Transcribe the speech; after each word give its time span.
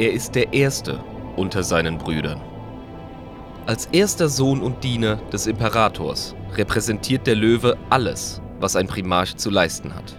Er 0.00 0.14
ist 0.14 0.34
der 0.34 0.54
Erste 0.54 1.04
unter 1.36 1.62
seinen 1.62 1.98
Brüdern. 1.98 2.40
Als 3.66 3.84
erster 3.92 4.30
Sohn 4.30 4.62
und 4.62 4.82
Diener 4.82 5.16
des 5.30 5.46
Imperators 5.46 6.34
repräsentiert 6.54 7.26
der 7.26 7.34
Löwe 7.34 7.76
alles, 7.90 8.40
was 8.60 8.76
ein 8.76 8.86
Primarch 8.86 9.36
zu 9.36 9.50
leisten 9.50 9.94
hat. 9.94 10.16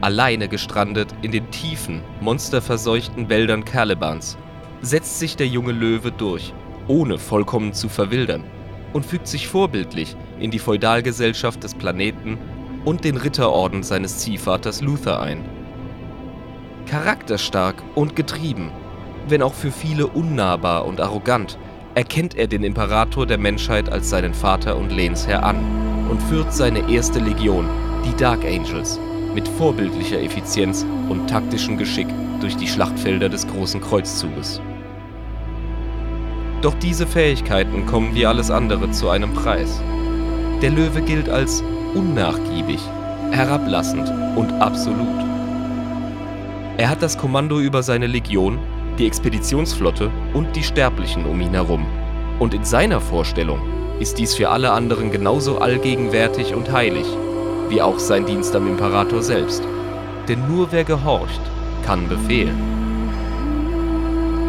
Alleine 0.00 0.48
gestrandet 0.48 1.14
in 1.22 1.30
den 1.30 1.48
tiefen, 1.52 2.02
monsterverseuchten 2.20 3.28
Wäldern 3.28 3.64
Calibans 3.64 4.36
setzt 4.82 5.20
sich 5.20 5.36
der 5.36 5.46
junge 5.46 5.70
Löwe 5.70 6.10
durch, 6.10 6.52
ohne 6.88 7.18
vollkommen 7.18 7.72
zu 7.72 7.88
verwildern, 7.88 8.42
und 8.92 9.06
fügt 9.06 9.28
sich 9.28 9.46
vorbildlich 9.46 10.16
in 10.40 10.50
die 10.50 10.58
Feudalgesellschaft 10.58 11.62
des 11.62 11.76
Planeten 11.76 12.36
und 12.84 13.04
den 13.04 13.16
Ritterorden 13.16 13.84
seines 13.84 14.18
Ziehvaters 14.18 14.80
Luther 14.80 15.22
ein. 15.22 15.59
Charakterstark 16.86 17.82
und 17.94 18.16
getrieben, 18.16 18.70
wenn 19.28 19.42
auch 19.42 19.54
für 19.54 19.70
viele 19.70 20.06
unnahbar 20.06 20.86
und 20.86 21.00
arrogant, 21.00 21.58
erkennt 21.94 22.36
er 22.36 22.46
den 22.46 22.64
Imperator 22.64 23.26
der 23.26 23.38
Menschheit 23.38 23.90
als 23.90 24.10
seinen 24.10 24.34
Vater 24.34 24.76
und 24.76 24.90
Lehnsherr 24.90 25.44
an 25.44 25.56
und 26.08 26.22
führt 26.22 26.52
seine 26.52 26.90
erste 26.90 27.20
Legion, 27.20 27.68
die 28.04 28.16
Dark 28.16 28.44
Angels, 28.44 28.98
mit 29.34 29.46
vorbildlicher 29.46 30.20
Effizienz 30.20 30.84
und 31.08 31.28
taktischem 31.28 31.78
Geschick 31.78 32.08
durch 32.40 32.56
die 32.56 32.66
Schlachtfelder 32.66 33.28
des 33.28 33.46
großen 33.46 33.80
Kreuzzuges. 33.80 34.60
Doch 36.62 36.74
diese 36.74 37.06
Fähigkeiten 37.06 37.86
kommen 37.86 38.14
wie 38.14 38.26
alles 38.26 38.50
andere 38.50 38.90
zu 38.90 39.08
einem 39.08 39.32
Preis. 39.32 39.80
Der 40.60 40.70
Löwe 40.70 41.00
gilt 41.00 41.28
als 41.28 41.62
unnachgiebig, 41.94 42.80
herablassend 43.30 44.12
und 44.36 44.52
absolut. 44.60 45.29
Er 46.80 46.88
hat 46.88 47.02
das 47.02 47.18
Kommando 47.18 47.60
über 47.60 47.82
seine 47.82 48.06
Legion, 48.06 48.58
die 48.98 49.06
Expeditionsflotte 49.06 50.10
und 50.32 50.56
die 50.56 50.62
Sterblichen 50.62 51.26
um 51.26 51.38
ihn 51.42 51.50
herum. 51.50 51.84
Und 52.38 52.54
in 52.54 52.64
seiner 52.64 53.02
Vorstellung 53.02 53.60
ist 53.98 54.16
dies 54.16 54.34
für 54.34 54.48
alle 54.48 54.72
anderen 54.72 55.10
genauso 55.10 55.58
allgegenwärtig 55.58 56.54
und 56.54 56.72
heilig, 56.72 57.04
wie 57.68 57.82
auch 57.82 57.98
sein 57.98 58.24
Dienst 58.24 58.56
am 58.56 58.66
Imperator 58.66 59.22
selbst. 59.22 59.62
Denn 60.26 60.48
nur 60.48 60.72
wer 60.72 60.84
gehorcht, 60.84 61.42
kann 61.84 62.08
befehlen. 62.08 62.56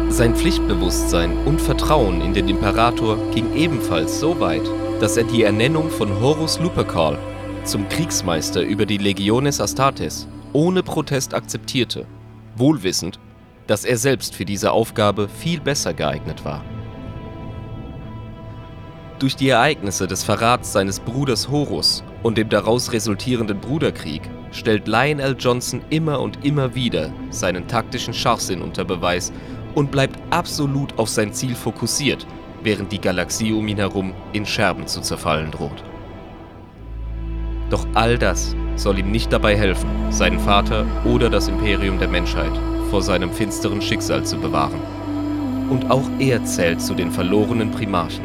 Sein 0.08 0.34
Pflichtbewusstsein 0.34 1.36
und 1.44 1.60
Vertrauen 1.60 2.22
in 2.22 2.32
den 2.32 2.48
Imperator 2.48 3.18
ging 3.34 3.54
ebenfalls 3.54 4.20
so 4.20 4.40
weit, 4.40 4.64
dass 5.00 5.18
er 5.18 5.24
die 5.24 5.42
Ernennung 5.42 5.90
von 5.90 6.08
Horus 6.18 6.58
Lupercal 6.60 7.18
zum 7.64 7.86
Kriegsmeister 7.90 8.62
über 8.62 8.86
die 8.86 8.96
Legiones 8.96 9.60
Astartes 9.60 10.26
ohne 10.52 10.82
Protest 10.82 11.34
akzeptierte, 11.34 12.06
wohlwissend, 12.56 13.18
dass 13.66 13.84
er 13.84 13.96
selbst 13.96 14.34
für 14.34 14.44
diese 14.44 14.72
Aufgabe 14.72 15.28
viel 15.28 15.60
besser 15.60 15.94
geeignet 15.94 16.44
war. 16.44 16.64
Durch 19.18 19.36
die 19.36 19.50
Ereignisse 19.50 20.08
des 20.08 20.24
Verrats 20.24 20.72
seines 20.72 20.98
Bruders 20.98 21.48
Horus 21.48 22.02
und 22.24 22.36
dem 22.38 22.48
daraus 22.48 22.92
resultierenden 22.92 23.60
Bruderkrieg 23.60 24.22
stellt 24.50 24.88
Lionel 24.88 25.36
Johnson 25.38 25.80
immer 25.90 26.20
und 26.20 26.44
immer 26.44 26.74
wieder 26.74 27.12
seinen 27.30 27.68
taktischen 27.68 28.14
Scharfsinn 28.14 28.60
unter 28.62 28.84
Beweis 28.84 29.32
und 29.74 29.90
bleibt 29.90 30.18
absolut 30.30 30.98
auf 30.98 31.08
sein 31.08 31.32
Ziel 31.32 31.54
fokussiert, 31.54 32.26
während 32.62 32.90
die 32.92 33.00
Galaxie 33.00 33.52
um 33.52 33.68
ihn 33.68 33.78
herum 33.78 34.12
in 34.32 34.44
Scherben 34.44 34.86
zu 34.86 35.00
zerfallen 35.00 35.50
droht. 35.50 35.84
Doch 37.70 37.86
all 37.94 38.18
das 38.18 38.54
soll 38.76 38.98
ihm 38.98 39.10
nicht 39.10 39.32
dabei 39.32 39.56
helfen, 39.56 39.88
seinen 40.10 40.38
Vater 40.38 40.86
oder 41.04 41.30
das 41.30 41.48
Imperium 41.48 41.98
der 41.98 42.08
Menschheit 42.08 42.52
vor 42.90 43.02
seinem 43.02 43.30
finsteren 43.30 43.80
Schicksal 43.80 44.24
zu 44.24 44.38
bewahren. 44.38 44.80
Und 45.70 45.90
auch 45.90 46.04
er 46.18 46.44
zählt 46.44 46.80
zu 46.80 46.94
den 46.94 47.10
verlorenen 47.10 47.70
Primarchen, 47.70 48.24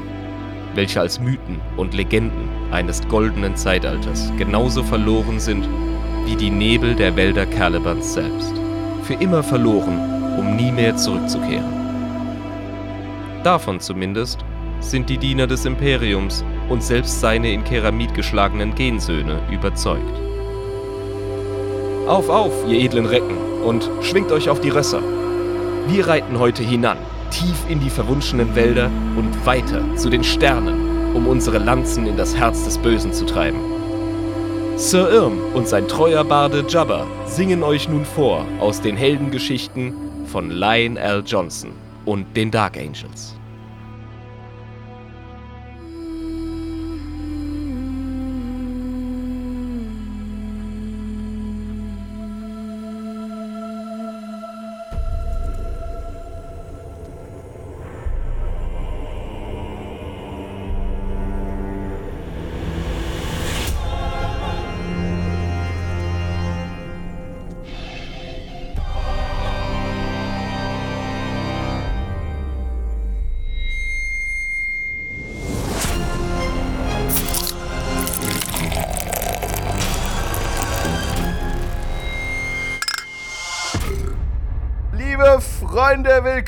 welche 0.75 0.99
als 0.99 1.19
Mythen 1.19 1.61
und 1.77 1.93
Legenden 1.93 2.49
eines 2.71 3.07
goldenen 3.07 3.55
Zeitalters 3.55 4.31
genauso 4.37 4.83
verloren 4.83 5.39
sind 5.39 5.67
wie 6.25 6.35
die 6.35 6.49
Nebel 6.49 6.93
der 6.93 7.15
Wälder 7.15 7.45
Calibans 7.45 8.13
selbst. 8.13 8.53
Für 9.03 9.13
immer 9.13 9.41
verloren, 9.41 10.37
um 10.37 10.57
nie 10.57 10.71
mehr 10.71 10.97
zurückzukehren. 10.97 11.77
Davon 13.43 13.79
zumindest 13.79 14.43
sind 14.81 15.09
die 15.09 15.17
Diener 15.17 15.47
des 15.47 15.63
Imperiums 15.65 16.43
und 16.67 16.83
selbst 16.83 17.21
seine 17.21 17.51
in 17.51 17.63
Keramid 17.63 18.13
geschlagenen 18.13 18.75
Gensöhne 18.75 19.39
überzeugt. 19.49 20.26
Auf, 22.07 22.29
auf, 22.29 22.53
ihr 22.65 22.79
edlen 22.79 23.05
Recken, 23.05 23.35
und 23.65 23.89
schwingt 24.01 24.31
euch 24.31 24.49
auf 24.49 24.61
die 24.61 24.69
Rösser. 24.69 25.01
Wir 25.87 26.07
reiten 26.07 26.39
heute 26.39 26.63
hinan, 26.63 26.97
tief 27.31 27.57
in 27.67 27.81
die 27.81 27.89
verwunschenen 27.89 28.55
Wälder 28.55 28.89
und 29.17 29.45
weiter 29.45 29.83
zu 29.97 30.09
den 30.09 30.23
Sternen, 30.23 31.13
um 31.13 31.27
unsere 31.27 31.57
Lanzen 31.57 32.07
in 32.07 32.15
das 32.15 32.33
Herz 32.33 32.63
des 32.63 32.77
Bösen 32.77 33.11
zu 33.11 33.25
treiben. 33.25 33.59
Sir 34.77 35.09
Irm 35.11 35.37
und 35.53 35.67
sein 35.67 35.87
treuer 35.89 36.23
Barde 36.23 36.63
Jabba 36.69 37.05
singen 37.25 37.61
euch 37.61 37.89
nun 37.89 38.05
vor 38.05 38.45
aus 38.61 38.79
den 38.79 38.95
Heldengeschichten 38.95 39.93
von 40.27 40.49
Lion 40.49 40.95
L. 40.95 41.23
Johnson 41.25 41.71
und 42.05 42.37
den 42.37 42.51
Dark 42.51 42.77
Angels. 42.77 43.36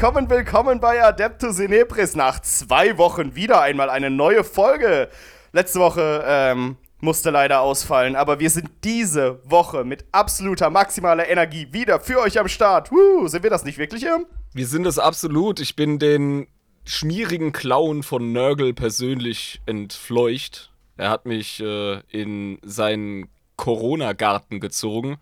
Willkommen, 0.01 0.29
willkommen 0.29 0.79
bei 0.79 1.03
Adeptus 1.03 1.59
Inepris. 1.59 2.15
Nach 2.15 2.39
zwei 2.39 2.97
Wochen 2.97 3.35
wieder 3.35 3.59
einmal 3.59 3.89
eine 3.89 4.09
neue 4.09 4.45
Folge. 4.45 5.09
Letzte 5.51 5.81
Woche 5.81 6.23
ähm, 6.25 6.77
musste 7.01 7.31
leider 7.31 7.59
ausfallen, 7.59 8.15
aber 8.15 8.39
wir 8.39 8.49
sind 8.49 8.69
diese 8.85 9.41
Woche 9.43 9.83
mit 9.83 10.05
absoluter 10.13 10.69
maximaler 10.69 11.27
Energie 11.27 11.67
wieder 11.73 11.99
für 11.99 12.21
euch 12.21 12.39
am 12.39 12.47
Start. 12.47 12.93
Woo, 12.93 13.27
sind 13.27 13.43
wir 13.43 13.49
das 13.49 13.65
nicht 13.65 13.77
wirklich, 13.77 14.05
Irm? 14.05 14.25
Wir 14.53 14.67
sind 14.67 14.87
es 14.87 14.99
absolut. 14.99 15.59
Ich 15.59 15.75
bin 15.75 15.99
den 15.99 16.47
schmierigen 16.85 17.51
Clown 17.51 18.01
von 18.01 18.31
Nörgel 18.31 18.73
persönlich 18.73 19.59
entfleucht. 19.65 20.71
Er 20.95 21.09
hat 21.09 21.25
mich 21.25 21.59
äh, 21.59 21.99
in 22.07 22.57
seinen 22.63 23.27
Corona-Garten 23.57 24.61
gezogen 24.61 25.17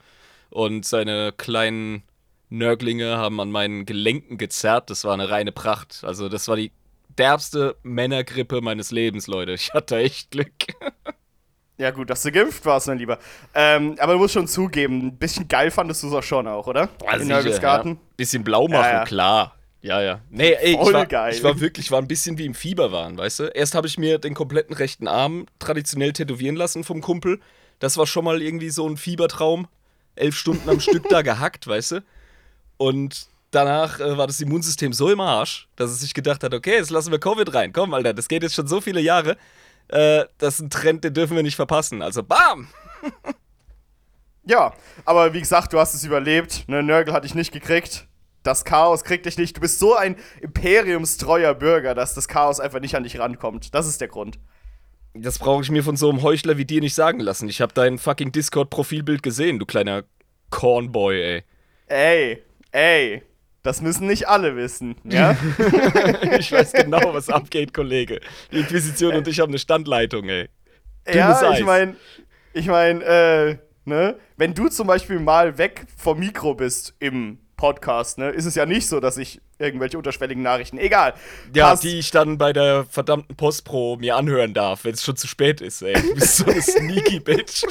und 0.51 0.85
seine 0.85 1.33
kleinen 1.35 2.03
Nörglinge 2.49 3.17
haben 3.17 3.39
an 3.39 3.51
meinen 3.51 3.85
Gelenken 3.85 4.37
gezerrt. 4.37 4.89
Das 4.89 5.03
war 5.03 5.13
eine 5.13 5.29
reine 5.29 5.51
Pracht. 5.51 6.01
Also, 6.03 6.29
das 6.29 6.47
war 6.47 6.55
die 6.55 6.71
derbste 7.17 7.75
Männergrippe 7.83 8.61
meines 8.61 8.91
Lebens, 8.91 9.27
Leute. 9.27 9.53
Ich 9.53 9.73
hatte 9.73 9.97
echt 9.97 10.31
Glück. 10.31 10.51
Ja, 11.79 11.91
gut, 11.91 12.09
dass 12.09 12.23
du 12.23 12.31
geimpft 12.31 12.65
warst, 12.65 12.87
mein 12.87 12.97
Lieber. 12.97 13.19
Ähm, 13.53 13.97
aber 13.99 14.13
du 14.13 14.17
musst 14.17 14.33
schon 14.33 14.47
zugeben, 14.47 14.99
ein 15.09 15.17
bisschen 15.17 15.47
geil 15.47 15.69
fandest 15.69 16.01
du 16.01 16.07
es 16.07 16.13
auch 16.13 16.23
schon 16.23 16.47
auch, 16.47 16.65
oder? 16.65 16.89
Also 17.05 17.21
In 17.21 17.27
Nörgels 17.27 17.61
Garten. 17.61 17.89
Ja. 17.89 17.97
Bisschen 18.17 18.43
blau 18.43 18.67
machen, 18.67 18.81
Ja, 18.81 18.91
ja. 18.93 19.03
klar. 19.05 19.55
Ja, 19.83 20.01
ja. 20.01 20.21
Nee, 20.31 20.53
ey, 20.53 20.71
ich 20.71 20.93
war, 20.93 21.05
geil. 21.05 21.35
ich 21.35 21.43
war 21.43 21.59
wirklich, 21.59 21.91
war 21.91 22.01
ein 22.01 22.07
bisschen 22.07 22.39
wie 22.39 22.45
im 22.47 22.55
Fieberwahn, 22.55 23.15
weißt 23.19 23.39
du? 23.41 23.43
Erst 23.43 23.75
habe 23.75 23.85
ich 23.85 23.99
mir 23.99 24.17
den 24.17 24.33
kompletten 24.33 24.75
rechten 24.75 25.07
Arm 25.07 25.45
traditionell 25.59 26.13
tätowieren 26.13 26.55
lassen 26.55 26.83
vom 26.83 26.99
Kumpel. 26.99 27.39
Das 27.77 27.95
war 27.95 28.07
schon 28.07 28.25
mal 28.25 28.41
irgendwie 28.41 28.71
so 28.71 28.89
ein 28.89 28.97
Fiebertraum. 28.97 29.67
Elf 30.15 30.35
Stunden 30.35 30.67
am 30.67 30.79
Stück 30.79 31.07
da 31.09 31.21
gehackt, 31.21 31.67
weißt 31.67 31.91
du? 31.91 32.03
Und 32.77 33.27
danach 33.51 33.99
äh, 33.99 34.17
war 34.17 34.27
das 34.27 34.39
Immunsystem 34.39 34.93
so 34.93 35.09
im 35.09 35.19
Arsch, 35.19 35.67
dass 35.75 35.91
es 35.91 35.99
sich 35.99 36.13
gedacht 36.13 36.43
hat, 36.43 36.53
okay, 36.53 36.75
jetzt 36.75 36.91
lassen 36.91 37.11
wir 37.11 37.19
Covid 37.19 37.53
rein. 37.53 37.73
Komm, 37.73 37.93
Alter, 37.93 38.13
das 38.13 38.27
geht 38.27 38.43
jetzt 38.43 38.55
schon 38.55 38.67
so 38.67 38.81
viele 38.81 39.01
Jahre. 39.01 39.37
Äh, 39.87 40.25
das 40.37 40.55
ist 40.55 40.59
ein 40.61 40.69
Trend, 40.69 41.03
den 41.03 41.13
dürfen 41.13 41.35
wir 41.35 41.43
nicht 41.43 41.55
verpassen. 41.55 42.01
Also, 42.01 42.23
bam! 42.23 42.67
Ja, 44.49 44.73
aber 45.03 45.33
wie 45.33 45.41
gesagt, 45.41 45.73
du 45.73 45.79
hast 45.79 45.93
es 45.93 46.05
überlebt. 46.05 46.69
Ne, 46.69 46.81
Nörgel 46.81 47.13
hat 47.13 47.25
dich 47.25 47.35
nicht 47.35 47.51
gekriegt. 47.51 48.07
Das 48.43 48.63
Chaos 48.63 49.03
kriegt 49.03 49.25
dich 49.25 49.37
nicht. 49.37 49.57
Du 49.57 49.61
bist 49.61 49.77
so 49.77 49.93
ein 49.93 50.15
imperiumstreuer 50.39 51.53
Bürger, 51.53 51.93
dass 51.93 52.13
das 52.13 52.29
Chaos 52.29 52.61
einfach 52.61 52.79
nicht 52.79 52.95
an 52.95 53.03
dich 53.03 53.19
rankommt. 53.19 53.75
Das 53.75 53.87
ist 53.87 53.99
der 53.99 54.07
Grund. 54.07 54.39
Das 55.13 55.37
brauche 55.37 55.63
ich 55.63 55.69
mir 55.69 55.83
von 55.83 55.97
so 55.97 56.09
einem 56.09 56.21
Heuchler 56.21 56.57
wie 56.57 56.63
dir 56.63 56.79
nicht 56.79 56.95
sagen 56.95 57.19
lassen. 57.19 57.49
Ich 57.49 57.59
habe 57.59 57.73
dein 57.73 57.97
fucking 57.97 58.31
Discord-Profilbild 58.31 59.21
gesehen, 59.21 59.59
du 59.59 59.65
kleiner 59.65 60.03
Cornboy, 60.49 61.21
ey. 61.21 61.43
Ey, 61.87 62.43
ey. 62.71 63.23
Das 63.63 63.81
müssen 63.81 64.07
nicht 64.07 64.29
alle 64.29 64.55
wissen, 64.55 64.95
ja? 65.03 65.35
ich 66.39 66.51
weiß 66.51 66.71
genau, 66.71 67.13
was 67.13 67.29
abgeht, 67.29 67.73
Kollege. 67.73 68.21
Die 68.51 68.59
Inquisition 68.59 69.15
und 69.15 69.27
ich 69.27 69.41
haben 69.41 69.49
eine 69.49 69.59
Standleitung, 69.59 70.29
ey. 70.29 70.47
ja, 71.13 71.51
ich 71.51 71.65
meine, 71.65 71.97
ich 72.53 72.67
meine, 72.67 73.03
äh, 73.03 73.57
ne? 73.83 74.15
Wenn 74.37 74.53
du 74.53 74.69
zum 74.69 74.87
Beispiel 74.87 75.19
mal 75.19 75.57
weg 75.57 75.85
vom 75.97 76.19
Mikro 76.19 76.53
bist 76.53 76.95
im 76.99 77.39
Podcast, 77.57 78.19
ne, 78.19 78.29
ist 78.29 78.45
es 78.45 78.55
ja 78.55 78.65
nicht 78.67 78.87
so, 78.87 78.99
dass 78.99 79.17
ich 79.17 79.41
irgendwelche 79.57 79.97
unterschwelligen 79.97 80.43
Nachrichten, 80.43 80.77
egal. 80.77 81.15
Ja, 81.53 81.69
Passt. 81.71 81.83
die 81.83 81.97
ich 81.97 82.11
dann 82.11 82.37
bei 82.37 82.53
der 82.53 82.85
verdammten 82.85 83.35
Postpro 83.35 83.97
mir 83.99 84.15
anhören 84.15 84.53
darf, 84.53 84.85
wenn 84.85 84.93
es 84.93 85.03
schon 85.03 85.17
zu 85.17 85.27
spät 85.27 85.59
ist, 85.59 85.81
ey. 85.81 85.93
Du 85.93 86.13
bist 86.13 86.37
so 86.37 86.45
eine 86.45 86.61
sneaky 86.61 87.19
Bitch. 87.19 87.63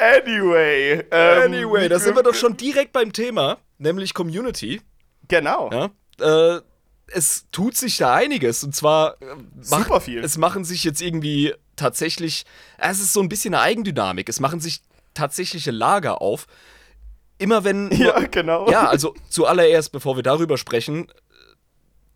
Anyway. 0.00 1.04
Ähm, 1.10 1.52
anyway, 1.52 1.88
da 1.88 1.98
sind 1.98 2.16
wir 2.16 2.22
doch 2.22 2.34
schon 2.34 2.56
direkt 2.56 2.92
beim 2.92 3.12
Thema, 3.12 3.58
nämlich 3.78 4.14
Community. 4.14 4.80
Genau. 5.28 5.70
Ja, 5.70 5.90
äh, 6.56 6.60
es 7.08 7.46
tut 7.52 7.76
sich 7.76 7.98
da 7.98 8.14
einiges 8.14 8.64
und 8.64 8.74
zwar 8.74 9.20
äh, 9.20 9.26
super 9.60 9.88
macht, 9.88 10.04
viel. 10.04 10.24
Es 10.24 10.38
machen 10.38 10.64
sich 10.64 10.84
jetzt 10.84 11.02
irgendwie 11.02 11.54
tatsächlich, 11.76 12.44
es 12.78 13.00
ist 13.00 13.12
so 13.12 13.20
ein 13.20 13.28
bisschen 13.28 13.54
eine 13.54 13.62
Eigendynamik. 13.62 14.28
Es 14.28 14.40
machen 14.40 14.60
sich 14.60 14.80
tatsächliche 15.14 15.70
Lager 15.70 16.22
auf. 16.22 16.46
Immer 17.38 17.64
wenn. 17.64 17.90
Ja, 17.96 18.18
genau. 18.20 18.70
Ja, 18.70 18.88
also 18.88 19.14
zuallererst, 19.28 19.92
bevor 19.92 20.16
wir 20.16 20.22
darüber 20.22 20.56
sprechen, 20.56 21.08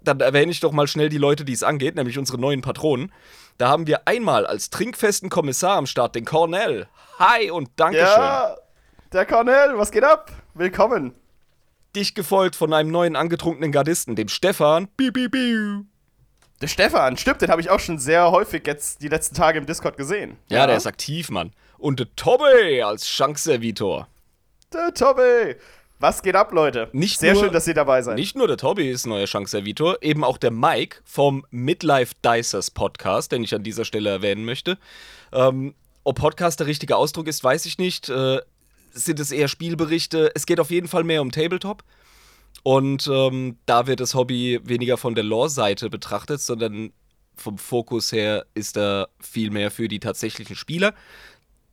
dann 0.02 0.20
erwähne 0.20 0.52
ich 0.52 0.60
doch 0.60 0.72
mal 0.72 0.87
schnell 0.87 1.08
die 1.08 1.19
Leute, 1.19 1.44
die 1.44 1.52
es 1.52 1.62
angeht, 1.62 1.96
nämlich 1.96 2.19
unsere 2.19 2.38
neuen 2.38 2.62
Patronen. 2.62 3.12
Da 3.56 3.68
haben 3.68 3.86
wir 3.86 4.08
einmal 4.08 4.46
als 4.46 4.70
trinkfesten 4.70 5.30
Kommissar 5.30 5.76
am 5.76 5.86
Start 5.86 6.16
den 6.16 6.24
Cornell. 6.24 6.88
Hi 7.20 7.52
und 7.52 7.70
Dankeschön. 7.76 8.04
Ja, 8.04 8.56
der 9.12 9.26
Cornell, 9.26 9.78
was 9.78 9.92
geht 9.92 10.02
ab? 10.02 10.32
Willkommen. 10.54 11.14
Dich 11.94 12.16
gefolgt 12.16 12.56
von 12.56 12.72
einem 12.72 12.90
neuen 12.90 13.14
angetrunkenen 13.14 13.70
Gardisten, 13.70 14.16
dem 14.16 14.26
Stefan. 14.26 14.88
Biu, 14.96 15.12
biu, 15.12 15.28
biu. 15.28 15.84
Der 16.62 16.66
Stefan, 16.66 17.16
stimmt, 17.16 17.42
den 17.42 17.50
habe 17.50 17.60
ich 17.60 17.70
auch 17.70 17.78
schon 17.78 18.00
sehr 18.00 18.32
häufig 18.32 18.66
jetzt 18.66 19.02
die 19.02 19.08
letzten 19.08 19.36
Tage 19.36 19.58
im 19.58 19.66
Discord 19.66 19.96
gesehen. 19.96 20.36
Ja, 20.48 20.58
ja. 20.58 20.66
der 20.66 20.76
ist 20.76 20.86
aktiv, 20.88 21.30
Mann. 21.30 21.52
Und 21.78 22.00
der 22.00 22.12
Tobbe 22.16 22.84
als 22.84 23.08
Schankservitor. 23.08 24.08
Der 24.72 24.92
Tobbe. 24.92 25.58
Was 26.04 26.20
geht 26.20 26.36
ab, 26.36 26.52
Leute? 26.52 26.90
Nicht 26.92 27.18
Sehr 27.18 27.32
nur, 27.32 27.44
schön, 27.44 27.52
dass 27.54 27.66
ihr 27.66 27.72
dabei 27.72 28.02
seid. 28.02 28.16
Nicht 28.16 28.36
nur 28.36 28.46
der 28.46 28.58
Tobi 28.58 28.90
ist 28.90 29.06
neuer 29.06 29.24
Chance-Servitor, 29.24 30.02
eben 30.02 30.22
auch 30.22 30.36
der 30.36 30.50
Mike 30.50 30.98
vom 31.02 31.46
Midlife 31.50 32.12
Dicers 32.22 32.70
Podcast, 32.70 33.32
den 33.32 33.42
ich 33.42 33.54
an 33.54 33.62
dieser 33.62 33.86
Stelle 33.86 34.10
erwähnen 34.10 34.44
möchte. 34.44 34.76
Ähm, 35.32 35.74
ob 36.02 36.16
Podcast 36.16 36.60
der 36.60 36.66
richtige 36.66 36.96
Ausdruck 36.96 37.26
ist, 37.26 37.42
weiß 37.42 37.64
ich 37.64 37.78
nicht. 37.78 38.10
Äh, 38.10 38.42
sind 38.92 39.18
es 39.18 39.32
eher 39.32 39.48
Spielberichte? 39.48 40.30
Es 40.34 40.44
geht 40.44 40.60
auf 40.60 40.70
jeden 40.70 40.88
Fall 40.88 41.04
mehr 41.04 41.22
um 41.22 41.32
Tabletop. 41.32 41.84
Und 42.62 43.08
ähm, 43.10 43.56
da 43.64 43.86
wird 43.86 44.00
das 44.00 44.14
Hobby 44.14 44.60
weniger 44.62 44.98
von 44.98 45.14
der 45.14 45.24
Lore-Seite 45.24 45.88
betrachtet, 45.88 46.42
sondern 46.42 46.92
vom 47.34 47.56
Fokus 47.56 48.12
her 48.12 48.44
ist 48.52 48.76
er 48.76 49.08
viel 49.20 49.50
mehr 49.50 49.70
für 49.70 49.88
die 49.88 50.00
tatsächlichen 50.00 50.54
Spieler. 50.54 50.92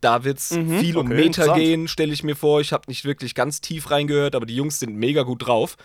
Da 0.02 0.24
wird 0.24 0.38
es 0.38 0.50
mhm, 0.50 0.80
viel 0.80 0.98
um 0.98 1.06
okay, 1.06 1.14
Meta 1.14 1.54
gehen, 1.54 1.86
stelle 1.86 2.12
ich 2.12 2.24
mir 2.24 2.34
vor. 2.34 2.60
Ich 2.60 2.72
habe 2.72 2.84
nicht 2.88 3.04
wirklich 3.04 3.36
ganz 3.36 3.60
tief 3.60 3.90
reingehört, 3.90 4.34
aber 4.34 4.46
die 4.46 4.56
Jungs 4.56 4.80
sind 4.80 4.96
mega 4.96 5.22
gut 5.22 5.46
drauf. 5.46 5.76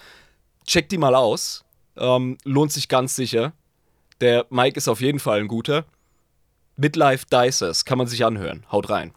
Checkt 0.65 0.91
die 0.91 0.97
mal 0.97 1.13
aus. 1.13 1.63
Ähm, 1.95 2.37
lohnt 2.43 2.71
sich 2.71 2.89
ganz 2.89 3.15
sicher. 3.15 3.53
Der 4.19 4.47
Mike 4.49 4.75
ist 4.75 4.87
auf 4.87 5.01
jeden 5.01 5.19
Fall 5.19 5.39
ein 5.39 5.47
guter. 5.47 5.85
Midlife 6.75 7.27
Dicers 7.31 7.85
kann 7.85 7.99
man 7.99 8.07
sich 8.07 8.25
anhören. 8.25 8.65
Haut 8.71 8.89
rein. 8.89 9.13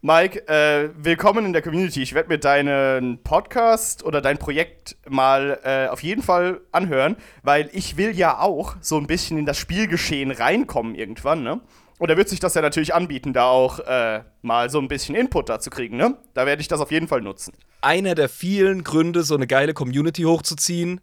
Mike, 0.00 0.48
äh, 0.48 0.88
willkommen 0.96 1.44
in 1.44 1.52
der 1.52 1.60
Community. 1.60 2.02
Ich 2.02 2.14
werde 2.14 2.30
mir 2.30 2.38
deinen 2.38 3.22
Podcast 3.22 4.02
oder 4.02 4.22
dein 4.22 4.38
Projekt 4.38 4.96
mal 5.08 5.60
äh, 5.62 5.88
auf 5.88 6.02
jeden 6.02 6.22
Fall 6.22 6.62
anhören, 6.72 7.16
weil 7.42 7.68
ich 7.74 7.98
will 7.98 8.16
ja 8.16 8.40
auch 8.40 8.76
so 8.80 8.96
ein 8.96 9.06
bisschen 9.06 9.36
in 9.36 9.44
das 9.44 9.58
Spielgeschehen 9.58 10.30
reinkommen 10.30 10.94
irgendwann, 10.94 11.42
ne? 11.42 11.60
Und 12.02 12.10
er 12.10 12.16
wird 12.16 12.28
sich 12.28 12.40
das 12.40 12.54
ja 12.54 12.62
natürlich 12.62 12.94
anbieten, 12.94 13.32
da 13.32 13.44
auch 13.44 13.78
äh, 13.78 14.24
mal 14.42 14.68
so 14.70 14.80
ein 14.80 14.88
bisschen 14.88 15.14
Input 15.14 15.48
dazu 15.48 15.70
kriegen, 15.70 15.96
ne? 15.96 16.16
Da 16.34 16.46
werde 16.46 16.60
ich 16.60 16.66
das 16.66 16.80
auf 16.80 16.90
jeden 16.90 17.06
Fall 17.06 17.20
nutzen. 17.20 17.52
Einer 17.80 18.16
der 18.16 18.28
vielen 18.28 18.82
Gründe, 18.82 19.22
so 19.22 19.36
eine 19.36 19.46
geile 19.46 19.72
Community 19.72 20.22
hochzuziehen. 20.22 21.00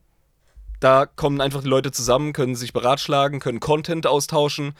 Da 0.82 1.06
kommen 1.06 1.40
einfach 1.40 1.62
die 1.64 1.70
Leute 1.70 1.94
zusammen, 1.94 2.34
können 2.34 2.54
sich 2.54 2.74
beratschlagen, 2.74 3.40
können 3.40 3.62
Content 3.62 4.08
austauschen. 4.08 4.74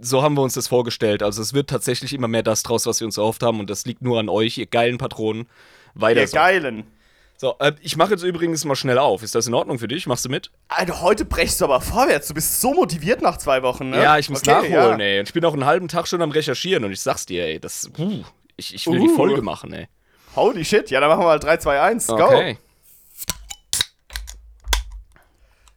So 0.00 0.20
haben 0.20 0.34
wir 0.34 0.42
uns 0.42 0.54
das 0.54 0.66
vorgestellt. 0.66 1.22
Also 1.22 1.42
es 1.42 1.54
wird 1.54 1.70
tatsächlich 1.70 2.12
immer 2.12 2.26
mehr 2.26 2.42
das 2.42 2.64
draus, 2.64 2.84
was 2.86 2.98
wir 2.98 3.06
uns 3.06 3.16
erhofft 3.16 3.44
haben. 3.44 3.60
Und 3.60 3.70
das 3.70 3.86
liegt 3.86 4.02
nur 4.02 4.18
an 4.18 4.28
euch, 4.28 4.58
ihr 4.58 4.66
geilen 4.66 4.98
Patronen. 4.98 5.46
Weiter 5.94 6.22
ihr 6.22 6.26
so. 6.26 6.34
geilen. 6.34 6.88
So, 7.38 7.54
äh, 7.58 7.72
ich 7.82 7.96
mache 7.96 8.12
jetzt 8.12 8.22
übrigens 8.22 8.64
mal 8.64 8.76
schnell 8.76 8.98
auf. 8.98 9.22
Ist 9.22 9.34
das 9.34 9.46
in 9.46 9.54
Ordnung 9.54 9.78
für 9.78 9.88
dich? 9.88 10.06
Machst 10.06 10.24
du 10.24 10.30
mit? 10.30 10.50
Alter, 10.68 11.02
heute 11.02 11.24
brechst 11.26 11.60
du 11.60 11.66
aber 11.66 11.82
vorwärts. 11.82 12.28
Du 12.28 12.34
bist 12.34 12.60
so 12.60 12.72
motiviert 12.72 13.20
nach 13.20 13.36
zwei 13.36 13.62
Wochen, 13.62 13.90
ne? 13.90 14.02
Ja, 14.02 14.16
ich 14.16 14.30
muss 14.30 14.40
okay, 14.40 14.52
nachholen, 14.52 15.00
ja. 15.00 15.06
ey. 15.06 15.18
Und 15.20 15.28
ich 15.28 15.34
bin 15.34 15.44
auch 15.44 15.52
einen 15.52 15.66
halben 15.66 15.88
Tag 15.88 16.08
schon 16.08 16.22
am 16.22 16.30
Recherchieren 16.30 16.84
und 16.84 16.92
ich 16.92 17.00
sag's 17.00 17.26
dir, 17.26 17.44
ey, 17.44 17.60
das. 17.60 17.90
Uh, 17.98 18.24
ich, 18.56 18.74
ich 18.74 18.86
will 18.86 19.00
uh. 19.00 19.08
die 19.08 19.14
Folge 19.14 19.42
machen, 19.42 19.72
ey. 19.74 19.88
Holy 20.34 20.64
shit. 20.64 20.90
Ja, 20.90 21.00
dann 21.00 21.10
machen 21.10 21.20
wir 21.20 21.26
mal 21.26 21.38
3, 21.38 21.58
2, 21.58 21.80
1. 21.80 22.06
Go. 22.06 22.14
Okay. 22.14 22.58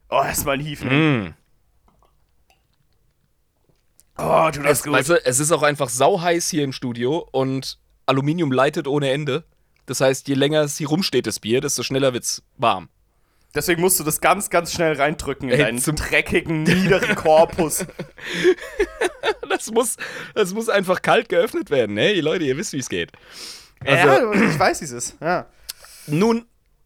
Oh, 0.09 0.23
erstmal 0.23 0.55
ein 0.55 0.61
Hieven. 0.61 1.27
Mm. 1.27 1.33
Oh, 4.17 4.49
du 4.51 4.61
das 4.61 4.83
gut. 4.83 4.93
Weißt 4.93 5.09
du, 5.09 5.25
es 5.25 5.39
ist 5.39 5.51
auch 5.51 5.63
einfach 5.63 5.89
sauheiß 5.89 6.49
hier 6.49 6.63
im 6.63 6.73
Studio 6.73 7.27
und 7.31 7.77
Aluminium 8.05 8.51
leitet 8.51 8.87
ohne 8.87 9.11
Ende. 9.11 9.43
Das 9.89 10.01
heißt, 10.01 10.27
je 10.27 10.35
länger 10.35 10.61
es 10.61 10.77
hier 10.77 10.87
rumsteht, 10.87 11.25
das 11.25 11.39
Bier, 11.39 11.61
desto 11.61 11.81
schneller 11.81 12.13
wird's 12.13 12.43
warm. 12.57 12.89
Deswegen 13.55 13.81
musst 13.81 13.99
du 13.99 14.03
das 14.03 14.21
ganz, 14.21 14.51
ganz 14.51 14.71
schnell 14.71 14.93
reindrücken 14.93 15.49
in 15.49 15.55
Ey, 15.55 15.65
deinen 15.65 15.79
zum 15.79 15.95
dreckigen, 15.95 16.61
niederen 16.61 17.15
Korpus. 17.15 17.87
das, 19.49 19.71
muss, 19.71 19.95
das 20.35 20.53
muss 20.53 20.69
einfach 20.69 21.01
kalt 21.01 21.27
geöffnet 21.27 21.71
werden. 21.71 21.97
Hey, 21.97 22.19
Leute, 22.19 22.45
ihr 22.45 22.55
wisst, 22.55 22.73
wie 22.73 22.77
es 22.77 22.87
geht. 22.87 23.11
Also, 23.83 24.07
ja, 24.07 24.31
ich 24.31 24.59
weiß 24.59 24.77
dieses. 24.77 25.15
Ja. 25.19 25.47
Nun, 26.05 26.45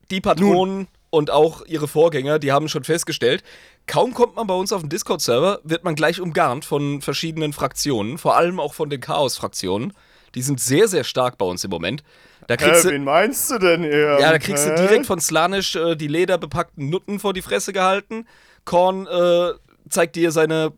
die 0.10 0.22
Patronen 0.22 0.76
nun. 0.78 0.88
und 1.10 1.30
auch 1.30 1.66
ihre 1.66 1.90
Vorgänger, 1.90 2.40
die 2.40 2.54
haben 2.54 2.70
schon 2.70 2.86
festgestellt, 2.86 3.44
kaum 3.86 4.14
kommt 4.14 4.38
man 4.38 4.48
bei 4.48 4.54
uns 4.54 4.72
auf 4.72 4.80
den 4.80 4.90
Discord-Server, 4.90 5.60
wird 5.66 5.84
man 5.84 5.96
gleich 5.96 6.22
umgarnt 6.22 6.64
von 6.64 7.02
verschiedenen 7.02 7.52
Fraktionen, 7.52 8.18
vor 8.18 8.38
allem 8.38 8.62
auch 8.62 8.74
von 8.74 8.90
den 8.90 9.02
Chaos-Fraktionen. 9.02 9.92
Die 10.36 10.42
sind 10.42 10.62
sehr, 10.62 10.88
sehr 10.88 11.04
stark 11.04 11.38
bei 11.38 11.46
uns 11.46 11.66
im 11.66 11.70
Moment. 11.70 12.02
Da 12.48 12.58
kriegst 12.58 12.86
äh, 12.86 12.92
wen 12.92 13.04
meinst 13.04 13.50
du 13.52 13.58
denn 13.58 13.84
eher? 13.84 14.20
Ja, 14.20 14.32
da 14.32 14.40
kriegst 14.40 14.68
du 14.68 14.76
direkt 14.76 15.06
von 15.06 15.20
Slanisch 15.20 15.76
äh, 15.76 15.96
die 15.96 16.08
lederbepackten 16.08 16.90
Nutten 16.90 17.20
vor 17.20 17.34
die 17.34 17.42
Fresse 17.42 17.74
gehalten. 17.74 18.28
Korn 18.66 19.08
äh, 19.08 19.54
zeigt 19.90 20.16
dir 20.16 20.32
seine, 20.32 20.74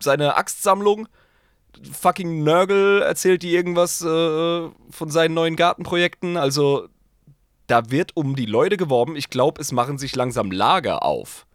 seine 0.00 0.36
Axtsammlung. 0.36 1.08
Fucking 1.92 2.42
Nörgel 2.42 3.02
erzählt 3.02 3.42
dir 3.42 3.52
irgendwas 3.52 4.02
äh, 4.02 4.04
von 4.04 5.10
seinen 5.10 5.34
neuen 5.34 5.56
Gartenprojekten. 5.56 6.36
Also, 6.36 6.88
da 7.66 7.90
wird 7.90 8.16
um 8.16 8.36
die 8.36 8.46
Leute 8.46 8.76
geworben. 8.76 9.16
Ich 9.16 9.30
glaube, 9.30 9.60
es 9.60 9.72
machen 9.72 9.98
sich 9.98 10.14
langsam 10.16 10.50
Lager 10.50 11.04
auf. 11.04 11.46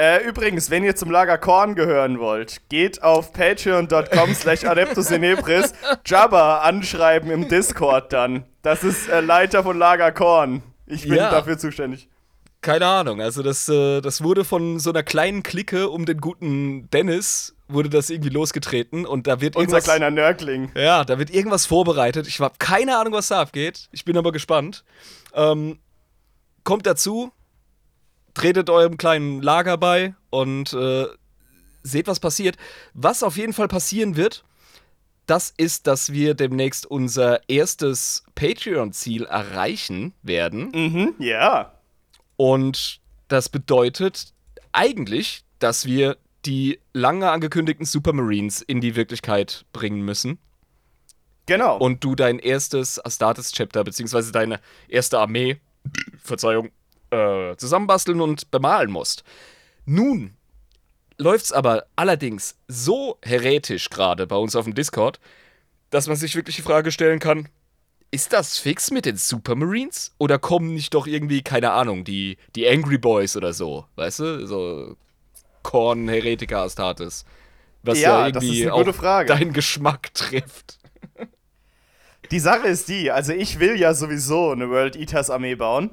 Äh, 0.00 0.26
übrigens, 0.26 0.70
wenn 0.70 0.82
ihr 0.82 0.96
zum 0.96 1.10
Lager 1.10 1.36
Korn 1.36 1.74
gehören 1.74 2.20
wollt, 2.20 2.62
geht 2.70 3.02
auf 3.02 3.34
patreon.com 3.34 4.32
slash 4.34 4.64
adeptusinebris 4.64 5.74
Jabba 6.06 6.60
anschreiben 6.60 7.30
im 7.30 7.50
Discord 7.50 8.10
dann. 8.10 8.44
Das 8.62 8.82
ist 8.82 9.10
äh, 9.10 9.20
Leiter 9.20 9.62
von 9.62 9.76
Lager 9.76 10.10
Korn. 10.10 10.62
Ich 10.86 11.02
bin 11.02 11.16
ja. 11.16 11.30
dafür 11.30 11.58
zuständig. 11.58 12.08
Keine 12.62 12.86
Ahnung, 12.86 13.20
also 13.20 13.42
das, 13.42 13.68
äh, 13.68 14.00
das 14.00 14.22
wurde 14.24 14.46
von 14.46 14.78
so 14.78 14.88
einer 14.88 15.02
kleinen 15.02 15.42
Clique 15.42 15.90
um 15.90 16.06
den 16.06 16.16
guten 16.16 16.88
Dennis, 16.88 17.54
wurde 17.68 17.90
das 17.90 18.08
irgendwie 18.08 18.30
losgetreten 18.30 19.04
und 19.04 19.26
da 19.26 19.42
wird 19.42 19.54
Unser 19.54 19.82
kleiner 19.82 20.10
Nörgling. 20.10 20.72
Ja, 20.74 21.04
da 21.04 21.18
wird 21.18 21.28
irgendwas 21.28 21.66
vorbereitet. 21.66 22.26
Ich 22.26 22.40
habe 22.40 22.54
keine 22.58 22.96
Ahnung, 22.96 23.12
was 23.12 23.28
da 23.28 23.42
abgeht. 23.42 23.90
Ich 23.92 24.06
bin 24.06 24.16
aber 24.16 24.32
gespannt. 24.32 24.82
Ähm, 25.34 25.78
kommt 26.64 26.86
dazu, 26.86 27.32
tretet 28.34 28.70
eurem 28.70 28.96
kleinen 28.96 29.42
Lager 29.42 29.76
bei 29.76 30.14
und 30.30 30.72
äh, 30.72 31.06
seht, 31.82 32.06
was 32.06 32.20
passiert. 32.20 32.56
Was 32.94 33.22
auf 33.22 33.36
jeden 33.36 33.52
Fall 33.52 33.68
passieren 33.68 34.16
wird, 34.16 34.44
das 35.26 35.54
ist, 35.56 35.86
dass 35.86 36.12
wir 36.12 36.34
demnächst 36.34 36.86
unser 36.86 37.48
erstes 37.48 38.24
Patreon-Ziel 38.34 39.24
erreichen 39.24 40.12
werden. 40.22 40.70
Mhm, 40.74 41.14
ja. 41.18 41.72
Und 42.36 43.00
das 43.28 43.48
bedeutet 43.48 44.32
eigentlich, 44.72 45.44
dass 45.58 45.84
wir 45.84 46.16
die 46.46 46.80
lange 46.92 47.30
angekündigten 47.30 47.86
Supermarines 47.86 48.62
in 48.62 48.80
die 48.80 48.96
Wirklichkeit 48.96 49.66
bringen 49.72 50.00
müssen. 50.02 50.38
Genau. 51.46 51.76
Und 51.78 52.02
du 52.02 52.14
dein 52.14 52.38
erstes 52.38 53.04
Astartes-Chapter, 53.04 53.84
beziehungsweise 53.84 54.32
deine 54.32 54.60
erste 54.88 55.18
Armee, 55.18 55.60
Verzeihung, 56.22 56.70
äh, 57.10 57.56
zusammenbasteln 57.56 58.20
und 58.20 58.50
bemalen 58.50 58.90
musst. 58.90 59.24
Nun 59.84 60.34
läuft 61.18 61.46
es 61.46 61.52
aber 61.52 61.86
allerdings 61.96 62.56
so 62.68 63.18
heretisch 63.22 63.90
gerade 63.90 64.26
bei 64.26 64.36
uns 64.36 64.56
auf 64.56 64.64
dem 64.64 64.74
Discord, 64.74 65.20
dass 65.90 66.06
man 66.06 66.16
sich 66.16 66.34
wirklich 66.34 66.56
die 66.56 66.62
Frage 66.62 66.92
stellen 66.92 67.18
kann, 67.18 67.48
ist 68.12 68.32
das 68.32 68.58
fix 68.58 68.90
mit 68.90 69.06
den 69.06 69.16
Supermarines? 69.16 70.14
Oder 70.18 70.38
kommen 70.38 70.74
nicht 70.74 70.94
doch 70.94 71.06
irgendwie, 71.06 71.42
keine 71.42 71.72
Ahnung, 71.72 72.04
die, 72.04 72.38
die 72.56 72.68
Angry 72.68 72.98
Boys 72.98 73.36
oder 73.36 73.52
so? 73.52 73.86
Weißt 73.96 74.18
du? 74.20 74.46
So 74.46 74.96
Korn, 75.62 76.08
Heretiker, 76.08 76.62
Astartes. 76.62 77.24
Was 77.82 78.00
ja, 78.00 78.20
ja 78.20 78.26
irgendwie 78.26 78.68
auch 78.68 78.94
Frage. 78.94 79.28
deinen 79.32 79.52
Geschmack 79.52 80.12
trifft. 80.14 80.78
Die 82.30 82.40
Sache 82.40 82.68
ist 82.68 82.88
die, 82.88 83.10
also 83.10 83.32
ich 83.32 83.58
will 83.58 83.78
ja 83.78 83.94
sowieso 83.94 84.50
eine 84.50 84.70
World 84.70 84.96
Eaters 84.96 85.30
Armee 85.30 85.54
bauen. 85.54 85.90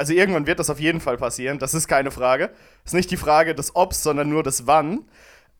Also 0.00 0.14
irgendwann 0.14 0.46
wird 0.46 0.58
das 0.58 0.70
auf 0.70 0.80
jeden 0.80 0.98
Fall 0.98 1.18
passieren, 1.18 1.58
das 1.58 1.74
ist 1.74 1.86
keine 1.86 2.10
Frage. 2.10 2.48
Ist 2.86 2.94
nicht 2.94 3.10
die 3.10 3.18
Frage 3.18 3.54
des 3.54 3.76
Obs, 3.76 4.02
sondern 4.02 4.30
nur 4.30 4.42
des 4.42 4.66
Wann. 4.66 5.04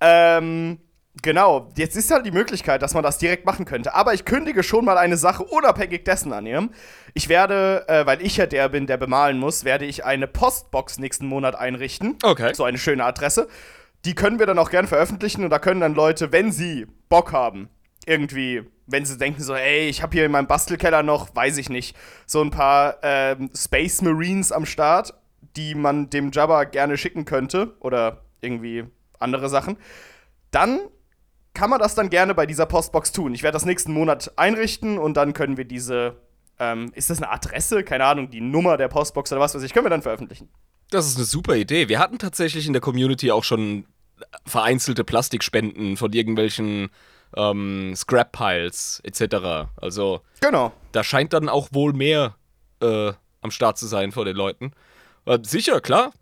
Ähm, 0.00 0.78
Genau, 1.22 1.68
jetzt 1.76 1.96
ist 1.96 2.10
halt 2.12 2.24
die 2.24 2.30
Möglichkeit, 2.30 2.82
dass 2.82 2.94
man 2.94 3.02
das 3.02 3.18
direkt 3.18 3.44
machen 3.44 3.64
könnte. 3.64 3.94
Aber 3.94 4.14
ich 4.14 4.24
kündige 4.24 4.62
schon 4.62 4.84
mal 4.84 4.96
eine 4.96 5.16
Sache 5.16 5.42
unabhängig 5.42 6.04
dessen 6.04 6.32
an 6.32 6.46
ihm. 6.46 6.70
Ich 7.14 7.28
werde, 7.28 7.84
äh, 7.88 8.06
weil 8.06 8.22
ich 8.22 8.36
ja 8.36 8.46
der 8.46 8.68
bin, 8.68 8.86
der 8.86 8.96
bemalen 8.96 9.36
muss, 9.36 9.64
werde 9.64 9.84
ich 9.84 10.04
eine 10.04 10.28
Postbox 10.28 10.98
nächsten 10.98 11.26
Monat 11.26 11.56
einrichten. 11.56 12.16
Okay. 12.22 12.54
So 12.54 12.62
eine 12.62 12.78
schöne 12.78 13.04
Adresse. 13.04 13.48
Die 14.04 14.14
können 14.14 14.38
wir 14.38 14.46
dann 14.46 14.58
auch 14.58 14.70
gern 14.70 14.86
veröffentlichen 14.86 15.42
und 15.42 15.50
da 15.50 15.58
können 15.58 15.80
dann 15.80 15.94
Leute, 15.94 16.30
wenn 16.30 16.52
sie 16.52 16.86
Bock 17.08 17.32
haben, 17.32 17.68
irgendwie, 18.06 18.62
wenn 18.90 19.04
sie 19.04 19.16
denken 19.16 19.42
so, 19.42 19.54
ey, 19.54 19.88
ich 19.88 20.02
habe 20.02 20.12
hier 20.12 20.26
in 20.26 20.32
meinem 20.32 20.46
Bastelkeller 20.46 21.02
noch, 21.02 21.34
weiß 21.34 21.58
ich 21.58 21.68
nicht, 21.68 21.96
so 22.26 22.42
ein 22.42 22.50
paar 22.50 22.96
ähm, 23.02 23.50
Space 23.54 24.02
Marines 24.02 24.52
am 24.52 24.66
Start, 24.66 25.14
die 25.56 25.74
man 25.74 26.10
dem 26.10 26.30
Jabba 26.32 26.64
gerne 26.64 26.96
schicken 26.96 27.24
könnte 27.24 27.76
oder 27.80 28.24
irgendwie 28.40 28.84
andere 29.18 29.48
Sachen. 29.48 29.76
Dann 30.50 30.80
kann 31.54 31.70
man 31.70 31.80
das 31.80 31.94
dann 31.94 32.10
gerne 32.10 32.34
bei 32.34 32.46
dieser 32.46 32.66
Postbox 32.66 33.12
tun. 33.12 33.34
Ich 33.34 33.42
werde 33.42 33.54
das 33.54 33.64
nächsten 33.64 33.92
Monat 33.92 34.32
einrichten 34.36 34.98
und 34.98 35.16
dann 35.16 35.32
können 35.32 35.56
wir 35.56 35.64
diese, 35.64 36.16
ähm, 36.58 36.92
ist 36.94 37.10
das 37.10 37.18
eine 37.18 37.30
Adresse? 37.30 37.82
Keine 37.82 38.04
Ahnung, 38.04 38.30
die 38.30 38.40
Nummer 38.40 38.76
der 38.76 38.88
Postbox 38.88 39.32
oder 39.32 39.40
was 39.40 39.54
weiß 39.54 39.62
ich, 39.62 39.72
können 39.72 39.86
wir 39.86 39.90
dann 39.90 40.02
veröffentlichen. 40.02 40.48
Das 40.90 41.06
ist 41.06 41.16
eine 41.16 41.24
super 41.24 41.56
Idee. 41.56 41.88
Wir 41.88 41.98
hatten 41.98 42.18
tatsächlich 42.18 42.66
in 42.66 42.72
der 42.72 42.82
Community 42.82 43.30
auch 43.30 43.44
schon 43.44 43.84
vereinzelte 44.44 45.04
Plastikspenden 45.04 45.96
von 45.96 46.12
irgendwelchen 46.12 46.90
ähm, 47.36 47.94
Scrap-Piles 47.94 49.00
etc. 49.04 49.68
Also, 49.76 50.20
genau. 50.40 50.72
da 50.92 51.04
scheint 51.04 51.32
dann 51.32 51.48
auch 51.48 51.68
wohl 51.72 51.92
mehr 51.92 52.36
äh, 52.80 53.12
am 53.40 53.50
Start 53.50 53.78
zu 53.78 53.86
sein 53.86 54.12
vor 54.12 54.24
den 54.24 54.36
Leuten. 54.36 54.72
Äh, 55.26 55.38
sicher, 55.42 55.80
klar. 55.80 56.12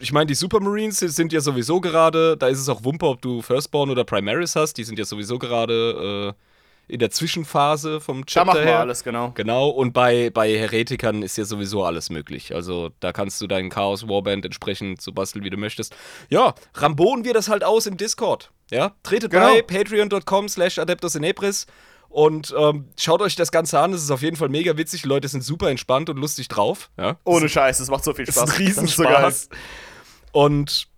Ich 0.00 0.12
meine, 0.12 0.26
die 0.26 0.34
Supermarines 0.34 0.98
sind 0.98 1.32
ja 1.32 1.40
sowieso 1.40 1.80
gerade, 1.80 2.36
da 2.36 2.48
ist 2.48 2.60
es 2.60 2.68
auch 2.68 2.84
Wumper, 2.84 3.10
ob 3.10 3.22
du 3.22 3.42
Firstborn 3.42 3.90
oder 3.90 4.04
Primaris 4.04 4.56
hast, 4.56 4.74
die 4.74 4.84
sind 4.84 4.98
ja 4.98 5.04
sowieso 5.04 5.38
gerade 5.38 6.34
äh, 6.36 6.92
in 6.92 6.98
der 6.98 7.10
Zwischenphase 7.10 8.00
vom 8.00 8.26
Chapter 8.26 8.52
Da 8.52 8.58
machen 8.58 8.66
wir 8.66 8.78
alles, 8.78 9.04
genau. 9.04 9.32
Genau, 9.34 9.68
und 9.68 9.92
bei, 9.92 10.30
bei 10.30 10.50
Heretikern 10.50 11.22
ist 11.22 11.36
ja 11.36 11.44
sowieso 11.44 11.84
alles 11.84 12.10
möglich. 12.10 12.54
Also 12.54 12.90
da 13.00 13.12
kannst 13.12 13.40
du 13.40 13.46
deinen 13.46 13.70
Chaos 13.70 14.08
Warband 14.08 14.44
entsprechend 14.44 15.00
so 15.00 15.12
basteln, 15.12 15.44
wie 15.44 15.50
du 15.50 15.56
möchtest. 15.56 15.96
Ja, 16.28 16.54
rambonen 16.74 17.24
wir 17.24 17.32
das 17.32 17.48
halt 17.48 17.64
aus 17.64 17.86
im 17.86 17.96
Discord. 17.96 18.50
Ja, 18.74 18.92
tretet 19.04 19.30
genau. 19.30 19.54
bei 19.54 19.62
patreon.com 19.62 20.48
slash 20.48 20.78
adeptus 20.80 21.14
in 21.14 21.22
Ebris 21.22 21.66
und 22.08 22.52
ähm, 22.58 22.88
schaut 22.98 23.22
euch 23.22 23.36
das 23.36 23.52
Ganze 23.52 23.78
an, 23.78 23.92
es 23.92 24.02
ist 24.02 24.10
auf 24.10 24.22
jeden 24.22 24.36
Fall 24.36 24.48
mega 24.48 24.76
witzig. 24.76 25.02
Die 25.02 25.08
Leute 25.08 25.28
sind 25.28 25.42
super 25.42 25.70
entspannt 25.70 26.10
und 26.10 26.16
lustig 26.16 26.48
drauf. 26.48 26.90
Ja? 26.96 27.16
Ohne 27.24 27.48
Scheiß, 27.48 27.78
es 27.78 27.88
macht 27.88 28.02
so 28.02 28.14
viel 28.14 28.26
Spaß. 28.26 28.36
Ist 28.36 28.42
ein 28.50 28.56
Riesenspaß. 28.56 29.48
Und 30.32 30.88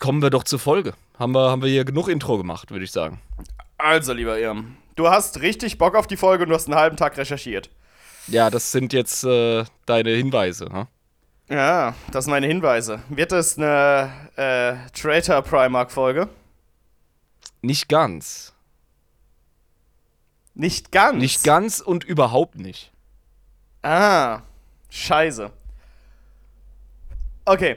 kommen 0.00 0.22
wir 0.22 0.30
doch 0.30 0.42
zur 0.42 0.58
Folge. 0.58 0.94
Haben 1.16 1.32
wir, 1.32 1.50
haben 1.50 1.62
wir 1.62 1.68
hier 1.68 1.84
genug 1.84 2.08
Intro 2.08 2.36
gemacht, 2.36 2.72
würde 2.72 2.84
ich 2.84 2.90
sagen. 2.90 3.20
Also, 3.78 4.12
lieber 4.12 4.36
Irm, 4.38 4.76
du 4.96 5.08
hast 5.08 5.40
richtig 5.40 5.78
Bock 5.78 5.94
auf 5.94 6.08
die 6.08 6.16
Folge 6.16 6.42
und 6.42 6.50
du 6.50 6.56
hast 6.56 6.66
einen 6.66 6.76
halben 6.76 6.96
Tag 6.96 7.16
recherchiert. 7.16 7.70
Ja, 8.26 8.50
das 8.50 8.72
sind 8.72 8.92
jetzt 8.92 9.22
äh, 9.22 9.64
deine 9.86 10.10
Hinweise. 10.10 10.66
Hm? 10.66 10.86
Ja, 11.48 11.94
das 12.10 12.24
sind 12.24 12.32
meine 12.32 12.48
Hinweise. 12.48 13.02
Wird 13.08 13.30
es 13.30 13.56
eine 13.56 14.10
äh, 14.34 14.74
Traitor 14.92 15.42
Primark-Folge? 15.42 16.28
Nicht 17.64 17.88
ganz. 17.88 18.52
Nicht 20.52 20.92
ganz. 20.92 21.18
Nicht 21.18 21.42
ganz 21.44 21.80
und 21.80 22.04
überhaupt 22.04 22.56
nicht. 22.58 22.92
Ah, 23.82 24.42
scheiße. 24.90 25.50
Okay. 27.46 27.76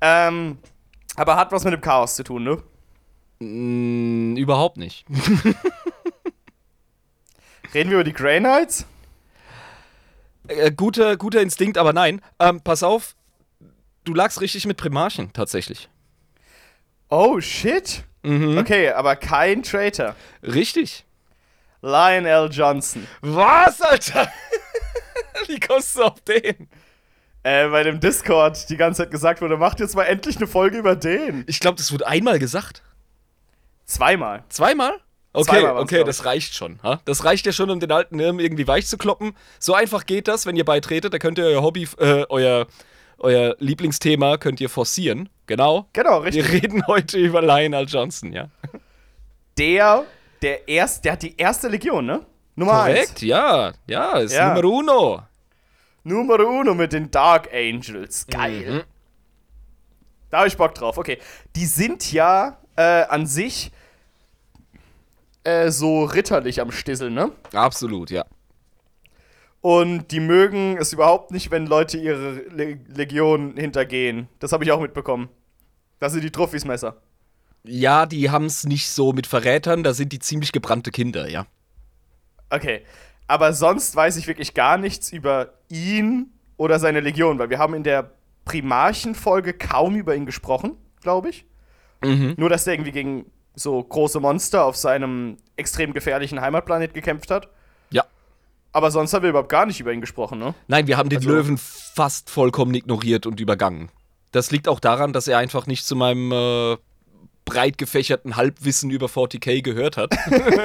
Ähm, 0.00 0.58
aber 1.14 1.36
hat 1.36 1.52
was 1.52 1.62
mit 1.62 1.72
dem 1.72 1.80
Chaos 1.80 2.16
zu 2.16 2.24
tun, 2.24 2.42
ne? 2.42 2.60
Mm, 3.38 4.36
überhaupt 4.36 4.78
nicht. 4.78 5.06
Reden 7.72 7.90
wir 7.90 7.98
über 7.98 8.04
die 8.04 8.12
Grey 8.12 8.40
Knights? 8.40 8.84
Äh, 10.48 10.72
guter, 10.72 11.16
guter 11.16 11.40
Instinkt, 11.40 11.78
aber 11.78 11.92
nein. 11.92 12.20
Ähm, 12.40 12.60
pass 12.62 12.82
auf, 12.82 13.14
du 14.02 14.12
lagst 14.12 14.40
richtig 14.40 14.66
mit 14.66 14.76
Primarchen, 14.76 15.32
tatsächlich. 15.32 15.88
Oh, 17.10 17.40
shit. 17.40 18.04
Mhm. 18.24 18.58
Okay, 18.58 18.90
aber 18.90 19.16
kein 19.16 19.62
Traitor. 19.62 20.14
Richtig. 20.42 21.04
Lionel 21.82 22.48
Johnson. 22.50 23.06
Was, 23.20 23.80
Alter? 23.80 24.28
Wie 25.46 25.60
kommst 25.60 25.96
du 25.96 26.04
auf 26.04 26.20
den? 26.22 26.68
Äh, 27.42 27.68
bei 27.68 27.82
dem 27.82 28.00
Discord 28.00 28.70
die 28.70 28.76
ganze 28.78 29.02
Zeit 29.02 29.10
gesagt 29.10 29.42
wurde, 29.42 29.58
macht 29.58 29.78
jetzt 29.80 29.94
mal 29.94 30.04
endlich 30.04 30.38
eine 30.38 30.46
Folge 30.46 30.78
über 30.78 30.96
den. 30.96 31.44
Ich 31.46 31.60
glaube, 31.60 31.76
das 31.76 31.92
wurde 31.92 32.06
einmal 32.06 32.38
gesagt. 32.38 32.82
Zweimal. 33.84 34.44
Zweimal? 34.48 34.98
Okay, 35.34 35.60
Zweimal 35.60 35.82
okay, 35.82 36.04
das 36.04 36.24
reicht 36.24 36.54
schon. 36.54 36.78
Ha? 36.82 37.00
Das 37.04 37.24
reicht 37.24 37.44
ja 37.44 37.52
schon, 37.52 37.68
um 37.68 37.80
den 37.80 37.92
alten 37.92 38.18
Irm 38.18 38.38
irgendwie 38.40 38.66
weich 38.66 38.86
zu 38.86 38.96
kloppen. 38.96 39.36
So 39.58 39.74
einfach 39.74 40.06
geht 40.06 40.26
das, 40.26 40.46
wenn 40.46 40.56
ihr 40.56 40.64
beitretet. 40.64 41.12
Da 41.12 41.18
könnt 41.18 41.38
ihr 41.38 41.44
euer 41.44 41.62
Hobby, 41.62 41.86
äh, 41.98 42.24
euer, 42.30 42.66
euer 43.18 43.56
Lieblingsthema 43.58 44.38
könnt 44.38 44.60
ihr 44.60 44.70
forcieren. 44.70 45.28
Genau. 45.46 45.86
Genau, 45.92 46.18
richtig. 46.18 46.50
Wir 46.52 46.62
reden 46.62 46.86
heute 46.86 47.18
über 47.18 47.42
Lionel 47.42 47.86
Johnson, 47.86 48.32
ja. 48.32 48.48
Der 49.58 50.06
der, 50.44 50.68
erst, 50.68 51.04
der 51.04 51.12
hat 51.12 51.22
die 51.22 51.34
erste 51.38 51.68
Legion, 51.68 52.04
ne? 52.04 52.20
Nummer 52.54 52.84
Korrekt, 52.84 53.10
eins. 53.12 53.20
ja. 53.22 53.72
Ja, 53.86 54.18
ist 54.18 54.34
ja. 54.34 54.54
Nummer 54.54 54.68
uno. 54.68 55.22
Nummer 56.04 56.38
uno 56.40 56.74
mit 56.74 56.92
den 56.92 57.10
Dark 57.10 57.48
Angels. 57.52 58.26
Geil. 58.26 58.70
Mhm. 58.70 58.82
Da 60.28 60.38
habe 60.38 60.48
ich 60.48 60.56
Bock 60.56 60.74
drauf. 60.74 60.98
Okay. 60.98 61.18
Die 61.56 61.64
sind 61.64 62.12
ja 62.12 62.58
äh, 62.76 62.82
an 63.04 63.26
sich 63.26 63.72
äh, 65.44 65.70
so 65.70 66.04
ritterlich 66.04 66.60
am 66.60 66.70
Stisseln, 66.70 67.14
ne? 67.14 67.32
Absolut, 67.54 68.10
ja. 68.10 68.24
Und 69.64 70.10
die 70.10 70.20
mögen 70.20 70.76
es 70.76 70.92
überhaupt 70.92 71.30
nicht, 71.30 71.50
wenn 71.50 71.64
Leute 71.66 71.96
ihre 71.96 72.32
Le 72.50 72.78
Legion 72.86 73.56
hintergehen. 73.56 74.28
Das 74.38 74.52
habe 74.52 74.62
ich 74.62 74.70
auch 74.70 74.80
mitbekommen. 74.80 75.30
Das 76.00 76.12
sind 76.12 76.22
die 76.22 76.30
Trophysmesser. 76.30 77.00
Ja, 77.62 78.04
die 78.04 78.28
haben 78.28 78.44
es 78.44 78.64
nicht 78.64 78.90
so 78.90 79.14
mit 79.14 79.26
Verrätern, 79.26 79.82
da 79.82 79.94
sind 79.94 80.12
die 80.12 80.18
ziemlich 80.18 80.52
gebrannte 80.52 80.90
Kinder, 80.90 81.30
ja. 81.30 81.46
Okay. 82.50 82.82
Aber 83.26 83.54
sonst 83.54 83.96
weiß 83.96 84.18
ich 84.18 84.26
wirklich 84.26 84.52
gar 84.52 84.76
nichts 84.76 85.10
über 85.10 85.54
ihn 85.70 86.34
oder 86.58 86.78
seine 86.78 87.00
Legion, 87.00 87.38
weil 87.38 87.48
wir 87.48 87.58
haben 87.58 87.72
in 87.72 87.84
der 87.84 88.10
Primarchenfolge 88.44 89.54
kaum 89.54 89.96
über 89.96 90.14
ihn 90.14 90.26
gesprochen, 90.26 90.76
glaube 91.00 91.30
ich. 91.30 91.46
Mhm. 92.02 92.34
Nur, 92.36 92.50
dass 92.50 92.66
er 92.66 92.74
irgendwie 92.74 92.92
gegen 92.92 93.32
so 93.54 93.82
große 93.82 94.20
Monster 94.20 94.66
auf 94.66 94.76
seinem 94.76 95.38
extrem 95.56 95.94
gefährlichen 95.94 96.42
Heimatplanet 96.42 96.92
gekämpft 96.92 97.30
hat. 97.30 97.48
Aber 98.74 98.90
sonst 98.90 99.14
haben 99.14 99.22
wir 99.22 99.30
überhaupt 99.30 99.48
gar 99.48 99.66
nicht 99.66 99.78
über 99.78 99.92
ihn 99.92 100.00
gesprochen, 100.00 100.40
ne? 100.40 100.52
Nein, 100.66 100.88
wir 100.88 100.96
haben 100.96 101.08
den 101.08 101.18
also, 101.18 101.30
Löwen 101.30 101.58
fast 101.58 102.28
vollkommen 102.28 102.74
ignoriert 102.74 103.24
und 103.24 103.38
übergangen. 103.38 103.88
Das 104.32 104.50
liegt 104.50 104.66
auch 104.66 104.80
daran, 104.80 105.12
dass 105.12 105.28
er 105.28 105.38
einfach 105.38 105.68
nicht 105.68 105.86
zu 105.86 105.94
meinem 105.94 106.32
äh, 106.32 106.76
breit 107.44 107.78
gefächerten 107.78 108.34
Halbwissen 108.34 108.90
über 108.90 109.06
40k 109.06 109.62
gehört 109.62 109.96
hat. 109.96 110.12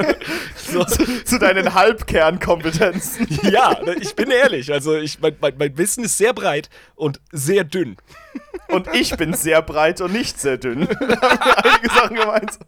so. 0.56 0.84
zu, 0.86 1.24
zu, 1.24 1.38
deinen 1.38 1.76
Halbkernkompetenzen. 1.76 3.28
ja, 3.44 3.80
ich 4.02 4.16
bin 4.16 4.32
ehrlich. 4.32 4.74
Also 4.74 4.96
ich, 4.96 5.20
mein, 5.20 5.36
mein, 5.40 5.54
mein, 5.60 5.78
Wissen 5.78 6.04
ist 6.04 6.18
sehr 6.18 6.34
breit 6.34 6.72
und 6.96 7.22
sehr 7.32 7.64
dünn. 7.64 7.96
Und 8.70 8.88
ich 8.94 9.16
bin 9.18 9.34
sehr 9.34 9.62
breit 9.62 10.00
und 10.02 10.14
nicht 10.14 10.40
sehr 10.40 10.58
dünn. 10.58 10.88
da 11.00 11.22
haben 11.22 11.46
wir 11.46 11.64
einige 11.66 11.90
Sachen 11.90 12.16
gemeinsam. 12.16 12.62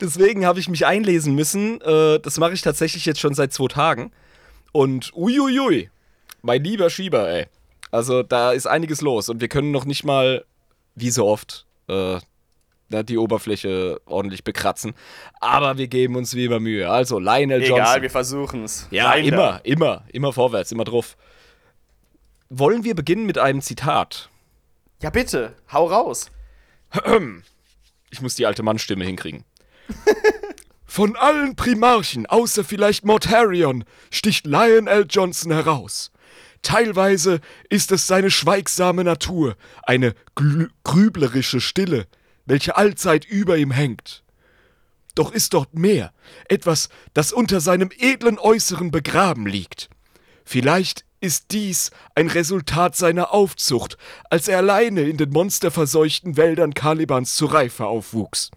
Deswegen 0.00 0.46
habe 0.46 0.60
ich 0.60 0.68
mich 0.68 0.86
einlesen 0.86 1.34
müssen. 1.34 1.80
Äh, 1.80 2.20
das 2.20 2.38
mache 2.38 2.52
ich 2.52 2.62
tatsächlich 2.62 3.04
jetzt 3.04 3.20
schon 3.20 3.34
seit 3.34 3.52
zwei 3.52 3.66
Tagen. 3.66 4.12
Und 4.72 5.12
uiuiui, 5.14 5.90
mein 6.42 6.62
lieber 6.62 6.88
Schieber, 6.90 7.28
ey. 7.28 7.46
Also 7.90 8.22
da 8.22 8.52
ist 8.52 8.66
einiges 8.66 9.00
los 9.00 9.28
und 9.28 9.40
wir 9.40 9.48
können 9.48 9.72
noch 9.72 9.84
nicht 9.84 10.04
mal, 10.04 10.44
wie 10.94 11.10
so 11.10 11.26
oft, 11.26 11.66
äh, 11.88 12.18
die 12.90 13.18
Oberfläche 13.18 14.00
ordentlich 14.06 14.44
bekratzen. 14.44 14.94
Aber 15.40 15.78
wir 15.78 15.88
geben 15.88 16.16
uns 16.16 16.34
wie 16.34 16.44
immer 16.44 16.60
Mühe. 16.60 16.90
Also 16.90 17.18
Lionel 17.18 17.60
Johnson. 17.60 17.76
Egal, 17.76 18.02
wir 18.02 18.10
versuchen 18.10 18.64
es. 18.64 18.88
Ja, 18.90 19.10
Leider. 19.10 19.28
immer, 19.28 19.60
immer, 19.64 20.04
immer 20.12 20.32
vorwärts, 20.32 20.72
immer 20.72 20.84
drauf. 20.84 21.16
Wollen 22.52 22.82
wir 22.82 22.96
beginnen 22.96 23.26
mit 23.26 23.38
einem 23.38 23.62
Zitat? 23.62 24.28
Ja, 25.00 25.10
bitte, 25.10 25.54
hau 25.72 25.86
raus. 25.86 26.30
Ich 28.12 28.20
muss 28.20 28.34
die 28.34 28.44
alte 28.44 28.64
Mannstimme 28.64 29.04
hinkriegen. 29.04 29.44
Von 30.84 31.14
allen 31.14 31.54
Primarchen, 31.54 32.26
außer 32.26 32.64
vielleicht 32.64 33.04
Mortarion, 33.04 33.84
sticht 34.10 34.46
Lion 34.46 34.88
L. 34.88 35.06
Johnson 35.08 35.52
heraus. 35.52 36.10
Teilweise 36.62 37.40
ist 37.68 37.92
es 37.92 38.08
seine 38.08 38.32
schweigsame 38.32 39.04
Natur, 39.04 39.56
eine 39.84 40.16
grüblerische 40.34 41.60
Stille, 41.60 42.08
welche 42.46 42.76
allzeit 42.76 43.24
über 43.24 43.56
ihm 43.58 43.70
hängt. 43.70 44.24
Doch 45.14 45.30
ist 45.30 45.54
dort 45.54 45.72
mehr, 45.74 46.12
etwas, 46.48 46.88
das 47.14 47.32
unter 47.32 47.60
seinem 47.60 47.90
edlen 47.96 48.40
Äußeren 48.40 48.90
begraben 48.90 49.46
liegt. 49.46 49.88
Vielleicht 50.44 51.04
ist 51.20 51.52
dies 51.52 51.90
ein 52.14 52.28
Resultat 52.28 52.96
seiner 52.96 53.32
Aufzucht, 53.32 53.96
als 54.30 54.48
er 54.48 54.58
alleine 54.58 55.02
in 55.02 55.16
den 55.16 55.30
monsterverseuchten 55.30 56.36
Wäldern 56.36 56.74
Kalibans 56.74 57.34
zur 57.36 57.52
Reife 57.52 57.86
aufwuchs. 57.86 58.50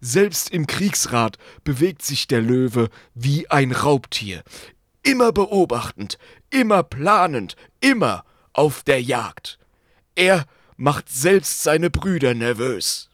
Selbst 0.00 0.50
im 0.50 0.66
Kriegsrat 0.66 1.38
bewegt 1.64 2.02
sich 2.02 2.28
der 2.28 2.42
Löwe 2.42 2.90
wie 3.14 3.50
ein 3.50 3.72
Raubtier, 3.72 4.42
immer 5.02 5.32
beobachtend, 5.32 6.18
immer 6.50 6.82
planend, 6.82 7.56
immer 7.80 8.24
auf 8.52 8.82
der 8.82 9.02
Jagd. 9.02 9.58
Er 10.14 10.44
macht 10.76 11.08
selbst 11.08 11.62
seine 11.62 11.90
Brüder 11.90 12.34
nervös. 12.34 13.05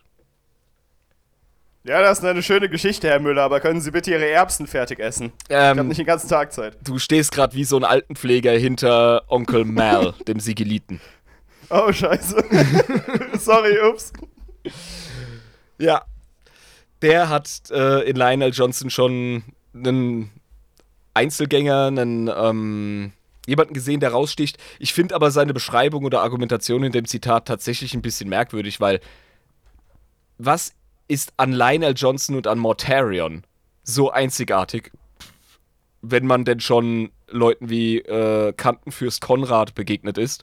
Ja, 1.84 2.00
das 2.00 2.20
ist 2.20 2.24
eine 2.24 2.44
schöne 2.44 2.68
Geschichte, 2.68 3.08
Herr 3.08 3.18
Müller, 3.18 3.42
aber 3.42 3.58
können 3.58 3.80
Sie 3.80 3.90
bitte 3.90 4.12
Ihre 4.12 4.28
Erbsen 4.28 4.68
fertig 4.68 5.00
essen? 5.00 5.32
Ähm, 5.48 5.72
ich 5.72 5.78
habe 5.78 5.84
nicht 5.84 5.98
den 5.98 6.06
ganzen 6.06 6.28
Tag 6.28 6.52
Zeit. 6.52 6.76
Du 6.84 7.00
stehst 7.00 7.32
gerade 7.32 7.56
wie 7.56 7.64
so 7.64 7.76
ein 7.76 7.82
Altenpfleger 7.82 8.52
hinter 8.52 9.24
Onkel 9.26 9.64
Mal, 9.64 10.14
dem 10.28 10.38
Sigiliten. 10.38 11.00
Oh, 11.70 11.90
scheiße. 11.92 12.44
Sorry, 13.38 13.78
ups. 13.80 14.12
Ja. 15.78 16.04
Der 17.00 17.28
hat 17.28 17.50
äh, 17.72 18.08
in 18.08 18.14
Lionel 18.14 18.52
Johnson 18.52 18.88
schon 18.88 19.42
einen 19.74 20.30
Einzelgänger, 21.14 21.86
einen, 21.86 22.30
ähm, 22.32 23.12
jemanden 23.44 23.74
gesehen, 23.74 23.98
der 23.98 24.12
raussticht. 24.12 24.56
Ich 24.78 24.92
finde 24.92 25.16
aber 25.16 25.32
seine 25.32 25.52
Beschreibung 25.52 26.04
oder 26.04 26.22
Argumentation 26.22 26.84
in 26.84 26.92
dem 26.92 27.06
Zitat 27.06 27.48
tatsächlich 27.48 27.94
ein 27.94 28.02
bisschen 28.02 28.28
merkwürdig, 28.28 28.80
weil 28.80 29.00
was 30.38 30.74
ist 31.12 31.34
an 31.36 31.52
Lionel 31.52 31.92
Johnson 31.94 32.36
und 32.36 32.46
an 32.46 32.58
Mortarion 32.58 33.42
so 33.82 34.10
einzigartig, 34.10 34.90
wenn 36.00 36.26
man 36.26 36.46
denn 36.46 36.60
schon 36.60 37.10
Leuten 37.28 37.68
wie 37.68 37.98
äh, 37.98 38.54
Kantenfürst 38.54 39.20
Konrad 39.20 39.74
begegnet 39.74 40.16
ist. 40.16 40.42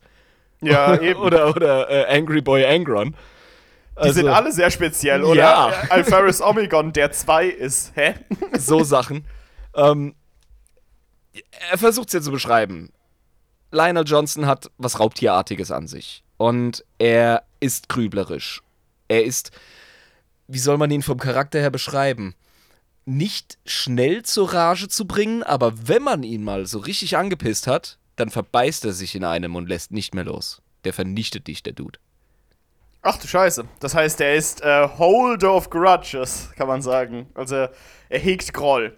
Ja, 0.62 0.96
eben. 1.02 1.20
oder 1.20 1.50
oder 1.50 1.90
äh, 1.90 2.16
Angry 2.16 2.42
Boy 2.42 2.66
Angron. 2.66 3.16
Also, 3.96 4.14
Die 4.14 4.20
sind 4.20 4.30
alle 4.30 4.52
sehr 4.52 4.70
speziell, 4.70 5.24
oder? 5.24 5.42
Ja. 5.42 5.74
Alpharis 5.90 6.42
Omegon, 6.42 6.94
der 6.94 7.12
2 7.12 7.48
ist. 7.48 7.92
Hä? 7.96 8.14
so 8.58 8.84
Sachen. 8.84 9.26
Ähm, 9.76 10.14
er 11.72 11.78
versucht 11.80 12.10
es 12.10 12.14
ja 12.14 12.22
zu 12.22 12.32
beschreiben. 12.32 12.92
Lionel 13.72 14.04
Johnson 14.06 14.46
hat 14.46 14.70
was 14.78 15.00
Raubtierartiges 15.00 15.72
an 15.72 15.88
sich. 15.88 16.24
Und 16.38 16.86
er 17.00 17.44
ist 17.60 17.90
grüblerisch. 17.90 18.62
Er 19.08 19.26
ist 19.26 19.52
wie 20.50 20.60
soll 20.60 20.78
man 20.78 20.92
ihn 20.92 21.04
vom 21.04 21.20
Charakter 21.20 21.60
her 21.60 21.70
beschreiben? 21.70 22.36
Nicht 23.06 23.58
schnell 23.66 24.24
zur 24.24 24.54
Rage 24.54 24.88
zu 24.88 25.06
bringen, 25.06 25.44
aber 25.44 25.88
wenn 25.88 26.04
man 26.04 26.24
ihn 26.24 26.44
mal 26.44 26.66
so 26.66 26.80
richtig 26.80 27.18
angepisst 27.18 27.68
hat, 27.68 27.98
dann 28.16 28.30
verbeißt 28.30 28.84
er 28.86 28.94
sich 28.94 29.16
in 29.16 29.24
einem 29.24 29.56
und 29.56 29.70
lässt 29.70 29.92
nicht 29.92 30.14
mehr 30.14 30.26
los. 30.26 30.62
Der 30.84 30.94
vernichtet 30.94 31.48
dich, 31.48 31.64
der 31.64 31.74
Dude. 31.74 32.00
Ach 33.02 33.18
du 33.18 33.28
Scheiße. 33.28 33.64
Das 33.80 33.94
heißt, 33.94 34.20
er 34.22 34.36
ist 34.36 34.62
äh, 34.62 34.88
Holder 34.98 35.54
of 35.54 35.70
Grudges, 35.70 36.50
kann 36.58 36.68
man 36.68 36.82
sagen. 36.82 37.28
Also 37.34 37.56
er 38.10 38.20
hegt 38.20 38.54
Groll. 38.54 38.98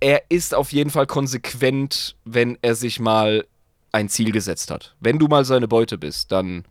Er 0.00 0.22
ist 0.30 0.54
auf 0.54 0.72
jeden 0.72 0.90
Fall 0.90 1.06
konsequent, 1.06 2.16
wenn 2.24 2.58
er 2.62 2.74
sich 2.74 2.98
mal 2.98 3.46
ein 3.92 4.08
Ziel 4.08 4.32
gesetzt 4.32 4.70
hat. 4.70 4.96
Wenn 4.98 5.18
du 5.18 5.28
mal 5.28 5.44
seine 5.44 5.68
Beute 5.68 5.98
bist, 5.98 6.32
dann, 6.32 6.64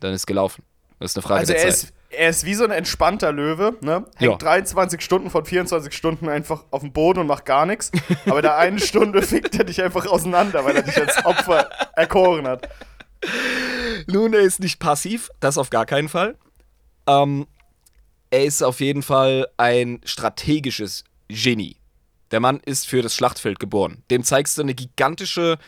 dann 0.00 0.14
ist 0.14 0.26
gelaufen. 0.26 0.64
Das 0.98 1.12
ist 1.12 1.16
eine 1.18 1.22
Frage 1.22 1.40
also 1.40 1.52
der 1.52 1.62
Zeit. 1.62 1.70
Ist, 1.70 1.92
er 2.12 2.28
ist 2.28 2.44
wie 2.44 2.54
so 2.54 2.64
ein 2.64 2.70
entspannter 2.70 3.32
Löwe, 3.32 3.76
ne? 3.80 4.06
Hängt 4.16 4.32
ja. 4.32 4.36
23 4.36 5.00
Stunden 5.00 5.30
von 5.30 5.44
24 5.44 5.92
Stunden 5.92 6.28
einfach 6.28 6.64
auf 6.70 6.80
dem 6.80 6.92
Boden 6.92 7.20
und 7.20 7.26
macht 7.26 7.44
gar 7.44 7.66
nichts. 7.66 7.90
Aber 8.26 8.36
in 8.36 8.42
der 8.42 8.56
einen 8.56 8.78
Stunde 8.78 9.22
fickt 9.22 9.56
er 9.58 9.64
dich 9.64 9.82
einfach 9.82 10.06
auseinander, 10.06 10.64
weil 10.64 10.76
er 10.76 10.82
dich 10.82 10.96
als 10.96 11.24
Opfer 11.24 11.68
erkoren 11.96 12.46
hat. 12.46 12.68
Nun, 14.06 14.32
er 14.34 14.40
ist 14.40 14.60
nicht 14.60 14.78
passiv, 14.78 15.30
das 15.40 15.58
auf 15.58 15.70
gar 15.70 15.86
keinen 15.86 16.08
Fall. 16.08 16.36
Ähm, 17.06 17.46
er 18.30 18.44
ist 18.44 18.62
auf 18.62 18.80
jeden 18.80 19.02
Fall 19.02 19.46
ein 19.56 20.00
strategisches 20.04 21.04
Genie. 21.28 21.76
Der 22.30 22.40
Mann 22.40 22.60
ist 22.64 22.88
für 22.88 23.02
das 23.02 23.14
Schlachtfeld 23.14 23.60
geboren. 23.60 24.02
Dem 24.10 24.24
zeigst 24.24 24.56
du 24.56 24.62
eine 24.62 24.74
gigantische 24.74 25.58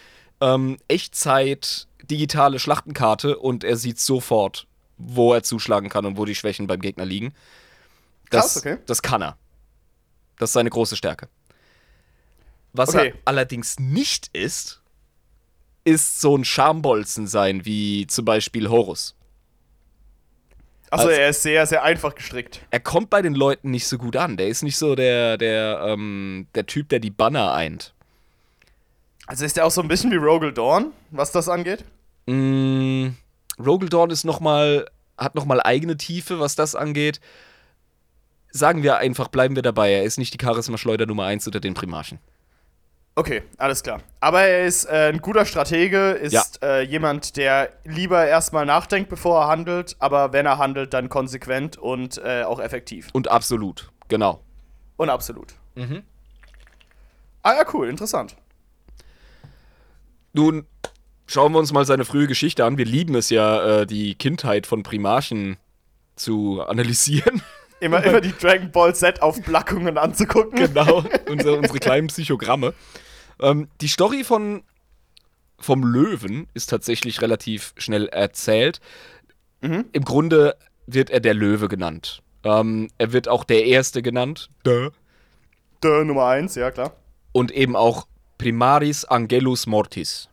ähm, 0.40 0.78
Echtzeit 0.88 1.86
digitale 2.02 2.58
Schlachtenkarte 2.58 3.38
und 3.38 3.64
er 3.64 3.76
sieht 3.76 3.98
sofort, 3.98 4.66
wo 4.96 5.34
er 5.34 5.42
zuschlagen 5.42 5.88
kann 5.88 6.06
und 6.06 6.16
wo 6.16 6.24
die 6.24 6.34
Schwächen 6.34 6.66
beim 6.66 6.80
Gegner 6.80 7.04
liegen. 7.04 7.34
Das, 8.30 8.54
Krass, 8.54 8.56
okay. 8.58 8.78
das 8.86 9.02
kann 9.02 9.22
er. 9.22 9.36
Das 10.38 10.50
ist 10.50 10.54
seine 10.54 10.70
große 10.70 10.96
Stärke. 10.96 11.28
Was 12.72 12.90
okay. 12.90 13.08
er 13.08 13.14
allerdings 13.24 13.78
nicht 13.78 14.28
ist, 14.32 14.82
ist 15.84 16.20
so 16.20 16.36
ein 16.36 16.44
Schambolzen 16.44 17.26
sein, 17.26 17.64
wie 17.64 18.06
zum 18.06 18.24
Beispiel 18.24 18.68
Horus. 18.68 19.14
Achso, 20.90 21.08
also, 21.08 21.20
er 21.20 21.28
ist 21.30 21.42
sehr, 21.42 21.66
sehr 21.66 21.82
einfach 21.82 22.14
gestrickt. 22.14 22.60
Er 22.70 22.80
kommt 22.80 23.10
bei 23.10 23.20
den 23.20 23.34
Leuten 23.34 23.70
nicht 23.70 23.86
so 23.86 23.98
gut 23.98 24.16
an. 24.16 24.36
Der 24.36 24.48
ist 24.48 24.62
nicht 24.62 24.76
so 24.76 24.94
der, 24.94 25.36
der, 25.38 25.80
ähm, 25.86 26.46
der 26.54 26.66
Typ, 26.66 26.88
der 26.88 27.00
die 27.00 27.10
Banner 27.10 27.52
eint. 27.52 27.94
Also 29.26 29.44
ist 29.44 29.56
er 29.56 29.66
auch 29.66 29.70
so 29.70 29.80
ein 29.80 29.88
bisschen 29.88 30.10
wie 30.10 30.16
Rogel 30.16 30.52
Dawn, 30.52 30.92
was 31.10 31.32
das 31.32 31.48
angeht? 31.48 31.84
Mm, 32.26 33.08
Rogel 33.58 33.88
Dawn 33.88 34.10
ist 34.10 34.24
noch 34.24 34.40
mal, 34.40 34.86
hat 35.16 35.34
nochmal 35.34 35.60
eigene 35.62 35.96
Tiefe, 35.96 36.40
was 36.40 36.56
das 36.56 36.74
angeht. 36.74 37.20
Sagen 38.50 38.82
wir 38.82 38.98
einfach, 38.98 39.28
bleiben 39.28 39.56
wir 39.56 39.62
dabei. 39.62 39.92
Er 39.92 40.04
ist 40.04 40.18
nicht 40.18 40.32
die 40.32 40.44
Charisma-Schleuder 40.44 41.06
Nummer 41.06 41.24
1 41.24 41.46
unter 41.46 41.60
den 41.60 41.74
Primarchen. 41.74 42.18
Okay, 43.16 43.42
alles 43.58 43.82
klar. 43.82 44.00
Aber 44.20 44.42
er 44.42 44.66
ist 44.66 44.86
äh, 44.86 45.12
ein 45.12 45.20
guter 45.20 45.44
Stratege, 45.44 46.10
ist 46.10 46.32
ja. 46.32 46.42
äh, 46.62 46.82
jemand, 46.82 47.36
der 47.36 47.72
lieber 47.84 48.26
erstmal 48.26 48.66
nachdenkt, 48.66 49.08
bevor 49.08 49.42
er 49.42 49.48
handelt, 49.48 49.94
aber 50.00 50.32
wenn 50.32 50.46
er 50.46 50.58
handelt, 50.58 50.92
dann 50.94 51.08
konsequent 51.08 51.78
und 51.78 52.18
äh, 52.18 52.42
auch 52.42 52.58
effektiv. 52.58 53.08
Und 53.12 53.28
absolut, 53.28 53.92
genau. 54.08 54.40
Und 54.96 55.10
absolut. 55.10 55.54
Mhm. 55.76 56.02
Ah 57.42 57.54
ja, 57.54 57.64
cool, 57.72 57.88
interessant. 57.88 58.36
Nun, 60.32 60.66
schauen 61.26 61.52
wir 61.52 61.58
uns 61.58 61.72
mal 61.72 61.84
seine 61.84 62.04
frühe 62.04 62.26
Geschichte 62.26 62.64
an. 62.64 62.78
Wir 62.78 62.84
lieben 62.84 63.14
es 63.14 63.30
ja, 63.30 63.80
äh, 63.80 63.86
die 63.86 64.14
Kindheit 64.14 64.66
von 64.66 64.82
Primarchen 64.82 65.56
zu 66.16 66.62
analysieren. 66.62 67.42
Immer, 67.80 68.02
immer 68.02 68.22
die 68.22 68.32
Dragon 68.32 68.70
Ball 68.70 68.94
Z-Aufplackungen 68.94 69.98
anzugucken. 69.98 70.58
Genau, 70.58 71.04
unsere, 71.28 71.56
unsere 71.56 71.78
kleinen 71.78 72.06
Psychogramme. 72.06 72.72
Ähm, 73.42 73.68
die 73.82 73.88
Story 73.88 74.24
von, 74.24 74.62
vom 75.58 75.84
Löwen 75.84 76.46
ist 76.54 76.70
tatsächlich 76.70 77.20
relativ 77.20 77.74
schnell 77.76 78.06
erzählt. 78.06 78.80
Mhm. 79.60 79.84
Im 79.92 80.04
Grunde 80.04 80.56
wird 80.86 81.10
er 81.10 81.20
der 81.20 81.34
Löwe 81.34 81.68
genannt. 81.68 82.22
Ähm, 82.42 82.88
er 82.96 83.12
wird 83.12 83.28
auch 83.28 83.44
der 83.44 83.66
Erste 83.66 84.00
genannt. 84.00 84.48
Duh. 84.62 84.90
Duh, 85.80 86.04
Nummer 86.04 86.26
eins, 86.26 86.54
ja 86.54 86.70
klar. 86.70 86.92
Und 87.32 87.50
eben 87.50 87.76
auch 87.76 88.06
Primaris 88.38 89.04
Angelus 89.04 89.66
Mortis. 89.66 90.30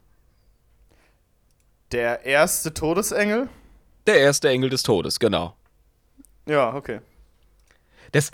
Der 1.91 2.25
erste 2.25 2.73
Todesengel? 2.73 3.49
Der 4.07 4.19
erste 4.19 4.49
Engel 4.49 4.69
des 4.69 4.83
Todes, 4.83 5.19
genau. 5.19 5.55
Ja, 6.45 6.73
okay. 6.73 7.01
Das, 8.11 8.31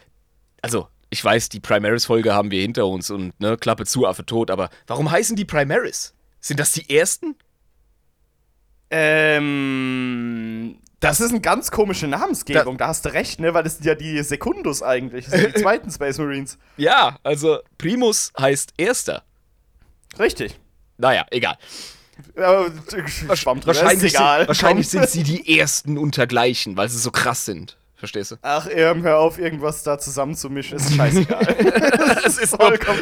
also, 0.62 0.88
ich 1.10 1.24
weiß, 1.24 1.50
die 1.50 1.60
Primaris-Folge 1.60 2.34
haben 2.34 2.52
wir 2.52 2.62
hinter 2.62 2.86
uns 2.86 3.10
und, 3.10 3.40
ne, 3.40 3.58
Klappe 3.58 3.86
zu, 3.86 4.06
Affe 4.06 4.26
tot, 4.26 4.52
aber 4.52 4.70
warum 4.86 5.10
heißen 5.10 5.36
die 5.36 5.46
Primaris? 5.46 6.14
Sind 6.40 6.60
das 6.60 6.72
die 6.72 6.96
ersten? 6.96 7.36
Ähm. 8.90 10.80
Das 11.00 11.20
ist 11.20 11.30
eine 11.30 11.42
ganz 11.42 11.70
komische 11.70 12.08
Namensgebung, 12.08 12.78
da, 12.78 12.86
da 12.86 12.90
hast 12.90 13.06
du 13.06 13.14
recht, 13.14 13.40
ne? 13.40 13.54
Weil 13.54 13.64
das 13.64 13.76
sind 13.76 13.86
ja 13.86 13.94
die 13.94 14.24
Sekundus 14.24 14.82
eigentlich, 14.82 15.26
das 15.26 15.40
sind 15.40 15.56
die 15.56 15.62
zweiten 15.62 15.92
Space 15.92 16.18
Marines. 16.18 16.58
Ja, 16.76 17.20
also 17.22 17.60
Primus 17.78 18.32
heißt 18.40 18.74
Erster. 18.78 19.24
Richtig. 20.18 20.60
Naja, 20.98 21.28
egal. 21.30 21.56
Ja, 22.36 22.66
wahrscheinlich, 23.66 24.14
sind, 24.14 24.48
wahrscheinlich 24.48 24.90
sind 24.90 25.10
sie 25.10 25.24
die 25.24 25.60
ersten 25.60 25.98
untergleichen, 25.98 26.78
weil 26.78 26.90
sie 26.90 27.00
so 27.00 27.12
krass 27.12 27.46
sind. 27.46 27.78
Verstehst 27.98 28.30
du? 28.30 28.36
Ach, 28.44 28.68
Irm, 28.68 29.02
hör 29.02 29.18
auf, 29.18 29.40
irgendwas 29.40 29.82
da 29.82 29.98
zusammenzumischen. 29.98 30.78
Ist 30.78 30.94
scheißegal. 30.94 31.48
es 32.26 32.38
ist 32.38 32.56
vollkommen. 32.56 33.02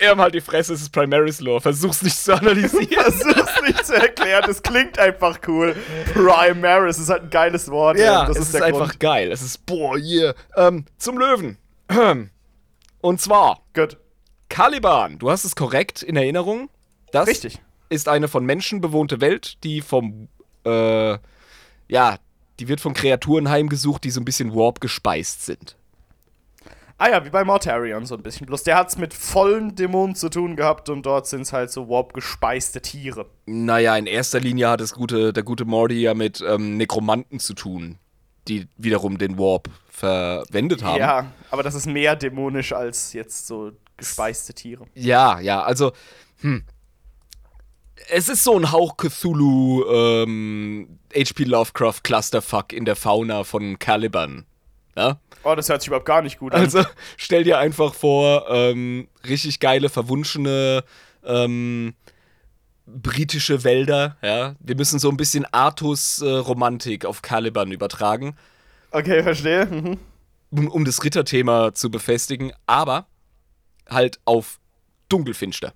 Irm, 0.00 0.20
halt 0.20 0.34
die 0.34 0.40
Fresse, 0.40 0.74
es 0.74 0.82
ist 0.82 0.90
Primaris 0.90 1.40
Lore. 1.40 1.60
Versuch's 1.60 2.02
nicht 2.02 2.18
zu 2.18 2.34
analysieren. 2.34 2.88
Versuch's 3.12 3.62
nicht 3.62 3.86
zu 3.86 3.94
erklären. 3.94 4.42
Das 4.44 4.60
klingt 4.60 4.98
einfach 4.98 5.38
cool. 5.46 5.76
Primaris 6.12 6.98
ist 6.98 7.10
halt 7.10 7.22
ein 7.22 7.30
geiles 7.30 7.70
Wort. 7.70 7.96
Ja, 7.96 8.26
das 8.26 8.36
es 8.36 8.48
ist, 8.48 8.54
ist 8.56 8.62
einfach 8.62 8.98
geil. 8.98 9.30
Es 9.30 9.40
ist, 9.40 9.64
boah, 9.66 9.96
yeah. 9.96 10.34
Ähm, 10.56 10.84
zum 10.98 11.16
Löwen. 11.16 11.56
Und 13.00 13.20
zwar 13.20 13.60
Gut. 13.72 13.98
Caliban. 14.48 15.20
Du 15.20 15.30
hast 15.30 15.44
es 15.44 15.54
korrekt 15.54 16.02
in 16.02 16.16
Erinnerung. 16.16 16.70
Das 17.12 17.28
Richtig. 17.28 17.60
Ist 17.88 18.08
eine 18.08 18.28
von 18.28 18.44
Menschen 18.44 18.80
bewohnte 18.80 19.20
Welt, 19.20 19.62
die 19.64 19.80
vom, 19.80 20.28
äh, 20.64 21.18
ja, 21.88 22.18
die 22.60 22.68
wird 22.68 22.80
von 22.80 22.94
Kreaturen 22.94 23.48
heimgesucht, 23.48 24.04
die 24.04 24.10
so 24.10 24.20
ein 24.20 24.24
bisschen 24.24 24.54
Warp 24.54 24.80
gespeist 24.80 25.44
sind. 25.44 25.76
Ah 26.96 27.10
ja, 27.10 27.24
wie 27.24 27.30
bei 27.30 27.44
Mortarion 27.44 28.06
so 28.06 28.14
ein 28.14 28.22
bisschen. 28.22 28.46
Bloß 28.46 28.62
der 28.62 28.76
hat's 28.76 28.96
mit 28.96 29.12
vollen 29.12 29.74
Dämonen 29.74 30.14
zu 30.14 30.28
tun 30.28 30.54
gehabt 30.54 30.88
und 30.88 31.04
dort 31.04 31.26
sind's 31.26 31.52
halt 31.52 31.72
so 31.72 31.88
Warp-gespeiste 31.88 32.80
Tiere. 32.80 33.26
Naja, 33.46 33.96
in 33.96 34.06
erster 34.06 34.38
Linie 34.38 34.68
hat 34.68 34.80
das 34.80 34.94
gute, 34.94 35.32
der 35.32 35.42
gute 35.42 35.64
Morty 35.64 36.00
ja 36.00 36.14
mit 36.14 36.40
ähm, 36.40 36.76
Nekromanten 36.76 37.40
zu 37.40 37.54
tun, 37.54 37.98
die 38.46 38.68
wiederum 38.76 39.18
den 39.18 39.38
Warp 39.38 39.70
verwendet 39.90 40.84
haben. 40.84 41.00
Ja, 41.00 41.32
aber 41.50 41.64
das 41.64 41.74
ist 41.74 41.86
mehr 41.86 42.14
dämonisch 42.14 42.72
als 42.72 43.12
jetzt 43.12 43.48
so 43.48 43.72
gespeiste 43.96 44.54
Tiere. 44.54 44.86
Ja, 44.94 45.40
ja, 45.40 45.62
also, 45.62 45.92
hm. 46.40 46.64
Es 48.10 48.28
ist 48.28 48.44
so 48.44 48.58
ein 48.58 48.72
Hauch 48.72 48.96
Cthulhu, 48.96 49.84
ähm, 49.88 50.98
H.P. 51.14 51.44
Lovecraft 51.44 52.00
Clusterfuck 52.02 52.72
in 52.72 52.84
der 52.84 52.96
Fauna 52.96 53.44
von 53.44 53.78
Caliban. 53.78 54.44
Ja? 54.96 55.18
Oh, 55.42 55.54
das 55.54 55.68
hört 55.68 55.80
sich 55.82 55.88
überhaupt 55.88 56.06
gar 56.06 56.22
nicht 56.22 56.38
gut 56.38 56.54
an. 56.54 56.60
Also, 56.60 56.84
stell 57.16 57.44
dir 57.44 57.58
einfach 57.58 57.94
vor, 57.94 58.46
ähm, 58.50 59.08
richtig 59.26 59.60
geile, 59.60 59.88
verwunschene, 59.88 60.84
ähm, 61.24 61.94
britische 62.86 63.64
Wälder, 63.64 64.16
ja. 64.22 64.54
Wir 64.60 64.76
müssen 64.76 64.98
so 64.98 65.08
ein 65.08 65.16
bisschen 65.16 65.46
Artus-Romantik 65.52 67.04
auf 67.06 67.22
Caliban 67.22 67.72
übertragen, 67.72 68.36
Okay, 68.90 69.22
verstehe. 69.22 69.66
Mhm. 69.66 69.98
um, 70.50 70.68
um 70.68 70.84
das 70.84 71.02
Ritterthema 71.02 71.74
zu 71.74 71.90
befestigen, 71.90 72.52
aber 72.66 73.06
halt 73.88 74.20
auf 74.24 74.60
dunkelfinster. 75.08 75.72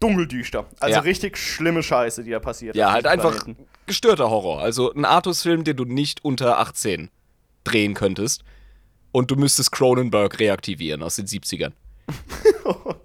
Dunkeldüster. 0.00 0.66
Also 0.80 0.94
Ja. 0.96 1.00
richtig 1.00 1.36
schlimme 1.38 1.82
Scheiße, 1.82 2.24
die 2.24 2.30
da 2.30 2.40
passiert. 2.40 2.76
Ja, 2.76 2.92
halt 2.92 3.06
einfach 3.06 3.44
Planeten. 3.44 3.66
gestörter 3.86 4.28
Horror. 4.30 4.60
Also 4.60 4.92
ein 4.92 5.04
Artus-Film, 5.04 5.64
den 5.64 5.76
du 5.76 5.84
nicht 5.84 6.24
unter 6.24 6.58
18 6.58 7.10
drehen 7.64 7.94
könntest. 7.94 8.44
Und 9.12 9.30
du 9.30 9.36
müsstest 9.36 9.70
Cronenberg 9.72 10.38
reaktivieren 10.40 11.02
aus 11.02 11.16
den 11.16 11.26
70ern. 11.26 11.72
Oh 12.66 12.72
Gott. 12.82 13.00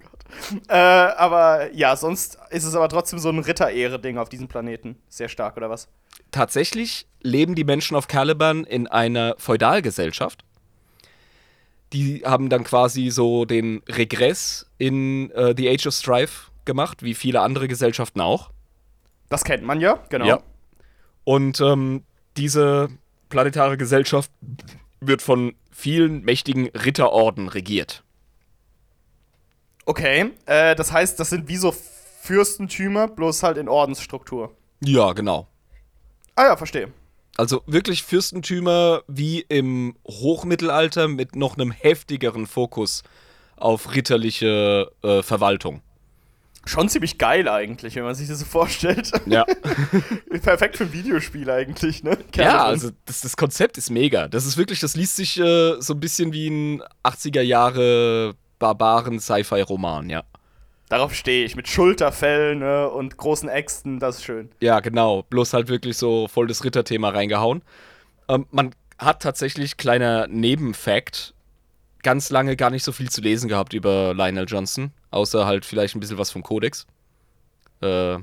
Äh, 0.69 0.73
aber 0.78 1.73
ja, 1.73 1.97
sonst 1.97 2.38
ist 2.49 2.63
es 2.63 2.73
aber 2.73 2.88
trotzdem 2.88 3.19
so 3.19 3.28
ein 3.30 3.39
Ritterehre-Ding 3.39 4.17
auf 4.17 4.30
diesem 4.30 4.47
Planeten. 4.47 4.95
Sehr 5.10 5.28
stark, 5.28 5.58
oder 5.58 5.69
was? 5.69 5.89
Tatsächlich 6.32 7.08
leben 7.21 7.56
die 7.56 7.65
Menschen 7.65 7.97
auf 7.97 8.08
Caliban 8.08 8.63
in 8.63 8.88
einer 8.88 9.36
Feudalgesellschaft. 9.38 10.45
Die 11.91 12.21
haben 12.23 12.49
dann 12.49 12.63
quasi 12.63 13.10
so 13.10 13.43
den 13.45 13.82
Regress 13.89 14.65
in 14.78 15.30
äh, 15.32 15.54
The 15.58 15.69
Age 15.69 15.88
of 15.88 15.93
Strife 15.93 16.49
gemacht, 16.70 17.02
wie 17.02 17.16
viele 17.16 17.42
andere 17.42 17.68
Gesellschaften 17.68 18.22
auch. 18.22 18.52
Das 19.28 19.44
kennt 19.44 19.64
man 19.64 19.82
ja, 19.82 20.04
genau. 20.10 20.28
Ja. 20.28 20.40
Und 21.24 21.60
ähm, 21.62 22.04
diese 22.38 22.90
planetare 23.30 23.76
Gesellschaft 23.76 24.32
wird 25.00 25.24
von 25.24 25.56
vielen 25.72 26.22
mächtigen 26.22 26.68
Ritterorden 26.68 27.48
regiert. 27.48 28.04
Okay, 29.88 30.32
äh, 30.46 30.76
das 30.76 30.92
heißt, 30.92 31.20
das 31.20 31.32
sind 31.32 31.48
wie 31.48 31.58
so 31.58 31.74
Fürstentümer, 32.22 33.08
bloß 33.08 33.42
halt 33.42 33.58
in 33.58 33.68
Ordensstruktur. 33.68 34.56
Ja, 34.84 35.14
genau. 35.14 35.48
Ah 36.36 36.46
ja, 36.46 36.58
verstehe. 36.58 36.94
Also 37.36 37.64
wirklich 37.66 38.04
Fürstentümer 38.04 39.02
wie 39.08 39.40
im 39.42 39.96
Hochmittelalter 40.06 41.08
mit 41.08 41.36
noch 41.36 41.58
einem 41.58 41.72
heftigeren 41.72 42.46
Fokus 42.46 43.02
auf 43.56 43.96
ritterliche 43.96 44.92
äh, 45.02 45.24
Verwaltung. 45.24 45.82
Schon 46.70 46.88
ziemlich 46.88 47.18
geil 47.18 47.50
eigentlich, 47.50 47.96
wenn 47.96 48.04
man 48.04 48.14
sich 48.14 48.28
das 48.28 48.38
so 48.38 48.46
vorstellt. 48.46 49.12
Ja. 49.26 49.44
Perfekt 50.44 50.78
für 50.78 50.84
ein 50.84 50.94
Videospiel 50.94 51.50
eigentlich, 51.50 52.04
ne? 52.04 52.12
ja, 52.12 52.44
Caliban. 52.44 52.60
also 52.60 52.92
das, 53.08 53.22
das 53.22 53.36
Konzept 53.36 53.80
ist 53.80 53.90
mega. 53.90 54.28
Das 54.28 54.46
ist 54.46 54.56
wirklich, 54.56 54.80
das 54.80 54.96
liest 54.96 55.16
sich 55.16 55.40
äh, 55.40 55.82
so 55.82 55.96
ein 55.96 56.00
bisschen 56.00 56.32
wie 56.32 56.48
ein 56.48 56.84
80er 57.04 57.42
Jahre 57.42 58.36
Barbaren-Sci-Fi-Roman, 58.60 60.12
ja. 60.12 60.24
Darauf 60.90 61.16
stehe 61.16 61.44
ich. 61.44 61.56
Mit 61.56 61.68
Schulterfällen 61.68 62.60
ne? 62.60 62.88
und 62.88 63.18
großen 63.18 63.50
Äxten, 63.50 63.98
das 63.98 64.18
ist 64.18 64.26
schön. 64.26 64.52
Ja, 64.60 64.80
genau. 64.80 65.24
Bloß 65.24 65.54
halt 65.54 65.70
wirklich 65.70 65.98
so 65.98 66.28
voll 66.28 66.46
das 66.46 66.64
Ritterthema 66.64 67.10
reingehauen. 67.10 67.64
Ähm, 68.28 68.46
man 68.52 68.76
hat 69.00 69.24
tatsächlich, 69.24 69.78
kleiner 69.78 70.28
Nebenfact, 70.28 71.34
ganz 72.04 72.30
lange 72.30 72.56
gar 72.56 72.70
nicht 72.70 72.84
so 72.84 72.92
viel 72.92 73.10
zu 73.10 73.22
lesen 73.22 73.50
gehabt 73.50 73.74
über 73.74 74.14
Lionel 74.14 74.46
Johnson. 74.48 74.92
Außer 75.12 75.45
halt 75.45 75.65
vielleicht 75.65 75.95
ein 75.95 76.00
bisschen 76.00 76.17
was 76.17 76.32
vom 76.32 76.43
Kodex. 76.43 76.86
Äh, 77.82 78.17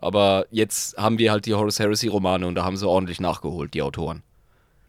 aber 0.00 0.46
jetzt 0.50 0.96
haben 0.96 1.18
wir 1.18 1.32
halt 1.32 1.46
die 1.46 1.54
Horus 1.54 1.78
Heresy-Romane 1.78 2.46
und 2.46 2.54
da 2.54 2.64
haben 2.64 2.76
sie 2.76 2.86
ordentlich 2.88 3.20
nachgeholt, 3.20 3.74
die 3.74 3.82
Autoren. 3.82 4.22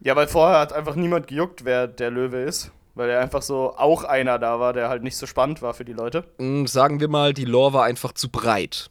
Ja, 0.01 0.15
weil 0.15 0.27
vorher 0.27 0.59
hat 0.59 0.73
einfach 0.73 0.95
niemand 0.95 1.27
gejuckt, 1.27 1.65
wer 1.65 1.87
der 1.87 2.11
Löwe 2.11 2.41
ist. 2.41 2.71
Weil 2.95 3.09
er 3.09 3.21
einfach 3.21 3.41
so 3.41 3.75
auch 3.77 4.03
einer 4.03 4.39
da 4.39 4.59
war, 4.59 4.73
der 4.73 4.89
halt 4.89 5.03
nicht 5.03 5.15
so 5.15 5.25
spannend 5.25 5.61
war 5.61 5.73
für 5.73 5.85
die 5.85 5.93
Leute. 5.93 6.25
Mm, 6.37 6.65
Sagen 6.65 6.99
wir 6.99 7.07
mal, 7.07 7.33
die 7.33 7.45
Lore 7.45 7.73
war 7.73 7.83
einfach 7.85 8.11
zu 8.13 8.29
breit. 8.29 8.89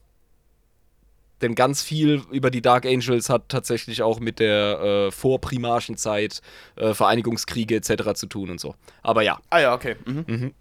Denn 1.43 1.55
ganz 1.55 1.83
viel 1.83 2.23
über 2.31 2.51
die 2.51 2.63
Dark 2.63 2.85
Angels 2.85 3.29
hat 3.29 3.49
tatsächlich 3.49 4.03
auch 4.03 4.19
mit 4.19 4.41
der 4.41 4.81
äh, 4.81 5.11
Vorprimarchenzeit, 5.11 6.41
äh, 6.77 6.95
Vereinigungskriege 6.95 7.77
etc. 7.77 8.15
zu 8.15 8.27
tun 8.27 8.51
und 8.51 8.61
so. 8.61 8.75
Aber 9.03 9.23
ja, 9.23 9.39
Ah 9.51 9.61
ja, 9.61 9.75
okay. 9.75 9.97
Mhm. 10.05 10.55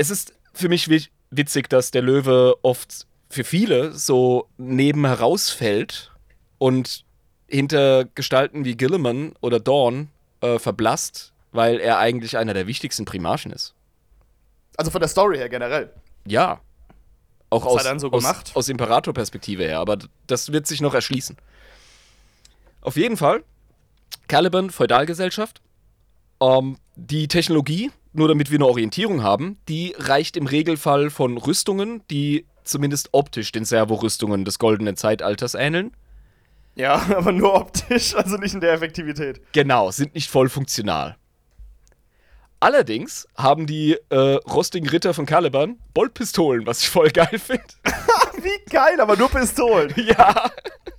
Es 0.00 0.08
ist 0.08 0.32
für 0.54 0.68
mich 0.70 0.88
wi- 0.88 1.08
witzig, 1.30 1.68
dass 1.68 1.90
der 1.90 2.00
Löwe 2.00 2.54
oft 2.62 3.06
für 3.28 3.44
viele 3.44 3.92
so 3.92 4.48
neben 4.56 5.04
herausfällt 5.04 6.10
und 6.56 7.04
hinter 7.46 8.06
Gestalten 8.14 8.64
wie 8.64 8.76
Gilliman 8.76 9.34
oder 9.42 9.60
Dawn 9.60 10.08
äh, 10.40 10.58
verblasst, 10.58 11.32
weil 11.52 11.80
er 11.80 11.98
eigentlich 11.98 12.38
einer 12.38 12.54
der 12.54 12.66
wichtigsten 12.66 13.04
Primarchen 13.04 13.52
ist. 13.52 13.74
Also 14.78 14.90
von 14.90 15.00
der 15.00 15.08
Story 15.08 15.36
her 15.36 15.50
generell. 15.50 15.92
Ja. 16.26 16.60
Auch 17.50 17.66
Was 17.66 17.72
hat 17.72 17.72
aus, 17.80 17.84
er 17.84 17.90
dann 17.90 18.00
so 18.00 18.10
aus, 18.10 18.22
gemacht? 18.22 18.50
aus 18.54 18.68
Imperator-Perspektive 18.70 19.64
her, 19.64 19.80
aber 19.80 19.98
das 20.26 20.50
wird 20.50 20.66
sich 20.66 20.80
noch 20.80 20.94
erschließen. 20.94 21.36
Auf 22.80 22.96
jeden 22.96 23.18
Fall, 23.18 23.44
Caliban, 24.28 24.70
Feudalgesellschaft. 24.70 25.60
Ähm, 26.40 26.78
die 26.96 27.28
Technologie, 27.28 27.90
nur 28.12 28.28
damit 28.28 28.50
wir 28.50 28.58
eine 28.58 28.66
Orientierung 28.66 29.22
haben, 29.22 29.58
die 29.68 29.94
reicht 29.98 30.36
im 30.36 30.46
Regelfall 30.46 31.10
von 31.10 31.38
Rüstungen, 31.38 32.02
die 32.10 32.46
zumindest 32.64 33.10
optisch 33.12 33.52
den 33.52 33.64
Servorüstungen 33.64 34.44
des 34.44 34.58
goldenen 34.58 34.96
Zeitalters 34.96 35.54
ähneln. 35.54 35.92
Ja, 36.74 36.94
aber 37.16 37.32
nur 37.32 37.54
optisch, 37.54 38.14
also 38.14 38.36
nicht 38.36 38.54
in 38.54 38.60
der 38.60 38.72
Effektivität. 38.72 39.40
Genau, 39.52 39.90
sind 39.90 40.14
nicht 40.14 40.30
voll 40.30 40.48
funktional. 40.48 41.16
Allerdings 42.62 43.26
haben 43.36 43.66
die 43.66 43.96
äh, 44.10 44.16
rostigen 44.16 44.88
Ritter 44.88 45.14
von 45.14 45.24
Caliban 45.24 45.78
Boltpistolen, 45.94 46.66
was 46.66 46.80
ich 46.80 46.90
voll 46.90 47.10
geil 47.10 47.38
finde. 47.38 47.64
Wie 48.42 48.70
geil, 48.70 49.00
aber 49.00 49.16
nur 49.16 49.30
Pistolen. 49.30 49.92
ja. 49.96 50.50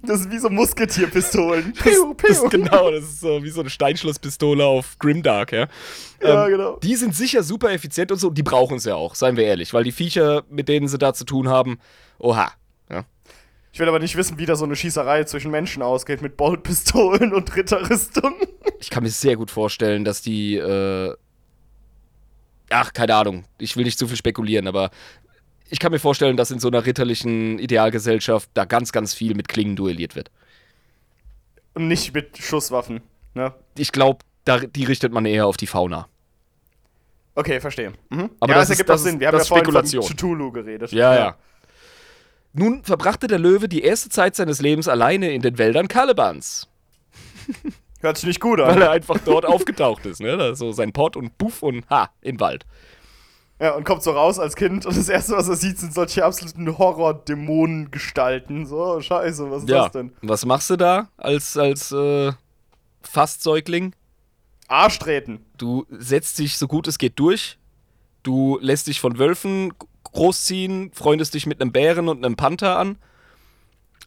Das 0.04 0.22
ist 0.22 0.32
wie 0.32 0.40
so 0.40 0.50
Musketierpistolen. 0.50 1.74
Das, 1.76 1.84
Piu, 1.84 2.14
das, 2.16 2.40
piu. 2.42 2.50
genau, 2.50 2.90
das 2.92 3.04
ist 3.04 3.22
so 3.22 3.44
wie 3.44 3.50
so 3.50 3.62
eine 3.62 3.70
Steinschlosspistole 3.70 4.66
auf 4.66 4.98
Grimdark, 5.00 5.52
ja. 5.52 5.68
Ja, 6.22 6.46
Ähm, 6.46 6.52
genau. 6.52 6.78
Die 6.78 6.96
sind 6.96 7.16
sicher 7.16 7.44
super 7.44 7.72
effizient 7.72 8.12
und 8.12 8.18
so, 8.18 8.30
die 8.30 8.44
brauchen 8.44 8.78
es 8.78 8.86
ja 8.86 8.96
auch, 8.96 9.16
seien 9.16 9.38
wir 9.38 9.46
ehrlich, 9.46 9.74
weil 9.74 9.84
die 9.84 9.92
Viecher, 9.92 10.44
mit 10.50 10.70
denen 10.70 10.88
sie 10.88 10.98
da 10.98 11.14
zu 11.14 11.24
tun 11.26 11.50
haben, 11.50 11.80
oha. 12.18 12.52
Ja. 12.90 13.06
Ich 13.74 13.80
will 13.80 13.88
aber 13.88 14.00
nicht 14.00 14.16
wissen, 14.16 14.38
wie 14.38 14.46
da 14.46 14.56
so 14.56 14.66
eine 14.66 14.76
Schießerei 14.76 15.24
zwischen 15.26 15.52
Menschen 15.52 15.82
ausgeht 15.84 16.22
mit 16.22 16.36
Boltpistolen 16.36 17.34
und 17.34 17.56
Ritterrüstung. 17.56 18.34
Ich 18.80 18.90
kann 18.90 19.04
mir 19.04 19.10
sehr 19.10 19.36
gut 19.38 19.52
vorstellen, 19.52 20.04
dass 20.04 20.22
die, 20.22 20.58
äh, 20.58 21.16
ach, 22.70 22.94
keine 22.94 23.16
Ahnung, 23.16 23.46
ich 23.60 23.78
will 23.78 23.86
nicht 23.86 24.00
zu 24.00 24.08
viel 24.08 24.18
spekulieren, 24.18 24.68
aber 24.68 24.90
ich 25.72 25.80
kann 25.80 25.92
mir 25.92 26.00
vorstellen, 26.00 26.38
dass 26.38 26.52
in 26.52 26.60
so 26.60 26.68
einer 26.68 26.86
ritterlichen 26.86 27.58
Idealgesellschaft 27.58 28.50
da 28.54 28.66
ganz, 28.66 28.92
ganz 28.92 29.14
viel 29.14 29.36
mit 29.36 29.48
Klingen 29.48 29.76
duelliert 29.76 30.16
wird. 30.16 30.30
Und 31.74 31.88
nicht 31.88 32.14
mit 32.14 32.38
Schusswaffen. 32.38 33.02
Ne? 33.34 33.54
Ich 33.78 33.92
glaube, 33.92 34.20
die 34.76 34.84
richtet 34.84 35.14
man 35.14 35.26
eher 35.26 35.48
auf 35.48 35.58
die 35.58 35.68
Fauna. 35.68 36.08
Okay, 37.36 37.62
verstehe. 37.62 37.94
Mhm. 38.10 38.30
Aber 38.42 38.52
ja, 38.52 38.60
das 38.60 38.68
das 38.68 38.70
ergibt 38.72 38.92
auch 38.92 38.98
Sinn. 38.98 39.20
Wir 39.22 39.28
haben 39.28 39.38
ja 39.38 39.44
vorhin 39.46 39.72
von 39.72 40.02
Cthulhu 40.02 40.52
geredet. 40.52 40.92
Ja, 40.92 41.16
ja. 41.16 41.38
Nun 42.54 42.84
verbrachte 42.84 43.28
der 43.28 43.40
Löwe 43.40 43.70
die 43.70 43.82
erste 43.82 44.10
Zeit 44.10 44.36
seines 44.36 44.62
Lebens 44.62 44.90
alleine 44.90 45.32
in 45.32 45.42
den 45.42 45.58
Wäldern 45.58 45.88
Calibans, 45.88 46.68
Hört 48.02 48.18
sich 48.18 48.26
nicht 48.28 48.40
gut 48.40 48.60
weil 48.60 48.72
an. 48.72 48.82
er 48.82 48.92
einfach 48.92 49.20
dort 49.24 49.46
aufgetaucht 49.46 50.06
ist. 50.06 50.22
Ne? 50.22 50.56
So 50.56 50.72
sein 50.72 50.92
Pott 50.92 51.16
und 51.16 51.38
Puff 51.38 51.62
und 51.62 51.88
ha, 51.90 52.10
im 52.22 52.40
Wald. 52.40 52.66
Ja, 53.62 53.76
und 53.76 53.84
kommt 53.84 54.02
so 54.02 54.10
raus 54.12 54.40
als 54.40 54.56
Kind 54.56 54.88
und 54.88 54.98
das 54.98 55.08
erste, 55.08 55.34
was 55.34 55.48
er 55.48 55.56
sieht, 55.56 55.78
sind 55.78 55.94
solche 55.94 56.26
absoluten 56.26 56.80
Horror-Dämonen-Gestalten. 56.80 58.66
So, 58.66 59.00
scheiße, 59.00 59.52
was 59.52 59.64
ist 59.64 59.70
Ja. 59.70 59.84
das 59.84 59.92
denn? 59.92 60.14
Was 60.24 60.46
machst 60.46 60.70
du 60.72 60.78
da 60.78 61.10
als, 61.18 61.56
als 61.58 61.92
äh, 61.92 62.32
Fastsäugling? 63.04 63.94
Arsch 64.68 64.98
treten. 65.00 65.46
Du 65.58 65.86
setzt 65.92 66.40
dich 66.40 66.58
so 66.58 66.68
gut 66.68 66.88
es 66.88 66.98
geht 66.98 67.20
durch. 67.20 67.60
Du 68.24 68.58
lässt 68.62 68.88
dich 68.88 69.00
von 69.00 69.20
Wölfen 69.20 69.74
großziehen, 70.04 70.92
freundest 70.94 71.34
dich 71.34 71.46
mit 71.46 71.62
einem 71.62 71.72
Bären 71.72 72.08
und 72.08 72.26
einem 72.26 72.36
Panther 72.36 72.78
an 72.78 72.98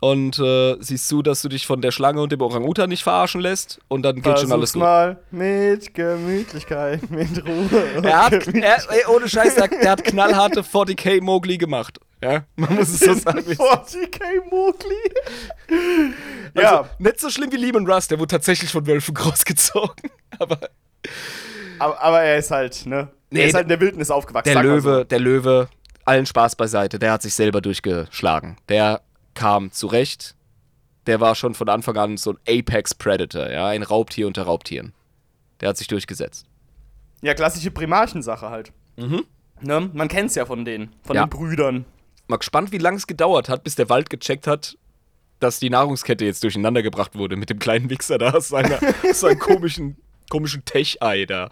und 0.04 0.38
äh, 0.38 0.76
siehst 0.80 1.08
zu, 1.08 1.22
dass 1.22 1.40
du 1.40 1.48
dich 1.48 1.66
von 1.66 1.80
der 1.80 1.90
Schlange 1.90 2.20
und 2.20 2.30
dem 2.30 2.42
Orang-Utan 2.42 2.90
nicht 2.90 3.02
verarschen 3.02 3.40
lässt 3.40 3.80
und 3.88 4.02
dann 4.02 4.20
geht 4.20 4.38
schon 4.38 4.52
alles 4.52 4.74
gut. 4.74 4.82
mal 4.82 5.16
mit 5.30 5.94
Gemütlichkeit, 5.94 7.10
mit 7.10 7.42
Ruhe. 7.42 8.02
Er 8.02 8.26
hat, 8.26 8.34
er, 8.48 8.76
ey, 8.90 9.06
ohne 9.08 9.26
Scheiß, 9.26 9.54
der, 9.54 9.68
der, 9.68 9.92
hat 9.92 10.04
knallharte 10.04 10.60
40k 10.60 11.22
Mowgli 11.22 11.56
gemacht. 11.56 12.00
Ja, 12.22 12.44
man 12.56 12.74
muss 12.74 12.88
es 12.90 13.00
so 13.00 13.14
sagen. 13.14 13.38
40k 13.38 14.50
Mowgli? 14.50 14.94
Also, 16.54 16.60
ja. 16.60 16.90
Nicht 16.98 17.20
so 17.20 17.30
schlimm 17.30 17.50
wie 17.50 17.56
Lehman 17.56 17.90
Russ, 17.90 18.06
der 18.06 18.18
wurde 18.18 18.28
tatsächlich 18.28 18.70
von 18.70 18.86
Wölfen 18.86 19.14
großgezogen. 19.14 20.10
Aber, 20.38 20.58
aber, 21.78 22.02
aber 22.02 22.20
er 22.20 22.36
ist 22.36 22.50
halt, 22.50 22.84
ne? 22.84 23.08
Nee, 23.30 23.40
er 23.40 23.46
ist 23.46 23.54
halt 23.54 23.64
in 23.64 23.70
der 23.70 23.80
Wildnis 23.80 24.10
aufgewachsen. 24.10 24.52
Der 24.52 24.62
Löwe, 24.62 24.98
so. 24.98 25.04
der 25.04 25.18
Löwe, 25.18 25.68
allen 26.04 26.26
Spaß 26.26 26.56
beiseite, 26.56 26.98
der 26.98 27.12
hat 27.12 27.22
sich 27.22 27.32
selber 27.32 27.62
durchgeschlagen. 27.62 28.58
Der 28.68 29.00
kam 29.34 29.70
zurecht. 29.72 30.34
Der 31.06 31.20
war 31.20 31.34
schon 31.34 31.54
von 31.54 31.68
Anfang 31.68 31.96
an 31.96 32.16
so 32.16 32.32
ein 32.32 32.38
Apex 32.48 32.94
Predator, 32.94 33.50
ja, 33.50 33.66
ein 33.68 33.82
Raubtier 33.82 34.26
unter 34.26 34.44
Raubtieren. 34.44 34.94
Der 35.60 35.68
hat 35.68 35.76
sich 35.76 35.86
durchgesetzt. 35.86 36.46
Ja, 37.20 37.34
klassische 37.34 37.70
Primarchensache 37.70 38.50
halt. 38.50 38.72
Mhm. 38.96 39.24
Ne? 39.60 39.90
Man 39.92 40.08
kennt's 40.08 40.34
ja 40.34 40.46
von 40.46 40.64
denen, 40.64 40.94
von 41.02 41.16
ja. 41.16 41.26
den 41.26 41.30
Brüdern. 41.30 41.84
Mal 42.26 42.38
gespannt, 42.38 42.72
wie 42.72 42.78
lange 42.78 42.96
es 42.96 43.06
gedauert 43.06 43.48
hat, 43.48 43.64
bis 43.64 43.74
der 43.74 43.88
Wald 43.88 44.10
gecheckt 44.10 44.46
hat, 44.46 44.76
dass 45.40 45.58
die 45.58 45.70
Nahrungskette 45.70 46.24
jetzt 46.24 46.42
durcheinander 46.42 46.82
gebracht 46.82 47.16
wurde 47.16 47.36
mit 47.36 47.50
dem 47.50 47.58
kleinen 47.58 47.90
Wichser 47.90 48.18
da 48.18 48.30
aus, 48.30 48.48
seiner, 48.48 48.78
seinem 49.12 49.38
komischen, 49.40 49.96
komischen 50.30 50.64
Tech-Ei 50.64 51.26
da. 51.26 51.50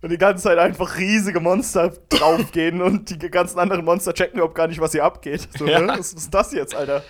Und 0.00 0.10
die 0.10 0.18
ganze 0.18 0.44
Zeit 0.44 0.58
einfach 0.58 0.96
riesige 0.96 1.40
Monster 1.40 1.92
draufgehen 2.08 2.80
und 2.82 3.22
die 3.22 3.30
ganzen 3.30 3.58
anderen 3.58 3.84
Monster 3.84 4.14
checken 4.14 4.38
überhaupt 4.38 4.54
gar 4.54 4.68
nicht, 4.68 4.80
was 4.80 4.92
hier 4.92 5.04
abgeht. 5.04 5.48
So, 5.58 5.66
ja. 5.66 5.80
ne? 5.80 5.88
Was 5.98 6.12
ist 6.12 6.32
das 6.32 6.52
jetzt, 6.52 6.74
Alter? 6.74 7.02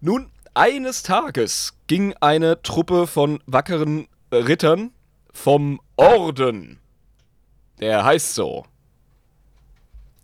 Nun, 0.00 0.30
eines 0.54 1.02
Tages 1.02 1.74
ging 1.86 2.14
eine 2.20 2.62
Truppe 2.62 3.06
von 3.06 3.40
wackeren 3.46 4.08
Rittern 4.32 4.92
vom 5.32 5.80
Orden. 5.96 6.78
Der 7.80 8.04
heißt 8.04 8.34
so. 8.34 8.64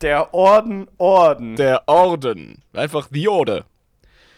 Der 0.00 0.32
Orden 0.32 0.88
Orden. 0.96 1.56
Der 1.56 1.86
Orden. 1.86 2.62
Einfach 2.72 3.08
The 3.10 3.28
Order. 3.28 3.64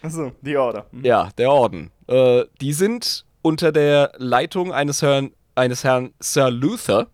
Achso, 0.03 0.33
The 0.43 0.57
Order. 0.57 0.87
Mhm. 0.91 1.05
Ja, 1.05 1.29
der 1.39 1.51
Orden. 1.53 1.93
Äh, 2.09 2.45
die 2.61 2.73
sind 2.73 3.25
unter 3.43 3.71
der 3.71 4.13
Leitung 4.17 4.73
eines 4.73 5.03
Herrn, 5.03 5.33
eines 5.55 5.85
Herrn 5.85 6.13
Sir 6.19 6.51
Luther 6.51 7.07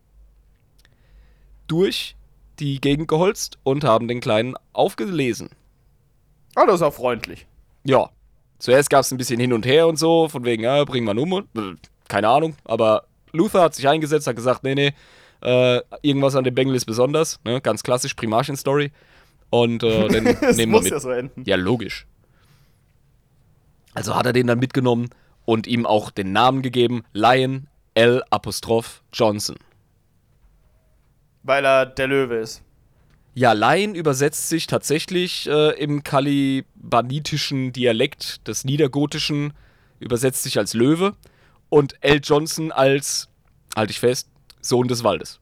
durch 1.68 2.16
die 2.58 2.80
Gegend 2.80 3.08
geholzt 3.08 3.58
und 3.62 3.84
haben 3.84 4.08
den 4.08 4.20
Kleinen 4.20 4.54
aufgelesen. 4.72 5.50
Ah, 6.54 6.66
das 6.66 6.76
ist 6.76 6.82
auch 6.82 6.94
freundlich. 6.94 7.46
Ja. 7.84 8.10
Zuerst 8.58 8.90
gab 8.90 9.02
es 9.02 9.12
ein 9.12 9.18
bisschen 9.18 9.38
hin 9.38 9.52
und 9.52 9.64
her 9.64 9.86
und 9.86 9.96
so, 9.96 10.28
von 10.28 10.44
wegen, 10.44 10.64
ja, 10.64 10.84
bringen 10.84 11.06
wir 11.06 11.12
einen 11.12 11.20
um. 11.20 11.32
Äh, 11.32 11.76
keine 12.08 12.28
Ahnung, 12.28 12.56
aber 12.64 13.04
Luther 13.32 13.62
hat 13.62 13.74
sich 13.74 13.86
eingesetzt, 13.86 14.26
hat 14.26 14.34
gesagt, 14.34 14.64
nee, 14.64 14.74
nee, 14.74 14.92
äh, 15.40 15.80
irgendwas 16.02 16.34
an 16.34 16.44
dem 16.44 16.54
Bengel 16.54 16.74
ist 16.74 16.84
besonders. 16.84 17.38
Ne? 17.44 17.60
Ganz 17.60 17.82
klassisch, 17.82 18.14
Primarchen-Story. 18.14 18.90
Und 19.50 19.82
äh, 19.82 20.08
dann 20.08 20.24
nehmen 20.56 20.72
wir 20.72 20.80
mit. 20.80 20.90
Ja, 20.90 21.00
so 21.00 21.10
enden. 21.10 21.44
ja, 21.46 21.56
logisch. 21.56 22.06
Also 23.94 24.14
hat 24.14 24.26
er 24.26 24.32
den 24.32 24.46
dann 24.46 24.58
mitgenommen 24.58 25.10
und 25.44 25.66
ihm 25.66 25.86
auch 25.86 26.10
den 26.10 26.32
Namen 26.32 26.62
gegeben: 26.62 27.04
Lion 27.12 27.68
L. 27.94 28.22
Apostroph 28.30 29.02
Johnson. 29.12 29.56
Weil 31.42 31.64
er 31.64 31.86
der 31.86 32.06
Löwe 32.06 32.36
ist. 32.36 32.62
Ja, 33.34 33.52
Lion 33.52 33.94
übersetzt 33.94 34.48
sich 34.48 34.66
tatsächlich 34.66 35.48
äh, 35.48 35.70
im 35.78 36.02
kalibanitischen 36.02 37.72
Dialekt 37.72 38.46
des 38.48 38.64
Niedergotischen, 38.64 39.52
übersetzt 40.00 40.42
sich 40.42 40.58
als 40.58 40.74
Löwe 40.74 41.14
und 41.68 41.94
L. 42.00 42.20
Johnson 42.22 42.72
als, 42.72 43.28
halte 43.76 43.92
ich 43.92 44.00
fest, 44.00 44.28
Sohn 44.60 44.88
des 44.88 45.04
Waldes. 45.04 45.38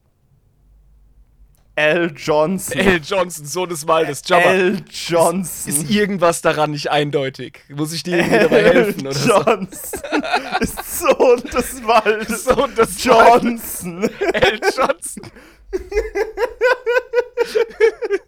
L. 1.77 2.11
Johnson. 2.17 2.79
L. 2.79 3.01
Johnson, 3.05 3.45
Sohn 3.45 3.69
des 3.69 3.87
Waldes. 3.87 4.23
Jabba. 4.27 4.51
L. 4.51 4.83
Johnson. 4.91 5.73
Ist 5.73 5.91
irgendwas 5.91 6.41
daran 6.41 6.71
nicht 6.71 6.91
eindeutig? 6.91 7.61
Muss 7.69 7.93
ich 7.93 8.03
dir 8.03 8.17
irgendwie 8.17 8.39
dabei 8.39 8.63
helfen? 8.63 9.07
Oder 9.07 9.27
Johnson 9.27 10.01
so? 10.01 10.59
ist 10.61 11.01
Sohn 11.01 11.43
des 11.43 11.87
Waldes. 11.87 12.45
Sohn 12.45 12.75
des 12.75 13.05
Johnson. 13.05 14.03
Waldes. 14.03 14.33
L. 14.33 14.61
Johnson. 14.75 15.23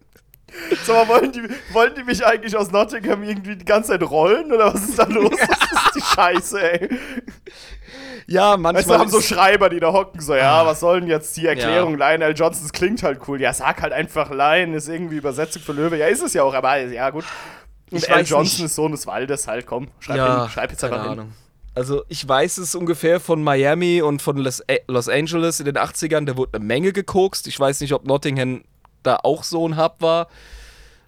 So, 0.84 0.92
wollen 0.92 1.32
die, 1.32 1.42
wollen 1.72 1.94
die 1.94 2.02
mich 2.02 2.24
eigentlich 2.24 2.56
aus 2.56 2.70
Nottingham 2.70 3.22
irgendwie 3.22 3.56
die 3.56 3.64
ganze 3.64 3.90
Zeit 3.90 4.02
rollen 4.02 4.52
oder 4.52 4.74
was 4.74 4.88
ist 4.88 4.98
da 4.98 5.04
los? 5.04 5.30
Was 5.30 5.84
ist 5.84 5.94
die 5.94 6.14
Scheiße, 6.14 6.72
ey? 6.72 6.88
Ja, 8.26 8.56
manchmal. 8.56 8.74
Weißt 8.74 8.90
du, 8.90 8.98
haben 8.98 9.10
so 9.10 9.20
Schreiber, 9.20 9.70
die 9.70 9.80
da 9.80 9.92
hocken, 9.92 10.20
so, 10.20 10.34
ja, 10.34 10.66
was 10.66 10.80
soll 10.80 11.00
denn 11.00 11.08
jetzt 11.08 11.36
die 11.36 11.46
Erklärung? 11.46 11.98
Ja. 11.98 12.10
Lionel 12.10 12.34
Johnson, 12.36 12.64
das 12.64 12.72
klingt 12.72 13.02
halt 13.02 13.20
cool. 13.26 13.40
Ja, 13.40 13.54
sag 13.54 13.80
halt 13.80 13.92
einfach 13.92 14.30
Lion, 14.30 14.74
ist 14.74 14.88
irgendwie 14.88 15.16
Übersetzung 15.16 15.62
für 15.62 15.72
Löwe. 15.72 15.96
Ja, 15.96 16.08
ist 16.08 16.22
es 16.22 16.34
ja 16.34 16.42
auch, 16.42 16.54
aber 16.54 16.78
ja, 16.78 17.08
gut. 17.10 17.24
Und 17.90 18.06
L. 18.06 18.24
Johnson 18.24 18.42
nicht. 18.42 18.60
ist 18.60 18.74
Sohn 18.74 18.92
des 18.92 19.06
Waldes, 19.06 19.48
halt, 19.48 19.66
komm, 19.66 19.88
schreib, 20.00 20.16
ja, 20.18 20.42
hin, 20.42 20.50
schreib 20.50 20.70
jetzt 20.70 20.84
einfach 20.84 21.08
hin. 21.08 21.32
Also 21.78 22.02
ich 22.08 22.26
weiß 22.26 22.58
es 22.58 22.74
ungefähr 22.74 23.20
von 23.20 23.40
Miami 23.40 24.02
und 24.02 24.20
von 24.20 24.36
Los, 24.36 24.64
Los 24.88 25.08
Angeles 25.08 25.60
in 25.60 25.66
den 25.66 25.78
80ern, 25.78 26.24
da 26.24 26.36
wurde 26.36 26.58
eine 26.58 26.64
Menge 26.64 26.92
gekokst. 26.92 27.46
Ich 27.46 27.58
weiß 27.58 27.80
nicht, 27.82 27.92
ob 27.92 28.04
Nottingham 28.04 28.64
da 29.04 29.20
auch 29.22 29.44
so 29.44 29.68
ein 29.68 29.76
Hub 29.76 29.94
war. 30.00 30.26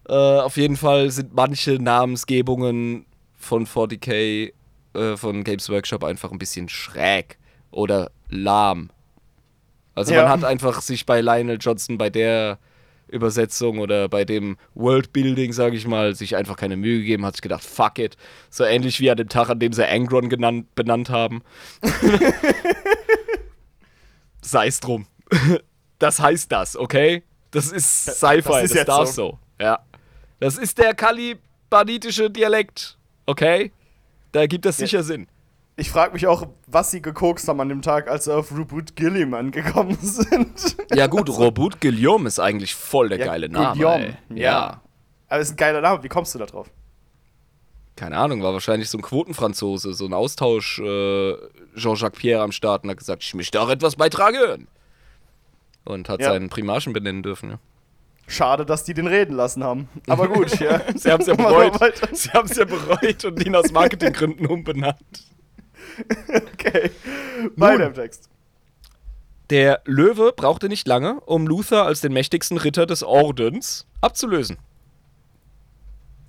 Äh, 0.09 0.13
auf 0.13 0.57
jeden 0.57 0.77
Fall 0.77 1.11
sind 1.11 1.35
manche 1.35 1.83
Namensgebungen 1.83 3.05
von 3.37 3.67
40k, 3.67 4.53
äh, 4.95 5.17
von 5.17 5.43
Games 5.43 5.69
Workshop 5.71 6.05
einfach 6.05 6.31
ein 6.31 6.39
bisschen 6.39 6.69
schräg 6.69 7.37
oder 7.73 8.13
lahm. 8.29 8.91
Also 9.97 10.15
ja. 10.15 10.23
man 10.23 10.31
hat 10.31 10.45
einfach 10.45 10.83
sich 10.83 11.05
bei 11.05 11.21
Lionel 11.21 11.59
Johnson 11.61 11.99
bei 11.99 12.11
der 12.11 12.59
Übersetzung 13.11 13.79
oder 13.79 14.09
bei 14.09 14.25
dem 14.25 14.57
Worldbuilding, 14.75 15.53
sage 15.53 15.77
ich 15.77 15.87
mal, 15.87 16.15
sich 16.15 16.37
einfach 16.37 16.57
keine 16.57 16.77
Mühe 16.77 16.99
gegeben, 16.99 17.25
hat 17.27 17.37
sich 17.37 17.43
gedacht, 17.43 17.65
fuck 17.65 17.99
it. 17.99 18.17
So 18.51 18.65
ähnlich 18.65 19.01
wie 19.01 19.11
an 19.11 19.17
dem 19.17 19.29
Tag, 19.29 19.51
an 19.51 19.59
dem 19.59 19.73
sie 19.73 19.87
Angron 19.89 20.29
genannt, 20.29 20.75
benannt 20.75 21.11
haben. 21.11 21.43
Sei 24.43 24.67
es 24.67 24.81
drum. 24.81 25.07
Das 25.99 26.19
heißt 26.19 26.51
das, 26.51 26.79
okay? 26.79 27.25
Das 27.51 27.71
ist 27.71 28.07
Sci-Fi, 28.07 28.63
das, 28.63 28.73
das 28.73 28.85
darf 28.87 29.07
so. 29.09 29.13
so. 29.13 29.39
Ja. 29.63 29.81
Das 30.39 30.57
ist 30.57 30.79
der 30.79 30.95
kalibanitische 30.95 32.31
Dialekt, 32.31 32.97
okay? 33.27 33.71
Da 34.33 34.47
gibt 34.47 34.65
es 34.65 34.79
sicher 34.79 35.01
ja. 35.01 35.03
Sinn. 35.03 35.27
Ich 35.81 35.91
frage 35.91 36.13
mich 36.13 36.27
auch, 36.27 36.47
was 36.67 36.91
sie 36.91 37.01
gekokst 37.01 37.49
haben 37.49 37.59
an 37.59 37.71
dem 37.71 37.81
Tag, 37.81 38.07
als 38.07 38.25
sie 38.25 38.35
auf 38.35 38.53
Robot 38.53 38.97
Gilliam 38.97 39.33
angekommen 39.33 39.97
sind. 40.03 40.77
Ja 40.95 41.07
gut, 41.07 41.31
Robot 41.31 41.81
Gilliam 41.81 42.27
ist 42.27 42.39
eigentlich 42.39 42.75
voll 42.75 43.09
der 43.09 43.19
ja, 43.19 43.25
geile 43.25 43.49
Name. 43.49 43.73
Guillaume, 43.73 44.19
ja. 44.29 44.37
ja. 44.37 44.81
Aber 45.31 45.41
ist 45.41 45.53
ein 45.53 45.57
geiler 45.57 45.81
Name. 45.81 46.03
Wie 46.03 46.09
kommst 46.09 46.35
du 46.35 46.39
da 46.39 46.45
drauf? 46.45 46.71
Keine 47.97 48.19
Ahnung, 48.19 48.43
war 48.43 48.53
wahrscheinlich 48.53 48.91
so 48.91 48.99
ein 48.99 49.03
Quotenfranzose, 49.03 49.95
so 49.95 50.05
ein 50.05 50.13
Austausch 50.13 50.81
äh, 50.81 51.35
Jean-Jacques 51.77 52.21
Pierre 52.21 52.43
am 52.43 52.53
Start 52.53 52.85
und 52.85 52.91
hat 52.91 52.99
gesagt, 52.99 53.23
ich 53.25 53.33
möchte 53.33 53.59
auch 53.59 53.71
etwas 53.71 53.97
beitragen. 53.97 54.69
Und 55.85 56.11
hat 56.11 56.21
ja. 56.21 56.29
seinen 56.29 56.51
Primarchen 56.51 56.93
benennen 56.93 57.23
dürfen, 57.23 57.53
ja. 57.53 57.59
Schade, 58.27 58.67
dass 58.67 58.85
die 58.85 58.93
den 58.93 59.07
reden 59.07 59.35
lassen 59.35 59.65
haben. 59.65 59.89
Aber 60.09 60.29
gut, 60.29 60.51
ja. 60.61 60.83
Sie 60.95 61.11
haben 61.11 61.23
es 61.23 61.27
ja 61.27 61.35
bereut. 61.37 61.73
Sie 62.13 62.29
haben 62.33 62.51
es 62.51 62.57
ja 62.59 62.67
bereut 62.67 63.25
und 63.25 63.47
ihn 63.47 63.57
aus 63.57 63.73
Marketinggründen 63.73 64.47
umbenannt. 64.47 65.31
okay. 66.53 66.91
Weiter 67.57 67.87
im 67.87 67.95
Text. 67.95 68.29
Der 69.51 69.83
Löwe 69.85 70.33
brauchte 70.35 70.69
nicht 70.69 70.87
lange, 70.87 71.21
um 71.21 71.47
Luther 71.47 71.85
als 71.85 72.01
den 72.01 72.13
mächtigsten 72.13 72.57
Ritter 72.57 72.87
des 72.87 73.03
Ordens 73.03 73.87
abzulösen. 74.01 74.59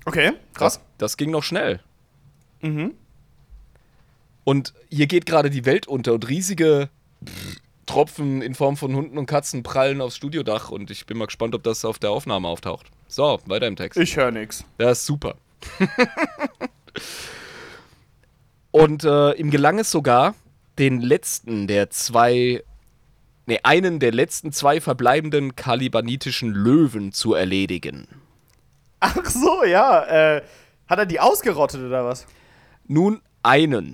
Okay, 0.06 0.34
krass. 0.54 0.78
Das, 0.78 0.84
das 0.98 1.18
ging 1.18 1.30
noch 1.30 1.44
schnell. 1.44 1.80
Mhm. 2.62 2.96
Und 4.44 4.74
hier 4.90 5.06
geht 5.06 5.28
gerade 5.28 5.52
die 5.52 5.66
Welt 5.66 5.88
unter 5.88 6.14
und 6.14 6.28
riesige 6.28 6.90
Tropfen 7.86 8.42
in 8.42 8.56
Form 8.56 8.78
von 8.78 8.96
Hunden 8.96 9.18
und 9.18 9.28
Katzen 9.28 9.62
prallen 9.62 10.02
aufs 10.02 10.16
Studiodach 10.16 10.72
und 10.72 10.90
ich 10.90 11.06
bin 11.06 11.18
mal 11.18 11.26
gespannt, 11.26 11.54
ob 11.54 11.64
das 11.64 11.86
auf 11.86 12.00
der 12.00 12.10
Aufnahme 12.10 12.48
auftaucht. 12.48 12.88
So, 13.08 13.40
weiter 13.46 13.68
im 13.68 13.76
Text. 13.76 14.00
Ich 14.00 14.16
höre 14.16 14.32
nichts. 14.32 14.64
Das 14.78 15.00
ist 15.00 15.06
super. 15.06 15.36
Und 18.72 19.04
äh, 19.04 19.34
ihm 19.34 19.52
gelang 19.52 19.80
es 19.80 19.92
sogar, 19.92 20.34
den 20.80 21.02
letzten 21.02 21.68
der 21.68 21.90
zwei, 21.90 22.64
ne, 23.46 23.60
einen 23.64 24.00
der 24.00 24.12
letzten 24.12 24.52
zwei 24.52 24.80
verbleibenden 24.80 25.56
kalibanitischen 25.56 26.52
Löwen 26.52 27.12
zu 27.12 27.34
erledigen. 27.34 28.08
Ach 29.02 29.26
so, 29.26 29.64
ja. 29.64 30.04
Äh, 30.06 30.44
hat 30.88 31.00
er 31.00 31.06
die 31.06 31.20
ausgerottet 31.20 31.82
oder 31.82 32.06
was? 32.06 32.26
Nun, 32.88 33.22
einen. 33.44 33.94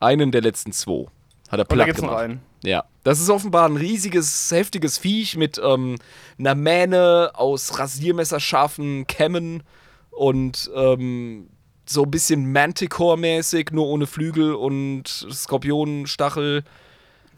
Einen 0.00 0.32
der 0.32 0.40
letzten 0.40 0.72
zwei. 0.72 1.06
Hat 1.50 1.58
er 1.58 1.64
platt 1.64 1.86
gibt's 1.86 2.02
noch 2.02 2.08
gemacht. 2.08 2.24
einen. 2.24 2.40
Ja, 2.64 2.84
das 3.02 3.20
ist 3.20 3.28
offenbar 3.28 3.68
ein 3.68 3.76
riesiges, 3.76 4.50
heftiges 4.50 4.98
Viech 4.98 5.36
mit 5.36 5.60
ähm, 5.62 5.96
einer 6.38 6.54
Mähne 6.54 7.32
aus 7.34 7.78
rasiermesserscharfen 7.78 9.06
Kämmen 9.06 9.64
und 10.10 10.70
ähm, 10.74 11.48
so 11.86 12.04
ein 12.04 12.10
bisschen 12.10 12.52
Manticore-mäßig, 12.52 13.70
nur 13.72 13.86
ohne 13.88 14.06
Flügel 14.06 14.54
und 14.54 15.08
Skorpionenstachel. 15.08 16.64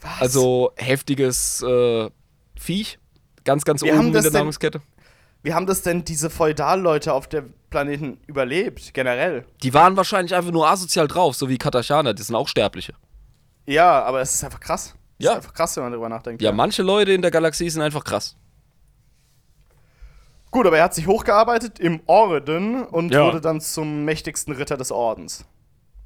Was? 0.00 0.20
Also 0.20 0.72
heftiges 0.76 1.62
äh, 1.62 2.10
Viech. 2.56 2.98
Ganz, 3.44 3.64
ganz 3.64 3.82
Wie 3.82 3.92
oben 3.92 4.08
in 4.08 4.12
das 4.12 4.22
der 4.24 4.30
denn- 4.32 4.38
Nahrungskette. 4.40 4.80
Wie 5.42 5.52
haben 5.52 5.66
das 5.66 5.82
denn 5.82 6.04
diese 6.04 6.30
Feudalleute 6.30 7.12
auf 7.12 7.28
dem 7.28 7.52
Planeten 7.68 8.18
überlebt, 8.26 8.94
generell? 8.94 9.44
Die 9.62 9.74
waren 9.74 9.94
wahrscheinlich 9.94 10.34
einfach 10.34 10.52
nur 10.52 10.66
asozial 10.68 11.06
drauf, 11.06 11.36
so 11.36 11.50
wie 11.50 11.58
Katarchaner, 11.58 12.14
die 12.14 12.22
sind 12.22 12.34
auch 12.34 12.48
Sterbliche. 12.48 12.94
Ja, 13.66 14.02
aber 14.04 14.22
es 14.22 14.34
ist 14.34 14.42
einfach 14.42 14.60
krass. 14.60 14.94
Es 15.18 15.24
Ja. 15.26 15.32
ist 15.32 15.36
einfach 15.38 15.52
krass, 15.52 15.76
wenn 15.76 15.82
man 15.84 15.92
darüber 15.92 16.08
nachdenkt. 16.08 16.40
Ja, 16.40 16.50
manche 16.52 16.82
Leute 16.82 17.12
in 17.12 17.20
der 17.20 17.30
Galaxie 17.30 17.68
sind 17.68 17.82
einfach 17.82 18.04
krass. 18.04 18.36
Gut, 20.54 20.68
aber 20.68 20.78
er 20.78 20.84
hat 20.84 20.94
sich 20.94 21.08
hochgearbeitet 21.08 21.80
im 21.80 21.98
Orden 22.06 22.84
und 22.84 23.12
Ja. 23.12 23.24
wurde 23.26 23.40
dann 23.40 23.60
zum 23.60 24.04
mächtigsten 24.04 24.54
Ritter 24.54 24.76
des 24.76 24.92
Ordens. 24.92 25.44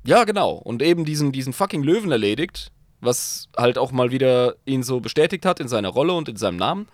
Ja, 0.06 0.24
genau. 0.24 0.52
Und 0.52 0.80
eben 0.80 1.04
diesen, 1.04 1.32
diesen 1.32 1.52
fucking 1.52 1.82
Löwen 1.82 2.10
erledigt, 2.10 2.72
was 3.02 3.50
halt 3.58 3.76
auch 3.76 3.92
mal 3.92 4.10
wieder 4.10 4.54
ihn 4.64 4.82
so 4.82 5.00
bestätigt 5.00 5.44
hat 5.44 5.60
in 5.60 5.68
seiner 5.68 5.90
Rolle 5.90 6.14
und 6.14 6.30
in 6.30 6.36
seinem 6.36 6.56
Namen. 6.56 6.88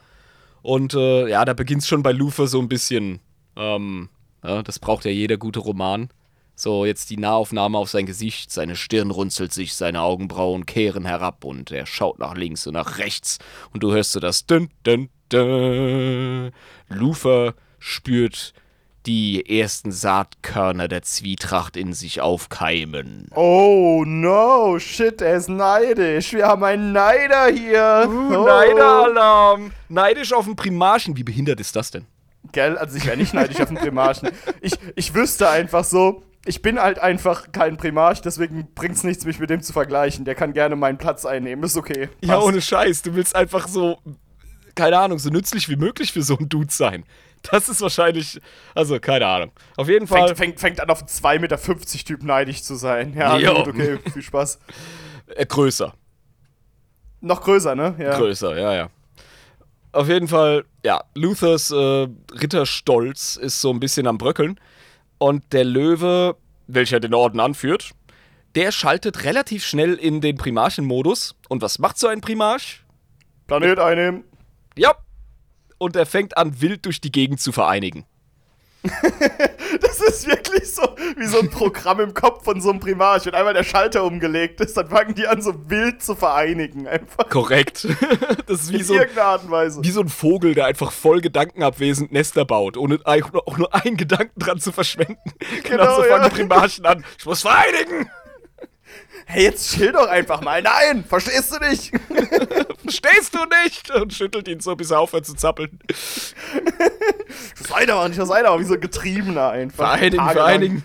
Und 0.63 0.95
äh, 0.95 1.29
ja, 1.29 1.45
da 1.45 1.53
beginnt 1.53 1.83
es 1.83 1.87
schon 1.87 2.03
bei 2.03 2.11
Luthor 2.11 2.49
so 2.49 2.59
ein 2.59 2.69
bisschen. 2.69 3.21
Ähm, 3.57 4.09
ja, 4.43 4.65
das 4.65 4.81
braucht 4.81 5.05
ja 5.05 5.13
jeder 5.13 5.37
gute 5.37 5.61
Roman. 5.61 6.09
So, 6.57 6.85
jetzt 6.85 7.09
die 7.11 7.19
Nahaufnahme 7.19 7.79
auf 7.79 7.89
sein 7.89 8.07
Gesicht, 8.07 8.51
seine 8.51 8.75
Stirn 8.75 9.13
runzelt 9.13 9.53
sich, 9.53 9.77
seine 9.77 10.03
Augenbrauen 10.03 10.67
kehren 10.67 11.05
herab 11.05 11.45
und 11.45 11.71
er 11.71 11.87
schaut 11.87 12.19
nach 12.19 12.35
links 12.35 12.67
und 12.67 12.75
nach 12.75 12.99
rechts. 12.99 13.39
Und 13.73 13.85
du 13.85 13.93
hörst 13.93 14.11
so 14.11 14.19
das 14.19 14.45
Dün, 14.47 14.71
Dün, 14.85 15.09
Luthor 16.89 17.55
spürt 17.79 18.55
die 19.07 19.61
ersten 19.61 19.93
Saatkörner 19.93 20.89
der 20.89 21.03
Zwietracht 21.03 21.77
in 21.77 21.93
sich 21.93 22.21
aufkeimen. 22.21 23.29
Oh 23.35 24.03
no, 24.07 24.79
shit, 24.79 25.21
er 25.21 25.37
ist 25.37 25.49
neidisch. 25.49 26.33
Wir 26.33 26.47
haben 26.47 26.65
einen 26.65 26.93
Neider 26.93 27.49
hier. 27.49 28.09
Uh, 28.09 28.35
oh. 28.35 28.47
Neideralarm! 28.47 29.73
Neidisch 29.89 30.33
auf 30.33 30.47
den 30.47 30.57
Primarchen. 30.57 31.17
Wie 31.17 31.25
behindert 31.25 31.61
ist 31.61 31.77
das 31.77 31.91
denn? 31.91 32.07
Gell, 32.53 32.79
also 32.79 32.97
ich 32.97 33.07
wäre 33.07 33.17
nicht 33.17 33.35
neidisch 33.35 33.61
auf 33.61 33.69
den 33.69 33.77
Primarchen. 33.77 34.31
Ich, 34.61 34.73
ich 34.97 35.15
wüsste 35.15 35.51
einfach 35.51 35.85
so, 35.85 36.23
ich 36.47 36.63
bin 36.63 36.79
halt 36.79 36.99
einfach 36.99 37.53
kein 37.53 37.77
Primarch, 37.77 38.21
deswegen 38.23 38.69
bringt's 38.75 39.03
nichts, 39.03 39.25
mich 39.25 39.39
mit 39.39 39.51
dem 39.51 39.63
zu 39.63 39.73
vergleichen. 39.73 40.25
Der 40.25 40.35
kann 40.35 40.53
gerne 40.53 40.77
meinen 40.77 40.99
Platz 40.99 41.25
einnehmen, 41.25 41.65
ist 41.65 41.77
okay. 41.77 42.09
Ja, 42.21 42.37
Passt. 42.37 42.47
ohne 42.47 42.61
Scheiß. 42.61 43.03
Du 43.03 43.15
willst 43.15 43.35
einfach 43.35 43.67
so, 43.69 43.99
keine 44.75 44.99
Ahnung, 44.99 45.19
so 45.19 45.31
nützlich 45.31 45.69
wie 45.69 45.77
möglich 45.77 46.13
für 46.13 46.23
so 46.23 46.37
einen 46.37 46.49
Dude 46.49 46.73
sein. 46.73 47.05
Das 47.51 47.69
ist 47.69 47.81
wahrscheinlich, 47.83 48.41
also 48.75 48.99
keine 48.99 49.27
Ahnung. 49.27 49.53
Auf 49.77 49.89
jeden 49.89 50.07
Fall 50.07 50.29
Fängt, 50.29 50.39
fängt, 50.39 50.61
fängt 50.61 50.81
an, 50.81 50.89
auf 50.91 51.01
einen 51.01 51.09
2,50 51.09 51.39
Meter 51.41 52.05
Typ 52.05 52.23
neidisch 52.23 52.63
zu 52.63 52.75
sein. 52.75 53.15
Ja, 53.15 53.37
gut, 53.37 53.69
okay, 53.69 53.99
viel 54.13 54.23
Spaß. 54.23 54.59
äh, 55.35 55.45
größer. 55.45 55.93
Noch 57.21 57.43
größer, 57.43 57.75
ne? 57.75 57.95
Ja. 57.99 58.17
Größer, 58.19 58.59
ja, 58.59 58.75
ja. 58.75 58.91
Auf 59.93 60.09
jeden 60.09 60.29
Fall, 60.29 60.65
ja, 60.83 61.05
Luthers 61.15 61.71
äh, 61.71 62.09
Ritterstolz 62.33 63.37
ist 63.37 63.61
so 63.61 63.71
ein 63.71 63.81
bisschen 63.81 64.07
am 64.07 64.19
Bröckeln. 64.19 64.59
Und 65.19 65.53
der 65.53 65.65
Löwe, 65.65 66.37
welcher 66.67 66.99
den 66.99 67.15
Orden 67.15 67.41
anführt, 67.41 67.93
der 68.55 68.73
schaltet 68.73 69.25
relativ 69.25 69.65
schnell 69.65 69.95
in 69.95 70.21
den 70.21 70.37
Primarchen-Modus. 70.37 71.35
Und 71.49 71.63
was 71.63 71.79
macht 71.79 71.99
so 71.99 72.09
ein 72.09 72.21
Primarch? 72.21 72.83
Planet 73.47 73.79
einnehmen. 73.79 74.25
Ja. 74.77 74.95
Und 75.79 75.97
er 75.97 76.07
fängt 76.07 76.37
an, 76.37 76.61
wild 76.61 76.85
durch 76.87 77.01
die 77.01 77.13
Gegend 77.13 77.41
zu 77.41 77.53
vereinigen. 77.53 78.07
Das 79.81 80.01
ist 80.01 80.27
wirklich 80.27 80.73
so 80.73 80.83
wie 81.17 81.27
so 81.27 81.41
ein 81.41 81.51
Programm 81.51 81.99
im 82.01 82.15
Kopf 82.15 82.45
von 82.45 82.61
so 82.61 82.71
einem 82.71 82.81
Primarch. 82.81 83.27
Wenn 83.27 83.35
einmal 83.35 83.55
der 83.55 83.65
Schalter 83.65 84.05
umgelegt 84.05 84.61
ist, 84.61 84.77
dann 84.77 84.89
fangen 84.89 85.15
die 85.15 85.27
an, 85.27 85.41
so 85.43 85.69
wild 85.71 86.03
zu 86.03 86.15
vereinigen. 86.15 86.87
Einfach. 86.87 87.29
Korrekt. 87.29 87.87
Das 88.47 88.63
ist 88.63 88.73
wie 88.73 88.77
In 88.79 88.85
so, 88.85 88.95
irgendeiner 88.95 89.27
Art 89.27 89.45
und 89.45 89.51
Weise. 89.51 89.83
wie 89.83 89.91
so 89.91 90.01
ein 90.01 90.09
Vogel, 90.09 90.55
der 90.55 90.67
einfach 90.67 90.93
voll 90.93 91.21
gedankenabwesend 91.21 92.13
Nester 92.13 92.45
baut, 92.45 92.77
ohne 92.77 92.99
auch 93.05 93.57
nur, 93.59 93.75
einen 93.75 93.97
Gedanken 93.97 94.39
dran 94.39 94.61
zu 94.61 94.71
verschwenden. 94.71 95.17
Genauso 95.63 96.03
Genau, 96.03 96.09
fangen 96.09 96.23
ja. 96.25 96.29
die 96.29 96.35
Primarchen 96.35 96.87
an. 96.87 97.05
Ich 97.19 97.25
muss 97.25 97.43
vereinigen! 97.43 98.11
Hey, 99.27 99.45
jetzt 99.45 99.73
chill 99.73 99.93
doch 99.93 100.09
einfach 100.09 100.41
mal. 100.43 100.61
Nein, 100.63 101.05
verstehst 101.05 101.53
du 101.55 101.59
nicht? 101.67 101.91
Verstehst 102.83 103.35
du 103.35 103.39
nicht? 103.65 103.91
Und 103.91 104.13
schüttelt 104.13 104.49
ihn 104.49 104.61
so, 104.61 104.77
bis 104.77 104.91
er 104.91 105.01
aufhört 105.01 105.25
zu 105.25 105.35
zappeln. 105.35 105.79
Das 105.89 107.71
weitermachen, 107.71 108.09
nicht 108.09 108.21
das 108.21 108.29
weitermachen. 108.29 108.61
Wie 108.61 108.67
so 108.67 108.75
ein 108.75 108.81
Getriebener 108.81 109.51
einfach. 109.51 109.97
Vereinigen, 109.97 110.29
vereinigen. 110.31 110.85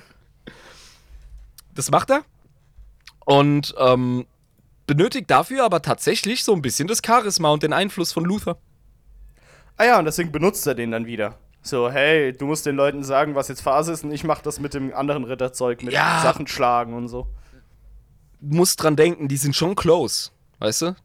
Das 1.75 1.91
macht 1.91 2.09
er. 2.11 2.23
Und 3.25 3.75
ähm, 3.77 4.25
benötigt 4.87 5.29
dafür 5.29 5.63
aber 5.65 5.81
tatsächlich 5.81 6.43
so 6.43 6.53
ein 6.53 6.61
bisschen 6.61 6.87
das 6.87 7.01
Charisma 7.05 7.49
und 7.51 7.63
den 7.63 7.73
Einfluss 7.73 8.13
von 8.13 8.25
Luther. 8.25 8.57
Ah 9.77 9.85
ja, 9.85 9.99
und 9.99 10.05
deswegen 10.05 10.31
benutzt 10.31 10.65
er 10.67 10.75
den 10.75 10.91
dann 10.91 11.05
wieder. 11.05 11.37
So, 11.61 11.89
hey, 11.91 12.33
du 12.33 12.45
musst 12.47 12.65
den 12.65 12.75
Leuten 12.75 13.03
sagen, 13.03 13.35
was 13.35 13.49
jetzt 13.49 13.61
Phase 13.61 13.91
ist 13.91 14.03
und 14.03 14.11
ich 14.11 14.23
mach 14.23 14.41
das 14.41 14.59
mit 14.59 14.73
dem 14.73 14.93
anderen 14.93 15.25
Ritterzeug, 15.25 15.83
mit 15.83 15.93
Ja. 15.93 16.21
Sachen 16.21 16.47
schlagen 16.47 16.93
und 16.93 17.09
so. 17.09 17.27
Musst 18.41 18.81
dran 18.81 18.95
denken, 18.95 19.27
die 19.27 19.37
sind 19.37 19.55
schon 19.55 19.75
close, 19.75 20.31
weißt 20.59 20.81
du? 20.83 20.95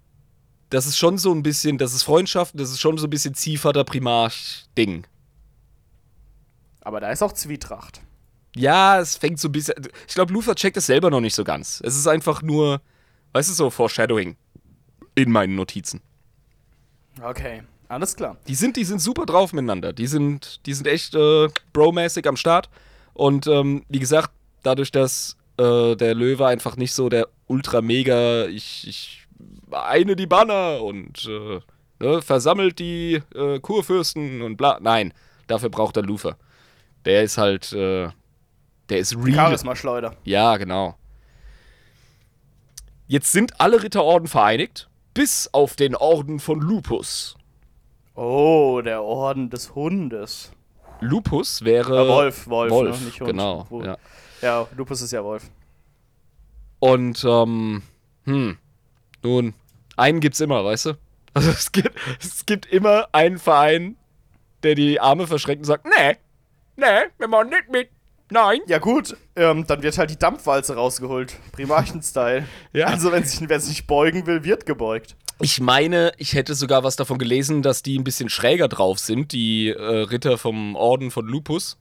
Das 0.71 0.87
ist 0.87 0.97
schon 0.97 1.19
so 1.19 1.33
ein 1.33 1.43
bisschen, 1.43 1.79
das 1.79 1.95
ist 1.95 2.03
Freundschaft, 2.03 2.59
das 2.59 2.71
ist 2.71 2.81
schon 2.81 2.99
so 2.99 3.07
ein 3.07 3.11
bisschen 3.11 3.35
Ziehvater 3.35 3.85
Primarch-Ding. 3.85 5.07
Aber 6.81 7.01
da 7.01 7.11
ist 7.11 7.23
auch 7.23 7.33
Zwietracht. 7.33 8.03
Ja, 8.57 9.01
es 9.01 9.17
fängt 9.17 9.41
so 9.41 9.49
ein 9.49 9.53
bisschen. 9.53 9.75
Ich 10.07 10.15
glaube, 10.15 10.33
Luther 10.33 10.55
checkt 10.55 10.77
es 10.77 10.87
selber 10.87 11.11
noch 11.11 11.21
nicht 11.21 11.35
so 11.35 11.43
ganz. 11.45 11.81
Es 11.85 11.97
ist 11.97 12.07
einfach 12.07 12.43
nur, 12.43 12.81
weißt 13.33 13.51
du, 13.51 13.55
so 13.55 13.71
Foreshadowing 13.71 14.37
in 15.15 15.31
meinen 15.31 15.57
Notizen. 15.57 16.01
Okay, 17.21 17.63
alles 17.89 18.15
klar. 18.17 18.37
Die 18.47 18.55
sind, 18.55 18.77
die 18.77 18.85
sind 18.85 19.01
super 19.01 19.27
drauf 19.27 19.53
miteinander. 19.53 19.93
Die 19.93 20.07
sind, 20.07 20.65
die 20.67 20.75
sind 20.75 20.87
echt 20.87 21.15
äh, 21.15 21.49
bromäßig 21.73 22.27
am 22.29 22.37
Start. 22.37 22.69
Und 23.13 23.47
ähm, 23.47 23.85
wie 23.89 24.01
gesagt, 24.01 24.31
dadurch, 24.63 24.93
dass 24.93 25.37
äh, 25.57 25.95
der 25.97 26.15
Löwe 26.15 26.47
einfach 26.47 26.77
nicht 26.77 26.93
so 26.93 27.09
der 27.09 27.29
ultra 27.47 27.81
mega, 27.83 28.47
ich, 28.47 28.87
ich 28.89 29.27
eine 29.71 30.17
die 30.17 30.27
Banner 30.27 30.83
und 30.83 31.27
äh, 31.29 31.61
ne, 32.01 32.23
versammelt 32.23 32.79
die 32.79 33.23
äh, 33.35 33.59
Kurfürsten 33.61 34.43
und 34.43 34.57
bla. 34.57 34.79
Nein, 34.81 35.13
dafür 35.47 35.69
braucht 35.69 35.97
er 35.97 36.03
Luther. 36.03 36.37
Der 37.05 37.23
ist 37.23 37.39
halt, 37.39 37.73
äh, 37.73 38.09
der 38.89 38.99
ist 38.99 39.17
real. 39.17 39.35
Charisma-Schleuder. 39.49 40.17
Ja, 40.25 40.57
genau. 40.57 40.97
Jetzt 43.07 43.33
sind 43.33 43.61
alle 43.61 43.83
Ritterorden 43.83 44.29
vereinigt, 44.29 44.89
bis 45.13 45.51
auf 45.53 45.77
den 45.77 45.95
Orden 45.95 46.41
von 46.41 46.61
Lupus. 46.61 47.37
Oh, 48.15 48.81
der 48.83 49.03
Orden 49.03 49.51
des 49.51 49.75
Hundes. 49.75 50.53
Lupus 51.01 51.63
wäre. 51.65 52.05
Äh, 52.05 52.09
Wolf, 52.09 52.49
Wolf, 52.49 52.71
Wolf, 52.71 53.01
ne? 53.01 53.07
nicht 53.07 53.21
Hund. 53.21 53.31
genau. 53.31 53.67
Ja. 53.85 53.99
Ja, 54.45 54.69
Lupus 54.77 55.01
ist 55.01 55.11
ja 55.11 55.25
Wolf. 55.25 55.45
Und, 56.79 57.25
ähm, 57.25 57.83
hm, 58.25 58.59
nun, 59.23 59.55
einen 59.97 60.21
gibt's 60.21 60.39
immer, 60.41 60.63
weißt 60.63 60.87
du? 60.87 60.93
Also 61.33 61.51
es 61.51 61.73
gibt, 61.73 61.99
es 62.21 62.45
gibt 62.45 62.67
immer 62.67 63.09
einen 63.13 63.39
Verein, 63.39 63.97
der 64.63 64.75
die 64.75 65.01
Arme 65.01 65.27
verschränkt 65.27 65.61
und 65.61 65.65
sagt, 65.65 65.87
nee, 65.87 66.19
nee, 66.77 67.09
wir 67.17 67.27
machen 67.27 67.49
nicht 67.49 67.71
mit, 67.71 67.89
nein. 68.31 68.61
Ja 68.67 68.79
gut, 68.81 69.17
ähm, 69.35 69.67
dann 69.67 69.83
wird 69.83 69.97
halt 69.97 70.11
die 70.11 70.19
Dampfwalze 70.19 70.75
rausgeholt. 70.75 71.37
Primarchen-Style. 71.53 72.47
Ja. 72.75 72.89
Also 72.89 73.13
wenn 73.13 73.25
sich, 73.25 73.49
wer 73.49 73.61
sich 73.61 73.87
beugen 73.87 74.27
will, 74.27 74.45
wird 74.45 74.67
gebeugt. 74.67 75.17
Ich 75.41 75.59
meine, 75.59 76.13
ich 76.19 76.35
hätte 76.35 76.55
sogar 76.55 76.85
was 76.85 76.97
davon 76.97 77.17
gelesen, 77.17 77.63
dass 77.63 77.83
die 77.83 77.99
ein 77.99 78.05
bisschen 78.05 78.29
schräger 78.29 78.69
drauf 78.69 78.99
sind, 78.99 79.33
die 79.33 79.71
äh, 79.71 79.81
Ritter 79.81 80.37
vom 80.37 80.77
Orden 80.77 81.11
von 81.11 81.27
Lupus. 81.27 81.79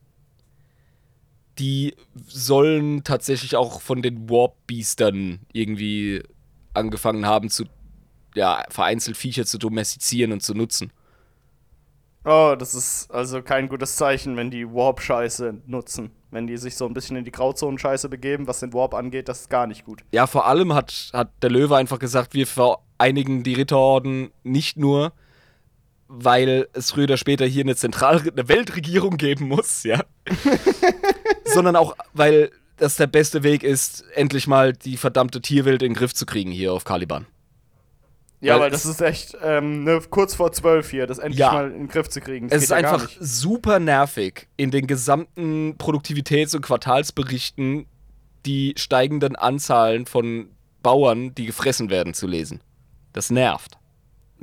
Die 1.60 1.96
sollen 2.28 3.04
tatsächlich 3.04 3.56
auch 3.56 3.82
von 3.82 4.02
den 4.02 4.30
Warp-Biestern 4.30 5.40
irgendwie 5.52 6.24
angefangen 6.74 7.26
haben 7.26 7.50
zu, 7.50 7.66
ja, 8.36 8.64
vereinzelt 8.70 9.18
Viecher 9.18 9.46
zu 9.46 9.58
domestizieren 9.58 10.32
und 10.32 10.42
zu 10.42 10.54
nutzen. 10.54 10.92
Oh, 12.26 12.56
das 12.58 12.74
ist 12.74 13.12
also 13.12 13.42
kein 13.42 13.68
gutes 13.68 13.98
Zeichen, 13.98 14.38
wenn 14.38 14.50
die 14.50 14.66
Warp-Scheiße 14.66 15.62
nutzen. 15.68 16.12
Wenn 16.32 16.48
die 16.48 16.58
sich 16.58 16.76
so 16.76 16.86
ein 16.86 16.94
bisschen 16.94 17.18
in 17.18 17.26
die 17.26 17.32
Grauzonen-Scheiße 17.32 18.10
begeben, 18.10 18.48
was 18.48 18.62
den 18.62 18.74
Warp 18.74 18.94
angeht, 18.94 19.28
das 19.28 19.42
ist 19.42 19.50
gar 19.50 19.68
nicht 19.68 19.84
gut. 19.84 20.04
Ja, 20.12 20.26
vor 20.26 20.48
allem 20.48 20.74
hat, 20.74 21.12
hat 21.14 21.32
der 21.42 21.52
Löwe 21.52 21.76
einfach 21.76 22.00
gesagt, 22.00 22.34
wir 22.34 22.48
vereinigen 22.48 23.44
die 23.44 23.54
Ritterorden 23.54 24.32
nicht 24.44 24.78
nur, 24.78 25.12
weil 26.16 26.68
es 26.74 26.92
früher 26.92 27.06
oder 27.06 27.18
später 27.18 27.46
hier 27.46 27.64
eine 27.64 27.76
Zentral 27.76 28.22
eine 28.22 28.48
Weltregierung 28.48 29.18
geben 29.18 29.48
muss, 29.48 29.84
ja. 29.84 30.04
sondern 31.46 31.76
auch, 31.76 31.96
weil 32.14 32.52
dass 32.78 32.96
der 32.96 33.08
beste 33.08 33.44
Weg 33.44 33.64
ist, 33.64 34.04
endlich 34.16 34.48
mal 34.48 34.74
die 34.74 34.98
verdammte 34.98 35.42
Tierwelt 35.42 35.82
in 35.84 35.90
den 35.94 35.98
Griff 35.98 36.14
zu 36.14 36.26
kriegen 36.26 36.52
hier 36.52 36.74
auf 36.74 36.84
Caliban. 36.84 37.28
Ja, 38.42 38.56
Weil 38.56 38.62
weil 38.64 38.72
das 38.72 38.86
ist 38.86 39.00
echt 39.00 39.38
ähm, 39.42 39.86
ne, 39.86 40.02
kurz 40.10 40.36
vor 40.36 40.52
zwölf 40.52 40.90
hier, 40.90 41.08
das 41.08 41.18
endlich 41.18 41.40
Ja. 41.40 41.54
mal 41.54 41.72
in 41.72 41.78
den 41.84 41.88
Griff 41.88 42.10
zu 42.10 42.20
kriegen. 42.20 42.50
Das 42.50 42.58
Es 42.58 42.64
ist 42.64 42.70
ja 42.72 42.78
einfach 42.78 43.10
super 43.20 43.80
nervig, 43.80 44.48
in 44.58 44.70
den 44.70 44.86
gesamten 44.86 45.78
Produktivitäts- 45.78 46.54
und 46.56 46.62
Quartalsberichten 46.62 47.86
die 48.46 48.74
steigenden 48.78 49.38
Anzahlen 49.38 50.06
von 50.06 50.50
Bauern, 50.82 51.34
die 51.36 51.46
gefressen 51.46 51.90
werden, 51.90 52.14
zu 52.14 52.28
lesen. 52.28 52.60
Das 53.14 53.30
nervt. 53.30 53.78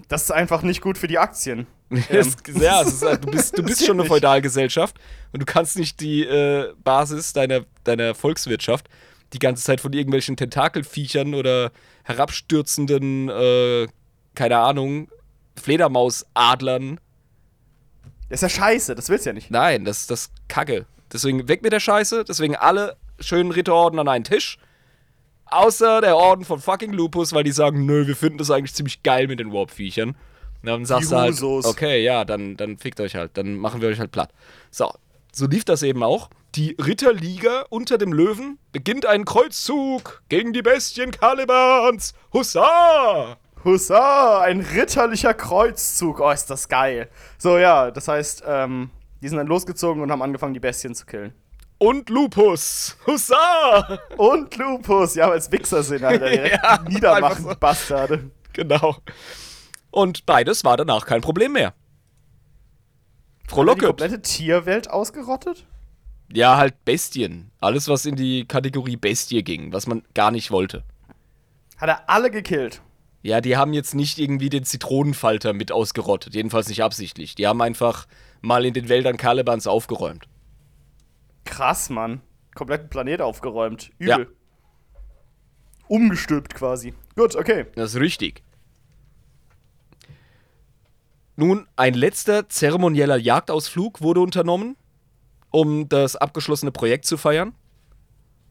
Das 0.09 0.22
ist 0.22 0.30
einfach 0.30 0.62
nicht 0.62 0.80
gut 0.80 0.98
für 0.98 1.09
die 1.09 1.18
Aktien. 1.18 1.66
Es- 2.09 2.36
ja, 2.61 2.82
ist, 2.82 3.03
du 3.03 3.16
bist, 3.30 3.59
du 3.59 3.62
bist 3.62 3.84
schon 3.84 3.98
eine. 3.98 4.09
Feudalgesellschaft 4.09 4.96
und 5.32 5.40
du 5.40 5.46
kannst 5.46 5.76
nicht 5.78 6.01
die 6.01 6.22
äh, 6.24 6.72
Basis 6.84 7.32
deiner, 7.32 7.62
deiner 7.84 8.14
Volkswirtschaft 8.14 8.88
die 9.32 9.38
ganze 9.38 9.62
Zeit 9.64 9.80
von 9.80 9.92
irgendwelchen 9.92 10.36
Tentakelviechern 10.36 11.34
oder 11.34 11.70
herabstürzenden, 12.05 13.28
äh, 13.28 13.86
keine 14.34 14.59
Ahnung, 14.59 15.09
Fledermausadlern. 15.61 16.98
Das 18.28 18.42
ist 18.42 18.42
ja 18.42 18.48
scheiße, 18.62 18.94
das 18.94 19.09
willst 19.09 19.26
du 19.26 19.30
ja 19.30 19.34
nicht. 19.34 19.51
Nein, 19.51 19.84
das 19.84 20.07
das 20.07 20.22
ist 20.22 20.32
Kacke. 20.48 20.86
Deswegen 21.12 21.48
weg 21.48 21.62
mit 21.62 21.72
der 21.72 21.80
Scheiße, 21.80 22.24
deswegen 22.24 22.55
alle 22.57 22.96
schönen 23.18 23.51
Ritterorden 23.51 23.98
an 23.98 24.09
einen 24.09 24.24
Tisch. 24.24 24.59
Außer 25.51 26.01
der 26.01 26.16
Orden 26.16 26.44
von 26.44 26.61
fucking 26.61 26.92
Lupus, 26.92 27.32
weil 27.32 27.44
die 27.44 27.53
sagen, 27.53 27.84
nö, 27.84 28.07
wir 28.07 28.16
finden 28.16 28.38
das 28.38 28.51
eigentlich 28.51 28.74
ziemlich 28.74 29.03
geil 29.03 29.26
mit 29.26 29.40
den 29.40 29.53
Warp-Viechern. 29.53 30.16
Dann 30.62 30.84
sagst 30.84 31.11
du 31.11 31.16
halt, 31.16 31.42
okay, 31.42 32.03
ja, 32.05 32.24
dann, 32.24 32.57
dann 32.57 32.76
fickt 32.76 33.01
euch 33.01 33.14
halt, 33.14 33.36
dann 33.36 33.57
machen 33.57 33.80
wir 33.80 33.88
euch 33.88 33.98
halt 33.98 34.12
platt. 34.12 34.30
So, 34.70 34.92
so 35.32 35.46
lief 35.46 35.64
das 35.64 35.82
eben 35.82 36.03
auch. 36.03 36.28
Die 36.55 36.76
Ritterliga 36.84 37.64
unter 37.70 37.96
dem 37.96 38.12
Löwen 38.12 38.59
beginnt 38.72 39.07
einen 39.07 39.24
Kreuzzug 39.24 40.22
gegen 40.28 40.53
die 40.53 40.62
Bestien 40.62 41.12
Kalibans. 41.12 42.14
Hussa! 42.32 43.36
Hussa, 43.64 44.40
ein 44.40 44.61
ritterlicher 44.61 45.34
Kreuzzug. 45.34 46.20
Oh, 46.20 46.30
ist 46.30 46.51
das 46.51 46.68
geil. 46.68 47.09
So, 47.38 47.59
ja, 47.59 47.90
das 47.90 48.09
heißt, 48.09 48.42
ähm, 48.46 48.90
die 49.22 49.28
sind 49.28 49.38
dann 49.38 49.46
losgezogen 49.46 50.03
und 50.03 50.11
haben 50.11 50.22
angefangen, 50.22 50.55
die 50.55 50.61
Bestien 50.61 50.94
zu 50.94 51.07
killen. 51.07 51.34
Und 51.81 52.11
Lupus. 52.11 52.99
Hussa! 53.07 53.99
Und 54.18 54.55
Lupus, 54.57 55.14
ja, 55.14 55.31
weil 55.31 55.39
es 55.39 55.51
Wichser 55.51 55.83
sind, 55.83 56.05
Alter. 56.05 56.28
Direkt 56.31 56.62
Ja, 56.62 56.85
niedermachen, 56.87 57.45
so. 57.45 57.55
Bastarde. 57.59 58.31
Genau. 58.53 58.97
Und 59.91 60.26
beides 60.26 60.62
war 60.62 60.76
danach 60.76 61.07
kein 61.07 61.22
Problem 61.22 61.53
mehr. 61.53 61.72
Hat 63.51 63.76
die 63.76 63.87
komplette 63.87 64.20
Tierwelt 64.20 64.91
ausgerottet? 64.91 65.66
Ja, 66.31 66.59
halt 66.59 66.85
Bestien. 66.85 67.51
Alles, 67.61 67.89
was 67.89 68.05
in 68.05 68.14
die 68.14 68.45
Kategorie 68.45 68.97
Bestie 68.97 69.43
ging, 69.43 69.72
was 69.72 69.87
man 69.87 70.03
gar 70.12 70.31
nicht 70.31 70.51
wollte. 70.51 70.85
Hat 71.78 71.89
er 71.89 72.11
alle 72.11 72.31
gekillt. 72.31 72.83
Ja, 73.22 73.41
die 73.41 73.57
haben 73.57 73.72
jetzt 73.72 73.95
nicht 73.95 74.18
irgendwie 74.18 74.51
den 74.51 74.64
Zitronenfalter 74.64 75.55
mit 75.55 75.72
ausgerottet. 75.72 76.35
Jedenfalls 76.35 76.68
nicht 76.68 76.83
absichtlich. 76.83 77.35
Die 77.37 77.47
haben 77.47 77.62
einfach 77.62 78.07
mal 78.43 78.66
in 78.66 78.74
den 78.74 78.91
Wäldern 78.91 79.16
Kalebans 79.16 79.66
aufgeräumt. 79.66 80.26
Krass, 81.51 81.90
Mann. 81.90 82.22
Kompletten 82.55 82.88
Planet 82.88 83.20
aufgeräumt. 83.20 83.90
Ja. 83.98 84.18
Übel. 84.18 84.34
Umgestülpt 85.88 86.55
quasi. 86.55 86.94
Gut, 87.16 87.34
okay. 87.34 87.66
Das 87.74 87.94
ist 87.94 88.01
richtig. 88.01 88.44
Nun, 91.34 91.66
ein 91.74 91.94
letzter 91.94 92.48
zeremonieller 92.48 93.16
Jagdausflug 93.16 94.01
wurde 94.01 94.20
unternommen, 94.20 94.76
um 95.51 95.88
das 95.88 96.14
abgeschlossene 96.14 96.70
Projekt 96.70 97.05
zu 97.05 97.16
feiern. 97.16 97.55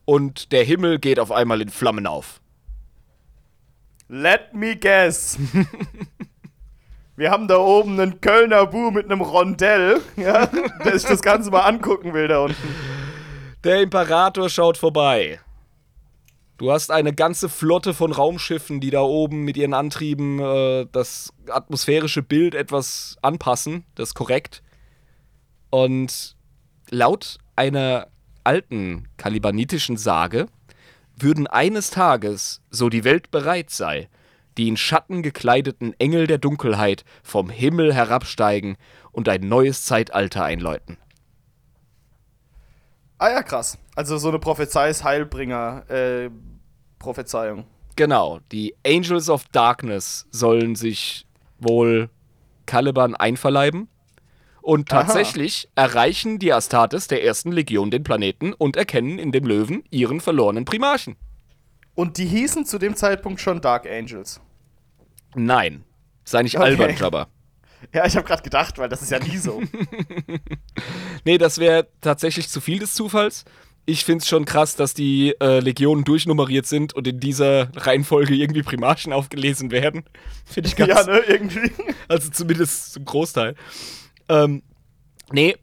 Und 0.05 0.51
der 0.51 0.63
Himmel 0.63 0.99
geht 0.99 1.19
auf 1.19 1.31
einmal 1.31 1.61
in 1.61 1.69
Flammen 1.69 2.05
auf. 2.05 2.41
Let 4.09 4.53
me 4.53 4.75
guess. 4.75 5.37
Wir 7.19 7.31
haben 7.31 7.49
da 7.49 7.57
oben 7.57 7.99
einen 7.99 8.21
Kölner 8.21 8.65
Bu 8.65 8.91
mit 8.91 9.03
einem 9.03 9.19
Rondell, 9.19 9.99
ja, 10.15 10.45
der 10.45 10.97
sich 10.97 11.09
das 11.09 11.21
Ganze 11.21 11.51
mal 11.51 11.63
angucken 11.63 12.13
will 12.13 12.29
da 12.29 12.45
unten. 12.45 12.55
Der 13.65 13.81
Imperator 13.81 14.49
schaut 14.49 14.77
vorbei. 14.77 15.41
Du 16.55 16.71
hast 16.71 16.91
eine 16.91 17.13
ganze 17.13 17.49
Flotte 17.49 17.93
von 17.93 18.13
Raumschiffen, 18.13 18.79
die 18.79 18.89
da 18.89 19.01
oben 19.01 19.43
mit 19.43 19.57
ihren 19.57 19.73
Antrieben 19.73 20.39
äh, 20.39 20.85
das 20.93 21.33
atmosphärische 21.49 22.23
Bild 22.23 22.55
etwas 22.55 23.17
anpassen. 23.21 23.83
Das 23.95 24.09
ist 24.09 24.15
korrekt. 24.15 24.63
Und 25.71 26.37
laut 26.89 27.39
einer 27.57 28.07
alten 28.45 29.09
kalibanitischen 29.17 29.97
Sage 29.97 30.45
würden 31.17 31.47
eines 31.47 31.89
Tages, 31.89 32.61
so 32.69 32.87
die 32.87 33.03
Welt 33.03 33.29
bereit 33.29 33.71
sei, 33.71 34.07
die 34.59 34.67
in 34.67 34.75
Schatten 34.75 35.23
gekleideten 35.23 35.97
Engel 35.99 36.27
der 36.27 36.37
Dunkelheit 36.37 37.05
vom 37.23 37.49
Himmel 37.49 37.93
herabsteigen 37.93 38.75
und 39.13 39.29
ein 39.29 39.47
neues 39.47 39.85
Zeitalter 39.85 40.43
einläuten. 40.43 40.97
Ah 43.19 43.29
ja, 43.29 43.41
krass. 43.41 43.77
Also 43.95 44.17
so 44.17 44.27
eine 44.27 44.39
Prophezei 44.39 44.89
ist 44.89 45.05
Heilbringer, 45.05 45.89
äh, 45.89 46.29
Prophezeiung. 46.99 47.63
Genau, 47.95 48.39
die 48.51 48.75
Angels 48.85 49.29
of 49.29 49.45
Darkness 49.53 50.27
sollen 50.29 50.75
sich 50.75 51.25
wohl 51.57 52.09
Caliban 52.65 53.15
einverleiben. 53.15 53.87
Und 54.61 54.91
Aha. 54.91 55.03
tatsächlich 55.03 55.69
erreichen 55.75 56.37
die 56.37 56.51
Astartes 56.51 57.07
der 57.07 57.23
ersten 57.23 57.53
Legion 57.53 57.91
den 57.91 58.03
Planeten 58.03 58.51
und 58.51 58.75
erkennen 58.75 59.19
in 59.19 59.31
dem 59.31 59.45
Löwen 59.45 59.85
ihren 59.89 60.19
verlorenen 60.19 60.65
Primarchen. 60.65 61.15
Und 61.95 62.17
die 62.17 62.25
hießen 62.25 62.65
zu 62.65 62.77
dem 62.77 62.97
Zeitpunkt 62.97 63.39
schon 63.39 63.61
Dark 63.61 63.85
Angels. 63.89 64.41
Nein, 65.35 65.83
sei 66.23 66.43
nicht 66.43 66.57
Okay. 66.57 66.65
albern, 66.65 66.95
Jabba. 66.97 67.27
Ja, 67.93 68.05
ich 68.05 68.15
habe 68.15 68.27
gerade 68.27 68.43
gedacht, 68.43 68.77
weil 68.77 68.89
das 68.89 69.01
ist 69.01 69.11
ja 69.11 69.19
nie 69.19 69.37
so. 69.37 69.61
Nee, 71.25 71.37
das 71.37 71.57
wäre 71.57 71.87
tatsächlich 72.01 72.49
zu 72.49 72.61
viel 72.61 72.79
des 72.79 72.93
Zufalls. 72.93 73.45
Ich 73.85 74.05
finde 74.05 74.21
es 74.21 74.27
schon 74.27 74.45
krass, 74.45 74.75
dass 74.75 74.93
die 74.93 75.35
äh, 75.41 75.59
Legionen 75.59 76.03
durchnummeriert 76.03 76.65
sind 76.67 76.93
und 76.93 77.07
in 77.07 77.19
dieser 77.19 77.69
Reihenfolge 77.75 78.35
irgendwie 78.35 78.61
Primarchen 78.61 79.11
aufgelesen 79.13 79.71
werden. 79.71 80.03
Finde 80.45 80.69
ich 80.69 80.75
ganz 80.75 80.89
ja, 80.89 81.03
ne, 81.03 81.19
irgendwie. 81.27 81.71
Also 82.07 82.29
zumindest 82.29 82.93
zum 82.93 83.05
Großteil. 83.05 83.55
Ähm, 84.29 84.61
nee, 85.31 85.57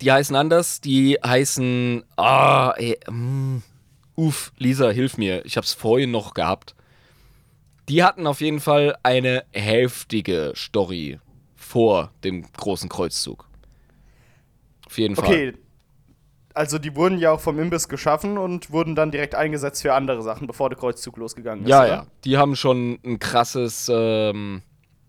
die 0.00 0.12
heißen 0.12 0.36
anders. 0.36 0.80
Die 0.80 1.18
heißen. 1.24 2.04
Ah, 2.16 2.72
ey, 2.76 2.98
mm, 3.10 3.58
uff, 4.14 4.52
Lisa, 4.58 4.90
hilf 4.90 5.18
mir. 5.18 5.44
Ich 5.44 5.56
hab's 5.56 5.72
vorhin 5.74 6.10
noch 6.12 6.34
gehabt. 6.34 6.75
Die 7.88 8.02
hatten 8.02 8.26
auf 8.26 8.40
jeden 8.40 8.60
Fall 8.60 8.96
eine 9.02 9.44
heftige 9.52 10.52
Story 10.56 11.20
vor 11.54 12.10
dem 12.24 12.44
großen 12.52 12.88
Kreuzzug. 12.88 13.48
Auf 14.86 14.98
jeden 14.98 15.16
Fall. 15.16 15.24
Okay. 15.24 15.54
Also 16.54 16.78
die 16.78 16.96
wurden 16.96 17.18
ja 17.18 17.32
auch 17.32 17.40
vom 17.40 17.58
Imbiss 17.58 17.86
geschaffen 17.86 18.38
und 18.38 18.70
wurden 18.70 18.94
dann 18.94 19.10
direkt 19.10 19.34
eingesetzt 19.34 19.82
für 19.82 19.92
andere 19.92 20.22
Sachen, 20.22 20.46
bevor 20.46 20.70
der 20.70 20.78
Kreuzzug 20.78 21.18
losgegangen 21.18 21.64
ist. 21.64 21.70
Ja, 21.70 21.80
oder? 21.80 21.88
ja. 21.88 22.06
Die 22.24 22.38
haben 22.38 22.56
schon 22.56 22.98
ein 23.04 23.18
krasses 23.18 23.90
ähm, 23.92 24.62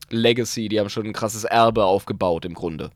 Legacy, 0.09 0.67
die 0.67 0.80
haben 0.80 0.89
schon 0.89 1.05
ein 1.05 1.13
krasses 1.13 1.45
Erbe 1.45 1.86
aufgebaut 1.86 2.43
im 2.43 2.53
Grunde. 2.53 2.91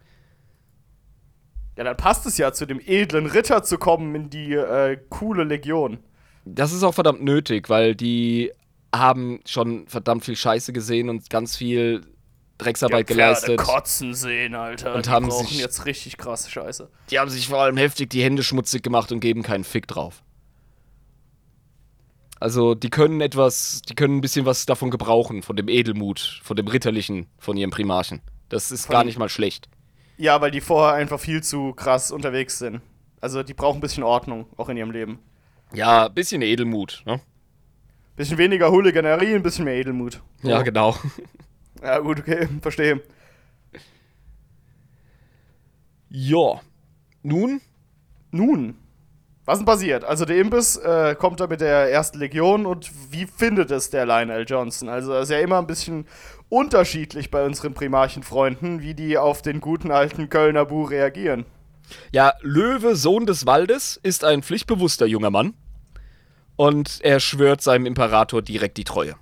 Ja, 1.77 1.85
dann 1.85 1.95
passt 1.95 2.25
es 2.25 2.37
ja 2.37 2.51
zu 2.51 2.65
dem 2.65 2.81
edlen 2.85 3.25
Ritter 3.25 3.63
zu 3.63 3.77
kommen 3.77 4.13
in 4.15 4.29
die 4.29 4.53
äh, 4.53 4.97
coole 5.09 5.45
Legion. 5.45 5.99
Das 6.43 6.73
ist 6.73 6.83
auch 6.83 6.93
verdammt 6.93 7.23
nötig, 7.23 7.69
weil 7.69 7.95
die 7.95 8.51
haben 8.93 9.39
schon 9.45 9.87
verdammt 9.87 10.25
viel 10.25 10.35
Scheiße 10.35 10.73
gesehen 10.73 11.09
und 11.09 11.29
ganz 11.29 11.55
viel 11.55 12.01
Drecksarbeit 12.57 13.09
Die 13.09 13.13
Pferde 13.15 13.33
geleistet. 13.47 13.57
kotzen 13.59 14.13
sehen, 14.13 14.53
Alter. 14.53 14.93
Und 14.95 15.05
die 15.05 15.09
haben 15.09 15.27
brauchen 15.27 15.47
sich- 15.47 15.59
jetzt 15.59 15.85
richtig 15.85 16.17
krasse 16.17 16.49
Scheiße. 16.51 16.89
Die 17.09 17.17
haben 17.19 17.29
sich 17.29 17.47
vor 17.47 17.59
allem 17.59 17.77
heftig 17.77 18.09
die 18.09 18.23
Hände 18.23 18.43
schmutzig 18.43 18.83
gemacht 18.83 19.11
und 19.11 19.19
geben 19.19 19.41
keinen 19.43 19.63
Fick 19.63 19.87
drauf. 19.87 20.21
Also, 22.39 22.73
die 22.73 22.89
können 22.89 23.21
etwas, 23.21 23.81
die 23.83 23.93
können 23.93 24.17
ein 24.17 24.21
bisschen 24.21 24.45
was 24.45 24.65
davon 24.65 24.89
gebrauchen, 24.89 25.43
von 25.43 25.55
dem 25.55 25.67
Edelmut, 25.69 26.41
von 26.43 26.55
dem 26.55 26.67
Ritterlichen, 26.67 27.27
von 27.37 27.55
ihrem 27.55 27.69
Primarchen. 27.69 28.21
Das 28.49 28.71
ist 28.71 28.87
Von- 28.87 28.93
gar 28.93 29.03
nicht 29.03 29.19
mal 29.19 29.29
schlecht. 29.29 29.69
Ja, 30.17 30.41
weil 30.41 30.51
die 30.51 30.61
vorher 30.61 30.93
einfach 30.95 31.19
viel 31.19 31.41
zu 31.43 31.73
krass 31.73 32.11
unterwegs 32.11 32.57
sind. 32.59 32.81
Also 33.21 33.43
die 33.43 33.53
brauchen 33.53 33.77
ein 33.77 33.81
bisschen 33.81 34.03
Ordnung, 34.03 34.47
auch 34.57 34.69
in 34.69 34.77
ihrem 34.77 34.91
Leben. 34.91 35.19
Ja, 35.73 36.07
bisschen 36.07 36.41
Edelmut, 36.41 37.03
ne? 37.05 37.21
Bisschen 38.21 38.37
weniger 38.37 38.69
Hooliganerie, 38.71 39.33
ein 39.33 39.41
bisschen 39.41 39.65
mehr 39.65 39.73
Edelmut. 39.75 40.21
Ja, 40.43 40.59
So. 40.59 40.63
genau. 40.63 40.95
Ja, 41.81 41.97
gut, 41.97 42.19
okay, 42.19 42.47
verstehe. 42.61 43.01
Ja. 46.09 46.61
Nun, 47.23 47.61
Nun, 48.29 48.75
was 49.45 49.57
denn 49.57 49.65
passiert? 49.65 50.03
Also 50.03 50.25
der 50.25 50.37
Imbiss 50.37 50.75
äh, 50.77 51.15
kommt 51.15 51.39
da 51.39 51.47
mit 51.47 51.59
der 51.61 51.91
ersten 51.91 52.19
Legion 52.19 52.67
und 52.67 52.91
wie 53.11 53.25
findet 53.25 53.71
es 53.71 53.89
der 53.89 54.05
Lionel 54.05 54.45
Johnson? 54.47 54.87
Also 54.89 55.11
das 55.13 55.23
ist 55.23 55.29
ja 55.31 55.39
immer 55.39 55.57
ein 55.57 55.65
bisschen 55.65 56.05
unterschiedlich 56.49 57.31
bei 57.31 57.43
unseren 57.43 57.73
Primarchenfreunden, 57.73 58.81
wie 58.81 58.93
die 58.93 59.17
auf 59.17 59.41
den 59.41 59.59
guten 59.59 59.89
alten 59.89 60.29
Kölner 60.29 60.65
Bu 60.65 60.83
reagieren. 60.83 61.45
Ja, 62.11 62.33
Löwe, 62.41 62.95
Sohn 62.95 63.25
des 63.25 63.47
Waldes, 63.47 63.99
ist 64.03 64.23
ein 64.23 64.43
pflichtbewusster 64.43 65.07
junger 65.07 65.31
Mann. 65.31 65.55
Und 66.55 66.99
er 67.01 67.19
schwört 67.19 67.61
seinem 67.61 67.85
Imperator 67.85 68.41
direkt 68.41 68.77
die 68.77 68.83
Treue. 68.83 69.15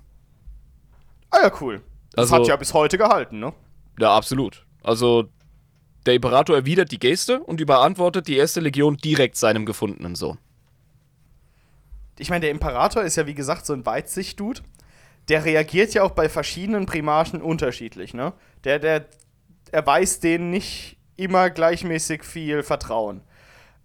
Ah 1.30 1.38
ja, 1.44 1.52
cool. 1.60 1.80
Das 2.12 2.24
Also- 2.32 2.36
hat 2.36 2.48
ja 2.48 2.56
bis 2.56 2.74
heute 2.74 2.98
gehalten, 2.98 3.38
ne? 3.38 3.52
Ja, 3.98 4.14
absolut. 4.14 4.64
Also, 4.82 5.28
der 6.06 6.14
Imperator 6.14 6.56
erwidert 6.56 6.90
die 6.90 6.98
Geste 6.98 7.40
und 7.40 7.60
überantwortet 7.60 8.26
die 8.28 8.36
erste 8.36 8.60
Legion 8.60 8.96
direkt 8.96 9.36
seinem 9.36 9.64
gefundenen 9.66 10.14
Sohn. 10.14 10.38
Ich 12.18 12.30
meine, 12.30 12.40
der 12.40 12.50
Imperator 12.50 13.02
ist 13.02 13.16
ja 13.16 13.26
wie 13.26 13.34
gesagt 13.34 13.64
so 13.66 13.72
ein 13.72 13.86
Weitsicht-Dude. 13.86 14.60
Der 15.28 15.44
reagiert 15.44 15.94
ja 15.94 16.02
auch 16.02 16.10
bei 16.10 16.28
verschiedenen 16.28 16.86
Primarchen 16.86 17.40
unterschiedlich, 17.40 18.14
ne? 18.14 18.32
Der, 18.64 18.78
der, 18.78 19.06
er 19.70 19.86
weiß 19.86 20.20
denen 20.20 20.50
nicht 20.50 20.96
immer 21.16 21.50
gleichmäßig 21.50 22.24
viel 22.24 22.62
Vertrauen. 22.62 23.22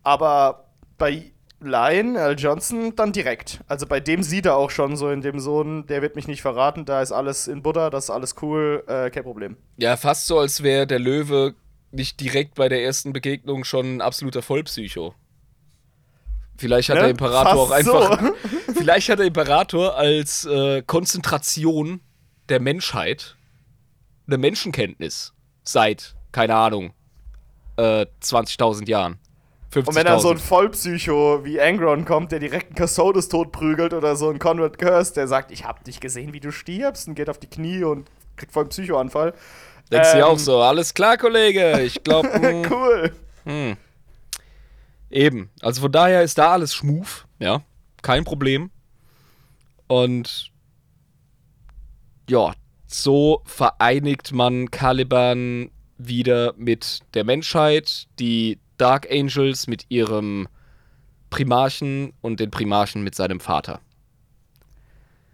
Aber 0.04 0.66
bei 0.98 1.32
Lion, 1.62 2.16
L. 2.16 2.36
Johnson, 2.38 2.96
dann 2.96 3.12
direkt. 3.12 3.62
Also 3.68 3.88
bei 3.88 4.00
dem 4.00 4.24
sieht 4.24 4.46
er 4.46 4.56
auch 4.58 4.70
schon 4.70 4.98
so 4.98 5.10
in 5.10 5.22
dem 5.22 5.40
Sohn, 5.40 5.86
der 5.88 6.02
wird 6.02 6.16
mich 6.16 6.28
nicht 6.28 6.42
verraten, 6.42 6.86
da 6.86 7.02
ist 7.02 7.12
alles 7.12 7.48
in 7.48 7.62
Buddha, 7.64 7.90
das 7.90 8.06
ist 8.06 8.10
alles 8.10 8.36
cool, 8.42 8.84
äh, 8.88 9.10
kein 9.10 9.24
Problem. 9.24 9.58
Ja, 9.78 9.98
fast 9.98 10.28
so, 10.28 10.40
als 10.40 10.64
wäre 10.64 10.86
der 10.86 11.00
Löwe 11.00 11.56
nicht 11.92 12.20
direkt 12.20 12.56
bei 12.56 12.68
der 12.70 12.84
ersten 12.84 13.14
Begegnung 13.14 13.64
schon 13.64 13.98
ein 13.98 14.02
absoluter 14.02 14.42
Vollpsycho. 14.42 15.16
Vielleicht 16.58 16.90
hat 16.90 16.96
Ne? 16.96 17.02
der 17.04 17.10
Imperator 17.12 17.54
auch 17.56 17.72
einfach. 17.72 18.22
so. 18.22 18.34
Vielleicht 18.74 19.10
hat 19.10 19.20
der 19.20 19.26
Imperator 19.26 19.96
als 19.98 20.46
äh, 20.46 20.82
Konzentration 20.84 22.02
der 22.50 22.60
Menschheit 22.60 23.36
eine 24.28 24.38
Menschenkenntnis 24.38 25.34
seit, 25.64 26.16
keine 26.32 26.56
Ahnung, 26.56 26.94
äh, 27.78 28.06
20.000 28.22 28.88
Jahren. 28.90 29.20
50.000. 29.76 29.88
Und 29.88 29.96
wenn 29.96 30.06
dann 30.06 30.20
so 30.20 30.30
ein 30.32 30.38
Vollpsycho 30.38 31.44
wie 31.44 31.60
Angron 31.60 32.06
kommt, 32.06 32.32
der 32.32 32.40
direkt 32.40 32.78
einen 32.78 32.88
Custodes 32.88 33.28
totprügelt 33.30 33.94
oder 33.94 34.16
so 34.16 34.30
ein 34.30 34.40
Conrad 34.40 34.78
Curse, 34.78 35.14
der 35.14 35.28
sagt, 35.28 35.52
ich 35.52 35.66
hab 35.66 35.84
dich 35.84 36.00
gesehen, 36.00 36.34
wie 36.34 36.40
du 36.40 36.52
stirbst 36.52 37.08
und 37.08 37.16
geht 37.16 37.30
auf 37.30 37.38
die 37.38 37.48
Knie 37.48 37.84
und 37.84 38.10
kriegt 38.38 38.52
voll 38.52 38.64
einen 38.64 38.70
Psychoanfall. 38.70 39.34
Denkst 39.92 40.12
du 40.12 40.18
ähm, 40.18 40.20
ja 40.20 40.26
auch 40.26 40.40
so, 40.40 40.62
alles 40.62 40.94
klar, 40.94 41.18
Kollege. 41.18 41.82
Ich 41.82 42.04
glaube, 42.04 42.30
cool. 42.70 43.12
Eben. 45.10 45.50
Also 45.62 45.82
von 45.82 45.92
daher 45.92 46.24
ist 46.24 46.38
da 46.38 46.54
alles 46.54 46.74
schmuf, 46.74 47.28
ja. 47.40 47.62
Kein 48.02 48.24
Problem. 48.24 48.72
Und 49.88 50.52
ja, 52.30 52.54
so 52.88 53.42
vereinigt 53.46 54.32
man 54.32 54.72
Caliban 54.72 55.70
wieder 55.98 56.54
mit 56.58 57.00
der 57.14 57.24
Menschheit, 57.24 58.08
die 58.20 58.60
Dark 58.78 59.08
Angels 59.12 59.68
mit 59.68 59.86
ihrem 59.90 60.48
Primarchen 61.30 62.14
und 62.22 62.40
den 62.40 62.52
Primarchen 62.52 63.04
mit 63.04 63.16
seinem 63.16 63.40
Vater. 63.40 63.82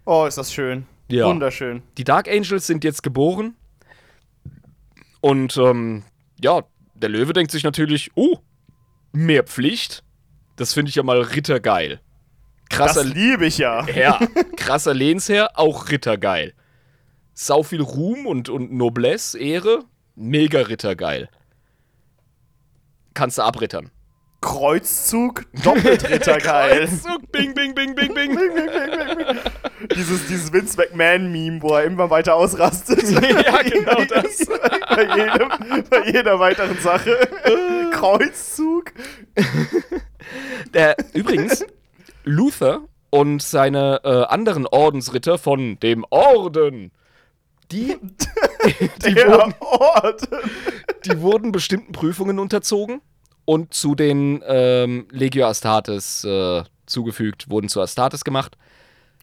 Oh, 0.05 0.25
ist 0.25 0.37
das 0.37 0.51
schön. 0.51 0.85
Ja. 1.09 1.27
Wunderschön. 1.27 1.83
Die 1.97 2.03
Dark 2.03 2.27
Angels 2.27 2.67
sind 2.67 2.83
jetzt 2.83 3.03
geboren. 3.03 3.55
Und 5.19 5.57
ähm, 5.57 6.03
ja, 6.41 6.63
der 6.95 7.09
Löwe 7.09 7.33
denkt 7.33 7.51
sich 7.51 7.63
natürlich, 7.63 8.11
oh, 8.15 8.37
mehr 9.11 9.43
Pflicht. 9.43 10.03
Das 10.55 10.73
finde 10.73 10.89
ich 10.89 10.95
ja 10.95 11.03
mal 11.03 11.21
rittergeil. 11.21 11.99
Krasser, 12.69 13.03
Das 13.03 13.13
liebe 13.13 13.45
ich 13.45 13.57
ja. 13.57 13.85
ja, 13.89 14.19
krasser 14.55 14.93
Lehnsherr, 14.93 15.59
auch 15.59 15.89
rittergeil. 15.89 16.53
Sau 17.33 17.63
viel 17.63 17.81
Ruhm 17.81 18.25
und, 18.25 18.49
und 18.49 18.71
Noblesse, 18.71 19.37
Ehre, 19.37 19.83
mega 20.15 20.61
rittergeil. 20.61 21.29
Kannst 23.13 23.37
du 23.37 23.41
abrittern. 23.41 23.91
Kreuzzug, 24.41 25.45
Doppeltrittergeil. 25.63 26.87
Kreuzzug, 26.87 27.31
bing, 27.31 27.53
bing, 27.53 27.75
bing, 27.75 27.93
bing, 27.93 28.13
bing. 28.13 28.37
dieses, 29.95 30.25
dieses 30.27 30.51
Vince 30.51 30.77
McMahon-Meme, 30.77 31.61
wo 31.61 31.75
er 31.75 31.83
immer 31.83 32.09
weiter 32.09 32.35
ausrastet. 32.35 33.03
Ja, 33.21 33.61
genau 33.61 34.03
das. 34.05 34.45
bei, 34.89 35.03
jedem, 35.03 35.49
bei 35.89 36.09
jeder 36.11 36.39
weiteren 36.39 36.77
Sache. 36.79 37.17
Kreuzzug. 37.91 38.93
Der, 40.73 40.95
übrigens, 41.13 41.63
Luther 42.23 42.81
und 43.11 43.43
seine 43.43 44.01
äh, 44.03 44.23
anderen 44.23 44.65
Ordensritter 44.65 45.37
von 45.37 45.79
dem 45.79 46.03
Orden, 46.09 46.91
die, 47.71 47.97
die, 49.05 49.15
wurden, 49.15 49.53
Ort. 49.59 50.21
die 51.05 51.21
wurden 51.21 51.51
bestimmten 51.51 51.91
Prüfungen 51.93 52.39
unterzogen 52.39 53.01
und 53.45 53.73
zu 53.73 53.95
den 53.95 54.43
ähm, 54.45 55.07
Legio 55.11 55.47
Astartes 55.47 56.23
äh, 56.23 56.63
zugefügt, 56.85 57.49
wurden 57.49 57.69
zu 57.69 57.81
Astartes 57.81 58.23
gemacht. 58.23 58.57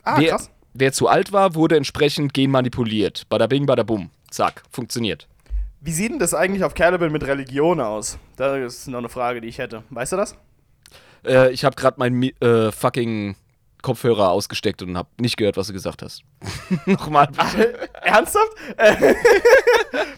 Ah, 0.03 0.19
wer, 0.19 0.31
krass. 0.31 0.51
wer 0.75 0.93
zu 0.93 1.09
alt 1.09 1.33
war, 1.33 1.55
wurde 1.55 1.77
entsprechend 1.77 2.35
genmanipuliert. 2.35 3.29
Bada 3.29 3.47
bing, 3.47 3.67
bada 3.67 3.83
bum. 3.83 4.11
Zack, 4.31 4.63
funktioniert. 4.71 5.27
Wie 5.81 5.93
sieht 5.93 6.11
denn 6.11 6.19
das 6.19 6.35
eigentlich 6.35 6.65
auf 6.65 6.75
Caliban 6.75 7.13
mit 7.13 7.25
Religion 7.27 7.81
aus? 7.81 8.19
Das 8.37 8.75
ist 8.75 8.89
noch 8.89 8.99
eine 8.99 9.09
Frage, 9.09 9.41
die 9.41 9.49
ich 9.49 9.59
hätte. 9.59 9.85
Weißt 9.91 10.13
du 10.13 10.17
das? 10.17 10.35
Äh, 11.25 11.53
ich 11.53 11.65
habe 11.65 11.77
gerade 11.77 11.99
meinen 11.99 12.19
Mi- 12.21 12.35
äh, 12.45 12.73
fucking 12.73 13.37
Kopfhörer 13.83 14.31
ausgesteckt 14.31 14.83
und 14.83 14.97
habe 14.97 15.09
nicht 15.21 15.37
gehört, 15.37 15.57
was 15.57 15.69
du 15.69 15.73
gesagt 15.73 16.03
hast. 16.03 16.23
Nochmal 16.87 17.29
bitte. 17.29 17.89
Ernsthaft? 18.03 18.53
Äh, 18.77 19.15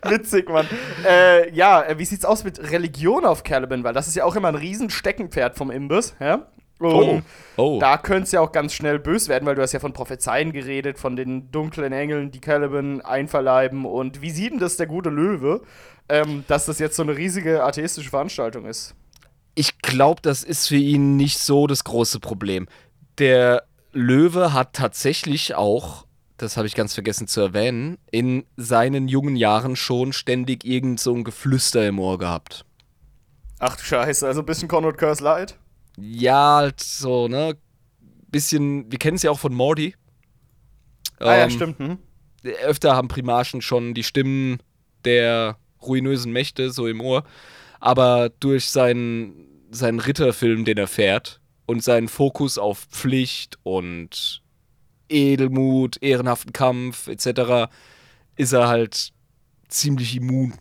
Witzig, 0.11 0.49
Mann. 0.49 0.67
Äh, 1.07 1.53
ja, 1.55 1.83
äh, 1.83 1.99
wie 1.99 2.05
sieht's 2.05 2.25
aus 2.25 2.45
mit 2.45 2.71
Religion 2.71 3.25
auf 3.25 3.43
Caliban? 3.45 3.85
Weil 3.85 3.95
das 3.95 4.09
ist 4.09 4.17
ja 4.17 4.25
auch 4.25 4.37
immer 4.37 4.49
ein 4.49 4.55
riesen 4.55 4.91
Steckenpferd 4.91 5.57
vom 5.57 5.71
Imbiss, 5.71 6.15
ja? 6.21 6.47
Und 6.81 7.25
oh. 7.57 7.79
da 7.79 7.99
könnte 7.99 8.23
es 8.23 8.33
ja 8.33 8.41
auch 8.41 8.53
ganz 8.53 8.73
schnell 8.73 8.99
bös 8.99 9.29
werden, 9.29 9.45
weil 9.45 9.55
du 9.55 9.61
hast 9.61 9.73
ja 9.73 9.81
von 9.81 9.93
Prophezeien 9.93 10.53
geredet, 10.53 10.99
von 10.99 11.15
den 11.15 11.51
dunklen 11.51 11.93
Engeln, 11.93 12.31
die 12.31 12.41
Caliban 12.41 13.03
einverleiben. 13.03 13.85
Und 13.85 14.23
wie 14.23 14.31
sieht 14.31 14.53
denn 14.53 14.59
das 14.59 14.79
der 14.79 14.87
gute 14.87 15.11
Löwe, 15.11 15.61
ähm, 16.09 16.45
dass 16.49 16.65
das 16.65 16.79
jetzt 16.79 16.97
so 16.97 17.03
eine 17.03 17.17
riesige 17.17 17.65
atheistische 17.65 18.09
Veranstaltung 18.09 18.65
ist? 18.65 18.95
Ich 19.55 19.79
glaube, 19.83 20.23
das 20.23 20.43
ist 20.43 20.69
für 20.69 20.77
ihn 20.77 21.17
nicht 21.17 21.39
so 21.39 21.67
das 21.67 21.85
große 21.85 22.19
Problem. 22.19 22.67
Der 23.19 23.65
Löwe 23.93 24.53
hat 24.53 24.73
tatsächlich 24.73 25.55
auch, 25.55 26.07
das 26.37 26.57
habe 26.57 26.67
ich 26.67 26.75
ganz 26.75 26.95
vergessen 26.95 27.27
zu 27.27 27.41
erwähnen, 27.41 27.99
in 28.11 28.45
seinen 28.57 29.09
jungen 29.09 29.37
Jahren 29.37 29.77
schon 29.77 30.13
ständig 30.13 30.65
irgend 30.65 31.01
so 31.01 31.15
ein 31.15 31.25
Geflüster 31.25 31.87
im 31.87 31.99
Ohr 31.99 32.19
gehabt. 32.19 32.65
Ach 33.59 33.77
du 33.77 33.83
Scheiße, 33.83 34.27
also 34.27 34.41
ein 34.41 34.47
bisschen 34.47 34.69
Conrad 34.69 34.97
Curse 34.97 35.23
Light. 35.23 35.59
Ja, 35.97 36.57
halt 36.57 36.81
so, 36.81 37.29
ne? 37.29 37.57
Bisschen, 38.29 38.91
wir 38.91 38.99
kennen 38.99 39.17
es 39.17 39.23
ja 39.23 39.31
auch 39.31 39.39
von 39.39 39.53
Morty. 39.53 39.95
ah 41.19 41.37
ja, 41.37 41.45
Ähm, 41.45 41.51
stimmt. 41.51 41.79
Hm? 41.79 41.99
öfter 42.63 42.97
haben 42.97 43.09
Primarchen 43.09 43.61
schon 43.61 43.93
die 43.93 44.03
Stimmen 44.03 44.63
der 45.05 45.59
ruinösen 45.83 46.33
Mächte 46.33 46.71
so 46.71 46.87
im 46.87 47.03
Ohr, 47.03 47.25
aber 47.81 48.31
durch 48.41 48.71
seinen, 48.71 49.67
seinen 49.71 50.01
Ritterfilm, 50.01 50.65
den 50.65 50.79
er 50.79 50.87
fährt 50.87 51.40
und 51.71 51.85
seinen 51.85 52.09
Fokus 52.09 52.59
auf 52.59 52.81
Pflicht 52.91 53.59
und 53.63 54.43
Edelmut, 55.09 56.03
ehrenhaften 56.03 56.53
Kampf 56.53 57.07
etc., 57.07 57.71
ist 58.35 58.53
er 58.53 58.67
halt 58.67 59.13
ziemlich 59.69 60.17
immun. 60.17 60.55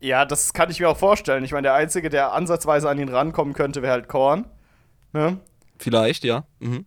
Ja, 0.00 0.24
das 0.24 0.52
kann 0.52 0.68
ich 0.70 0.80
mir 0.80 0.88
auch 0.88 0.96
vorstellen. 0.96 1.44
Ich 1.44 1.52
meine, 1.52 1.62
der 1.62 1.74
Einzige, 1.74 2.08
der 2.08 2.32
ansatzweise 2.32 2.90
an 2.90 2.98
ihn 2.98 3.08
rankommen 3.08 3.54
könnte, 3.54 3.82
wäre 3.82 3.92
halt 3.92 4.08
Korn. 4.08 4.46
Ne? 5.12 5.38
Vielleicht, 5.78 6.24
ja. 6.24 6.44
Mhm. 6.58 6.84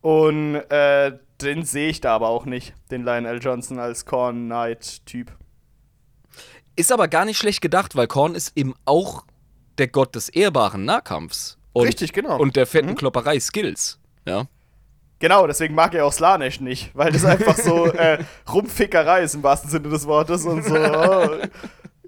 Und 0.00 0.54
äh, 0.54 1.18
den 1.42 1.64
sehe 1.64 1.90
ich 1.90 2.00
da 2.00 2.14
aber 2.14 2.28
auch 2.28 2.46
nicht, 2.46 2.72
den 2.90 3.04
Lionel 3.04 3.42
Johnson 3.42 3.78
als 3.78 4.06
Korn 4.06 4.46
Knight-Typ. 4.46 5.36
Ist 6.76 6.92
aber 6.92 7.08
gar 7.08 7.26
nicht 7.26 7.36
schlecht 7.36 7.60
gedacht, 7.60 7.94
weil 7.94 8.06
Korn 8.06 8.34
ist 8.34 8.56
eben 8.56 8.74
auch 8.86 9.24
der 9.78 9.88
Gott 9.88 10.14
des 10.14 10.28
ehrbaren 10.28 10.84
Nahkampfs. 10.84 11.58
Und, 11.72 11.86
Richtig, 11.86 12.12
genau. 12.12 12.38
Und 12.38 12.56
der 12.56 12.66
fetten 12.66 12.90
Mhm. 12.90 12.94
Klopperei 12.96 13.40
Skills. 13.40 13.98
Ja. 14.26 14.46
Genau, 15.18 15.46
deswegen 15.46 15.74
mag 15.74 15.94
er 15.94 16.04
auch 16.04 16.12
Slanesh 16.12 16.60
nicht, 16.60 16.90
weil 16.94 17.12
das 17.12 17.24
einfach 17.24 17.56
so 17.56 17.86
äh, 17.92 18.18
Rumfickerei 18.52 19.22
ist 19.22 19.34
im 19.34 19.42
wahrsten 19.42 19.70
Sinne 19.70 19.88
des 19.88 20.06
Wortes 20.06 20.44
und 20.44 20.64
so 20.64 20.74
oh, 20.74 21.38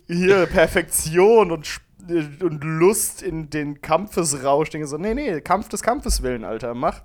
hier 0.09 0.47
Perfektion 0.47 1.53
und, 1.53 1.81
und 2.09 2.65
Lust 2.65 3.23
in 3.23 3.51
den 3.51 3.81
Kampfesrausch. 3.81 4.67
Ich 4.67 4.73
denke 4.73 4.89
so, 4.89 4.99
nee, 4.99 5.15
nee, 5.15 5.41
Kampf 5.41 5.69
des 5.69 5.83
Kampfes 5.83 6.23
willen, 6.23 6.45
Alter, 6.45 6.75
mach. 6.75 7.03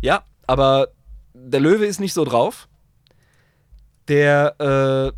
Ja, 0.00 0.22
aber 0.46 0.88
der 1.32 1.60
Löwe 1.60 1.86
ist 1.86 1.98
nicht 1.98 2.14
so 2.14 2.24
drauf. 2.24 2.68
Der, 4.06 5.12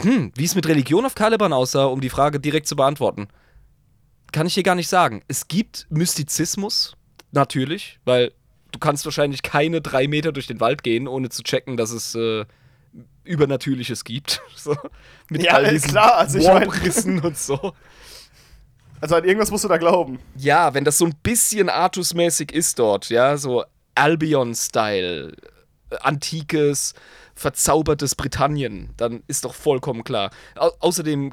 äh, 0.00 0.02
hm, 0.02 0.32
wie 0.34 0.44
es 0.44 0.54
mit 0.54 0.66
Religion 0.66 1.04
auf 1.04 1.14
Caliban 1.14 1.52
aussah, 1.52 1.84
um 1.86 2.00
die 2.00 2.10
Frage 2.10 2.38
direkt 2.38 2.66
zu 2.66 2.76
beantworten, 2.76 3.28
kann 4.32 4.46
ich 4.46 4.54
hier 4.54 4.62
gar 4.62 4.74
nicht 4.74 4.88
sagen. 4.88 5.22
Es 5.28 5.48
gibt 5.48 5.86
Mystizismus, 5.90 6.96
natürlich, 7.32 7.98
weil 8.04 8.32
du 8.72 8.78
kannst 8.78 9.04
wahrscheinlich 9.04 9.42
keine 9.42 9.80
drei 9.80 10.08
Meter 10.08 10.32
durch 10.32 10.46
den 10.46 10.60
Wald 10.60 10.82
gehen, 10.82 11.08
ohne 11.08 11.28
zu 11.30 11.42
checken, 11.42 11.76
dass 11.76 11.90
es 11.90 12.14
äh, 12.14 12.44
Übernatürliches 13.24 14.04
gibt. 14.04 14.40
So, 14.56 14.76
mit 15.30 15.42
Ja, 15.42 15.52
all 15.54 15.70
diesen 15.70 15.90
klar, 15.90 16.16
also 16.16 16.38
ich 16.38 16.46
mein- 16.46 17.20
und 17.24 17.38
so. 17.38 17.72
Also 19.00 19.14
an 19.14 19.24
irgendwas 19.24 19.50
musst 19.50 19.62
du 19.64 19.68
da 19.68 19.76
glauben. 19.76 20.18
Ja, 20.36 20.74
wenn 20.74 20.84
das 20.84 20.98
so 20.98 21.04
ein 21.04 21.14
bisschen 21.22 21.68
Artus-mäßig 21.68 22.50
ist 22.52 22.78
dort, 22.78 23.08
ja, 23.10 23.36
so 23.36 23.64
Albion-Style, 23.94 25.32
äh, 25.90 25.96
antikes, 26.00 26.94
verzaubertes 27.34 28.14
Britannien, 28.14 28.90
dann 28.96 29.22
ist 29.28 29.44
doch 29.44 29.54
vollkommen 29.54 30.02
klar. 30.04 30.30
Au 30.56 30.70
außerdem 30.80 31.32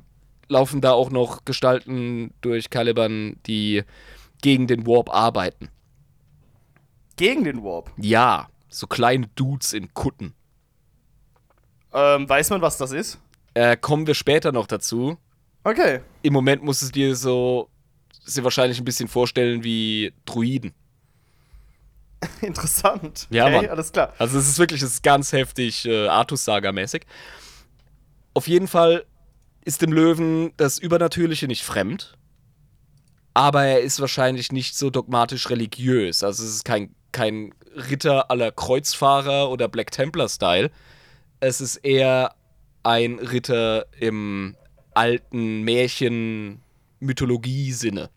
laufen 0.54 0.82
da 0.82 0.94
auch 0.94 1.10
noch 1.10 1.46
Gestalten 1.46 2.34
durch 2.42 2.70
Caliban, 2.70 3.38
die 3.46 3.84
gegen 4.42 4.68
den 4.68 4.88
Warp 4.88 5.10
arbeiten. 5.14 5.70
Gegen 7.18 7.44
den 7.44 7.64
Warp. 7.64 7.92
Ja, 7.98 8.48
so 8.70 8.88
kleine 8.88 9.28
Dudes 9.36 9.74
in 9.74 9.94
Kutten. 9.94 10.34
Ähm, 11.94 12.28
weiß 12.28 12.50
man, 12.50 12.62
was 12.62 12.78
das 12.78 12.92
ist? 12.92 13.20
Äh, 13.54 13.78
kommen 13.78 14.08
wir 14.08 14.16
später 14.16 14.52
noch 14.52 14.66
dazu. 14.66 15.18
Okay. 15.64 16.02
Im 16.24 16.34
Moment 16.34 16.64
musst 16.64 16.82
du 16.82 16.88
dir 16.88 17.16
so 17.16 17.70
sie 18.26 18.44
wahrscheinlich 18.44 18.80
ein 18.80 18.86
bisschen 18.86 19.08
vorstellen 19.08 19.64
wie 19.64 20.14
Druiden. 20.26 20.74
Interessant. 22.42 23.28
Ja, 23.30 23.46
okay, 23.46 23.56
Mann. 23.58 23.70
alles 23.70 23.92
klar. 23.92 24.14
Also 24.18 24.40
es 24.40 24.48
ist 24.48 24.58
wirklich, 24.58 24.82
es 24.82 24.94
ist 24.94 25.04
ganz 25.04 25.32
heftig 25.34 25.86
äh, 25.86 26.08
Artus-Saga-mäßig. 26.08 27.06
Auf 28.34 28.48
jeden 28.48 28.68
Fall 28.68 29.06
ist 29.66 29.82
dem 29.82 29.94
Löwen 29.94 30.52
das 30.58 30.78
Übernatürliche 30.78 31.48
nicht 31.48 31.64
fremd, 31.64 32.18
aber 33.34 33.64
er 33.64 33.82
ist 33.82 34.00
wahrscheinlich 34.00 34.52
nicht 34.52 34.78
so 34.78 34.90
dogmatisch 34.90 35.50
religiös. 35.50 36.24
Also 36.24 36.44
es 36.44 36.50
ist 36.50 36.66
kein, 36.66 36.94
kein 37.12 37.54
Ritter 37.90 38.30
aller 38.30 38.52
Kreuzfahrer 38.52 39.50
oder 39.50 39.68
Black 39.68 39.92
Templar-Style. 39.92 40.70
Es 41.40 41.62
ist 41.62 41.78
eher 41.78 42.36
ein 42.84 43.18
Ritter 43.20 43.86
im 44.00 44.56
alten 44.94 45.64
Märchen-Mythologie-Sinne. 45.64 48.10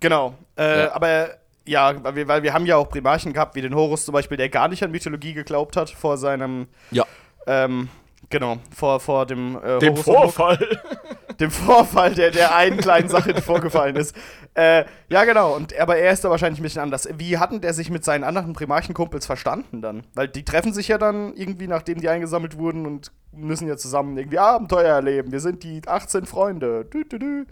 Genau. 0.00 0.34
Äh, 0.56 0.84
Ja. 0.84 0.92
Aber 0.94 1.28
ja, 1.66 2.04
weil 2.04 2.14
wir, 2.16 2.28
weil 2.28 2.42
wir 2.42 2.52
haben 2.52 2.66
ja 2.66 2.76
auch 2.76 2.88
Primarchen 2.90 3.32
gehabt, 3.32 3.54
wie 3.54 3.62
den 3.62 3.74
Horus 3.74 4.04
zum 4.04 4.12
Beispiel, 4.12 4.36
der 4.36 4.48
gar 4.50 4.68
nicht 4.68 4.82
an 4.82 4.90
Mythologie 4.90 5.32
geglaubt 5.32 5.76
hat 5.76 5.88
vor 5.90 6.18
seinem, 6.18 6.66
Ja. 6.90 7.06
ähm, 7.46 7.88
genau, 8.30 8.58
vor, 8.74 9.00
vor 9.00 9.26
dem 9.26 9.58
äh, 9.62 9.78
Dem 9.78 9.96
Vorfall. 9.96 10.58
dem 11.40 11.50
Vorfall, 11.50 12.14
der 12.14 12.30
der 12.30 12.54
einen 12.54 12.78
kleinen 12.78 13.08
Sache 13.08 13.32
die 13.32 13.40
vorgefallen 13.40 13.96
ist. 13.96 14.14
Äh, 14.54 14.84
ja, 15.08 15.24
genau. 15.24 15.54
Und, 15.54 15.76
aber 15.78 15.96
er 15.96 16.12
ist 16.12 16.24
da 16.24 16.30
wahrscheinlich 16.30 16.60
ein 16.60 16.62
bisschen 16.62 16.82
anders. 16.82 17.08
Wie 17.16 17.38
hatten 17.38 17.60
der 17.60 17.74
sich 17.74 17.90
mit 17.90 18.04
seinen 18.04 18.24
anderen 18.24 18.52
Primarchenkumpels 18.52 19.26
verstanden 19.26 19.82
dann? 19.82 20.04
Weil 20.14 20.28
die 20.28 20.44
treffen 20.44 20.72
sich 20.72 20.88
ja 20.88 20.98
dann 20.98 21.34
irgendwie, 21.34 21.66
nachdem 21.66 22.00
die 22.00 22.08
eingesammelt 22.08 22.56
wurden 22.58 22.86
und 22.86 23.12
müssen 23.32 23.68
ja 23.68 23.76
zusammen 23.76 24.16
irgendwie 24.16 24.38
Abenteuer 24.38 24.94
erleben. 24.94 25.32
Wir 25.32 25.40
sind 25.40 25.62
die 25.64 25.82
18 25.86 26.26
Freunde. 26.26 26.84
Dü, 26.84 27.04
dü, 27.04 27.18
dü. 27.18 27.44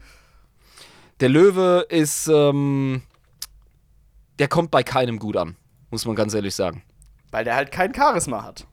Der 1.21 1.29
Löwe 1.29 1.87
ist, 1.89 2.29
ähm, 2.29 3.03
der 4.39 4.49
kommt 4.49 4.71
bei 4.71 4.83
keinem 4.83 5.19
gut 5.19 5.37
an, 5.37 5.57
muss 5.91 6.07
man 6.07 6.17
ganz 6.17 6.35
ehrlich 6.35 6.55
sagen. 6.55 6.83
Weil 7.31 7.45
der 7.45 7.57
halt 7.57 7.73
kein 7.73 7.95
Charisma 7.95 8.45
hat. 8.45 8.67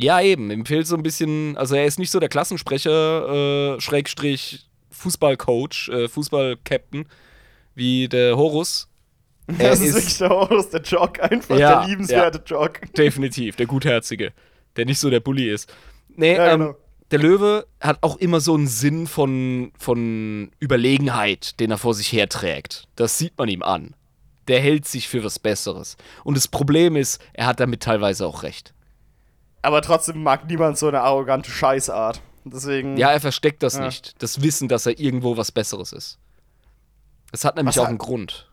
Ja, 0.00 0.20
eben, 0.20 0.50
ihm 0.52 0.64
fehlt 0.64 0.86
so 0.86 0.96
ein 0.96 1.02
bisschen, 1.02 1.56
also 1.56 1.74
er 1.74 1.84
ist 1.84 1.98
nicht 1.98 2.10
so 2.12 2.20
der 2.20 2.28
Klassensprecher, 2.28 3.74
äh, 3.76 3.80
Schrägstrich 3.80 4.66
Fußballcoach, 4.90 5.88
äh, 5.92 6.08
Fußballcaptain, 6.08 7.06
wie 7.74 8.08
der 8.08 8.36
Horus. 8.36 8.88
Er 9.58 9.70
das 9.70 9.80
ist, 9.80 9.86
ist- 9.88 9.94
wirklich 9.96 10.18
der 10.18 10.28
Horus, 10.30 10.70
der 10.70 10.82
Jock, 10.82 11.20
einfach 11.20 11.58
Ja, 11.58 11.80
der 11.80 11.88
liebenswerte 11.88 12.42
Jock. 12.46 12.80
Definitiv, 12.96 13.56
der 13.56 13.66
Gutherzige, 13.66 14.32
der 14.76 14.84
nicht 14.84 14.98
so 15.00 15.10
der 15.10 15.20
Bully 15.20 15.50
ist. 15.50 15.72
Nee, 16.14 16.36
Ja, 16.36 16.52
ähm, 16.52 16.60
genau. 16.60 16.76
der 17.10 17.18
Löwe 17.18 17.66
hat 17.80 17.98
auch 18.02 18.16
immer 18.18 18.40
so 18.40 18.54
einen 18.54 18.66
Sinn 18.68 19.06
von, 19.06 19.72
von 19.78 20.50
Überlegenheit, 20.60 21.58
den 21.60 21.70
er 21.70 21.78
vor 21.78 21.94
sich 21.94 22.12
herträgt. 22.12 22.84
Das 22.96 23.18
sieht 23.18 23.36
man 23.38 23.48
ihm 23.48 23.62
an. 23.62 23.94
Der 24.48 24.60
hält 24.60 24.86
sich 24.86 25.08
für 25.08 25.24
was 25.24 25.38
Besseres. 25.38 25.96
Und 26.24 26.36
das 26.36 26.46
Problem 26.48 26.94
ist, 26.96 27.20
er 27.32 27.46
hat 27.46 27.58
damit 27.60 27.82
teilweise 27.82 28.26
auch 28.26 28.42
recht. 28.42 28.74
Aber 29.68 29.82
trotzdem 29.82 30.22
mag 30.22 30.48
niemand 30.48 30.78
so 30.78 30.88
eine 30.88 31.02
arrogante 31.02 31.50
Scheißart. 31.50 32.22
Deswegen. 32.44 32.96
Ja, 32.96 33.10
er 33.12 33.20
versteckt 33.20 33.62
das 33.62 33.74
Ja. 33.74 33.84
nicht. 33.84 34.14
Das 34.22 34.40
Wissen, 34.40 34.66
dass 34.68 34.86
er 34.86 34.98
irgendwo 34.98 35.36
was 35.36 35.52
Besseres 35.52 35.92
ist. 35.92 36.18
Es 37.32 37.44
hat 37.44 37.56
nämlich 37.56 37.76
Was 37.76 37.80
auch 37.80 37.84
hat- 37.84 37.90
einen 37.90 37.98
Grund. 37.98 38.48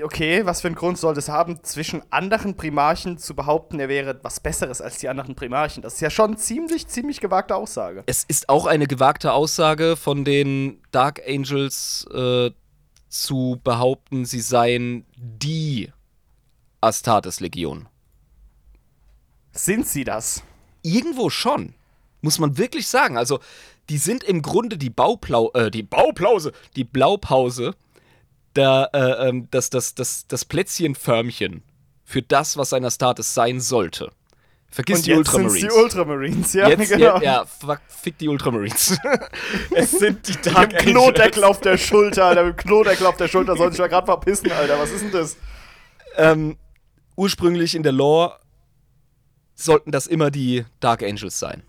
Okay, 0.00 0.46
was 0.46 0.60
für 0.60 0.68
einen 0.68 0.76
Grund 0.76 0.96
soll 0.96 1.14
das 1.14 1.28
haben, 1.28 1.64
zwischen 1.64 2.00
anderen 2.12 2.56
Primarchen 2.56 3.18
zu 3.18 3.34
behaupten, 3.34 3.80
er 3.80 3.88
wäre 3.88 4.20
was 4.22 4.38
Besseres 4.38 4.80
als 4.80 4.98
die 4.98 5.08
anderen 5.08 5.34
Primarchen? 5.34 5.82
Das 5.82 5.94
ist 5.94 6.00
ja 6.00 6.10
schon 6.10 6.36
ziemlich, 6.36 6.86
ziemlich 6.86 7.18
gewagte 7.18 7.56
Aussage. 7.56 8.04
Es 8.06 8.22
ist 8.22 8.48
auch 8.48 8.66
eine 8.66 8.86
gewagte 8.86 9.32
Aussage 9.32 9.96
von 9.96 10.24
den 10.24 10.80
Dark 10.92 11.20
Angels 11.26 12.06
äh, 12.14 12.52
zu 13.08 13.60
behaupten, 13.64 14.24
sie 14.24 14.40
seien 14.40 15.04
die 15.16 15.90
Astartes-Legion. 16.80 17.88
Sind 19.56 19.86
sie 19.86 20.04
das? 20.04 20.42
Irgendwo 20.82 21.30
schon. 21.30 21.74
Muss 22.20 22.38
man 22.38 22.58
wirklich 22.58 22.88
sagen. 22.88 23.16
Also, 23.16 23.40
die 23.88 23.98
sind 23.98 24.24
im 24.24 24.42
Grunde 24.42 24.78
die 24.78 24.90
Bauplau 24.90 25.50
äh, 25.54 25.70
die 25.70 25.82
Bauplause, 25.82 26.52
die 26.74 26.84
Blaupause, 26.84 27.74
der, 28.56 28.90
äh, 28.92 29.28
ähm, 29.28 29.48
das, 29.50 29.70
das, 29.70 29.94
das, 29.94 30.26
das 30.26 30.44
Plätzchenförmchen 30.44 31.62
für 32.04 32.22
das, 32.22 32.56
was 32.56 32.72
ein 32.72 32.84
Astartes 32.84 33.34
sein 33.34 33.60
sollte. 33.60 34.10
Vergiss 34.68 34.98
Und 34.98 35.06
die 35.06 35.10
jetzt 35.10 35.18
Ultramarines. 35.18 35.60
die 35.60 35.70
Ultramarines, 35.70 36.52
ja, 36.52 36.68
Jetzt, 36.68 36.90
genau. 36.90 37.16
ja, 37.16 37.22
ja, 37.22 37.44
fuck, 37.46 37.80
fick 37.88 38.18
die 38.18 38.28
Ultramarines. 38.28 38.98
es 39.74 39.90
sind 39.92 40.26
die 40.28 40.50
Dark 40.50 40.72
Mit 40.72 40.80
dem 40.82 40.92
Klodeckel 40.92 41.44
auf 41.44 41.60
der 41.60 41.78
Schulter, 41.78 42.26
Alter, 42.26 42.44
mit 42.44 42.58
dem 42.58 42.66
Klodeckel 42.66 43.06
auf 43.06 43.16
der 43.16 43.28
Schulter 43.28 43.56
soll 43.56 43.70
sich 43.70 43.78
ja 43.78 43.86
gerade 43.86 44.06
verpissen, 44.06 44.50
Alter. 44.52 44.78
Was 44.78 44.90
ist 44.90 45.02
denn 45.02 45.12
das? 45.12 45.36
Ähm, 46.16 46.56
ursprünglich 47.14 47.74
in 47.74 47.82
der 47.84 47.92
Lore 47.92 48.38
sollten 49.56 49.90
das 49.90 50.06
immer 50.06 50.30
die 50.30 50.64
Dark 50.80 51.02
Angels 51.02 51.38
sein. 51.40 51.62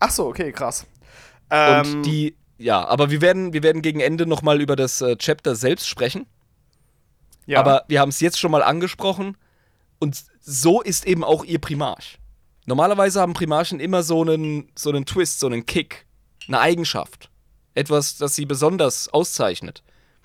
Ach 0.00 0.10
so, 0.10 0.26
okay, 0.26 0.50
krass. 0.50 0.86
Und 1.50 1.56
Ähm, 1.96 2.02
die, 2.02 2.34
ja, 2.58 2.84
aber 2.86 3.10
wir 3.10 3.20
werden, 3.20 3.52
wir 3.52 3.62
werden 3.62 3.82
gegen 3.82 4.00
Ende 4.00 4.26
nochmal 4.26 4.60
über 4.60 4.74
das 4.76 5.00
äh, 5.00 5.16
Chapter 5.16 5.54
selbst 5.54 5.88
sprechen. 5.88 6.26
ja. 7.46 7.60
Aber 7.60 7.84
wir 7.88 8.00
haben 8.00 8.08
es 8.08 8.20
jetzt 8.20 8.38
schon 8.40 8.50
mal 8.50 8.62
angesprochen. 8.62 9.36
Und 9.98 10.22
so 10.40 10.80
ist 10.80 11.06
eben 11.06 11.22
auch 11.22 11.44
ihr 11.44 11.58
Primarch. 11.60 12.18
Normalerweise 12.66 13.20
haben 13.20 13.34
Primarchen 13.34 13.80
immer 13.80 14.02
so 14.02 14.22
einen, 14.22 14.70
so 14.74 14.88
einen 14.90 15.04
Twist, 15.04 15.40
so 15.40 15.46
einen 15.46 15.66
Kick, 15.66 16.06
eine 16.48 16.60
Eigenschaft. 16.60 17.30
Etwas, 17.74 18.16
das 18.16 18.34
sie 18.34 18.46
besonders 18.46 19.08
auszeichnet. 19.08 19.82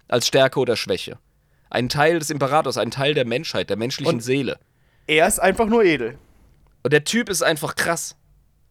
Als 0.08 0.28
Stärke 0.28 0.60
oder 0.60 0.76
Schwäche. 0.78 1.18
Ein 1.70 1.90
Teil 1.90 2.20
des 2.20 2.30
Imperators, 2.30 2.78
ein 2.78 2.92
Teil 2.92 3.14
der 3.14 3.26
Menschheit, 3.26 3.70
der 3.70 3.78
menschlichen 3.78 4.16
Und- 4.16 4.22
Seele. 4.22 4.58
er 5.08 5.28
ist 5.28 5.40
einfach 5.40 5.66
nur 5.68 5.84
edel. 5.84 6.18
Und 6.86 6.94
der 6.94 7.04
Typ 7.04 7.30
ist 7.30 7.42
einfach 7.42 7.74
krass. 7.74 8.16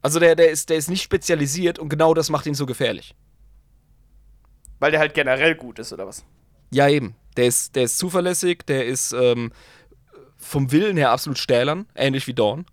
Also 0.01 0.21
der, 0.21 0.37
der, 0.37 0.49
ist, 0.49 0.71
der 0.71 0.77
ist 0.77 0.89
nicht 0.89 1.03
spezialisiert 1.03 1.81
und 1.81 1.89
genau 1.89 2.15
das 2.15 2.31
macht 2.31 2.47
ihn 2.47 2.55
so 2.55 2.65
gefährlich. 2.65 3.17
Weil 4.79 4.93
der 4.93 5.01
halt 5.01 5.15
generell 5.15 5.57
gut 5.57 5.81
ist, 5.81 5.93
oder 5.93 6.07
was? 6.07 6.25
Ja, 6.71 6.89
eben. 6.89 7.17
Der 7.37 7.47
ist, 7.47 7.75
der 7.75 7.83
ist 7.83 7.99
zuverlässig, 7.99 8.67
der 8.67 8.87
ist 8.87 9.13
ähm, 9.15 9.51
vom 10.37 10.71
Willen 10.71 10.97
her 10.97 11.11
absolut 11.11 11.39
stählern, 11.39 11.89
ähnlich 11.97 12.29
wie 12.29 12.35
Dawn. 12.35 12.67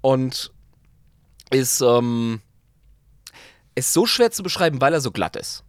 Und 0.00 0.52
ist, 1.50 1.80
ähm, 1.80 2.42
ist 3.74 3.92
so 3.92 4.06
schwer 4.06 4.30
zu 4.30 4.44
beschreiben, 4.44 4.80
weil 4.80 4.94
er 4.94 5.00
so 5.00 5.10
glatt 5.10 5.34
ist. 5.34 5.64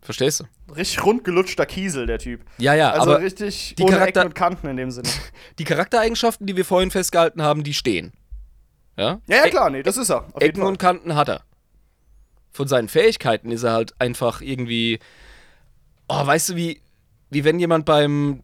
Verstehst 0.00 0.40
du? 0.40 0.72
Richtig 0.74 1.04
rundgelutschter 1.04 1.66
Kiesel, 1.66 2.06
der 2.06 2.18
Typ. 2.18 2.44
Ja, 2.58 2.74
ja, 2.74 2.90
Also 2.92 3.10
aber 3.10 3.20
richtig 3.20 3.74
die 3.76 3.82
ohne 3.82 3.92
Charakter- 3.96 4.20
Ecken 4.20 4.28
und 4.30 4.34
Kanten 4.34 4.66
in 4.68 4.76
dem 4.76 4.90
Sinne. 4.90 5.08
die 5.58 5.64
Charaktereigenschaften, 5.64 6.46
die 6.46 6.56
wir 6.56 6.64
vorhin 6.64 6.90
festgehalten 6.90 7.42
haben, 7.42 7.64
die 7.64 7.74
stehen. 7.74 8.12
Ja? 8.96 9.20
Ja, 9.26 9.36
ja, 9.36 9.48
klar, 9.48 9.70
nee, 9.70 9.82
das 9.82 9.96
ist 9.96 10.10
er. 10.10 10.26
Ecken 10.38 10.62
und 10.62 10.78
Kanten 10.78 11.14
hat 11.14 11.28
er. 11.28 11.42
Von 12.52 12.68
seinen 12.68 12.88
Fähigkeiten 12.88 13.50
ist 13.50 13.64
er 13.64 13.72
halt 13.72 13.94
einfach 14.00 14.40
irgendwie. 14.40 14.98
Oh, 16.08 16.24
weißt 16.26 16.50
du, 16.50 16.56
wie, 16.56 16.80
wie 17.30 17.44
wenn 17.44 17.58
jemand 17.58 17.84
beim 17.84 18.40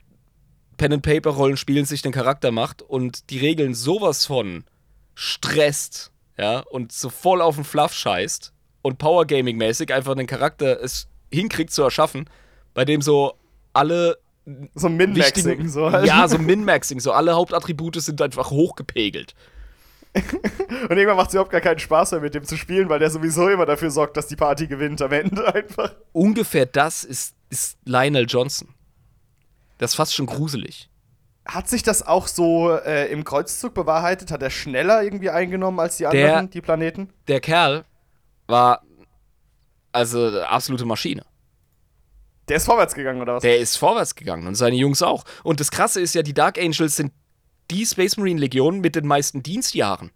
Pen 0.76 0.92
and 0.94 1.02
Paper 1.02 1.30
Rollenspielen 1.30 1.86
sich 1.86 2.02
den 2.02 2.12
Charakter 2.12 2.50
macht 2.50 2.82
und 2.82 3.30
die 3.30 3.38
Regeln 3.38 3.72
sowas 3.74 4.26
von 4.26 4.64
stresst, 5.14 6.10
ja, 6.36 6.58
und 6.60 6.92
so 6.92 7.08
voll 7.08 7.40
auf 7.40 7.54
den 7.54 7.64
Fluff 7.64 7.92
scheißt 7.94 8.52
und 8.82 8.98
Power 8.98 9.26
Gaming 9.26 9.56
mäßig 9.58 9.94
einfach 9.94 10.14
den 10.16 10.26
Charakter 10.26 10.82
es 10.82 11.08
hinkriegt 11.32 11.72
zu 11.72 11.82
erschaffen, 11.82 12.28
bei 12.74 12.84
dem 12.84 13.02
so 13.02 13.34
alle 13.72 14.18
So 14.74 14.88
ein 14.88 14.96
Min-Maxing, 14.96 15.68
so 15.68 15.90
halt. 15.90 16.06
ja, 16.06 16.26
so 16.28 16.38
Min-Maxing, 16.38 17.00
so 17.00 17.12
alle 17.12 17.34
Hauptattribute 17.34 18.00
sind 18.00 18.20
einfach 18.22 18.50
hochgepegelt. 18.50 19.34
Und 20.14 20.90
irgendwann 20.96 21.16
macht 21.16 21.28
es 21.28 21.34
überhaupt 21.34 21.52
gar 21.52 21.60
keinen 21.62 21.78
Spaß 21.78 22.12
mehr, 22.12 22.20
mit 22.20 22.34
dem 22.34 22.44
zu 22.44 22.56
spielen, 22.58 22.88
weil 22.90 22.98
der 22.98 23.10
sowieso 23.10 23.48
immer 23.48 23.64
dafür 23.64 23.90
sorgt, 23.90 24.16
dass 24.16 24.26
die 24.26 24.36
Party 24.36 24.66
gewinnt 24.66 25.00
am 25.00 25.12
Ende 25.12 25.54
einfach. 25.54 25.94
ungefähr 26.12 26.66
das 26.66 27.02
ist, 27.04 27.34
ist 27.48 27.78
Lionel 27.86 28.26
Johnson. 28.28 28.68
Das 29.78 29.92
ist 29.92 29.94
fast 29.96 30.14
schon 30.14 30.26
gruselig. 30.26 30.90
Hat 31.46 31.68
sich 31.68 31.82
das 31.82 32.06
auch 32.06 32.28
so 32.28 32.70
äh, 32.72 33.10
im 33.10 33.24
Kreuzzug 33.24 33.74
bewahrheitet? 33.74 34.30
Hat 34.30 34.42
er 34.42 34.50
schneller 34.50 35.02
irgendwie 35.02 35.30
eingenommen 35.30 35.80
als 35.80 35.96
die 35.96 36.04
Der- 36.04 36.10
anderen, 36.28 36.50
die 36.50 36.60
Planeten? 36.60 37.08
Der 37.26 37.40
Kerl 37.40 37.84
war 38.46 38.82
also 39.92 40.40
absolute 40.42 40.84
Maschine. 40.84 41.24
Der 42.48 42.56
ist 42.56 42.64
vorwärts 42.66 42.94
gegangen, 42.94 43.20
oder 43.22 43.34
was? 43.36 43.42
Der 43.42 43.58
ist 43.58 43.76
vorwärts 43.76 44.14
gegangen 44.14 44.46
und 44.46 44.54
seine 44.56 44.76
Jungs 44.76 45.00
auch. 45.02 45.24
Und 45.44 45.60
das 45.60 45.70
Krasse 45.70 46.00
ist 46.00 46.14
ja, 46.14 46.22
die 46.22 46.34
Dark 46.34 46.58
Angels 46.58 46.96
sind 46.96 47.12
die 47.70 47.86
Space 47.86 48.16
Marine 48.16 48.40
Legion 48.40 48.80
mit 48.80 48.96
den 48.96 49.06
meisten 49.06 49.42
Dienstjahren. 49.42 50.10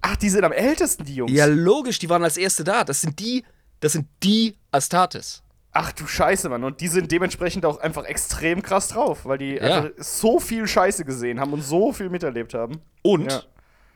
Ach, 0.00 0.16
die 0.16 0.28
sind 0.30 0.44
am 0.44 0.52
ältesten, 0.52 1.04
die 1.04 1.16
Jungs. 1.16 1.32
Ja, 1.32 1.46
logisch, 1.46 1.98
die 1.98 2.08
waren 2.08 2.22
als 2.22 2.36
erste 2.36 2.62
da. 2.62 2.84
Das 2.84 3.00
sind 3.00 3.18
die, 3.18 3.44
das 3.80 3.92
sind 3.92 4.06
die 4.22 4.56
Astartes. 4.70 5.42
Ach 5.72 5.92
du 5.92 6.06
Scheiße, 6.06 6.48
Mann. 6.48 6.64
Und 6.64 6.80
die 6.80 6.88
sind 6.88 7.10
dementsprechend 7.10 7.66
auch 7.66 7.78
einfach 7.80 8.04
extrem 8.04 8.62
krass 8.62 8.88
drauf, 8.88 9.24
weil 9.26 9.38
die 9.38 9.56
Ja. 9.56 9.90
so 9.98 10.38
viel 10.38 10.66
Scheiße 10.66 11.04
gesehen 11.04 11.40
haben 11.40 11.52
und 11.52 11.62
so 11.62 11.92
viel 11.92 12.08
miterlebt 12.08 12.54
haben. 12.54 12.80
Und 13.02 13.30
Ja. 13.32 13.42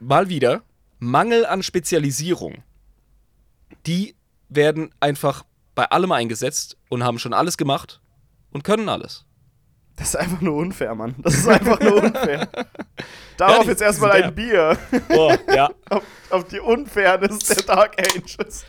mal 0.00 0.28
wieder 0.28 0.62
Mangel 0.98 1.46
an 1.46 1.62
Spezialisierung. 1.62 2.56
Die 3.86 4.14
werden 4.50 4.92
einfach 5.00 5.44
bei 5.74 5.86
allem 5.86 6.12
eingesetzt 6.12 6.76
und 6.90 7.02
haben 7.04 7.18
schon 7.18 7.32
alles 7.32 7.56
gemacht 7.56 8.00
und 8.50 8.64
können 8.64 8.88
alles. 8.88 9.24
Das 9.96 10.08
ist 10.08 10.16
einfach 10.16 10.40
nur 10.40 10.56
unfair, 10.56 10.94
Mann. 10.94 11.14
Das 11.18 11.34
ist 11.34 11.48
einfach 11.48 11.78
nur 11.80 11.94
unfair. 12.02 12.48
Darauf 13.36 13.62
die- 13.64 13.68
jetzt 13.70 13.82
erstmal 13.82 14.12
ein 14.12 14.34
Bier. 14.34 14.78
Boah, 15.08 15.38
ja. 15.54 15.70
auf, 15.90 16.02
auf 16.30 16.44
die 16.48 16.60
Unfairness 16.60 17.38
der 17.40 17.62
Dark 17.62 17.96
Angels. 18.14 18.64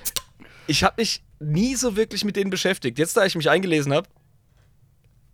Ich 0.68 0.84
habe 0.84 0.96
mich 0.98 1.24
nie 1.40 1.76
so 1.76 1.96
wirklich 1.96 2.24
mit 2.24 2.36
denen 2.36 2.50
beschäftigt. 2.50 3.00
Jetzt, 3.00 3.18
da 3.18 3.26
ich 3.26 3.36
mich 3.36 3.50
eingelesen 3.50 3.94
habe, 3.94 4.08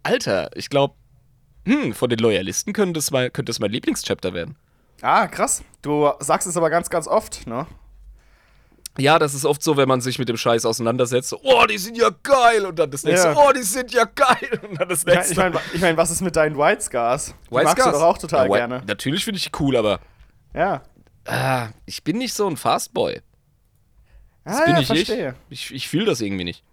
Alter, 0.04 0.50
ich 0.56 0.70
glaube, 0.70 0.96
hm, 1.66 1.94
von 1.94 2.10
den 2.10 2.20
Loyalisten 2.20 2.74
könnte 2.74 2.94
das, 2.94 3.12
mein, 3.12 3.32
könnte 3.34 3.50
das 3.50 3.60
mein 3.60 3.72
Lieblingschapter 3.72 4.34
werden. 4.34 4.56
Ah, 5.02 5.28
krass. 5.28 5.64
Du 5.82 6.10
sagst 6.20 6.48
es 6.48 6.58
aber 6.58 6.70
ganz, 6.70 6.90
ganz 6.90 7.08
oft, 7.08 7.46
ne? 7.46 7.68
Ja, 9.00 9.20
das 9.20 9.34
ist 9.34 9.46
oft 9.46 9.62
so, 9.64 9.78
wenn 9.78 9.88
man 9.88 10.02
sich 10.02 10.18
mit 10.20 10.28
dem 10.30 10.38
Scheiß 10.38 10.66
auseinandersetzt. 10.66 11.30
So, 11.30 11.40
oh, 11.44 11.66
die 11.66 11.78
sind 11.78 11.98
ja 11.98 12.10
geil. 12.24 12.66
Und 12.66 12.80
dann 12.80 12.90
das 12.90 13.04
nächste, 13.04 13.28
Ja. 13.30 13.36
oh, 13.38 13.52
die 13.52 13.62
sind 13.64 13.92
ja 13.94 14.06
geil. 14.06 14.60
Und 14.68 14.80
dann 14.80 14.90
das 14.90 15.00
Ich 15.02 15.06
meine, 15.06 15.18
nächste. 15.20 15.34
ich 15.34 15.38
mein, 15.38 15.54
ich 15.74 15.82
mein, 15.82 15.98
was 15.98 16.10
ist 16.12 16.22
mit 16.22 16.36
deinen 16.36 16.58
White 16.58 16.82
Scars? 16.82 17.34
Die 17.50 17.56
White 17.56 17.64
magst 17.66 17.78
du 17.78 17.82
Scars? 17.84 17.96
doch 18.00 18.06
auch 18.06 18.18
total 18.18 18.48
Ja, 18.50 18.56
gerne. 18.56 18.84
Natürlich 18.88 19.24
finde 19.24 19.38
ich 19.38 19.46
die 19.46 19.52
cool, 19.60 19.76
aber 19.78 20.00
Ja. 20.54 20.82
ah, 21.26 21.68
ich 21.86 22.04
bin 22.04 22.18
nicht 22.18 22.34
so 22.34 22.48
ein 22.48 22.58
Fastboy. 22.58 23.22
Das 24.46 24.58
ah, 24.62 24.66
bin 24.66 24.76
ja, 24.76 24.82
ich 24.82 24.88
verstehe. 24.88 25.28
nicht. 25.50 25.70
Ich, 25.70 25.74
ich 25.76 25.88
fühle 25.90 26.06
das 26.06 26.22
irgendwie 26.22 26.44
nicht. 26.46 26.64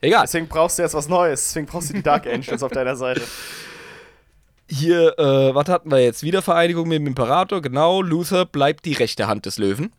Egal. 0.00 0.22
Deswegen 0.24 0.48
brauchst 0.48 0.78
du 0.78 0.82
jetzt 0.82 0.94
was 0.94 1.08
Neues. 1.08 1.44
Deswegen 1.48 1.66
brauchst 1.66 1.88
du 1.90 1.94
die 1.94 2.02
Dark 2.02 2.26
Angels 2.26 2.62
auf 2.62 2.72
deiner 2.72 2.96
Seite. 2.96 3.22
Hier, 4.68 5.18
äh, 5.18 5.54
was 5.54 5.68
hatten 5.68 5.90
wir 5.90 6.00
jetzt? 6.02 6.22
Wiedervereinigung 6.22 6.88
mit 6.88 6.96
dem 6.98 7.06
Imperator, 7.06 7.60
genau. 7.62 8.02
Luther 8.02 8.44
bleibt 8.46 8.84
die 8.86 8.94
rechte 8.94 9.26
Hand 9.26 9.46
des 9.46 9.58
Löwen. 9.58 9.92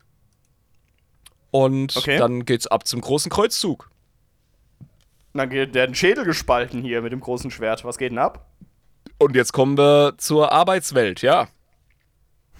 Und 1.55 1.95
Okay. 1.95 2.17
dann 2.17 2.43
geht's 2.43 2.67
ab 2.67 2.85
zum 2.85 2.99
großen 2.99 3.31
Kreuzzug. 3.31 3.89
Dann 5.33 5.49
geht 5.49 5.73
der 5.73 5.93
Schädel 5.93 6.25
gespalten 6.25 6.81
hier 6.81 7.01
mit 7.01 7.13
dem 7.13 7.21
großen 7.21 7.49
Schwert. 7.49 7.85
Was 7.85 7.97
geht 7.97 8.11
denn 8.11 8.17
ab? 8.17 8.45
Und 9.19 9.37
jetzt 9.37 9.53
kommen 9.53 9.77
wir 9.77 10.15
zur 10.17 10.51
Arbeitswelt, 10.51 11.21
ja. 11.21 11.47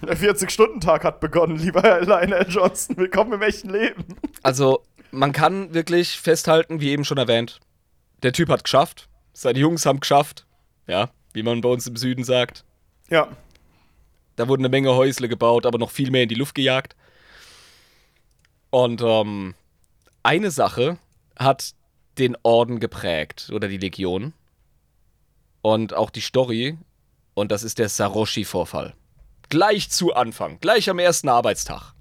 Der 0.00 0.16
40-Stunden-Tag 0.16 1.04
hat 1.04 1.20
begonnen, 1.20 1.56
lieber 1.58 2.00
Lionel 2.00 2.46
Johnson. 2.48 2.96
Willkommen 2.96 3.34
im 3.34 3.42
echten 3.42 3.68
Leben. 3.68 4.04
Also, 4.42 4.82
man 5.10 5.32
kann 5.32 5.74
wirklich 5.74 6.18
festhalten, 6.18 6.80
wie 6.80 6.88
eben 6.90 7.04
schon 7.04 7.18
erwähnt, 7.18 7.60
der 8.22 8.32
Typ 8.32 8.48
hat 8.48 8.64
geschafft. 8.64 9.08
Seine 9.34 9.58
Jungs 9.58 9.84
haben 9.84 10.00
geschafft. 10.00 10.46
Ja, 10.86 11.10
wie 11.34 11.42
man 11.42 11.60
bei 11.60 11.68
uns 11.68 11.86
im 11.86 11.96
Süden 11.96 12.24
sagt. 12.24 12.64
Ja. 13.10 13.28
Da 14.36 14.48
wurden 14.48 14.62
eine 14.62 14.70
Menge 14.70 14.94
Häusle 14.94 15.28
gebaut, 15.28 15.66
aber 15.66 15.76
noch 15.78 15.90
viel 15.90 16.10
mehr 16.10 16.22
in 16.22 16.28
die 16.30 16.34
Luft 16.34 16.54
gejagt. 16.54 16.96
Und 18.76 19.00
ähm, 19.00 19.54
eine 20.22 20.50
Sache 20.50 20.98
hat 21.38 21.72
den 22.18 22.36
Orden 22.42 22.78
geprägt 22.78 23.48
oder 23.50 23.68
die 23.68 23.78
Legion. 23.78 24.34
Und 25.62 25.94
auch 25.94 26.10
die 26.10 26.20
Story. 26.20 26.76
Und 27.32 27.52
das 27.52 27.62
ist 27.62 27.78
der 27.78 27.88
Saroshi-Vorfall. 27.88 28.92
Gleich 29.48 29.88
zu 29.88 30.12
Anfang, 30.12 30.58
gleich 30.60 30.90
am 30.90 30.98
ersten 30.98 31.30
Arbeitstag. 31.30 31.94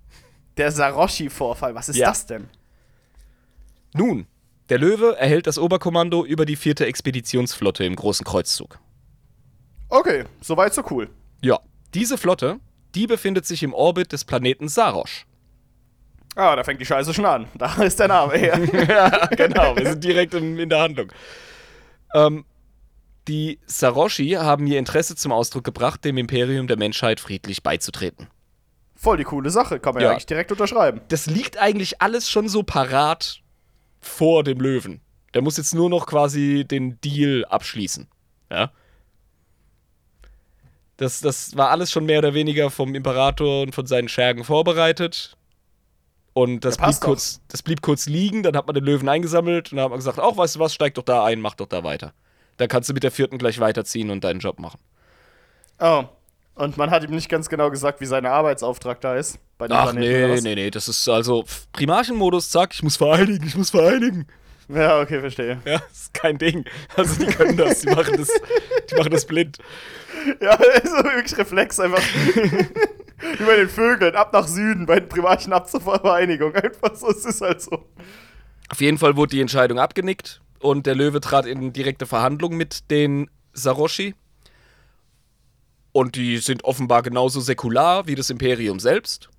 Der 0.58 0.70
Saroshi-Vorfall, 0.70 1.76
was 1.76 1.88
ist 1.88 1.96
Ja. 1.96 2.10
das 2.10 2.26
denn? 2.26 2.50
Nun, 3.94 4.28
der 4.68 4.78
Löwe 4.80 5.16
erhält 5.18 5.48
das 5.48 5.58
Oberkommando 5.58 6.26
über 6.26 6.46
die 6.46 6.58
vierte 6.58 6.88
Expeditionsflotte 6.88 7.86
im 7.86 7.96
Großen 7.96 8.26
Kreuzzug. 8.26 8.80
Okay, 9.88 10.26
soweit 10.42 10.74
so 10.74 10.84
cool. 10.92 11.10
Ja, 11.42 11.58
diese 11.94 12.18
Flotte, 12.18 12.60
die 12.96 13.08
befindet 13.08 13.46
sich 13.46 13.64
im 13.64 13.74
Orbit 13.74 14.12
des 14.12 14.26
Planeten 14.26 14.68
Sarosch. 14.68 15.26
Ah, 16.36 16.56
da 16.56 16.64
fängt 16.64 16.82
die 16.82 16.86
Scheiße 16.86 17.14
schon 17.14 17.26
an. 17.26 17.48
Da 17.56 17.74
ist 17.84 18.00
der 18.00 18.10
Name 18.10 18.34
her. 18.38 18.60
ja, 18.88 19.26
genau, 19.28 19.76
wir 19.76 19.90
sind 19.90 20.04
direkt 20.04 20.34
in, 20.34 20.58
in 20.60 20.70
der 20.70 20.82
Handlung. 20.82 21.12
Ähm, 22.14 22.46
die 23.28 23.60
Saroshi 23.66 24.32
haben 24.32 24.68
ihr 24.68 24.78
Interesse 24.78 25.16
zum 25.16 25.32
Ausdruck 25.32 25.64
gebracht, 25.64 26.04
dem 26.06 26.18
Imperium 26.18 26.68
der 26.68 26.78
Menschheit 26.78 27.20
friedlich 27.20 27.64
beizutreten. 27.64 28.28
Voll 28.96 29.18
die 29.18 29.24
coole 29.24 29.50
Sache, 29.50 29.80
kann 29.80 29.94
man 29.94 30.02
ja, 30.04 30.10
Ja. 30.10 30.12
eigentlich 30.14 30.26
direkt 30.26 30.52
unterschreiben. 30.52 31.02
Das 31.08 31.26
liegt 31.26 31.58
eigentlich 31.58 32.02
alles 32.02 32.30
schon 32.30 32.48
so 32.50 32.64
parat 32.64 33.42
vor 34.00 34.44
dem 34.44 34.60
Löwen. 34.60 35.02
Der 35.34 35.42
muss 35.42 35.58
jetzt 35.58 35.74
nur 35.74 35.90
noch 35.90 36.06
quasi 36.06 36.66
den 36.66 37.00
Deal 37.02 37.44
abschließen. 37.46 38.08
Ja. 38.52 38.72
Das, 40.98 41.20
das 41.20 41.58
war 41.58 41.72
alles 41.72 41.92
schon 41.92 42.06
mehr 42.06 42.20
oder 42.20 42.34
weniger 42.34 42.70
vom 42.70 42.96
Imperator 42.96 43.64
und 43.64 43.76
von 43.76 43.86
seinen 43.86 44.08
Schergen 44.08 44.46
vorbereitet. 44.46 45.35
Und 46.38 46.66
das 46.66 46.76
Ja, 46.76 46.88
blieb, 46.88 46.96
doch. 47.00 47.08
kurz, 47.08 47.40
das 47.48 47.64
blieb 47.64 47.82
kurz 47.82 48.08
liegen, 48.08 48.44
dann 48.44 48.58
hat 48.58 48.68
man 48.68 48.74
den 48.74 48.84
Löwen 48.84 49.08
eingesammelt 49.08 49.72
und 49.72 49.78
dann 49.78 49.86
hat 49.86 49.90
man 49.92 50.00
gesagt, 50.00 50.20
auch 50.20 50.36
weißt 50.36 50.58
du 50.58 50.60
was, 50.60 50.74
steig 50.74 50.94
doch 50.96 51.04
da 51.04 51.24
ein, 51.24 51.40
mach 51.40 51.56
doch 51.56 51.66
da 51.68 51.86
weiter. 51.86 52.14
Dann 52.58 52.68
kannst 52.68 52.90
du 52.90 52.94
mit 52.94 53.04
der 53.04 53.12
vierten 53.12 53.38
gleich 53.38 53.60
weiterziehen 53.62 54.10
und 54.10 54.22
deinen 54.26 54.42
Job 54.42 54.60
machen. 54.60 54.80
Oh. 55.80 56.04
Und 56.56 56.76
man 56.76 56.92
hat 56.92 57.06
ihm 57.06 57.12
nicht 57.12 57.30
ganz 57.30 57.48
genau 57.48 57.70
gesagt, 57.70 58.02
wie 58.02 58.06
sein 58.06 58.26
Arbeitsauftrag 58.26 59.00
da 59.00 59.16
ist. 59.16 59.40
Bei 59.58 59.68
dem 59.70 59.78
Ach 59.78 59.92
Planeten, 59.92 60.34
nee, 60.34 60.42
nee, 60.42 60.56
nee, 60.56 60.70
das 60.72 60.90
ist 60.90 61.08
also 61.08 61.46
Primarchenmodus, 61.72 62.50
zack, 62.50 62.74
ich 62.74 62.84
muss 62.84 62.98
vereinigen, 62.98 63.48
ich 63.48 63.56
muss 63.56 63.70
vereinigen. 63.70 64.28
Ja, 64.68 65.00
okay, 65.00 65.22
verstehe. 65.22 65.62
Ja, 65.66 65.82
ist 65.90 66.14
kein 66.14 66.38
Ding. 66.38 66.66
Also 66.98 67.24
die 67.24 67.32
können 67.32 67.56
das, 67.56 67.80
die 67.80 67.88
machen 67.90 68.18
das, 68.18 68.28
die 68.90 68.96
machen 68.96 69.12
das 69.12 69.26
blind. 69.26 69.58
Ja, 70.42 70.50
also 70.84 70.96
wirklich 71.04 71.38
Reflex 71.38 71.80
einfach. 71.80 72.02
Wie 73.38 73.44
bei 73.44 73.56
den 73.56 73.70
Vögeln, 73.70 74.16
ab 74.16 74.34
nach 74.34 74.48
Süden, 74.48 74.86
bei 74.86 75.00
den 75.00 75.10
Privaten 75.10 75.54
ab 75.54 75.70
zur 75.70 75.82
Vereinigung. 75.82 76.54
Einfach 76.56 76.96
so, 76.96 77.10
es 77.10 77.26
ist 77.26 77.42
halt 77.42 77.62
so. 77.62 77.86
Auf 78.70 78.82
jeden 78.82 78.98
Fall 78.98 79.16
wurde 79.16 79.32
die 79.36 79.42
Entscheidung 79.42 79.80
abgenickt 79.80 80.42
und 80.60 80.86
der 80.86 80.96
Löwe 80.96 81.22
trat 81.22 81.46
in 81.46 81.74
direkte 81.74 82.06
Verhandlung 82.06 82.58
mit 82.58 82.90
den 82.90 83.30
Saroshi. 83.54 84.16
Und 85.92 86.16
die 86.16 86.38
sind 86.40 86.66
offenbar 86.66 87.04
genauso 87.04 87.40
säkular 87.40 88.08
wie 88.08 88.16
das 88.16 88.30
Imperium 88.30 88.80
selbst. 88.80 89.30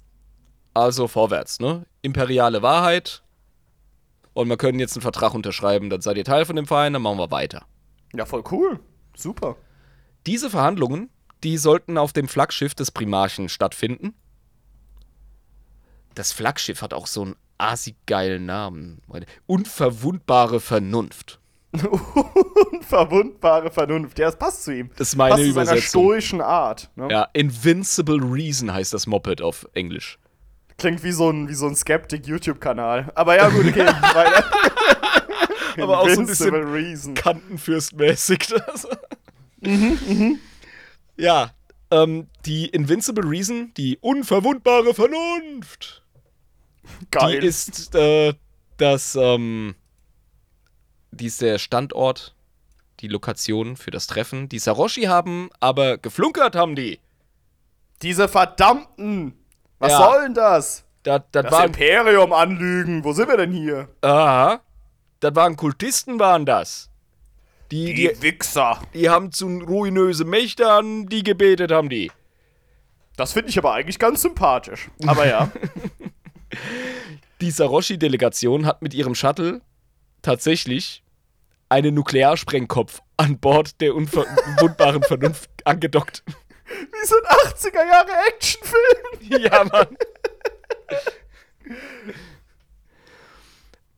Also 0.75 1.09
vorwärts, 1.09 1.61
ne? 1.61 1.85
Imperiale 2.03 2.63
Wahrheit. 2.63 3.23
Und 4.33 4.49
wir 4.49 4.57
können 4.57 4.79
jetzt 4.79 4.95
einen 4.95 5.03
Vertrag 5.03 5.35
unterschreiben, 5.35 5.91
dann 5.91 6.03
seid 6.03 6.17
ihr 6.19 6.25
Teil 6.25 6.45
von 6.45 6.57
dem 6.57 6.67
Verein, 6.67 6.93
dann 6.93 7.03
machen 7.03 7.19
wir 7.19 7.31
weiter. 7.31 7.67
Ja, 8.15 8.27
voll 8.27 8.45
cool. 8.51 8.81
Super. 9.17 9.57
Diese 10.27 10.51
Verhandlungen, 10.51 11.11
die 11.45 11.59
sollten 11.59 11.99
auf 11.99 12.13
dem 12.13 12.29
Flaggschiff 12.29 12.75
des 12.75 12.91
Primarchen 12.91 13.49
stattfinden. 13.49 14.15
Das 16.15 16.33
Flaggschiff 16.33 16.83
hat 16.83 16.95
auch 16.95 17.07
so 17.07 17.23
einen 17.23 17.37
assi-geilen 17.59 18.47
Namen. 18.47 19.03
Unverwundbare 19.47 20.61
Vernunft. 20.61 21.41
Unverwundbare 22.73 23.71
Vernunft. 23.71 24.19
Ja, 24.19 24.27
das 24.27 24.39
passt 24.39 24.65
zu 24.65 24.73
ihm. 24.73 24.91
Das 24.97 25.09
ist 25.09 25.17
meine 25.17 25.35
passt 25.35 25.45
zu 25.45 25.53
seiner 25.53 25.71
Übersetzung. 25.71 26.03
stoischen 26.03 26.41
Art. 26.41 26.91
Ne? 26.97 27.09
Ja, 27.11 27.29
Invincible 27.33 28.19
Reason 28.23 28.73
heißt 28.73 28.95
das 28.95 29.07
Moped 29.07 29.43
auf 29.43 29.67
Englisch. 29.75 30.19
Klingt 30.79 31.03
wie 31.03 31.13
so 31.13 31.31
ein, 31.31 31.49
wie 31.49 31.55
so 31.55 31.67
ein 31.67 31.75
Skeptic-YouTube-Kanal. 31.75 33.13
Aber 33.15 33.37
ja, 33.37 33.49
gut, 33.49 33.67
okay. 33.67 33.87
weiter. 34.15 34.45
Aber 35.81 36.01
auch 36.01 36.09
so 36.09 36.21
ein 36.21 36.27
bisschen 36.27 36.55
Reason. 36.55 37.15
Kantenfürstmäßig. 37.15 38.49
Das. 38.49 38.89
Ja, 41.17 41.51
ähm, 41.91 42.29
die 42.45 42.67
Invincible 42.67 43.29
Reason, 43.29 43.73
die 43.77 43.99
unverwundbare 44.01 44.95
Vernunft. 44.95 46.03
Geil. 47.11 47.41
Die 47.41 47.47
ist 47.47 47.95
äh, 47.95 48.35
das, 48.77 49.17
ähm, 49.17 49.75
die 51.11 51.27
ist 51.27 51.41
der 51.41 51.59
Standort, 51.59 52.35
die 53.01 53.09
Lokation 53.09 53.77
für 53.77 53.91
das 53.91 54.07
Treffen. 54.07 54.49
Die 54.49 54.59
Saroshi 54.59 55.03
haben 55.03 55.51
aber 55.61 55.99
geflunkert, 55.99 56.55
haben 56.57 56.77
die. 56.77 57.01
Diese 58.03 58.29
verdammten. 58.29 59.35
Was 59.79 59.93
Ja. 59.93 59.99
soll 59.99 60.23
denn 60.25 60.35
das? 60.35 60.85
Das, 61.03 61.23
das, 61.33 61.45
Das 61.45 61.53
waren, 61.53 61.67
Imperium 61.67 62.33
anlügen. 62.33 63.05
Wo 63.05 63.13
sind 63.13 63.29
wir 63.29 63.37
denn 63.37 63.53
hier? 63.53 63.89
aha, 64.03 64.61
das 65.21 65.35
waren 65.35 65.57
Kultisten, 65.57 66.19
waren 66.19 66.45
das. 66.45 66.91
Die, 67.71 67.95
Die, 67.95 68.13
die, 68.13 68.23
Wichser. 68.23 68.81
die 68.95 69.09
haben 69.09 69.33
zu 69.33 69.47
ruinöse 69.47 70.25
Mächtern, 70.25 71.07
die 71.07 71.23
gebetet 71.23 71.73
haben 71.73 71.89
die. 71.89 72.11
Das 73.17 73.33
finde 73.33 73.49
ich 73.51 73.59
aber 73.59 73.73
eigentlich 73.73 73.99
ganz 73.99 74.23
sympathisch. 74.23 74.89
Aber 75.07 75.27
ja. 75.27 75.51
Die 77.41 77.51
Saroshi-Delegation 77.51 78.65
hat 78.67 78.81
mit 78.83 78.95
ihrem 78.95 79.15
Shuttle 79.15 79.61
tatsächlich 80.23 81.03
einen 81.69 81.95
Nuklearsprengkopf 81.95 83.03
an 83.17 83.39
Bord 83.39 83.81
der 83.81 83.95
unverwundbaren 83.95 85.03
Vernunft 85.09 85.51
angedockt. 85.65 86.23
Wie 86.27 87.07
so 87.07 87.15
ein 87.17 87.53
80er 87.53 87.87
Jahre 87.87 88.11
Actionfilm. 88.29 89.43
ja, 89.43 89.65
Mann. 89.65 89.97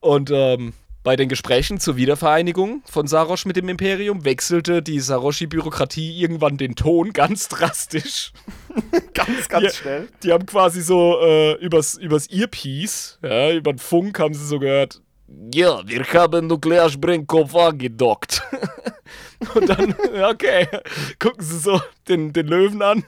Und 0.01 0.31
ähm, 0.33 0.75
bei 1.09 1.17
den 1.17 1.31
Gesprächen 1.31 1.81
zur 1.81 1.97
Wiedervereinigung 1.97 2.83
von 2.85 3.07
Sarosch 3.07 3.47
mit 3.47 3.57
dem 3.57 3.71
Imperium 3.71 4.27
wechselte 4.27 4.83
die 4.83 5.01
Saroshi-Bürokratie 5.01 6.21
irgendwann 6.21 6.59
den 6.59 6.75
Ton 6.77 7.15
ganz 7.15 7.49
drastisch. 7.49 8.35
Ganz, 9.15 9.49
ganz 9.49 9.65
Ja. 9.65 9.71
schnell. 9.71 10.09
Die 10.23 10.33
haben 10.33 10.45
quasi 10.45 10.83
so 10.83 11.19
äh, 11.23 11.55
übers, 11.65 11.95
übers 11.95 12.27
Earpiece, 12.31 13.19
ja, 13.23 13.53
über 13.53 13.73
den 13.73 13.79
Funk 13.79 14.19
haben 14.19 14.35
sie 14.35 14.47
so 14.47 14.59
gehört, 14.59 15.01
ja, 15.55 15.81
wir 15.87 16.05
haben 16.13 16.47
Nuklearsprengkopf 16.47 17.55
angedockt. 17.55 18.43
und 19.55 19.67
dann, 19.67 19.95
okay, 20.31 20.69
gucken 21.19 21.43
sie 21.43 21.59
so 21.59 21.81
den, 22.07 22.35
den 22.35 22.49
Löwen 22.49 22.83
an 22.83 23.03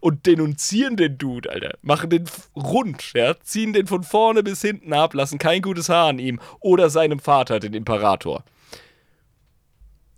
und 0.00 0.26
denunzieren 0.26 0.96
den 0.96 1.18
Dude, 1.18 1.50
Alter. 1.50 1.78
Machen 1.82 2.10
den 2.10 2.24
rund, 2.56 3.12
ja, 3.12 3.38
ziehen 3.40 3.72
den 3.72 3.86
von 3.86 4.02
vorne 4.02 4.42
bis 4.42 4.60
hinten 4.60 4.92
ab, 4.92 5.14
lassen 5.14 5.38
kein 5.38 5.62
gutes 5.62 5.88
Haar 5.88 6.08
an 6.08 6.18
ihm 6.18 6.40
oder 6.60 6.90
seinem 6.90 7.20
Vater, 7.20 7.60
den 7.60 7.74
Imperator. 7.74 8.44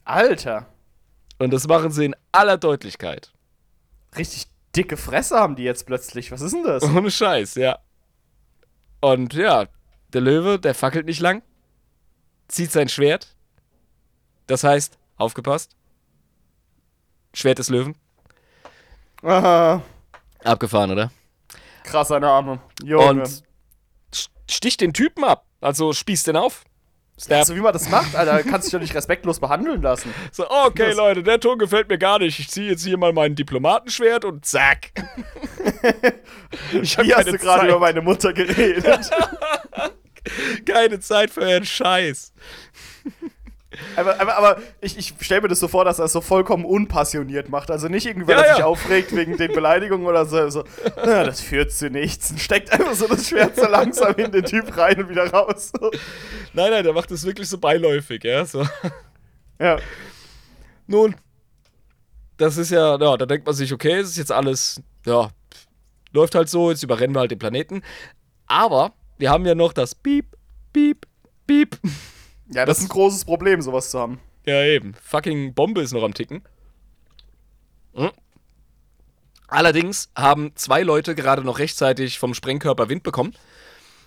Alter. 0.05 0.67
Und 1.39 1.53
das 1.53 1.67
machen 1.67 1.91
sie 1.91 2.07
in 2.07 2.17
aller 2.31 2.57
Deutlichkeit. 2.57 3.33
Richtig 4.17 4.47
dicke 4.77 4.97
Fresse 4.97 5.37
haben 5.37 5.57
die 5.57 5.65
jetzt 5.65 5.87
plötzlich. 5.87 6.31
Was 6.33 6.41
ist 6.41 6.53
denn 6.53 6.65
das? 6.65 6.83
Ohne 6.85 7.11
Scheiß, 7.11 7.57
ja. 7.57 7.79
Und 9.01 9.35
ja, 9.35 9.67
der 10.13 10.21
Löwe, 10.21 10.59
der 10.59 10.75
fackelt 10.75 11.07
nicht 11.07 11.21
lang, 11.21 11.43
zieht 12.49 12.71
sein 12.71 12.89
Schwert. 12.89 13.35
Das 14.47 14.65
heißt, 14.65 14.99
aufgepasst. 15.17 15.77
Schwert 17.35 17.59
des 17.59 17.71
Löwen. 17.71 17.97
Aha. 19.23 19.83
Abgefahren, 20.45 20.91
oder? 20.91 21.11
Krasser 21.85 22.21
Name. 22.21 22.61
Junge. 22.85 23.05
Und 23.23 23.27
st- 24.13 24.29
sticht 24.51 24.81
den 24.81 24.93
Typen 24.93 25.25
ab. 25.25 25.45
Also 25.61 25.93
spießt 25.93 26.27
den 26.27 26.37
auf. 26.37 26.65
Stab. 27.21 27.45
so 27.45 27.55
wie 27.55 27.61
man 27.61 27.73
das 27.75 27.89
macht, 27.91 28.17
Alter, 28.17 28.43
kannst 28.43 28.67
dich 28.67 28.73
doch 28.73 28.81
nicht 28.81 28.95
respektlos 28.95 29.39
behandellen 29.39 29.83
lassen. 29.83 30.13
So, 30.33 30.51
okay, 30.51 30.89
Das- 30.89 30.97
Leute, 30.97 31.23
der 31.23 31.39
Ton 31.39 31.59
gefällt 31.59 31.89
mir 31.89 31.99
gar 31.99 32.19
nicht. 32.19 32.39
Ich 32.41 32.49
ziehe 32.49 32.71
jetzt 32.71 32.83
hier 32.85 32.97
mal 32.97 33.13
mein 33.13 33.35
Diplomatenschwert 33.37 34.25
und 34.25 34.45
zack. 34.45 34.91
ich 36.83 36.99
hab 36.99 37.05
Wie 37.05 37.15
hast 37.15 37.25
keine 37.27 37.37
du 37.37 37.39
gerade 37.39 37.61
Zeit. 37.61 37.69
über 37.69 37.79
meine 37.79 38.01
Mutter 38.01 38.33
geredet? 38.33 39.11
keine 40.67 40.99
Zeit 41.01 41.31
für 41.31 41.45
einen 41.45 41.65
Scheiß. 41.67 42.33
Aber 43.97 44.21
aber, 44.21 44.37
aber 44.37 44.63
ich, 44.81 44.97
ich 44.99 45.15
stelle 45.21 45.43
mir 45.43 45.49
das 45.49 45.61
so 45.61 45.69
vor, 45.69 45.85
dass 45.85 45.99
er 45.99 46.07
es 46.07 46.13
so 46.13 46.21
vollkommen 46.21 46.65
unpassioniert 46.65 47.49
macht. 47.49 47.71
Also 47.71 47.89
nicht 47.89 48.07
irgendwer, 48.07 48.37
Ja, 48.37 48.43
der 48.43 48.51
sich 48.53 48.59
ja. 48.61 48.67
aufregt 48.67 49.15
wegen 49.15 49.37
den 49.37 49.53
Beleidigungen 49.53 50.07
oder 50.07 50.25
so. 50.27 50.49
so 50.51 50.65
"Na, 50.97 51.25
das 51.25 51.41
führt 51.41 51.73
zu 51.73 51.91
nichts. 51.91 52.31
Und 52.31 52.41
steckt 52.41 52.73
einfach 52.73 52.95
so 52.95 53.07
das 53.09 53.29
Schwert 53.29 53.57
so 53.57 53.67
langsam 53.67 54.15
in 54.17 54.31
den 54.33 54.45
Typ 54.45 54.77
rein 54.77 55.03
und 55.03 55.09
wieder 55.09 55.31
raus. 55.31 55.73
Nein, 56.53 56.71
nein, 56.71 56.85
der 56.85 56.93
macht 56.93 57.11
das 57.11 57.25
wirklich 57.25 57.49
so 57.49 57.59
beiläufig, 57.59 58.23
ja. 58.25 58.45
So. 58.45 58.67
Ja. 59.61 59.79
Nun, 60.87 61.15
das 62.37 62.57
ist 62.57 62.71
ja, 62.71 62.99
ja, 62.99 63.17
da 63.17 63.27
denkt 63.27 63.47
man 63.47 63.55
sich, 63.55 63.73
okay, 63.73 63.99
es 64.01 64.11
ist 64.11 64.17
jetzt 64.19 64.33
alles, 64.33 64.83
ja, 65.07 65.31
läuft 66.13 66.35
halt 66.35 66.49
so, 66.49 66.71
jetzt 66.71 66.83
überrennen 66.83 67.15
wir 67.15 67.21
halt 67.21 67.31
den 67.31 67.39
Planeten. 67.39 67.83
Aber 68.47 68.93
wir 69.19 69.31
haben 69.31 69.47
ja 69.47 69.55
noch 69.55 69.73
das 69.73 69.95
Piep, 69.95 70.27
Piep, 70.73 71.07
Piep. 71.47 71.79
Ja, 72.55 72.67
das 72.67 72.79
ist 72.79 72.85
ein 72.85 72.89
großes 72.89 73.25
Problem, 73.25 73.63
sowas 73.63 73.91
zu 73.91 73.99
haben. 73.99 74.21
Ja, 74.45 74.63
eben. 74.65 74.95
Fucking 75.03 75.55
Bombe 75.55 75.83
ist 75.83 75.93
noch 75.93 76.03
am 76.03 76.15
Ticken. 76.15 76.43
Hm. 77.95 78.11
Allerdings 79.49 80.11
haben 80.17 80.53
zwei 80.55 80.83
Leute 80.83 81.15
gerade 81.15 81.43
noch 81.43 81.59
rechtzeitig 81.59 82.19
vom 82.19 82.35
Sprengkörper 82.35 82.89
Wind 82.89 83.03
bekommen. 83.03 83.35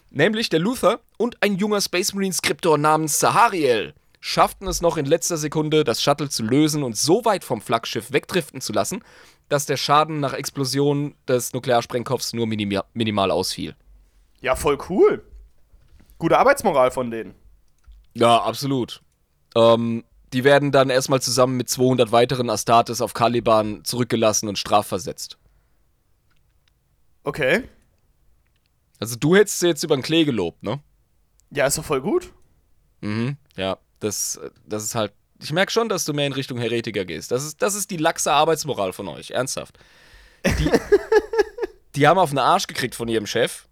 Nämlich 0.09 0.49
der 0.49 0.59
Luther 0.59 0.99
und 1.17 1.41
ein 1.43 1.55
junger 1.55 1.81
Space 1.81 2.13
Marine 2.13 2.33
Skriptor 2.33 2.77
namens 2.77 3.19
Sahariel 3.19 3.93
schafften 4.19 4.67
es 4.67 4.81
noch 4.81 4.97
in 4.97 5.05
letzter 5.05 5.37
Sekunde, 5.37 5.83
das 5.83 6.01
Shuttle 6.01 6.29
zu 6.29 6.43
lösen 6.43 6.81
und 6.81 6.97
so 6.97 7.25
weit 7.25 7.43
vom 7.43 7.61
Flaggschiff 7.61 8.11
wegdriften 8.11 8.59
zu 8.59 8.73
lassen, 8.73 9.03
dass 9.49 9.67
der 9.67 9.77
Schaden 9.77 10.19
nach 10.19 10.33
Explosion 10.33 11.13
des 11.27 11.53
Nuklearsprengkopfs 11.53 12.33
nur 12.33 12.47
minima 12.47 12.85
minimal 12.93 13.29
ausfiel. 13.29 13.75
Ja, 14.41 14.55
voll 14.55 14.79
cool. 14.89 15.23
Gute 16.17 16.39
Arbeitsmoral 16.39 16.89
von 16.89 17.11
denen. 17.11 17.35
Ja, 18.15 18.41
absolut. 18.41 19.01
Ähm, 19.55 20.03
die 20.33 20.43
werden 20.43 20.71
dann 20.71 20.89
erstmal 20.89 21.21
zusammen 21.21 21.57
mit 21.57 21.69
200 21.69 22.11
weiteren 22.11 22.49
Astartes 22.49 23.01
auf 23.01 23.13
Caliban 23.13 23.83
zurückgelassen 23.83 24.49
und 24.49 24.57
strafversetzt. 24.57 25.37
Okay. 27.23 27.63
Also 28.99 29.15
du 29.15 29.35
hättest 29.35 29.59
sie 29.59 29.67
jetzt 29.67 29.83
über 29.83 29.95
den 29.95 30.01
Klee 30.01 30.25
gelobt, 30.25 30.63
ne? 30.63 30.81
Ja, 31.51 31.67
ist 31.67 31.77
doch 31.77 31.85
voll 31.85 32.01
gut. 32.01 32.31
Mhm. 33.01 33.37
Ja, 33.55 33.77
das, 33.99 34.39
das 34.65 34.83
ist 34.83 34.95
halt. 34.95 35.13
Ich 35.41 35.51
merke 35.51 35.71
schon, 35.71 35.89
dass 35.89 36.05
du 36.05 36.13
mehr 36.13 36.27
in 36.27 36.33
Richtung 36.33 36.57
Heretiker 36.57 37.03
gehst. 37.03 37.31
Das 37.31 37.43
ist, 37.43 37.61
das 37.61 37.75
ist 37.75 37.91
die 37.91 37.97
laxe 37.97 38.31
Arbeitsmoral 38.31 38.93
von 38.93 39.07
euch, 39.09 39.31
ernsthaft. 39.31 39.77
Die, 40.45 40.71
die 41.95 42.07
haben 42.07 42.17
auf 42.17 42.29
den 42.29 42.39
Arsch 42.39 42.67
gekriegt 42.67 42.95
von 42.95 43.07
ihrem 43.09 43.27
Chef. 43.27 43.67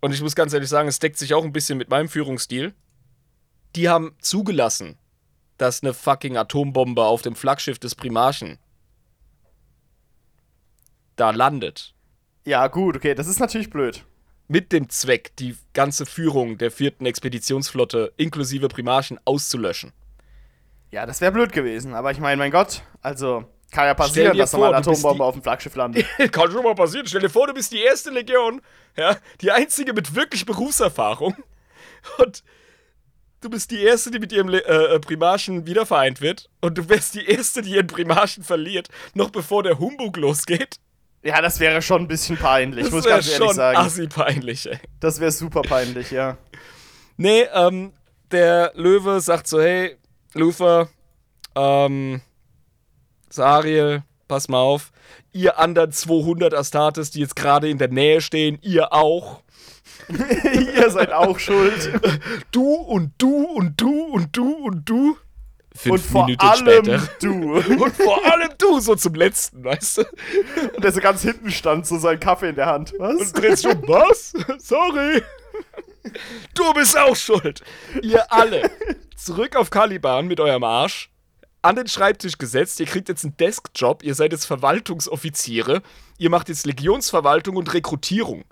Und 0.00 0.12
ich 0.12 0.22
muss 0.22 0.34
ganz 0.34 0.52
ehrlich 0.52 0.68
sagen, 0.68 0.88
es 0.88 0.98
deckt 0.98 1.18
sich 1.18 1.34
auch 1.34 1.44
ein 1.44 1.52
bisschen 1.52 1.78
mit 1.78 1.90
meinem 1.90 2.08
Führungsstil. 2.08 2.74
Die 3.76 3.88
haben 3.88 4.14
zugelassen, 4.20 4.96
dass 5.58 5.82
eine 5.82 5.94
fucking 5.94 6.36
Atombombe 6.36 7.04
auf 7.04 7.22
dem 7.22 7.34
Flaggschiff 7.34 7.78
des 7.78 7.94
Primarchen 7.94 8.58
da 11.16 11.30
landet. 11.30 11.94
Ja, 12.44 12.66
gut, 12.68 12.96
okay, 12.96 13.14
das 13.14 13.26
ist 13.26 13.40
natürlich 13.40 13.70
blöd. 13.70 14.04
Mit 14.48 14.72
dem 14.72 14.90
Zweck, 14.90 15.34
die 15.36 15.56
ganze 15.72 16.04
Führung 16.04 16.58
der 16.58 16.70
vierten 16.70 17.06
Expeditionsflotte 17.06 18.12
inklusive 18.16 18.68
Primarchen 18.68 19.18
auszulöschen. 19.24 19.92
Ja, 20.90 21.06
das 21.06 21.20
wäre 21.20 21.32
blöd 21.32 21.52
gewesen. 21.52 21.94
Aber 21.94 22.10
ich 22.10 22.18
meine, 22.18 22.36
mein 22.36 22.50
Gott, 22.50 22.82
also 23.00 23.44
kann 23.70 23.86
ja 23.86 23.94
passieren, 23.94 24.36
dass 24.36 24.52
nochmal 24.52 24.68
eine 24.74 24.78
Atombombe 24.78 25.16
die- 25.18 25.22
auf 25.22 25.34
dem 25.34 25.42
Flaggschiff 25.42 25.74
landet. 25.74 26.06
Kann 26.32 26.52
schon 26.52 26.62
mal 26.62 26.74
passieren. 26.76 27.06
Stell 27.08 27.22
dir 27.22 27.30
vor, 27.30 27.46
du 27.48 27.54
bist 27.54 27.72
die 27.72 27.80
erste 27.82 28.10
Legion, 28.10 28.60
ja, 28.96 29.16
die 29.40 29.50
einzige 29.50 29.92
mit 29.94 30.14
wirklich 30.14 30.46
Berufserfahrung. 30.46 31.34
Und 32.18 32.44
du 33.44 33.50
bist 33.50 33.70
die 33.70 33.82
erste, 33.82 34.10
die 34.10 34.18
mit 34.18 34.32
ihrem 34.32 34.48
äh, 34.48 34.58
äh, 34.58 34.98
Primarchen 34.98 35.66
wiedervereint 35.66 36.20
wird. 36.20 36.48
Und 36.60 36.78
du 36.78 36.88
wärst 36.88 37.14
die 37.14 37.26
erste, 37.26 37.62
die 37.62 37.72
ihren 37.74 37.86
Primarchen 37.86 38.42
verliert, 38.42 38.88
noch 39.12 39.30
bevor 39.30 39.62
der 39.62 39.78
Humbug 39.78 40.16
losgeht. 40.16 40.78
Ja, 41.22 41.40
das 41.40 41.60
wäre 41.60 41.80
schon 41.80 42.02
ein 42.02 42.08
bisschen 42.08 42.36
peinlich, 42.36 42.90
muss 42.90 43.04
ich 43.04 43.10
ganz 43.10 43.30
ehrlich 43.30 43.52
sagen. 43.52 43.78
assi 43.78 44.06
peinlich, 44.08 44.70
ey. 44.70 44.78
Das 45.00 45.20
wäre 45.20 45.30
super 45.30 45.62
peinlich, 45.62 46.10
ja. 46.10 46.36
Nee, 47.16 47.46
ähm, 47.54 47.92
der 48.32 48.72
Löwe 48.74 49.20
sagt 49.20 49.46
so, 49.46 49.60
hey, 49.60 49.96
Luther, 50.32 50.88
ähm, 51.54 52.22
Sariel, 53.30 54.02
pass 54.26 54.48
mal 54.48 54.58
auf. 54.58 54.90
Ihr 55.32 55.60
anderen 55.60 55.92
200 55.92 56.52
Astartes, 56.54 57.12
die 57.12 57.20
jetzt 57.20 57.36
gerade 57.36 57.68
in 57.68 57.78
der 57.78 57.86
Nähe 57.86 58.20
stehen, 58.20 58.58
ihr 58.62 58.92
auch. 58.92 59.42
Ihr 60.76 60.90
seid 60.90 61.12
auch 61.12 61.38
schuld. 61.38 61.92
Du 62.50 62.74
und 62.74 63.12
du 63.18 63.44
und 63.44 63.80
du 63.80 64.02
und 64.12 64.36
du 64.36 64.52
und 64.54 64.88
du. 64.88 65.16
Fünf 65.76 65.92
Und 65.94 66.00
vor 66.00 66.24
Minuten 66.26 66.46
allem 66.46 66.84
später. 66.84 67.08
du. 67.20 67.54
Und 67.56 67.96
vor 67.96 68.24
allem 68.32 68.50
du, 68.58 68.78
so 68.78 68.94
zum 68.94 69.14
letzten, 69.14 69.64
weißt 69.64 69.98
du? 69.98 70.02
Und 70.74 70.84
der 70.84 70.92
so 70.92 71.00
ganz 71.00 71.22
hinten 71.22 71.50
stand, 71.50 71.84
so 71.86 71.98
sein 71.98 72.20
Kaffee 72.20 72.50
in 72.50 72.54
der 72.54 72.66
Hand. 72.66 72.94
Was? 72.98 73.16
Und 73.20 73.38
drehst 73.42 73.64
du, 73.64 73.70
was? 73.88 74.32
Sorry. 74.58 75.20
Du 76.54 76.72
bist 76.74 76.96
auch 76.96 77.16
schuld. 77.16 77.62
Ihr 78.02 78.30
alle. 78.32 78.70
Zurück 79.16 79.56
auf 79.56 79.70
Caliban 79.70 80.28
mit 80.28 80.38
eurem 80.38 80.62
Arsch. 80.62 81.10
An 81.62 81.74
den 81.76 81.88
Schreibtisch 81.88 82.38
gesetzt. 82.38 82.78
Ihr 82.78 82.86
kriegt 82.86 83.08
jetzt 83.08 83.24
einen 83.24 83.36
Deskjob. 83.36 84.02
Ihr 84.04 84.14
seid 84.14 84.30
jetzt 84.32 84.44
Verwaltungsoffiziere. 84.44 85.82
Ihr 86.18 86.30
macht 86.30 86.48
jetzt 86.50 86.66
Legionsverwaltung 86.66 87.56
und 87.56 87.72
Rekrutierung. 87.74 88.44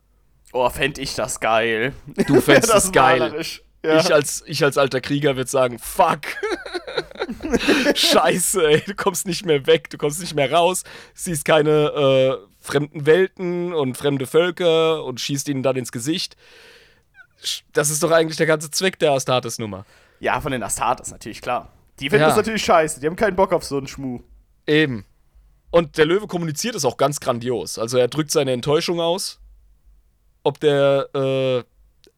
Oh, 0.52 0.68
fänd 0.70 0.98
ich 0.98 1.14
das 1.14 1.40
geil. 1.40 1.92
Du 2.26 2.40
fändst 2.40 2.68
das 2.72 2.84
das 2.84 2.92
geil. 2.92 3.44
Ja. 3.84 3.98
Ich, 3.98 4.12
als, 4.14 4.44
ich 4.46 4.62
als 4.62 4.78
alter 4.78 5.00
Krieger 5.00 5.34
würde 5.36 5.50
sagen, 5.50 5.78
fuck. 5.78 6.20
Scheiße, 7.94 8.64
ey, 8.66 8.80
du 8.86 8.94
kommst 8.94 9.26
nicht 9.26 9.44
mehr 9.44 9.66
weg, 9.66 9.90
du 9.90 9.98
kommst 9.98 10.20
nicht 10.20 10.34
mehr 10.34 10.52
raus, 10.52 10.84
siehst 11.14 11.44
keine 11.44 11.70
äh, 12.40 12.46
fremden 12.60 13.06
Welten 13.06 13.72
und 13.72 13.96
fremde 13.96 14.26
Völker 14.26 15.04
und 15.04 15.20
schießt 15.20 15.48
ihnen 15.48 15.62
dann 15.62 15.76
ins 15.76 15.92
Gesicht. 15.92 16.36
Das 17.72 17.90
ist 17.90 18.02
doch 18.02 18.10
eigentlich 18.12 18.36
der 18.36 18.46
ganze 18.46 18.70
Zweck 18.70 18.98
der 18.98 19.12
Astartes-Nummer. 19.12 19.84
ja, 20.20 20.40
von 20.40 20.52
den 20.52 20.62
Astartes 20.62 21.10
natürlich, 21.10 21.40
klar. 21.42 21.72
Die 21.98 22.08
finden 22.08 22.22
Ja. 22.22 22.28
das 22.28 22.36
natürlich 22.36 22.64
scheiße. 22.64 23.00
Die 23.00 23.06
haben 23.06 23.16
keinen 23.16 23.36
Bock 23.36 23.52
auf 23.52 23.64
so 23.64 23.76
einen 23.78 23.88
Schmuh. 23.88 24.20
Eben. 24.66 25.04
Und 25.70 25.98
der 25.98 26.06
Löwe 26.06 26.26
kommuniziert 26.26 26.74
es 26.76 26.84
auch 26.84 26.96
ganz 26.96 27.18
grandios. 27.20 27.78
Also 27.78 27.98
er 27.98 28.06
drückt 28.08 28.30
seine 28.30 28.52
Enttäuschung 28.52 29.00
aus. 29.00 29.40
Ob 30.42 30.60
der, 30.60 31.08
äh, 31.14 31.62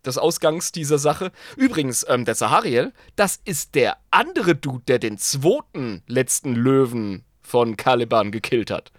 des 0.05 0.18
Ausgangs 0.18 0.72
dieser 0.72 0.99
Sache. 0.99 1.33
Übrigens, 1.57 2.05
ähm, 2.09 2.25
der 2.25 2.35
Sahariel, 2.35 2.93
das 3.16 3.41
ist 3.45 3.75
der 3.75 3.97
andere 4.11 4.55
Dude, 4.55 4.85
der 4.87 4.99
den 4.99 5.18
zweiten 5.18 6.03
letzten 6.07 6.55
Löwen 6.55 7.25
von 7.43 7.77
Caliban 7.77 8.31
gekillt 8.31 8.70
hat. 8.70 8.93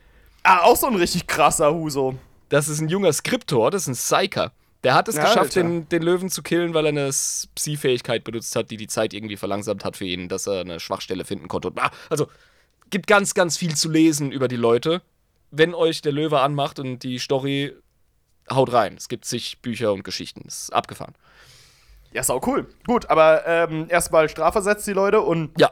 Ah, 0.43 0.61
auch 0.63 0.75
so 0.75 0.87
ein 0.87 0.95
richtig 0.95 1.27
krasser 1.27 1.73
Huso. 1.73 2.15
Das 2.49 2.67
ist 2.67 2.79
ein 2.79 2.89
junger 2.89 3.13
Skriptor, 3.13 3.71
das 3.71 3.87
ist 3.87 3.87
ein 3.87 4.19
Psyker. 4.19 4.51
Der 4.83 4.93
hat 4.93 5.07
es 5.07 5.15
Ja, 5.15 5.23
geschafft, 5.23 5.55
den, 5.55 5.89
den 5.89 6.03
Löwen 6.03 6.29
zu 6.29 6.43
killen, 6.43 6.75
weil 6.75 6.85
er 6.85 6.89
eine 6.89 7.09
Psi-Fähigkeit 7.09 8.23
benutzt 8.23 8.55
hat, 8.55 8.69
die 8.69 8.77
die 8.77 8.85
Zeit 8.85 9.15
irgendwie 9.15 9.37
verlangsamt 9.37 9.83
hat 9.83 9.97
für 9.97 10.05
ihn, 10.05 10.29
dass 10.29 10.45
er 10.45 10.61
eine 10.61 10.79
Schwachstelle 10.79 11.25
finden 11.25 11.47
konnte. 11.47 11.69
Und, 11.69 11.79
ah, 11.79 11.89
also, 12.09 12.27
gibt 12.91 13.07
ganz, 13.07 13.33
ganz 13.33 13.57
viel 13.57 13.75
zu 13.75 13.89
lesen 13.89 14.31
über 14.31 14.47
die 14.47 14.55
Leute. 14.55 15.01
Wenn 15.49 15.73
euch 15.73 16.03
der 16.03 16.11
Löwe 16.11 16.39
anmacht 16.41 16.77
und 16.77 16.99
die 16.99 17.17
Story, 17.17 17.73
haut 18.51 18.71
rein. 18.73 18.95
Es 18.97 19.07
gibt 19.09 19.25
zig 19.25 19.61
Bücher 19.61 19.91
und 19.93 20.03
Geschichten. 20.03 20.41
Das 20.45 20.63
ist 20.63 20.73
abgefahren. 20.73 21.13
Ja, 22.11 22.21
ist 22.21 22.29
auch 22.29 22.45
cool. 22.47 22.67
Gut, 22.87 23.09
aber 23.09 23.45
ähm, 23.45 23.87
erstmal 23.89 24.29
strafversetzt 24.29 24.87
die 24.87 24.93
Leute 24.93 25.21
und 25.21 25.51
Ja. 25.59 25.71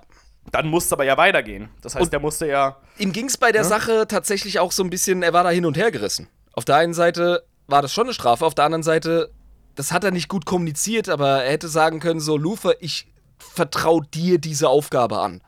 dann 0.52 0.68
musste 0.68 0.96
aber 0.96 1.06
ja 1.06 1.16
weitergehen. 1.18 1.70
Das 1.82 1.96
heißt, 1.96 2.04
Und- 2.06 2.14
der 2.14 2.20
musste 2.20 2.48
ja. 2.48 2.78
Ihm 2.98 3.12
ging 3.14 3.28
es 3.28 3.38
bei 3.38 3.52
der 3.52 3.64
Sache 3.64 4.06
tatsächlich 4.08 4.60
auch 4.60 4.72
so 4.72 4.84
ein 4.84 4.90
bisschen, 4.90 5.24
er 5.24 5.34
war 5.34 5.44
da 5.44 5.50
hin 5.52 5.66
und 5.66 5.78
her 5.78 5.92
gerissen. 5.92 6.28
Auf 6.54 6.66
der 6.66 6.76
einen 6.76 6.94
Seite 6.94 7.44
war 7.68 7.82
das 7.82 7.94
schon 7.94 8.06
eine 8.08 8.14
Strafe, 8.14 8.46
auf 8.46 8.54
der 8.56 8.66
anderen 8.66 8.84
Seite, 8.84 9.32
das 9.76 9.92
hat 9.94 10.04
er 10.04 10.12
nicht 10.12 10.28
gut 10.28 10.46
kommuniziert, 10.46 11.08
aber 11.10 11.44
er 11.44 11.52
hätte 11.52 11.68
sagen 11.70 12.00
können, 12.02 12.20
so, 12.20 12.36
Lufer, 12.38 12.74
ich 12.82 13.08
vertraue 13.40 14.06
dir 14.14 14.38
diese 14.38 14.68
Aufgabe 14.70 15.20
an. 15.20 15.42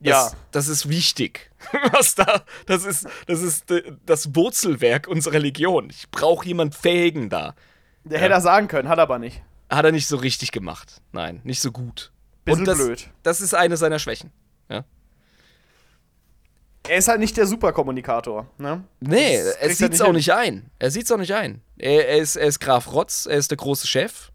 Das, 0.00 0.32
Ja. 0.32 0.38
das 0.52 0.68
ist 0.68 0.88
wichtig. 0.88 1.47
Was 1.92 2.14
da, 2.14 2.42
das 2.66 2.84
ist, 2.84 3.06
das 3.26 3.40
ist 3.42 3.70
äh, 3.70 3.92
das 4.06 4.34
Wurzelwerk 4.34 5.08
unserer 5.08 5.38
Legion. 5.38 5.90
Ich 5.90 6.10
brauche 6.10 6.46
jemand 6.46 6.74
Fähigen 6.74 7.28
da. 7.28 7.54
Der 8.04 8.20
hätte 8.20 8.34
er 8.34 8.40
sagen 8.40 8.68
können, 8.68 8.88
hat 8.88 8.98
er 8.98 9.02
aber 9.02 9.18
nicht. 9.18 9.42
Hat 9.70 9.84
er 9.84 9.92
nicht 9.92 10.06
so 10.06 10.16
richtig 10.16 10.52
gemacht. 10.52 11.02
Nein, 11.12 11.40
nicht 11.44 11.60
so 11.60 11.72
gut. 11.72 12.12
Bisschen 12.44 12.64
das, 12.64 12.78
blöd. 12.78 13.10
Das 13.22 13.40
ist 13.40 13.54
eine 13.54 13.76
seiner 13.76 13.98
Schwächen. 13.98 14.30
Ja. 14.70 14.84
Er 16.88 16.96
ist 16.96 17.08
halt 17.08 17.20
nicht 17.20 17.36
der 17.36 17.46
Superkommunikator, 17.46 18.46
ne? 18.56 18.84
Nee, 19.00 19.36
Das 19.38 19.46
er 19.46 19.52
kriegt 19.52 19.62
er 19.62 19.74
sieht's 19.74 20.00
auch 20.00 20.06
hin. 20.06 20.14
nicht 20.16 20.32
ein. 20.32 20.70
Er 20.78 20.90
sieht's 20.90 21.12
auch 21.12 21.18
nicht 21.18 21.34
ein. 21.34 21.60
Er, 21.76 22.08
er, 22.08 22.18
ist, 22.18 22.36
er 22.36 22.46
ist 22.46 22.60
Graf 22.60 22.92
Rotz, 22.92 23.26
er 23.26 23.36
ist 23.36 23.50
der 23.50 23.58
große 23.58 23.86
Chef. 23.86 24.30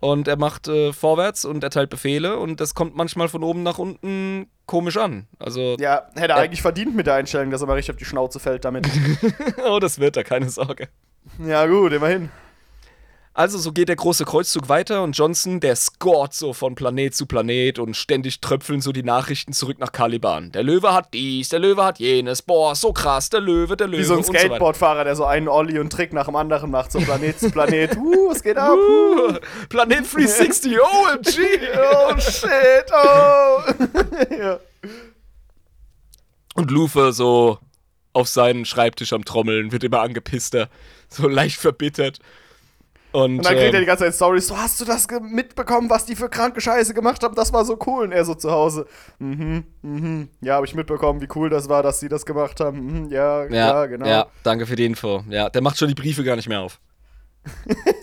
Und 0.00 0.28
er 0.28 0.36
macht 0.36 0.68
äh, 0.68 0.92
vorwärts 0.92 1.44
und 1.44 1.64
erteilt 1.64 1.90
Befehle 1.90 2.38
und 2.38 2.60
das 2.60 2.74
kommt 2.74 2.96
manchmal 2.96 3.28
von 3.28 3.42
oben 3.42 3.62
nach 3.62 3.78
unten 3.78 4.50
komisch 4.66 4.96
an. 4.98 5.26
Also, 5.38 5.76
Ja, 5.80 6.02
hätte 6.14 6.34
er 6.34 6.36
eigentlich 6.36 6.62
verdient 6.62 6.94
mit 6.94 7.06
der 7.06 7.14
Einstellung, 7.14 7.50
dass 7.50 7.62
er 7.62 7.66
mal 7.66 7.74
richtig 7.74 7.94
auf 7.94 7.98
die 7.98 8.04
Schnauze 8.04 8.38
fällt 8.38 8.64
damit. 8.64 8.86
oh, 9.66 9.78
das 9.78 9.98
wird 9.98 10.16
er, 10.16 10.24
keine 10.24 10.50
Sorge. 10.50 10.88
ja, 11.46 11.66
gut, 11.66 11.92
immerhin. 11.92 12.30
Also, 13.36 13.58
so 13.58 13.70
geht 13.70 13.90
der 13.90 13.96
große 13.96 14.24
Kreuzzug 14.24 14.70
weiter 14.70 15.02
und 15.02 15.12
Johnson, 15.14 15.60
der 15.60 15.76
scoret 15.76 16.32
so 16.32 16.54
von 16.54 16.74
Planet 16.74 17.14
zu 17.14 17.26
Planet 17.26 17.78
und 17.78 17.94
ständig 17.94 18.40
tröpfeln 18.40 18.80
so 18.80 18.92
die 18.92 19.02
Nachrichten 19.02 19.52
zurück 19.52 19.78
nach 19.78 19.92
Caliban. 19.92 20.52
Der 20.52 20.62
Löwe 20.62 20.94
hat 20.94 21.12
dies, 21.12 21.50
der 21.50 21.58
Löwe 21.58 21.84
hat 21.84 21.98
jenes, 21.98 22.40
boah, 22.40 22.74
so 22.74 22.94
krass, 22.94 23.28
der 23.28 23.42
Löwe, 23.42 23.76
der 23.76 23.88
Löwe. 23.88 24.00
Wie 24.00 24.04
so 24.04 24.16
ein. 24.16 24.24
Skateboardfahrer, 24.24 25.04
der 25.04 25.16
so 25.16 25.26
einen 25.26 25.48
Olli 25.48 25.78
und 25.78 25.92
Trick 25.92 26.14
nach 26.14 26.24
dem 26.24 26.36
anderen 26.36 26.70
macht, 26.70 26.90
so 26.90 26.98
Planet 26.98 27.38
zu 27.38 27.50
Planet. 27.50 27.94
Uh, 28.06 28.30
was 28.30 28.42
geht 28.42 28.56
ab? 28.56 28.72
Uh. 28.72 29.34
Planet 29.68 30.10
360, 30.10 30.78
OMG! 30.80 31.38
Oh 31.76 32.18
shit, 32.18 32.86
oh. 32.90 34.34
ja. 34.40 34.60
Und 36.54 36.70
Lufer 36.70 37.12
so 37.12 37.58
auf 38.14 38.28
seinen 38.28 38.64
Schreibtisch 38.64 39.12
am 39.12 39.26
Trommeln, 39.26 39.72
wird 39.72 39.84
immer 39.84 40.00
angepisster, 40.00 40.70
so 41.10 41.28
leicht 41.28 41.58
verbittert. 41.58 42.20
Und, 43.16 43.38
Und 43.38 43.46
dann 43.46 43.54
kriegt 43.54 43.64
er 43.64 43.70
die 43.70 43.78
ähm, 43.78 43.86
ganze 43.86 44.04
Zeit 44.04 44.14
Stories, 44.14 44.46
so 44.46 44.58
hast 44.58 44.78
du 44.78 44.84
das 44.84 45.06
mitbekommen, 45.22 45.88
was 45.88 46.04
die 46.04 46.14
für 46.14 46.28
kranke 46.28 46.60
Scheiße 46.60 46.92
gemacht 46.92 47.22
haben? 47.22 47.34
Das 47.34 47.50
war 47.50 47.64
so 47.64 47.78
cool. 47.86 48.04
Und 48.04 48.12
er 48.12 48.26
so 48.26 48.34
zu 48.34 48.50
Hause, 48.50 48.86
mhm, 49.18 49.64
mhm, 49.80 50.28
ja, 50.42 50.56
habe 50.56 50.66
ich 50.66 50.74
mitbekommen, 50.74 51.22
wie 51.22 51.28
cool 51.34 51.48
das 51.48 51.70
war, 51.70 51.82
dass 51.82 51.98
sie 51.98 52.10
das 52.10 52.26
gemacht 52.26 52.60
haben. 52.60 53.04
Mhm, 53.04 53.10
ja, 53.10 53.44
ja, 53.44 53.48
ja, 53.48 53.86
genau. 53.86 54.06
ja, 54.06 54.26
danke 54.42 54.66
für 54.66 54.76
die 54.76 54.84
Info. 54.84 55.24
Ja, 55.30 55.48
der 55.48 55.62
macht 55.62 55.78
schon 55.78 55.88
die 55.88 55.94
Briefe 55.94 56.24
gar 56.24 56.36
nicht 56.36 56.50
mehr 56.50 56.60
auf. 56.60 56.78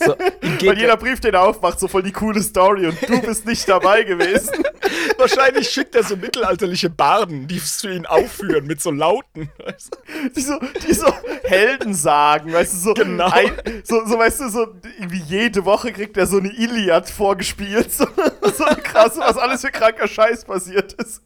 So, 0.06 0.14
ihm 0.42 0.68
Weil 0.68 0.78
jeder 0.78 0.98
Brief, 0.98 1.20
den 1.20 1.34
er 1.34 1.42
aufmacht, 1.44 1.80
so 1.80 1.88
voll 1.88 2.04
die 2.04 2.12
coole 2.12 2.42
Story 2.42 2.88
und 2.88 2.98
du 3.08 3.22
bist 3.22 3.46
nicht 3.46 3.68
dabei 3.68 4.04
gewesen. 4.04 4.64
wahrscheinlich 5.18 5.70
schickt 5.70 5.96
er 5.96 6.04
so 6.04 6.16
mittelalterliche 6.16 6.90
Barden, 6.90 7.48
die 7.48 7.60
für 7.60 7.94
ihn 7.94 8.06
aufführen 8.06 8.66
mit 8.68 8.82
so 8.82 8.92
Lauten. 8.92 9.50
Weißt 9.64 9.92
du? 9.96 10.30
Die 10.30 10.42
so, 10.42 10.60
die 10.88 10.94
so 10.94 11.14
Helden 11.44 11.94
sagen, 11.94 12.52
weißt 12.54 12.74
du, 12.74 12.78
so, 12.78 12.94
Genau. 12.94 13.30
ein, 13.30 13.52
so, 13.84 14.06
so, 14.06 14.18
weißt 14.18 14.42
du, 14.42 14.50
so 14.50 14.68
irgendwie 15.00 15.22
jede 15.28 15.66
Woche 15.66 15.92
kriegt 15.92 16.18
er 16.18 16.28
so 16.28 16.38
eine 16.38 16.50
Iliad 16.50 17.10
vorgespielt, 17.10 17.92
so, 17.92 18.06
so 18.56 18.64
eine 18.64 18.82
krasse, 18.82 19.20
was 19.20 19.38
alles 19.38 19.62
für 19.62 19.72
kranker 19.72 20.08
Scheiß 20.08 20.46
passiert 20.46 20.94
ist. 20.94 21.22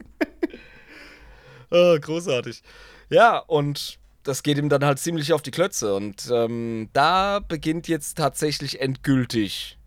Ah, 1.70 1.98
großartig. 2.00 2.62
Ja, 3.10 3.40
und 3.40 4.00
das 4.28 4.44
geht 4.44 4.58
ihm 4.58 4.70
dann 4.70 4.84
halt 4.84 5.00
ziemlich 5.00 5.34
auf 5.34 5.42
die 5.42 5.52
Klötze. 5.52 5.96
Und 5.96 6.30
ähm, 6.32 6.90
da 6.94 7.40
beginnt 7.40 7.88
jetzt 7.88 8.18
tatsächlich 8.18 8.82
endgültig 8.82 9.80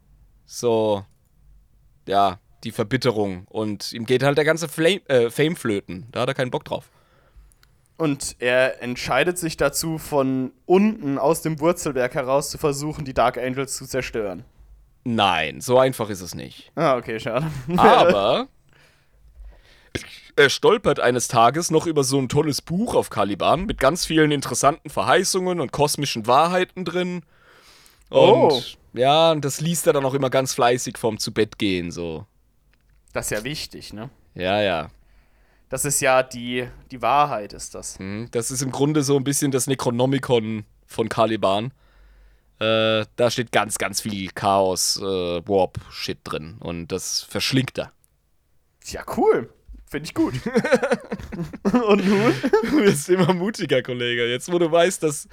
so, 0.46 1.04
ja, 2.06 2.38
die 2.64 2.72
Verbitterung. 2.72 3.44
Und 3.48 3.92
ihm 3.92 4.06
geht 4.06 4.22
halt 4.22 4.38
der 4.38 4.44
ganze 4.44 4.68
Flame, 4.68 5.02
äh, 5.08 5.30
Fame 5.30 5.56
flöten. 5.56 6.06
Da 6.12 6.20
hat 6.20 6.28
er 6.28 6.34
keinen 6.34 6.50
Bock 6.50 6.64
drauf. 6.64 6.90
Und 7.96 8.36
er 8.38 8.82
entscheidet 8.82 9.36
sich 9.36 9.58
dazu, 9.58 9.98
von 9.98 10.52
unten 10.64 11.18
aus 11.18 11.42
dem 11.42 11.60
Wurzelwerk 11.60 12.14
heraus 12.14 12.50
zu 12.50 12.56
versuchen, 12.56 13.04
die 13.04 13.12
Dark 13.12 13.36
Angels 13.36 13.76
zu 13.76 13.86
zerstören. 13.86 14.44
Nein, 15.04 15.60
so 15.60 15.78
einfach 15.78 16.08
ist 16.08 16.22
es 16.22 16.34
nicht. 16.34 16.72
Ah, 16.76 16.96
okay, 16.96 17.20
schade. 17.20 17.46
Aber 17.76 18.48
er 20.36 20.50
stolpert 20.50 21.00
eines 21.00 21.28
Tages 21.28 21.70
noch 21.70 21.86
über 21.86 22.04
so 22.04 22.18
ein 22.18 22.28
tolles 22.28 22.62
Buch 22.62 22.94
auf 22.94 23.10
Caliban 23.10 23.66
mit 23.66 23.78
ganz 23.78 24.04
vielen 24.06 24.30
interessanten 24.32 24.90
Verheißungen 24.90 25.60
und 25.60 25.72
kosmischen 25.72 26.26
Wahrheiten 26.26 26.84
drin. 26.84 27.22
Und 28.08 28.20
Oh. 28.52 28.62
ja, 28.92 29.30
und 29.32 29.44
das 29.44 29.60
liest 29.60 29.86
er 29.86 29.92
dann 29.92 30.04
auch 30.04 30.14
immer 30.14 30.30
ganz 30.30 30.52
fleißig 30.54 30.98
vorm 30.98 31.18
zu 31.18 31.32
Bett 31.32 31.58
gehen, 31.58 31.90
so. 31.90 32.26
Das 33.12 33.26
ist 33.30 33.38
ja 33.38 33.44
wichtig, 33.44 33.92
ne? 33.92 34.10
Ja, 34.34 34.60
ja. 34.60 34.90
Das 35.68 35.84
ist 35.84 36.00
ja 36.00 36.22
die, 36.24 36.68
die 36.90 37.00
Wahrheit, 37.02 37.52
ist 37.52 37.74
das. 37.74 37.98
Hm, 37.98 38.28
Das 38.32 38.50
ist 38.50 38.62
im 38.62 38.72
Grunde 38.72 39.02
so 39.02 39.16
ein 39.16 39.24
bisschen 39.24 39.50
das 39.52 39.66
Necronomicon 39.68 40.64
von 40.86 41.08
Caliban. 41.08 41.72
Äh, 42.58 43.06
da 43.16 43.30
steht 43.30 43.52
ganz, 43.52 43.78
ganz 43.78 44.00
viel 44.00 44.30
Chaos, 44.32 44.96
äh, 44.96 45.02
Warp-Shit 45.48 46.18
drin. 46.24 46.56
Und 46.60 46.88
das 46.88 47.22
verschlingt 47.22 47.78
er. 47.78 47.92
Ja, 48.86 49.02
cool. 49.16 49.52
Finde 49.90 50.06
ich 50.06 50.14
gut. 50.14 50.34
Und 51.72 52.06
nun? 52.06 52.32
Du 52.62 52.78
wirst 52.78 53.08
immer 53.08 53.34
mutiger, 53.34 53.82
Kollege. 53.82 54.30
Jetzt, 54.30 54.50
wo 54.52 54.58
du 54.58 54.70
weißt, 54.70 55.02
dass 55.02 55.28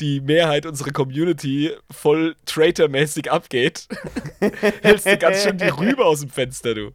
die 0.00 0.20
Mehrheit 0.20 0.64
unserer 0.64 0.92
Community 0.92 1.72
voll 1.90 2.34
Traitor-mäßig 2.46 3.30
abgeht, 3.30 3.86
hältst 4.82 5.06
du 5.06 5.18
ganz 5.18 5.42
schön 5.42 5.58
die 5.58 5.68
Rübe 5.68 6.04
aus 6.06 6.20
dem 6.20 6.30
Fenster, 6.30 6.74
du. 6.74 6.92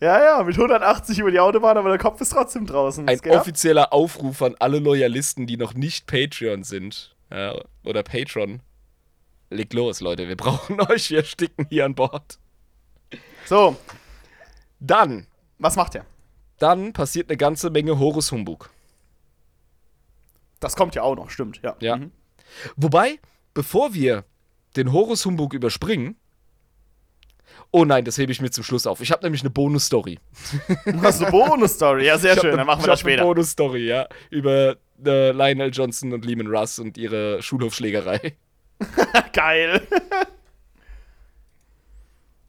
Ja, 0.00 0.22
ja, 0.22 0.42
mit 0.42 0.56
180 0.56 1.18
über 1.20 1.30
die 1.30 1.38
Autobahn, 1.38 1.76
aber 1.78 1.90
der 1.90 1.98
Kopf 1.98 2.20
ist 2.20 2.30
trotzdem 2.30 2.66
draußen. 2.66 3.06
Ein 3.08 3.14
Was 3.14 3.22
geht 3.22 3.32
ab? 3.32 3.40
offizieller 3.42 3.92
Aufruf 3.92 4.42
an 4.42 4.56
alle 4.58 4.80
Loyalisten, 4.80 5.46
die 5.46 5.56
noch 5.56 5.74
nicht 5.74 6.06
Patreon 6.08 6.64
sind. 6.64 7.14
Ja, 7.30 7.54
oder 7.84 8.02
Patron. 8.02 8.60
Legt 9.50 9.72
los, 9.72 10.00
Leute. 10.00 10.26
Wir 10.26 10.36
brauchen 10.36 10.80
euch. 10.80 11.10
Wir 11.10 11.22
sticken 11.22 11.66
hier 11.70 11.84
an 11.84 11.94
Bord. 11.94 12.38
So, 13.44 13.76
Dann, 14.80 15.26
was 15.58 15.76
macht 15.76 15.94
er? 15.94 16.04
Dann 16.58 16.92
passiert 16.92 17.28
eine 17.30 17.36
ganze 17.36 17.70
Menge 17.70 17.98
Horus 17.98 18.32
Humbug. 18.32 18.70
Das 20.60 20.76
kommt 20.76 20.94
ja 20.94 21.02
auch 21.02 21.16
noch, 21.16 21.30
stimmt, 21.30 21.60
ja. 21.62 21.76
Ja. 21.80 21.96
Mhm. 21.96 22.10
Wobei, 22.76 23.18
bevor 23.52 23.94
wir 23.94 24.24
den 24.76 24.92
Horus 24.92 25.24
Humbug 25.26 25.52
überspringen. 25.54 26.16
Oh 27.70 27.84
nein, 27.84 28.04
das 28.04 28.18
hebe 28.18 28.30
ich 28.32 28.40
mir 28.40 28.50
zum 28.50 28.62
Schluss 28.64 28.86
auf. 28.86 29.00
Ich 29.00 29.10
habe 29.10 29.24
nämlich 29.24 29.42
eine 29.42 29.50
Bonus-Story. 29.50 30.18
Du 30.86 31.02
hast 31.02 31.20
eine 31.22 31.30
Bonus-Story. 31.30 32.06
Ja, 32.06 32.18
sehr 32.18 32.36
schön, 32.38 32.52
ne- 32.52 32.56
dann 32.58 32.66
machen 32.66 32.82
wir 32.82 32.86
das 32.86 33.00
hab 33.00 33.06
Eine 33.06 33.14
später. 33.14 33.24
Bonus-Story, 33.24 33.86
ja. 33.86 34.08
Über 34.30 34.76
äh, 35.04 35.32
Lionel 35.32 35.70
Johnson 35.72 36.12
und 36.12 36.24
Lehman 36.24 36.46
Russ 36.46 36.78
und 36.78 36.96
ihre 36.96 37.42
Schulhofschlägerei. 37.42 38.36
Geil. 39.32 39.86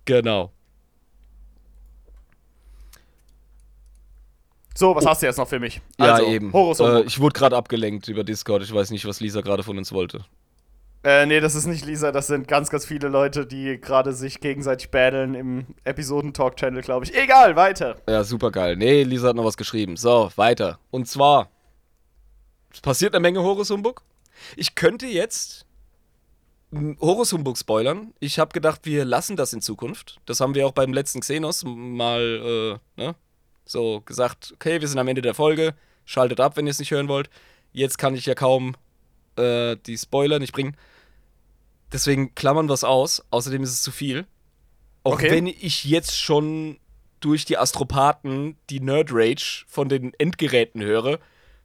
Genau. 0.05 0.51
So, 4.77 4.93
was 4.93 5.05
hast 5.05 5.21
du 5.21 5.25
jetzt 5.25 5.37
noch 5.37 5.47
für 5.47 5.59
mich? 5.59 5.81
Ja, 5.97 6.15
also, 6.15 6.27
eben. 6.27 6.51
Horus 6.51 6.79
Äh, 6.81 7.03
ich 7.03 7.19
wurde 7.19 7.33
gerade 7.33 7.55
abgelenkt 7.55 8.09
über 8.09 8.23
Discord. 8.25 8.61
Ich 8.61 8.73
weiß 8.73 8.91
nicht, 8.91 9.05
was 9.05 9.21
Lisa 9.21 9.39
gerade 9.41 9.63
von 9.63 9.77
uns 9.77 9.93
wollte. 9.93 10.25
Äh, 11.03 11.27
nee, 11.27 11.39
das 11.39 11.55
ist 11.55 11.67
nicht 11.67 11.85
Lisa, 11.85 12.11
das 12.11 12.27
sind 12.27 12.47
ganz, 12.47 12.71
ganz 12.71 12.83
viele 12.83 13.09
Leute, 13.09 13.45
die 13.45 13.79
gerade 13.79 14.11
sich 14.11 14.39
gegenseitig 14.41 14.89
battlen 14.89 15.35
im 15.35 15.67
Episoden-Talk-Channel, 15.83 16.81
glaube 16.81 17.05
ich. 17.05 17.15
Egal, 17.15 17.55
weiter. 17.55 17.97
Ja, 18.09 18.23
super 18.23 18.49
geil. 18.51 18.75
Nee, 18.75 19.03
Lisa 19.03 19.29
hat 19.29 19.35
noch 19.35 19.45
was 19.45 19.55
geschrieben. 19.55 19.97
So, 19.97 20.31
weiter. 20.35 20.79
Und 20.89 21.07
zwar, 21.07 21.49
es 22.73 22.81
passiert 22.81 23.13
eine 23.13 23.21
Menge 23.21 23.43
Horus 23.43 23.69
Humbug. 23.69 24.01
Ich 24.57 24.73
könnte 24.73 25.05
jetzt 25.05 25.65
Horus 26.99 27.31
Humbug 27.31 27.57
spoilern. 27.57 28.13
Ich 28.19 28.39
habe 28.39 28.51
gedacht, 28.51 28.81
wir 28.83 29.05
lassen 29.05 29.37
das 29.37 29.53
in 29.53 29.61
Zukunft. 29.61 30.19
Das 30.25 30.41
haben 30.41 30.55
wir 30.55 30.65
auch 30.65 30.73
beim 30.73 30.91
letzten 30.91 31.21
Xenos 31.21 31.63
mal 31.63 32.79
äh, 32.97 33.01
ne? 33.01 33.15
So 33.65 34.01
gesagt. 34.01 34.51
Okay, 34.55 34.81
wir 34.81 34.87
sind 34.87 34.99
am 34.99 35.07
Ende 35.07 35.21
der 35.21 35.33
Folge. 35.33 35.73
Schaltet 36.05 36.39
ab, 36.39 36.55
wenn 36.57 36.67
ihr 36.67 36.71
es 36.71 36.79
nicht 36.79 36.91
hören 36.91 37.07
wollt. 37.07 37.29
Jetzt 37.71 37.97
kann 37.97 38.15
ich 38.15 38.25
ja 38.25 38.35
kaum 38.35 38.75
äh, 39.37 39.75
die 39.85 39.97
Spoiler 39.97 40.39
nicht 40.39 40.53
bringen. 40.53 40.77
Deswegen 41.91 42.35
klammern 42.35 42.67
wir 42.67 42.73
es 42.73 42.83
aus. 42.83 43.23
Außerdem 43.31 43.63
ist 43.63 43.71
es 43.71 43.81
zu 43.81 43.91
viel. 43.91 44.25
Auch 45.03 45.13
Okay. 45.13 45.31
wenn 45.31 45.47
ich 45.47 45.83
jetzt 45.85 46.19
schon 46.19 46.79
durch 47.19 47.45
die 47.45 47.57
Astropathen 47.57 48.57
die 48.69 48.79
Nerd 48.79 49.09
Rage 49.11 49.65
von 49.67 49.89
den 49.89 50.13
Endgeräten 50.17 50.81
höre. 50.83 51.19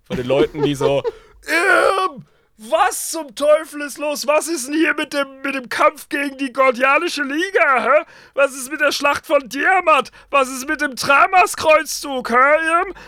Von 0.04 0.16
den 0.16 0.26
Leuten, 0.26 0.62
die 0.62 0.74
so. 0.74 1.02
Ähm, 1.48 2.24
was 2.68 3.10
zum 3.10 3.34
Teufel 3.34 3.80
ist 3.80 3.96
los? 3.96 4.26
Was 4.26 4.46
ist 4.46 4.68
denn 4.68 4.74
hier 4.74 4.92
mit 4.92 5.14
dem, 5.14 5.40
mit 5.42 5.54
dem 5.54 5.70
Kampf 5.70 6.10
gegen 6.10 6.36
die 6.36 6.52
Gordianische 6.52 7.22
Liga, 7.22 7.82
hä? 7.82 8.04
Was 8.34 8.52
ist 8.52 8.70
mit 8.70 8.82
der 8.82 8.92
Schlacht 8.92 9.24
von 9.24 9.48
Tiamat? 9.48 10.10
Was 10.28 10.48
ist 10.50 10.68
mit 10.68 10.82
dem 10.82 10.94
Tramas-Kreuzzug? 10.94 12.30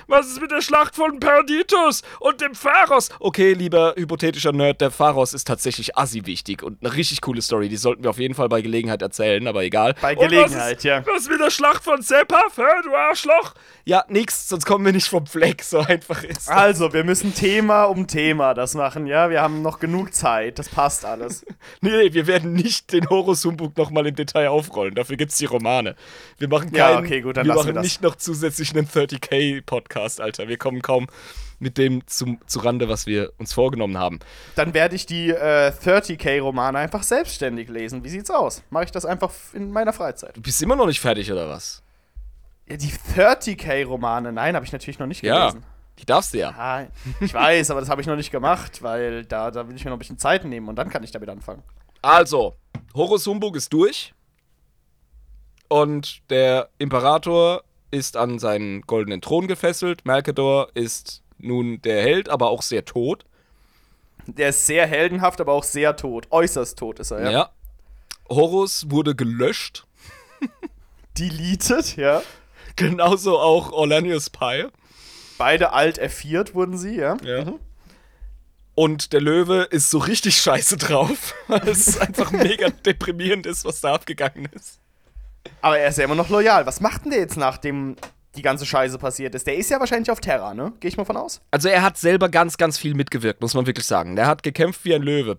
Was 0.06 0.28
ist 0.28 0.40
mit 0.40 0.50
der 0.50 0.62
Schlacht 0.62 0.96
von 0.96 1.20
Perditus 1.20 2.02
und 2.20 2.40
dem 2.40 2.54
Pharos? 2.54 3.10
Okay, 3.20 3.52
lieber 3.52 3.92
hypothetischer 3.94 4.52
Nerd, 4.52 4.80
der 4.80 4.90
Pharos 4.90 5.34
ist 5.34 5.46
tatsächlich 5.46 5.98
assi 5.98 6.24
wichtig 6.24 6.62
und 6.62 6.82
eine 6.82 6.94
richtig 6.94 7.20
coole 7.20 7.42
Story. 7.42 7.68
Die 7.68 7.76
sollten 7.76 8.04
wir 8.04 8.10
auf 8.10 8.18
jeden 8.18 8.34
Fall 8.34 8.48
bei 8.48 8.62
Gelegenheit 8.62 9.02
erzählen, 9.02 9.46
aber 9.46 9.64
egal. 9.64 9.94
Bei 10.00 10.14
Gelegenheit, 10.14 10.78
ist, 10.78 10.84
ja. 10.84 11.04
Was 11.06 11.28
mit 11.28 11.40
der 11.40 11.50
Schlacht 11.50 11.84
von 11.84 12.00
Sepaf, 12.00 12.56
hä, 12.56 12.62
du 12.84 12.94
Arschloch? 12.94 13.52
Ja, 13.84 14.02
nix, 14.08 14.48
sonst 14.48 14.64
kommen 14.64 14.86
wir 14.86 14.92
nicht 14.92 15.08
vom 15.08 15.26
Fleck, 15.26 15.62
so 15.62 15.80
einfach 15.80 16.22
ist 16.22 16.48
das. 16.48 16.48
Also, 16.48 16.94
wir 16.94 17.04
müssen 17.04 17.34
Thema 17.34 17.84
um 17.84 18.06
Thema 18.06 18.54
das 18.54 18.74
machen, 18.74 19.06
ja? 19.06 19.28
Wir 19.28 19.41
haben 19.42 19.60
noch 19.62 19.78
genug 19.78 20.14
Zeit, 20.14 20.58
das 20.58 20.68
passt 20.68 21.04
alles. 21.04 21.44
Nee, 21.80 21.90
nee, 21.90 22.12
wir 22.14 22.26
werden 22.26 22.52
nicht 22.52 22.92
den 22.92 23.08
Horus 23.10 23.44
Humbug 23.44 23.76
nochmal 23.76 24.06
im 24.06 24.14
Detail 24.14 24.48
aufrollen. 24.48 24.94
Dafür 24.94 25.16
gibt's 25.16 25.36
die 25.36 25.46
Romane. 25.46 25.96
Wir 26.38 26.48
machen 26.48 26.70
keinen, 26.70 26.94
Ja, 26.94 26.98
okay, 26.98 27.20
gut, 27.20 27.36
dann 27.36 27.46
wir 27.46 27.54
machen 27.54 27.74
wir 27.74 27.80
nicht 27.80 28.02
noch 28.02 28.14
zusätzlich 28.16 28.74
einen 28.76 28.86
30k-Podcast, 28.86 30.20
Alter. 30.20 30.48
Wir 30.48 30.58
kommen 30.58 30.80
kaum 30.82 31.08
mit 31.58 31.78
dem 31.78 32.06
zum, 32.06 32.38
zu 32.46 32.60
Rande, 32.60 32.88
was 32.88 33.06
wir 33.06 33.32
uns 33.38 33.52
vorgenommen 33.52 33.98
haben. 33.98 34.18
Dann 34.54 34.74
werde 34.74 34.94
ich 34.96 35.06
die 35.06 35.30
äh, 35.30 35.72
30k-Romane 35.72 36.78
einfach 36.78 37.02
selbstständig 37.02 37.68
lesen. 37.68 38.04
Wie 38.04 38.08
sieht's 38.08 38.30
aus? 38.30 38.62
Mache 38.70 38.84
ich 38.84 38.90
das 38.90 39.04
einfach 39.04 39.32
in 39.52 39.70
meiner 39.72 39.92
Freizeit? 39.92 40.36
Du 40.36 40.42
bist 40.42 40.60
immer 40.62 40.76
noch 40.76 40.86
nicht 40.86 41.00
fertig, 41.00 41.30
oder 41.32 41.48
was? 41.48 41.82
Ja, 42.68 42.76
die 42.76 42.92
30k-Romane, 43.16 44.32
nein, 44.32 44.54
habe 44.54 44.64
ich 44.64 44.72
natürlich 44.72 44.98
noch 44.98 45.06
nicht 45.06 45.22
Ja, 45.22 45.50
gelesen. 45.50 45.64
Die 46.02 46.06
darfst 46.06 46.34
du 46.34 46.38
ja. 46.38 46.50
Ah, 46.50 46.86
ich 47.20 47.32
weiß, 47.32 47.70
aber 47.70 47.80
das 47.80 47.88
habe 47.88 48.00
ich 48.00 48.06
noch 48.08 48.16
nicht 48.16 48.32
gemacht, 48.32 48.82
weil 48.82 49.24
da, 49.24 49.50
da 49.50 49.68
will 49.68 49.76
ich 49.76 49.84
mir 49.84 49.90
noch 49.90 49.96
ein 49.96 50.00
bisschen 50.00 50.18
Zeit 50.18 50.44
nehmen 50.44 50.68
und 50.68 50.76
dann 50.76 50.90
kann 50.90 51.04
ich 51.04 51.12
damit 51.12 51.28
anfangen. 51.28 51.62
Also, 52.02 52.56
Horus 52.94 53.26
Humbug 53.26 53.56
ist 53.56 53.72
durch. 53.72 54.12
Und 55.68 56.28
der 56.28 56.68
Imperator 56.78 57.62
ist 57.92 58.16
an 58.16 58.38
seinen 58.38 58.82
goldenen 58.82 59.20
Thron 59.20 59.46
gefesselt. 59.46 60.04
Malkador 60.04 60.68
ist 60.74 61.22
nun 61.38 61.80
der 61.82 62.02
Held, 62.02 62.28
aber 62.28 62.50
auch 62.50 62.62
sehr 62.62 62.84
tot. 62.84 63.24
Der 64.26 64.48
ist 64.50 64.66
sehr 64.66 64.86
heldenhaft, 64.86 65.40
aber 65.40 65.52
auch 65.52 65.64
sehr 65.64 65.96
tot. 65.96 66.26
Äußerst 66.30 66.78
tot 66.78 66.98
ist 66.98 67.12
er, 67.12 67.22
ja. 67.22 67.30
Ja. 67.30 67.50
Horus 68.28 68.90
wurde 68.90 69.14
gelöscht. 69.14 69.86
Deleted, 71.18 71.96
ja. 71.96 72.22
Genauso 72.76 73.38
auch 73.38 73.72
Orlanius 73.72 74.30
Pie. 74.30 74.66
Beide 75.42 75.72
alt 75.72 76.00
F4 76.00 76.54
wurden 76.54 76.78
sie, 76.78 76.94
ja. 76.94 77.16
Ja. 77.24 77.54
Und 78.76 79.12
der 79.12 79.20
Löwe 79.20 79.62
ist 79.64 79.90
so 79.90 79.98
richtig 79.98 80.36
scheiße 80.36 80.76
drauf, 80.76 81.34
weil 81.48 81.68
es 81.68 81.98
einfach 81.98 82.30
mega 82.30 82.70
deprimierend 82.70 83.46
ist, 83.46 83.64
was 83.64 83.80
da 83.80 83.92
abgegangen 83.92 84.48
ist. 84.52 84.78
Aber 85.60 85.80
er 85.80 85.88
ist 85.88 85.98
ja 85.98 86.04
immer 86.04 86.14
noch 86.14 86.28
loyal. 86.28 86.64
Was 86.64 86.80
macht 86.80 87.02
denn 87.02 87.10
der 87.10 87.18
jetzt, 87.18 87.36
nachdem 87.36 87.96
die 88.36 88.42
ganze 88.42 88.64
Scheiße 88.66 88.98
passiert 88.98 89.34
ist? 89.34 89.48
Der 89.48 89.56
ist 89.56 89.68
ja 89.68 89.80
wahrscheinlich 89.80 90.12
auf 90.12 90.20
Terra, 90.20 90.54
ne? 90.54 90.74
Gehe 90.78 90.88
ich 90.88 90.96
mal 90.96 91.04
von 91.04 91.16
aus. 91.16 91.40
Also 91.50 91.68
er 91.68 91.82
hat 91.82 91.98
selber 91.98 92.28
ganz, 92.28 92.56
ganz 92.56 92.78
viel 92.78 92.94
mitgewirkt, 92.94 93.40
muss 93.40 93.54
man 93.54 93.66
wirklich 93.66 93.86
sagen. 93.86 94.14
Der 94.14 94.28
hat 94.28 94.44
gekämpft 94.44 94.84
wie 94.84 94.94
ein 94.94 95.02
Löwe. 95.02 95.34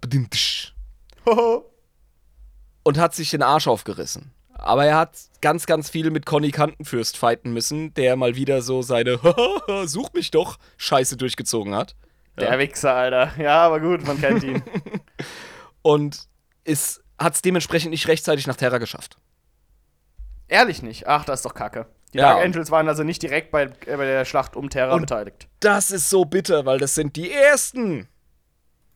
Und 2.83 2.97
hat 2.97 3.15
sich 3.15 3.29
den 3.29 3.41
Arsch 3.41 3.67
aufgerissen. 3.69 4.33
Aber 4.63 4.85
er 4.85 4.97
hat 4.97 5.17
ganz, 5.41 5.65
ganz 5.65 5.89
viel 5.89 6.09
mit 6.09 6.25
Conny 6.25 6.51
Kantenfürst 6.51 7.17
fighten 7.17 7.51
müssen, 7.51 7.93
der 7.95 8.15
mal 8.15 8.35
wieder 8.37 8.61
so 8.61 8.81
seine 8.81 9.19
Such 9.85 10.13
mich 10.13 10.31
doch 10.31 10.57
Scheiße 10.77 11.17
durchgezogen 11.17 11.75
hat. 11.75 11.95
Der 12.39 12.57
Wichser, 12.57 12.95
Alter. 12.95 13.31
Ja, 13.37 13.65
aber 13.65 13.81
gut, 13.81 14.07
man 14.07 14.19
kennt 14.19 14.43
ihn. 14.43 14.63
Und 15.81 16.27
hat 17.19 17.33
es 17.35 17.41
dementsprechend 17.41 17.91
nicht 17.91 18.07
rechtzeitig 18.07 18.47
nach 18.47 18.55
Terra 18.55 18.77
geschafft. 18.77 19.17
Ehrlich 20.47 20.81
nicht. 20.81 21.07
Ach, 21.07 21.25
das 21.25 21.39
ist 21.39 21.45
doch 21.45 21.53
kacke. 21.53 21.87
Die 22.13 22.19
Ja, 22.19 22.33
Dark 22.33 22.45
Angels 22.45 22.71
waren 22.71 22.87
also 22.87 23.03
nicht 23.03 23.21
direkt 23.21 23.51
bei, 23.51 23.63
äh, 23.63 23.97
bei 23.97 24.05
der 24.05 24.23
Schlacht 24.23 24.55
um 24.55 24.69
Terra 24.69 24.97
beteiligt. 24.97 25.47
Das 25.59 25.91
ist 25.91 26.09
so 26.09 26.23
bitter, 26.25 26.65
weil 26.65 26.79
das 26.79 26.95
sind 26.95 27.17
die 27.17 27.31
Ersten. 27.31 28.07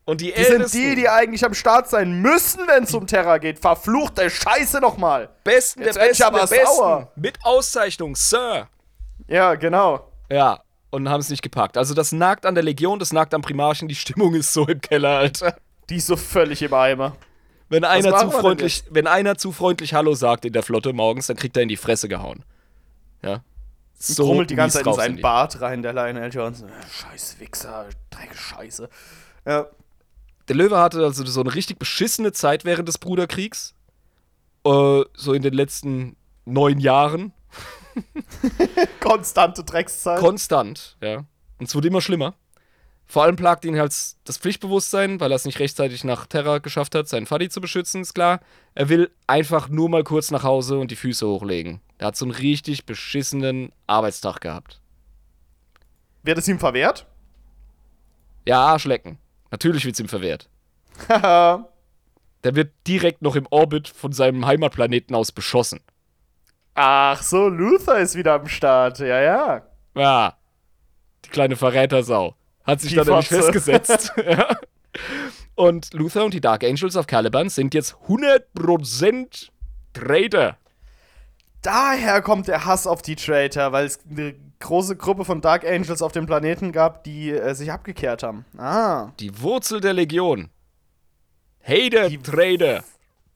Und 0.07 0.21
die, 0.21 0.31
Die 0.31 0.43
sind 0.45 0.73
die, 0.73 0.95
die 0.95 1.09
eigentlich 1.09 1.43
am 1.43 1.53
Start 1.53 1.89
sein 1.89 2.21
müssen, 2.21 2.61
wenn 2.65 2.85
es 2.85 2.93
um 2.93 3.05
Terra 3.07 3.39
geht. 3.39 3.59
Verfluchte 3.59 4.29
Scheiße 4.29 4.79
nochmal. 4.79 5.27
Besten 5.43 5.81
Jetzt 5.81 5.97
der 5.97 6.05
Besten 6.07 6.23
aber 6.23 6.39
der 6.39 6.47
Besten. 6.47 6.65
sauer. 6.77 7.11
Mit 7.17 7.37
Auszeichnung, 7.43 8.15
Sir. 8.15 8.69
Ja, 9.27 9.55
genau. 9.55 10.09
Ja, 10.31 10.61
und 10.91 11.09
haben 11.09 11.19
es 11.19 11.27
nicht 11.29 11.41
gepackt. 11.41 11.77
Also 11.77 11.93
das 11.93 12.13
nagt 12.13 12.45
an 12.45 12.55
der 12.55 12.63
Legion, 12.63 12.99
das 12.99 13.11
nagt 13.11 13.33
am 13.33 13.41
Primarchen. 13.41 13.89
Die 13.89 13.95
Stimmung 13.95 14.33
ist 14.33 14.53
so 14.53 14.65
im 14.65 14.79
Keller, 14.79 15.17
Alter. 15.17 15.57
Die 15.89 15.97
ist 15.97 16.07
so 16.07 16.15
völlig 16.15 16.61
im 16.61 16.73
Eimer. 16.73 17.17
Wenn 17.67 17.83
einer, 17.83 18.15
zu 18.17 18.31
freundlich, 18.31 18.85
wenn 18.89 19.07
einer 19.07 19.37
zu 19.37 19.51
freundlich 19.51 19.93
Hallo 19.93 20.15
sagt 20.15 20.45
in 20.45 20.53
der 20.53 20.63
Flotte 20.63 20.93
morgens, 20.93 21.27
dann 21.27 21.35
kriegt 21.35 21.57
er 21.57 21.63
in 21.63 21.69
die 21.69 21.75
Fresse 21.75 22.07
gehauen. 22.07 22.45
Ja. 23.21 23.41
So 23.99 24.23
Grummelt 24.27 24.51
die 24.51 24.55
ganze 24.55 24.77
Zeit 24.77 24.87
in 24.87 24.93
seinen. 24.93 25.21
Bart 25.21 25.59
rein, 25.59 25.81
der 25.81 25.91
Lionel 25.91 26.33
Johnson. 26.33 26.69
Scheiß 26.89 27.41
Wichser, 27.41 27.87
Dreck 28.09 28.33
Scheiße. 28.33 28.87
Ja. 29.45 29.67
Der 30.47 30.55
Löwe 30.55 30.77
hatte 30.79 31.03
also 31.03 31.25
so 31.25 31.41
eine 31.41 31.53
richtig 31.53 31.77
beschissene 31.77 32.31
Zeit 32.31 32.65
während 32.65 32.87
des 32.87 32.97
Bruderkriegs. 32.97 33.75
Äh, 34.65 35.03
so 35.13 35.33
in 35.33 35.41
den 35.41 35.53
letzten 35.53 36.15
neun 36.45 36.79
Jahren. 36.79 37.33
Konstante 38.99 39.63
Dreckszeit. 39.63 40.19
Konstant, 40.19 40.97
ja. 41.01 41.25
Und 41.59 41.67
es 41.67 41.75
wurde 41.75 41.87
immer 41.87 42.01
schlimmer. 42.01 42.35
Vor 43.09 43.23
allem 43.23 43.37
plagt 43.37 43.63
ihn 43.63 43.79
halt 43.79 43.95
das 44.25 44.37
Pflichtbewusstsein, 44.37 45.19
weil 45.21 45.31
er 45.31 45.35
es 45.35 45.45
nicht 45.45 45.59
rechtzeitig 45.59 46.03
nach 46.03 46.25
Terra 46.25 46.57
geschafft 46.57 46.93
hat, 46.93 47.07
seinen 47.07 47.25
Faddy 47.25 47.47
zu 47.47 47.61
beschützen, 47.61 48.01
ist 48.01 48.13
klar. 48.13 48.41
Er 48.75 48.89
will 48.89 49.09
einfach 49.27 49.69
nur 49.69 49.89
mal 49.89 50.03
kurz 50.03 50.29
nach 50.29 50.43
Hause 50.43 50.77
und 50.77 50.91
die 50.91 50.97
Füße 50.97 51.25
hochlegen. 51.25 51.79
Er 51.97 52.07
hat 52.07 52.17
so 52.17 52.25
einen 52.25 52.33
richtig 52.33 52.85
beschissenen 52.85 53.71
Arbeitstag 53.87 54.41
gehabt. 54.41 54.81
Wird 56.23 56.37
es 56.37 56.47
ihm 56.49 56.59
verwehrt? 56.59 57.05
Ja, 58.45 58.65
Arschlecken. 58.65 59.17
Natürlich 59.51 59.85
wird's 59.85 59.99
ihm 59.99 60.07
verwehrt. 60.07 60.49
Haha. 61.09 61.67
Der 62.43 62.55
wird 62.55 62.71
direkt 62.85 63.21
noch 63.21 63.35
im 63.35 63.47
Orbit 63.49 63.87
von 63.87 64.11
seinem 64.11 64.45
Heimatplaneten 64.45 65.15
aus 65.15 65.31
beschossen. 65.31 65.81
Ach 66.75 67.21
so, 67.23 67.47
Luther 67.49 67.97
ist 67.97 68.15
wieder 68.15 68.33
am 68.33 68.47
Start. 68.47 68.99
Ja, 68.99 69.19
ja. 69.21 69.63
Ja. 69.95 70.37
Die 71.25 71.29
kleine 71.29 71.55
Verrätersau. 71.55 72.35
Hat 72.63 72.81
sich 72.81 72.91
Die 72.91 72.97
da 72.97 73.03
nämlich 73.03 73.27
festgesetzt. 73.27 74.13
ja. 74.25 74.55
Und 75.55 75.93
Luther 75.93 76.23
und 76.23 76.33
die 76.33 76.41
Dark 76.41 76.63
Angels 76.63 76.95
auf 76.95 77.07
Caliban 77.07 77.49
sind 77.49 77.73
jetzt 77.73 77.95
100% 78.07 79.49
Traitor. 79.93 80.57
Daher 81.63 82.21
kommt 82.21 82.47
der 82.47 82.65
Hass 82.65 82.85
auf 82.85 83.01
die 83.01 83.15
Traitor, 83.15 83.71
weil 83.71 83.87
es 83.87 83.99
eine 84.09 84.35
große 84.59 84.95
Gruppe 84.95 85.25
von 85.25 85.41
Dark 85.41 85.65
Angels 85.65 86.01
auf 86.01 86.11
dem 86.11 86.25
Planeten 86.25 86.71
gab, 86.71 87.03
die 87.03 87.31
äh, 87.31 87.53
sich 87.53 87.71
abgekehrt 87.71 88.23
haben. 88.23 88.45
Ah. 88.57 89.11
Die 89.19 89.41
Wurzel 89.41 89.79
der 89.81 89.93
Legion. 89.93 90.49
Hater, 91.61 92.09
Die- 92.09 92.17
Traitor. 92.17 92.83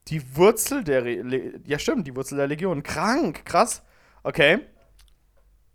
Die 0.07 0.35
Wurzel 0.35 0.83
der. 0.83 1.01
Le 1.01 1.59
ja, 1.65 1.77
stimmt, 1.77 2.07
die 2.07 2.15
Wurzel 2.15 2.37
der 2.37 2.47
Legion. 2.47 2.81
Krank, 2.83 3.45
krass. 3.45 3.83
Okay. 4.23 4.59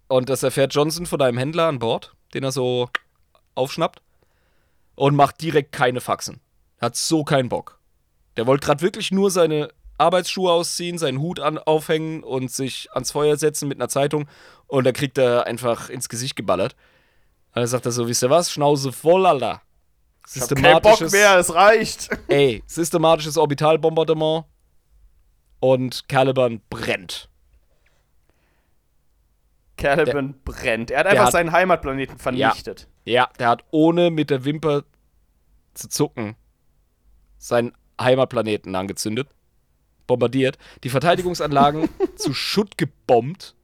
Und 0.09 0.29
das 0.29 0.43
erfährt 0.43 0.75
Johnson 0.75 1.07
von 1.07 1.21
einem 1.23 1.39
Händler 1.39 1.67
an 1.69 1.79
Bord, 1.79 2.15
den 2.35 2.45
er 2.45 2.53
so 2.53 2.89
aufschnappt. 3.55 4.03
Und 4.95 5.15
macht 5.15 5.43
direkt 5.43 5.73
keine 5.73 6.01
Faxen. 6.01 6.41
Hat 6.81 6.97
so 6.97 7.23
keinen 7.23 7.49
Bock. 7.49 7.79
Der 8.37 8.47
wollte 8.47 8.67
gerade 8.67 8.81
wirklich 8.83 9.11
nur 9.13 9.31
seine 9.31 9.69
Arbeitsschuhe 9.99 10.53
ausziehen, 10.53 10.99
seinen 10.99 11.21
Hut 11.21 11.41
an, 11.41 11.59
aufhängen 11.59 12.23
und 12.23 12.51
sich 12.51 12.89
ans 12.93 13.13
Feuer 13.13 13.37
setzen 13.37 13.69
mit 13.69 13.79
einer 13.79 13.89
Zeitung. 13.89 14.29
Und 14.67 14.85
da 14.85 14.93
kriegt 14.93 15.19
er 15.19 15.47
einfach 15.47 15.89
ins 15.89 16.09
Gesicht 16.09 16.37
geballert. 16.37 16.75
Und 17.55 17.61
dann 17.61 17.67
sagt 17.67 17.87
er 17.87 17.93
so, 17.93 18.09
wisst 18.09 18.23
ihr 18.23 18.31
was, 18.31 18.53
Schnauze 18.53 18.93
voll, 18.93 19.27
Alter. 19.27 19.63
Keinen 20.55 20.83
Bock 20.83 21.01
mehr, 21.13 21.39
es 21.39 21.55
reicht. 21.55 22.11
Ey, 22.29 22.63
systematisches 22.67 23.39
Orbitalbombardement 23.39 24.45
und 25.61 26.09
Caliban 26.09 26.61
brennt. 26.69 27.29
Caliban 29.77 30.33
der, 30.33 30.53
brennt. 30.53 30.91
Er 30.91 31.01
hat 31.01 31.07
einfach 31.07 31.27
hat, 31.27 31.33
seinen 31.33 31.53
Heimatplaneten 31.53 32.19
vernichtet. 32.19 32.89
Ja, 33.05 33.13
ja, 33.13 33.29
der 33.39 33.49
hat 33.49 33.65
ohne 33.71 34.11
mit 34.11 34.31
der 34.31 34.45
Wimper 34.45 34.85
zu 35.75 35.89
zucken 35.89 36.35
seinen 37.39 37.73
Heimatplaneten 38.01 38.75
angezündet, 38.75 39.29
bombardiert, 40.07 40.59
die 40.85 40.89
Verteidigungsanlagen 40.89 41.89
zu 42.17 42.35
Schutt 42.35 42.79
gebombt 42.79 43.55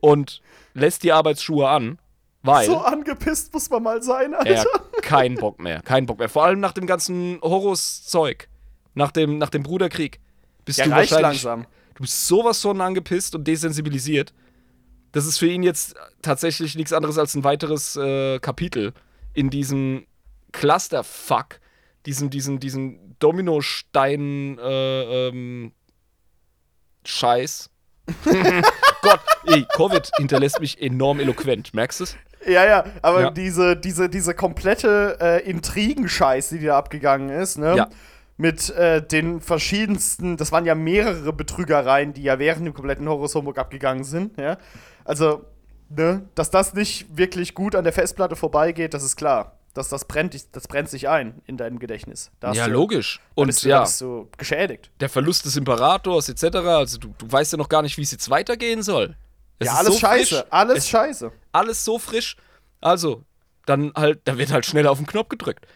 und 0.00 0.40
lässt 0.74 1.02
die 1.02 1.12
Arbeitsschuhe 1.12 1.68
an, 1.68 1.98
weil. 2.42 2.66
So 2.66 2.78
angepisst 2.78 3.52
muss 3.52 3.68
man 3.70 3.82
mal 3.82 4.02
sein, 4.02 4.34
Alter. 4.34 4.50
Er 4.50 5.00
keinen 5.02 5.36
Bock 5.36 5.60
mehr, 5.60 5.82
keinen 5.82 6.06
Bock 6.06 6.18
mehr. 6.18 6.28
Vor 6.28 6.44
allem 6.44 6.60
nach 6.60 6.72
dem 6.72 6.86
ganzen 6.86 7.40
Horus-Zeug, 7.42 8.48
nach 8.94 9.12
dem, 9.12 9.38
nach 9.38 9.50
dem 9.50 9.62
Bruderkrieg. 9.62 10.20
Bist 10.64 10.78
ja, 10.78 10.84
du 10.84 10.90
wahrscheinlich. 10.90 11.42
langsam. 11.42 11.66
Du 11.94 12.02
bist 12.02 12.28
sowas 12.28 12.60
von 12.60 12.80
angepisst 12.80 13.34
und 13.34 13.46
desensibilisiert. 13.48 14.32
Das 15.12 15.26
ist 15.26 15.38
für 15.38 15.48
ihn 15.48 15.62
jetzt 15.62 15.96
tatsächlich 16.22 16.74
nichts 16.76 16.92
anderes 16.92 17.18
als 17.18 17.34
ein 17.34 17.42
weiteres 17.42 17.96
äh, 17.96 18.38
Kapitel 18.38 18.92
in 19.32 19.50
diesem 19.50 20.06
Clusterfuck, 20.52 21.60
diesen, 22.06 22.30
diesen, 22.30 22.60
diesen 22.60 23.16
Dominostein 23.18 24.58
äh, 24.58 25.28
ähm, 25.28 25.72
Scheiß. 27.04 27.70
Gott, 29.02 29.20
ey, 29.46 29.66
Covid 29.74 30.10
hinterlässt 30.16 30.60
mich 30.60 30.80
enorm 30.80 31.20
eloquent, 31.20 31.74
merkst 31.74 32.00
du 32.00 32.04
es? 32.04 32.16
Ja, 32.46 32.64
ja, 32.64 32.84
aber 33.02 33.20
ja. 33.20 33.30
diese, 33.30 33.76
diese, 33.76 34.08
diese 34.08 34.32
komplette 34.34 35.18
äh, 35.20 35.48
Intrigenscheiß, 35.48 36.50
die 36.50 36.60
da 36.60 36.78
abgegangen 36.78 37.30
ist, 37.30 37.58
ne? 37.58 37.76
Ja. 37.76 37.88
Mit 38.40 38.70
äh, 38.70 39.04
den 39.04 39.40
verschiedensten, 39.40 40.36
das 40.36 40.52
waren 40.52 40.64
ja 40.64 40.76
mehrere 40.76 41.32
Betrügereien, 41.32 42.12
die 42.12 42.22
ja 42.22 42.38
während 42.38 42.64
dem 42.66 42.72
kompletten 42.72 43.08
Horus 43.08 43.34
Homburg 43.34 43.58
abgegangen 43.58 44.04
sind, 44.04 44.38
ja. 44.38 44.58
Also, 45.04 45.44
ne, 45.88 46.28
dass 46.36 46.50
das 46.50 46.72
nicht 46.72 47.16
wirklich 47.16 47.54
gut 47.54 47.74
an 47.74 47.82
der 47.82 47.92
Festplatte 47.92 48.36
vorbeigeht, 48.36 48.94
das 48.94 49.02
ist 49.02 49.16
klar 49.16 49.57
dass 49.74 49.88
das 49.88 50.06
brennt, 50.06 50.34
das 50.56 50.68
brennt 50.68 50.88
sich 50.88 51.08
ein 51.08 51.42
in 51.46 51.56
deinem 51.56 51.78
Gedächtnis. 51.78 52.30
ja, 52.42 52.66
du, 52.66 52.72
logisch. 52.72 53.20
Und 53.34 53.46
bist 53.48 53.64
du, 53.64 53.68
ja, 53.68 53.82
bist 53.82 54.00
du 54.00 54.28
geschädigt. 54.36 54.90
Der 55.00 55.08
Verlust 55.08 55.44
des 55.44 55.56
Imperators 55.56 56.28
etc. 56.28 56.56
Also 56.56 56.98
du, 56.98 57.14
du 57.16 57.30
weißt 57.30 57.52
ja 57.52 57.58
noch 57.58 57.68
gar 57.68 57.82
nicht, 57.82 57.96
wie 57.96 58.02
es 58.02 58.10
jetzt 58.10 58.30
weitergehen 58.30 58.82
soll. 58.82 59.16
Es 59.58 59.66
ja, 59.66 59.74
alles 59.74 59.94
so 59.94 59.98
scheiße, 59.98 60.36
frisch. 60.36 60.44
alles 60.50 60.78
es, 60.78 60.88
scheiße. 60.88 61.32
Alles 61.52 61.84
so 61.84 61.98
frisch. 61.98 62.36
Also, 62.80 63.24
dann 63.66 63.92
halt, 63.96 64.20
da 64.24 64.38
wird 64.38 64.52
halt 64.52 64.66
schnell 64.66 64.86
auf 64.86 64.98
den 64.98 65.06
Knopf 65.06 65.28
gedrückt. 65.28 65.66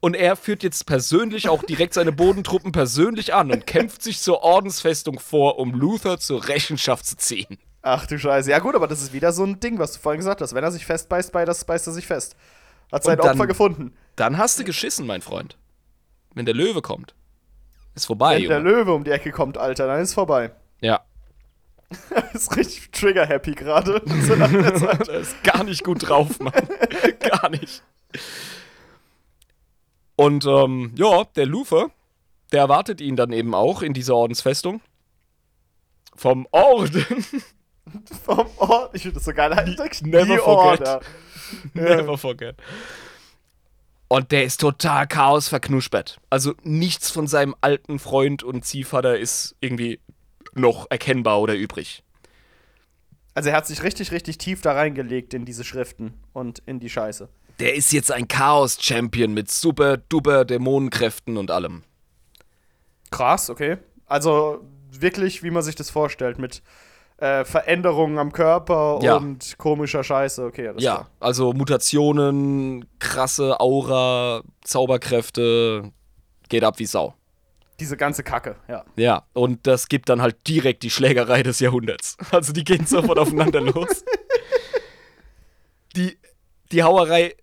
Und 0.00 0.14
er 0.14 0.34
führt 0.34 0.64
jetzt 0.64 0.86
persönlich 0.86 1.48
auch 1.48 1.62
direkt 1.62 1.94
seine 1.94 2.10
Bodentruppen 2.10 2.72
persönlich 2.72 3.34
an 3.34 3.52
und 3.52 3.66
kämpft 3.66 4.02
sich 4.02 4.20
zur 4.20 4.42
Ordensfestung 4.42 5.20
vor, 5.20 5.58
um 5.58 5.72
Luther 5.74 6.18
zur 6.18 6.48
Rechenschaft 6.48 7.06
zu 7.06 7.16
ziehen. 7.16 7.58
Ach 7.82 8.06
du 8.06 8.18
Scheiße. 8.18 8.50
Ja, 8.50 8.60
gut, 8.60 8.74
aber 8.74 8.86
das 8.88 9.02
ist 9.02 9.12
wieder 9.12 9.32
so 9.32 9.44
ein 9.44 9.60
Ding, 9.60 9.78
was 9.78 9.92
du 9.92 10.00
vorhin 10.00 10.18
gesagt 10.20 10.40
hast. 10.40 10.54
Wenn 10.54 10.64
er 10.64 10.72
sich 10.72 10.86
festbeißt, 10.86 11.32
beißt 11.32 11.86
er 11.86 11.92
sich 11.92 12.06
fest. 12.06 12.36
Hat 12.92 13.04
sein 13.04 13.18
Opfer 13.18 13.46
gefunden. 13.46 13.94
Dann 14.16 14.36
hast 14.36 14.58
du 14.58 14.64
geschissen, 14.64 15.06
mein 15.06 15.22
Freund. 15.22 15.56
Wenn 16.34 16.44
der 16.44 16.54
Löwe 16.54 16.82
kommt. 16.82 17.14
Ist 17.94 18.06
vorbei, 18.06 18.36
Wenn 18.36 18.42
Junge. 18.44 18.54
der 18.54 18.60
Löwe 18.60 18.94
um 18.94 19.04
die 19.04 19.10
Ecke 19.10 19.32
kommt, 19.32 19.58
Alter, 19.58 19.86
dann 19.86 20.00
ist 20.00 20.14
vorbei. 20.14 20.52
Ja. 20.80 21.00
ist 22.32 22.54
richtig 22.56 22.90
trigger-happy 22.92 23.54
gerade. 23.54 24.00
der 25.06 25.20
ist 25.20 25.42
gar 25.42 25.64
nicht 25.64 25.84
gut 25.84 26.08
drauf, 26.08 26.38
Mann. 26.38 26.52
gar 27.20 27.50
nicht. 27.50 27.82
Und 30.16 30.46
ähm, 30.46 30.92
ja, 30.94 31.24
der 31.36 31.46
Lufer, 31.46 31.90
der 32.52 32.60
erwartet 32.60 33.00
ihn 33.00 33.16
dann 33.16 33.32
eben 33.32 33.54
auch 33.54 33.82
in 33.82 33.92
dieser 33.94 34.14
Ordensfestung. 34.14 34.80
Vom 36.14 36.46
Orden. 36.50 37.24
Vom 38.24 38.46
Orden. 38.58 38.90
Ich 38.94 39.02
finde 39.02 39.14
das 39.16 39.24
so 39.24 39.32
geil. 39.32 39.50
Never 40.02 40.38
forget. 40.38 40.80
Order. 40.80 41.00
Never 41.74 42.18
forget. 42.18 42.56
Und 44.08 44.30
der 44.30 44.44
ist 44.44 44.60
total 44.60 45.06
Chaos 45.06 45.48
verknuspert. 45.48 46.18
Also 46.28 46.52
nichts 46.62 47.10
von 47.10 47.26
seinem 47.26 47.54
alten 47.62 47.98
Freund 47.98 48.42
und 48.42 48.64
Ziehvater 48.64 49.18
ist 49.18 49.56
irgendwie 49.60 50.00
noch 50.54 50.86
erkennbar 50.90 51.40
oder 51.40 51.54
übrig. 51.54 52.04
Also 53.34 53.48
er 53.48 53.56
hat 53.56 53.66
sich 53.66 53.82
richtig, 53.82 54.12
richtig 54.12 54.36
tief 54.38 54.60
da 54.60 54.72
reingelegt 54.72 55.32
in 55.32 55.46
diese 55.46 55.64
Schriften 55.64 56.12
und 56.34 56.58
in 56.66 56.78
die 56.78 56.90
Scheiße. 56.90 57.28
Der 57.58 57.74
ist 57.74 57.92
jetzt 57.92 58.12
ein 58.12 58.28
Chaos-Champion 58.28 59.32
mit 59.32 59.50
super 59.50 59.96
duper 59.96 60.44
Dämonenkräften 60.44 61.36
und 61.36 61.50
allem. 61.50 61.82
Krass, 63.10 63.48
okay. 63.48 63.78
Also 64.06 64.62
wirklich, 64.90 65.42
wie 65.42 65.50
man 65.50 65.62
sich 65.62 65.74
das 65.74 65.90
vorstellt, 65.90 66.38
mit 66.38 66.62
äh, 67.22 67.44
Veränderungen 67.44 68.18
am 68.18 68.32
Körper 68.32 68.98
ja. 69.00 69.16
und 69.16 69.56
komischer 69.56 70.02
Scheiße. 70.02 70.44
Okay, 70.44 70.64
ja, 70.64 70.72
klar. 70.72 71.10
also 71.20 71.52
Mutationen, 71.52 72.84
krasse 72.98 73.60
Aura, 73.60 74.42
Zauberkräfte, 74.64 75.92
geht 76.48 76.64
ab 76.64 76.80
wie 76.80 76.86
Sau. 76.86 77.14
Diese 77.78 77.96
ganze 77.96 78.24
Kacke, 78.24 78.56
ja. 78.68 78.84
Ja, 78.96 79.22
und 79.34 79.66
das 79.68 79.88
gibt 79.88 80.08
dann 80.08 80.20
halt 80.20 80.48
direkt 80.48 80.82
die 80.82 80.90
Schlägerei 80.90 81.44
des 81.44 81.60
Jahrhunderts. 81.60 82.16
Also 82.32 82.52
die 82.52 82.64
gehen 82.64 82.86
sofort 82.86 83.18
aufeinander 83.18 83.60
los. 83.72 84.04
Die, 85.94 86.18
die 86.72 86.82
Hauerei 86.82 87.36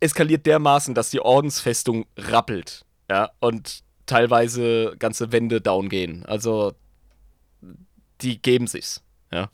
eskaliert 0.00 0.44
dermaßen, 0.44 0.94
dass 0.94 1.08
die 1.08 1.20
Ordensfestung 1.20 2.04
rappelt. 2.18 2.84
Ja, 3.10 3.30
und 3.40 3.84
teilweise 4.04 4.94
ganze 4.98 5.32
Wände 5.32 5.62
down 5.62 5.88
gehen. 5.88 6.26
Also 6.26 6.74
die 8.20 8.40
geben 8.40 8.66
sich's. 8.66 9.02
Ja. 9.32 9.50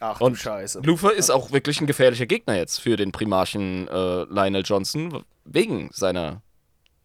Ach 0.00 0.20
und 0.20 0.36
Scheiße. 0.36 0.80
Lufer 0.80 1.14
ist 1.14 1.30
auch 1.30 1.52
wirklich 1.52 1.80
ein 1.80 1.86
gefährlicher 1.86 2.26
Gegner 2.26 2.56
jetzt 2.56 2.80
für 2.80 2.96
den 2.96 3.12
Primarchen 3.12 3.88
äh, 3.88 4.24
Lionel 4.24 4.62
Johnson, 4.64 5.24
wegen 5.44 5.90
seiner 5.92 6.42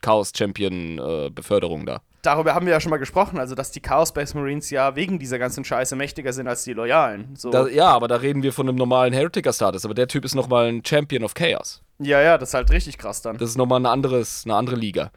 Chaos-Champion-Beförderung 0.02 1.82
äh, 1.82 1.86
da. 1.86 2.02
Darüber 2.24 2.56
haben 2.56 2.66
wir 2.66 2.74
ja 2.74 2.82
schon 2.82 2.90
mal 2.90 2.98
gesprochen, 2.98 3.40
also 3.40 3.56
dass 3.56 3.72
die 3.72 3.80
Chaos 3.80 4.10
Space 4.10 4.34
Marines 4.34 4.70
ja 4.70 4.96
wegen 4.96 5.20
dieser 5.20 5.40
ganzen 5.40 5.64
Scheiße 5.64 5.96
mächtiger 5.96 6.34
sind 6.34 6.48
als 6.48 6.64
die 6.64 6.74
Loyalen. 6.74 7.36
So. 7.36 7.52
Da, 7.52 7.68
ja, 7.68 7.88
aber 7.88 8.08
da 8.08 8.18
reden 8.18 8.44
wir 8.44 8.52
von 8.52 8.68
einem 8.68 8.78
normalen 8.78 9.14
Heretiker-Status, 9.14 9.86
aber 9.86 9.94
der 9.94 10.08
Typ 10.08 10.26
ist 10.26 10.36
nochmal 10.36 10.68
ein 10.68 10.84
Champion 10.84 11.24
of 11.24 11.36
Chaos. 11.36 11.82
Ja, 12.00 12.22
ja, 12.22 12.38
das 12.38 12.50
ist 12.50 12.54
halt 12.54 12.70
richtig 12.72 12.98
krass 12.98 13.22
dann. 13.22 13.38
Das 13.38 13.50
ist 13.50 13.58
nochmal 13.58 13.80
eine, 13.80 13.90
anderes, 13.90 14.42
eine 14.46 14.56
andere 14.56 14.76
Liga. 14.76 15.12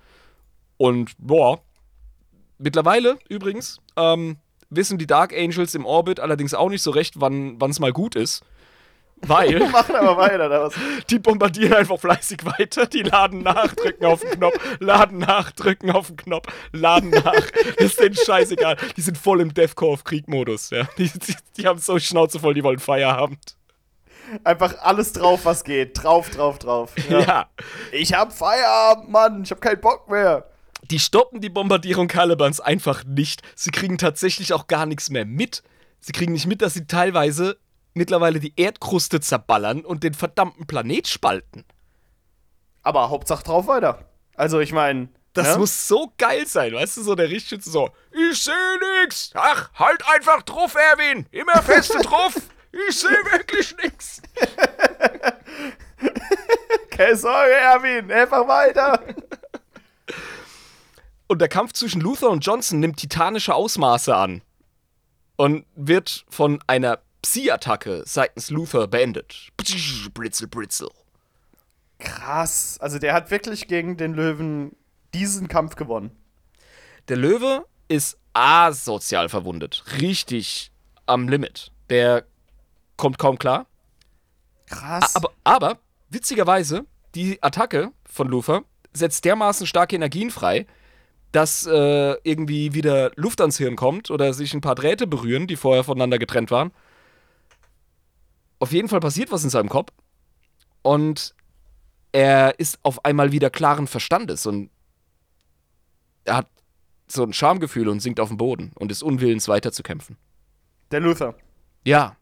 Und, 0.77 1.13
boah, 1.19 1.61
mittlerweile 2.59 3.19
übrigens, 3.29 3.81
ähm, 3.97 4.37
wissen 4.71 4.99
die 4.99 5.07
Dark 5.07 5.33
Angels 5.33 5.75
im 5.75 5.85
Orbit 5.85 6.21
allerdings 6.21 6.55
auch 6.55 6.71
nicht 6.71 6.83
so 6.83 6.91
recht, 6.91 7.15
wann 7.21 7.59
es 7.69 7.81
mal 7.81 7.93
gut 7.93 8.15
ist. 8.15 8.43
Weil. 9.23 9.69
machen 9.71 9.95
aber 9.95 10.17
weiter, 10.17 10.49
da 10.49 10.63
was. 10.63 10.75
Die 11.11 11.19
bombardieren 11.19 11.75
einfach 11.75 11.99
fleißig 11.99 12.45
weiter, 12.45 12.87
die 12.87 13.03
laden 13.03 13.43
nach, 13.43 13.75
drücken 13.75 14.07
auf 14.07 14.21
den 14.21 14.31
Knopf, 14.31 14.55
laden 14.79 15.19
nach, 15.19 15.53
drücken 15.53 15.91
auf 15.91 16.07
den 16.07 16.17
Knopf, 16.17 16.47
laden 16.73 17.11
nach. 17.11 17.51
Das 17.77 17.87
ist 17.87 18.01
denen 18.01 18.15
scheißegal. 18.15 18.77
Die 18.97 19.01
sind 19.01 19.19
voll 19.19 19.41
im 19.41 19.53
Deathcore 19.53 19.93
auf 19.93 20.05
Krieg-Modus, 20.05 20.71
ja. 20.71 20.89
Die, 20.97 21.11
die, 21.11 21.35
die, 21.57 21.67
haben 21.67 21.79
so 21.79 21.99
Schnauze 21.99 22.41
voll, 22.41 22.55
die 22.55 22.65
wollen 22.65 22.79
Feierabend. 22.79 23.57
Einfach 24.45 24.79
alles 24.81 25.13
drauf, 25.13 25.41
was 25.45 25.65
geht. 25.65 26.03
Drauf, 26.03 26.31
drauf, 26.31 26.59
drauf. 26.59 26.93
Ja. 27.09 27.21
ja. 27.21 27.47
Ich 27.93 28.15
hab 28.15 28.33
Feierabend, 28.33 29.11
Mann. 29.11 29.43
Ich 29.43 29.51
hab 29.51 29.61
keinen 29.61 29.81
Bock 29.81 30.09
mehr 30.09 30.50
die 30.91 30.99
stoppen 30.99 31.41
die 31.41 31.49
Bombardierung 31.49 32.09
Calibans 32.09 32.61
einfach 32.61 33.05
nicht. 33.05 33.43
Sie 33.55 33.71
kriegen 33.71 33.99
tatsächlich 33.99 34.53
auch 34.53 34.67
gar 34.67 34.87
nichts 34.87 35.11
mehr 35.11 35.25
mit. 35.25 35.63
Sie 36.01 36.13
kriegen 36.13 36.33
nicht 36.33 36.47
mit, 36.47 36.63
dass 36.63 36.75
sie 36.75 36.87
teilweise 36.87 37.59
mittlerweile 37.95 38.41
die 38.41 38.55
Erdkruste 38.57 39.21
zerballern 39.21 39.85
und 39.85 40.03
den 40.03 40.15
verdammten 40.15 40.67
Planet 40.67 41.07
spalten. 41.07 41.65
Aber 42.83 43.11
Hauptsache 43.11 43.45
drauf 43.45 43.67
weiter. 43.67 44.05
Also 44.35 44.61
ich 44.61 44.73
meine. 44.73 45.09
Das? 45.33 45.53
Ne? 45.53 45.59
muss 45.59 45.87
so 45.87 46.13
geil 46.19 46.45
sein, 46.47 46.73
weißt 46.73 46.97
du, 46.97 47.03
so 47.03 47.15
der 47.15 47.31
Richtschütze 47.31 47.71
so, 47.71 47.91
ich 48.11 48.43
sehe 48.43 48.55
nix. 49.03 49.31
Ach, 49.35 49.71
halt 49.75 50.03
einfach 50.13 50.43
drauf, 50.43 50.75
Erwin. 50.75 51.27
Immer 51.31 51.63
feste 51.63 51.99
drauf. 52.03 52.35
Ich 52.89 52.99
sehe 52.99 53.11
wirklich 53.11 53.77
nix. 53.81 54.21
Keine 56.91 57.17
Sorge, 57.17 57.53
Erwin, 57.53 58.11
einfach 58.11 58.49
weiter. 58.49 59.01
Und 61.31 61.39
der 61.39 61.47
Kampf 61.47 61.75
zwischen 61.75 62.01
Luther 62.01 62.29
und 62.29 62.45
Johnson 62.45 62.81
nimmt 62.81 62.97
titanische 62.97 63.55
Ausmaße 63.55 64.17
an 64.17 64.43
und 65.37 65.65
wird 65.77 66.25
von 66.29 66.59
einer 66.67 66.99
Psi-Attacke 67.23 68.03
seitens 68.05 68.51
Luther 68.51 68.89
beendet. 68.89 69.51
Britzel, 70.13 70.49
britzel. 70.49 70.89
Krass. 72.01 72.79
Also 72.81 72.99
der 72.99 73.15
hat 73.15 73.31
wirklich 73.31 73.69
gegen 73.69 73.97
den 73.97 74.13
Löwen 74.13 74.75
diesen 75.15 75.47
Kampf 75.47 75.77
gewonnen. 75.77 76.11
Der 77.07 77.17
Löwe 77.17 77.65
ist 77.87 78.19
asozial 78.33 79.29
verwundet. 79.29 79.85
Richtig 80.01 80.73
am 81.07 81.29
Limit. 81.29 81.71
Der 81.91 82.25
kommt 82.97 83.19
kaum 83.19 83.39
klar. 83.39 83.67
Krass. 84.67 85.15
Aber, 85.15 85.31
aber 85.45 85.79
witzigerweise 86.09 86.87
die 87.15 87.41
Attacke 87.41 87.93
von 88.05 88.27
Lufer 88.27 88.65
setzt 88.93 89.25
dermaßen 89.25 89.69
starke 89.69 89.95
Energien 89.95 90.33
frei, 90.33 90.67
dass 91.33 91.67
äh, 91.67 92.17
irgendwie 92.23 92.75
wieder 92.75 93.13
Luft 93.17 93.41
ans 93.41 93.59
Hirn 93.59 93.77
kommt 93.77 94.11
oder 94.11 94.33
sich 94.35 94.53
ein 94.55 94.61
paar 94.61 94.75
Drähte 94.75 95.07
berühren, 95.07 95.47
die 95.47 95.57
vorher 95.57 95.85
voneinander 95.85 96.19
getrennt 96.19 96.51
waren. 96.51 96.73
Auf 98.59 98.73
jeden 98.73 98.89
Fall 98.89 99.01
passiert 99.01 99.31
was 99.33 99.45
in 99.45 99.51
seinem 99.51 99.69
Kopf 99.69 99.93
und 100.83 101.35
er 102.13 102.59
ist 102.59 102.79
auf 102.83 103.05
einmal 103.05 103.33
wieder 103.33 103.51
klaren 103.51 103.87
Verstandes 103.87 104.47
und 104.47 104.71
er 106.25 106.39
hat 106.39 106.49
so 107.07 107.23
ein 107.23 107.33
Schamgefühl 107.33 107.89
und 107.89 108.01
sinkt 108.01 108.21
auf 108.21 108.29
den 108.29 108.37
Boden 108.37 108.73
und 108.75 108.93
ist 108.93 109.03
unwillens 109.03 109.49
weiterzukämpfen. 109.49 110.17
Der 110.91 111.01
Luther. 111.01 111.35
Ja, 111.85 112.17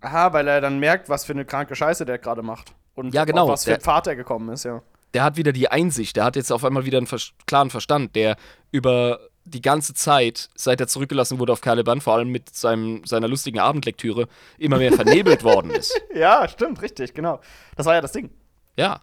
Aha, 0.00 0.32
weil 0.32 0.46
er 0.46 0.60
dann 0.60 0.78
merkt, 0.78 1.08
was 1.08 1.24
für 1.24 1.32
eine 1.32 1.44
kranke 1.44 1.74
Scheiße 1.74 2.04
der 2.04 2.18
gerade 2.18 2.42
macht. 2.42 2.74
Und 2.94 3.14
Ja, 3.14 3.24
genau. 3.24 3.44
auf 3.44 3.50
was 3.50 3.64
für 3.64 3.74
ein 3.74 3.80
Pfad 3.80 4.06
er 4.06 4.16
gekommen 4.16 4.48
ist, 4.50 4.64
ja. 4.64 4.82
Der 5.14 5.24
hat 5.24 5.36
wieder 5.36 5.52
die 5.52 5.70
Einsicht, 5.70 6.16
der 6.16 6.24
hat 6.24 6.36
jetzt 6.36 6.52
auf 6.52 6.64
einmal 6.64 6.84
wieder 6.84 6.98
einen 6.98 7.06
ver 7.06 7.18
klaren 7.46 7.70
Verstand, 7.70 8.14
der 8.14 8.36
über 8.70 9.20
die 9.44 9.62
ganze 9.62 9.94
Zeit, 9.94 10.50
seit 10.54 10.80
er 10.80 10.88
zurückgelassen 10.88 11.38
wurde 11.38 11.52
auf 11.52 11.60
Caliban, 11.60 12.00
vor 12.00 12.14
allem 12.14 12.28
mit 12.28 12.54
seinem, 12.54 13.04
seiner 13.04 13.28
lustigen 13.28 13.58
Abendlektüre, 13.58 14.28
immer 14.58 14.78
mehr 14.78 14.92
vernebelt 14.92 15.42
worden 15.44 15.70
ist. 15.70 15.98
Ja, 16.14 16.48
stimmt, 16.48 16.82
richtig, 16.82 17.14
genau. 17.14 17.40
Das 17.76 17.86
war 17.86 17.94
ja 17.94 18.00
das 18.00 18.12
Ding. 18.12 18.30
Ja. 18.76 19.02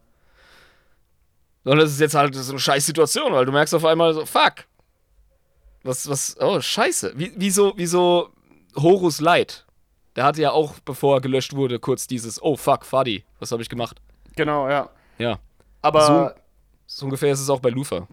Und 1.63 1.77
das 1.77 1.91
ist 1.91 1.99
jetzt 1.99 2.13
halt 2.13 2.35
so 2.35 2.51
eine 2.51 2.59
scheiß 2.59 2.85
Situation, 2.85 3.31
weil 3.31 3.45
du 3.45 3.51
merkst 3.51 3.73
auf 3.73 3.85
einmal 3.85 4.13
so, 4.13 4.25
fuck. 4.25 4.65
Was, 5.83 6.09
was, 6.09 6.35
oh, 6.39 6.59
scheiße. 6.59 7.13
Wie, 7.15 7.31
wieso, 7.35 7.73
wieso 7.77 8.29
Horus 8.75 9.21
Leid? 9.21 9.65
Der 10.15 10.25
hatte 10.25 10.41
ja 10.41 10.51
auch, 10.51 10.79
bevor 10.83 11.17
er 11.17 11.21
gelöscht 11.21 11.55
wurde, 11.55 11.79
kurz 11.79 12.07
dieses, 12.07 12.41
oh 12.41 12.55
fuck, 12.57 12.85
Fadi, 12.85 13.23
was 13.39 13.51
habe 13.51 13.61
ich 13.61 13.69
gemacht? 13.69 14.01
Genau, 14.35 14.69
ja. 14.69 14.89
Ja. 15.17 15.39
Aber, 15.85 16.35
So 16.87 17.05
ungefähr 17.05 17.31
ist 17.31 17.39
es 17.39 17.49
auch 17.49 17.59
bei 17.59 17.69
Lufa. 17.69 18.07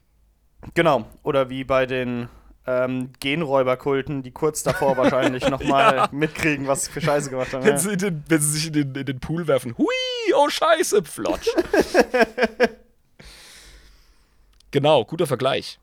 genau. 0.74 1.06
Oder 1.22 1.48
wie 1.50 1.64
bei 1.64 1.86
den 1.86 2.28
ähm, 2.66 3.10
Genräuberkulten, 3.18 4.22
die 4.22 4.30
kurz 4.30 4.62
davor 4.62 4.96
wahrscheinlich 4.96 5.48
nochmal 5.48 6.08
mitkriegen, 6.12 6.66
was 6.68 6.88
für 6.88 7.00
Scheiße 7.00 7.30
gemacht 7.30 7.52
haben. 7.52 7.64
Wenn, 7.64 7.72
Ja. 7.72 7.78
sie, 7.78 7.96
den, 7.96 8.22
wenn 8.28 8.40
sie 8.40 8.50
sich 8.52 8.66
in 8.68 8.72
den, 8.74 8.94
in 8.94 9.06
den 9.06 9.20
Pool 9.20 9.46
werfen. 9.46 9.76
Hui, 9.78 9.86
oh 10.36 10.48
Scheiße, 10.48 11.02
flotsch. 11.04 11.48
genau, 14.70 15.04
guter 15.04 15.26
Vergleich. 15.26 15.78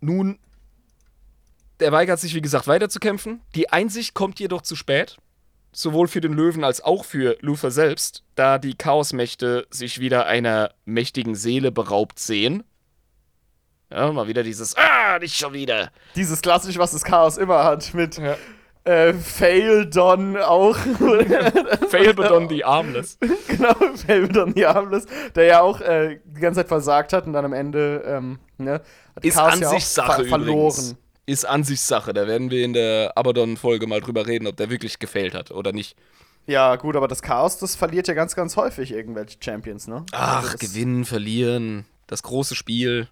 Nun, 0.00 0.38
der 1.80 1.92
weigert 1.92 2.18
sich, 2.20 2.34
wie 2.34 2.40
gesagt, 2.40 2.66
weiterzukämpfen. 2.66 3.40
Die 3.54 3.70
Einsicht 3.70 4.14
kommt 4.14 4.40
jedoch 4.40 4.62
zu 4.62 4.76
spät. 4.76 5.18
Sowohl 5.72 6.08
für 6.08 6.20
den 6.20 6.32
Löwen 6.32 6.64
als 6.64 6.80
auch 6.82 7.04
für 7.04 7.36
Luther 7.40 7.70
selbst, 7.70 8.24
da 8.34 8.58
die 8.58 8.74
Chaosmächte 8.76 9.66
sich 9.70 10.00
wieder 10.00 10.26
einer 10.26 10.72
mächtigen 10.84 11.34
Seele 11.36 11.70
beraubt 11.70 12.18
sehen. 12.18 12.64
Ja, 13.92 14.10
mal 14.12 14.28
wieder 14.28 14.42
dieses, 14.42 14.76
ah, 14.76 15.18
nicht 15.20 15.36
schon 15.36 15.52
wieder. 15.52 15.90
Dieses 16.16 16.42
klassisch, 16.42 16.78
was 16.78 16.92
das 16.92 17.02
Chaos 17.04 17.36
immer 17.38 17.64
hat, 17.64 17.92
mit 17.94 18.18
Ja. 18.18 18.36
äh, 18.84 19.12
Faildon 19.14 20.36
auch. 20.36 20.76
Failbadon 21.88 22.48
the 22.48 22.64
Armless. 22.64 23.18
genau, 23.48 23.74
Faildon 24.06 24.52
the 24.54 24.66
Armless, 24.66 25.06
der 25.34 25.44
ja 25.44 25.60
auch 25.60 25.80
äh, 25.80 26.20
die 26.24 26.40
ganze 26.40 26.60
Zeit 26.60 26.68
versagt 26.68 27.12
hat 27.12 27.26
und 27.26 27.32
dann 27.32 27.44
am 27.44 27.52
Ende 27.52 28.02
ähm, 28.06 28.38
ne, 28.58 28.80
hat 29.16 29.24
Ist 29.24 29.34
Chaos 29.36 29.58
ja 29.60 29.66
auch 29.68 29.72
Ansichtssache 29.72 30.22
ver 30.22 30.28
verloren. 30.28 30.48
übrigens. 30.56 30.96
Ist 31.26 31.44
Ansichtssache. 31.44 32.12
Da 32.12 32.26
werden 32.26 32.50
wir 32.50 32.64
in 32.64 32.72
der 32.72 33.12
Abaddon-Folge 33.16 33.86
mal 33.86 34.00
drüber 34.00 34.26
reden, 34.26 34.46
ob 34.46 34.56
der 34.56 34.70
wirklich 34.70 34.98
gefailt 34.98 35.34
hat 35.34 35.50
oder 35.50 35.72
nicht. 35.72 35.96
Ja, 36.46 36.74
gut, 36.76 36.96
aber 36.96 37.06
das 37.06 37.22
Chaos, 37.22 37.58
das 37.58 37.76
verliert 37.76 38.08
ja 38.08 38.14
ganz, 38.14 38.34
ganz 38.34 38.56
häufig 38.56 38.90
irgendwelche 38.92 39.36
Champions, 39.40 39.86
ne? 39.86 40.04
Ach, 40.12 40.44
Also 40.44 40.58
gewinnen, 40.58 41.04
verlieren. 41.04 41.84
Das 42.06 42.22
große 42.22 42.56
Spiel. 42.56 43.08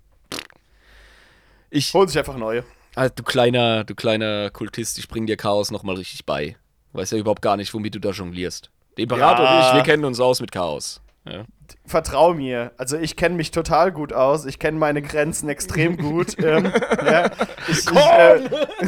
Ich, 1.70 1.92
Holt 1.94 2.08
sich 2.08 2.18
einfach 2.18 2.36
neue. 2.36 2.64
ah, 2.96 3.08
du 3.08 3.22
kleiner, 3.22 3.84
du 3.84 3.94
kleiner 3.94 4.50
Kultist, 4.50 4.98
ich 4.98 5.08
bring 5.08 5.26
dir 5.26 5.36
Chaos 5.36 5.70
nochmal 5.70 5.96
richtig 5.96 6.24
bei. 6.24 6.56
Weiß 6.94 7.10
ja 7.10 7.18
überhaupt 7.18 7.42
gar 7.42 7.56
nicht, 7.56 7.72
womit 7.74 7.94
du 7.94 8.00
da 8.00 8.10
jonglierst. 8.10 8.70
Der 8.96 9.02
Imperator 9.04 9.44
Ja. 9.44 9.58
und 9.60 9.66
ich, 9.68 9.74
wir 9.74 9.82
kennen 9.82 10.04
uns 10.04 10.18
aus 10.18 10.40
mit 10.40 10.50
Chaos. 10.50 11.00
Ja. 11.26 11.44
Vertrau 11.88 12.34
mir. 12.34 12.72
Also 12.76 12.96
ich 12.96 13.16
kenne 13.16 13.34
mich 13.34 13.50
total 13.50 13.92
gut 13.92 14.12
aus. 14.12 14.44
Ich 14.46 14.58
kenne 14.58 14.78
meine 14.78 15.02
Grenzen 15.02 15.48
extrem 15.48 15.96
gut. 15.96 16.36
ähm, 16.42 16.72
ja, 17.04 17.30
ich, 17.68 17.78
ich, 17.78 17.96
äh, 17.96 18.40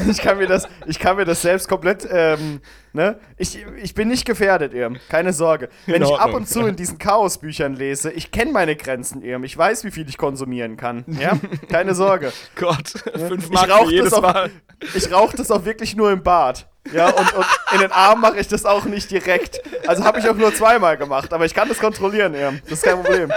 ich, 0.11 0.19
kann 0.19 0.39
mir 0.39 0.47
das, 0.47 0.69
ich 0.87 0.99
kann 0.99 1.17
mir 1.17 1.25
das 1.25 1.43
selbst 1.43 1.69
komplett. 1.69 2.07
Ähm, 2.11 2.61
ne? 2.93 3.19
ich, 3.37 3.65
ich 3.83 3.95
bin 3.95 4.09
nicht 4.09 4.25
gefährdet, 4.27 4.75
Irm. 4.75 4.99
Keine 5.09 5.33
Sorge. 5.33 5.69
Wenn 5.87 6.03
ich 6.03 6.13
ab 6.13 6.35
und 6.35 6.49
zu 6.49 6.67
in 6.67 6.77
diesen 6.77 6.99
Chaosbüchern 6.99 7.75
lese, 7.75 8.11
ich 8.11 8.31
kenne 8.31 8.53
meine 8.53 8.77
Grenzen, 8.77 9.23
Irm. 9.23 9.45
Ich 9.45 9.57
weiß, 9.57 9.85
wie 9.85 9.91
viel 9.91 10.09
ich 10.09 10.19
konsumieren 10.19 10.77
kann. 10.77 11.05
Ja? 11.07 11.39
Keine 11.71 11.95
Sorge. 11.95 12.33
Gott, 12.57 12.89
fünf 13.29 13.45
Ich 13.47 13.51
Mark 13.51 13.71
rauche 13.71 13.91
jedes 13.91 14.11
das, 14.11 14.19
auch- 14.19 14.23
Mal. 14.23 14.51
ich 14.95 15.13
rauch 15.13 15.33
das 15.33 15.51
auch 15.51 15.65
wirklich 15.65 15.97
nur 15.97 16.11
im 16.13 16.23
Bad. 16.23 16.67
Ja, 16.95 17.11
und, 17.11 17.35
und 17.35 17.45
in 17.75 17.81
den 17.81 17.93
Arm 17.93 18.23
mache 18.23 18.41
ich 18.41 18.49
das 18.49 18.65
auch 18.65 18.87
nicht 18.87 19.11
direkt. 19.11 19.61
Also 19.87 20.03
habe 20.03 20.19
ich 20.19 20.29
auch 20.29 20.35
nur 20.35 20.53
zweimal 20.55 20.97
gemacht, 20.97 21.31
aber 21.35 21.45
ich 21.45 21.53
kann 21.55 21.69
das 21.69 21.79
kontrollieren, 21.79 22.35
Irm. 22.35 22.59
Das 22.71 22.81
kein 22.95 23.03
Problem. 23.03 23.33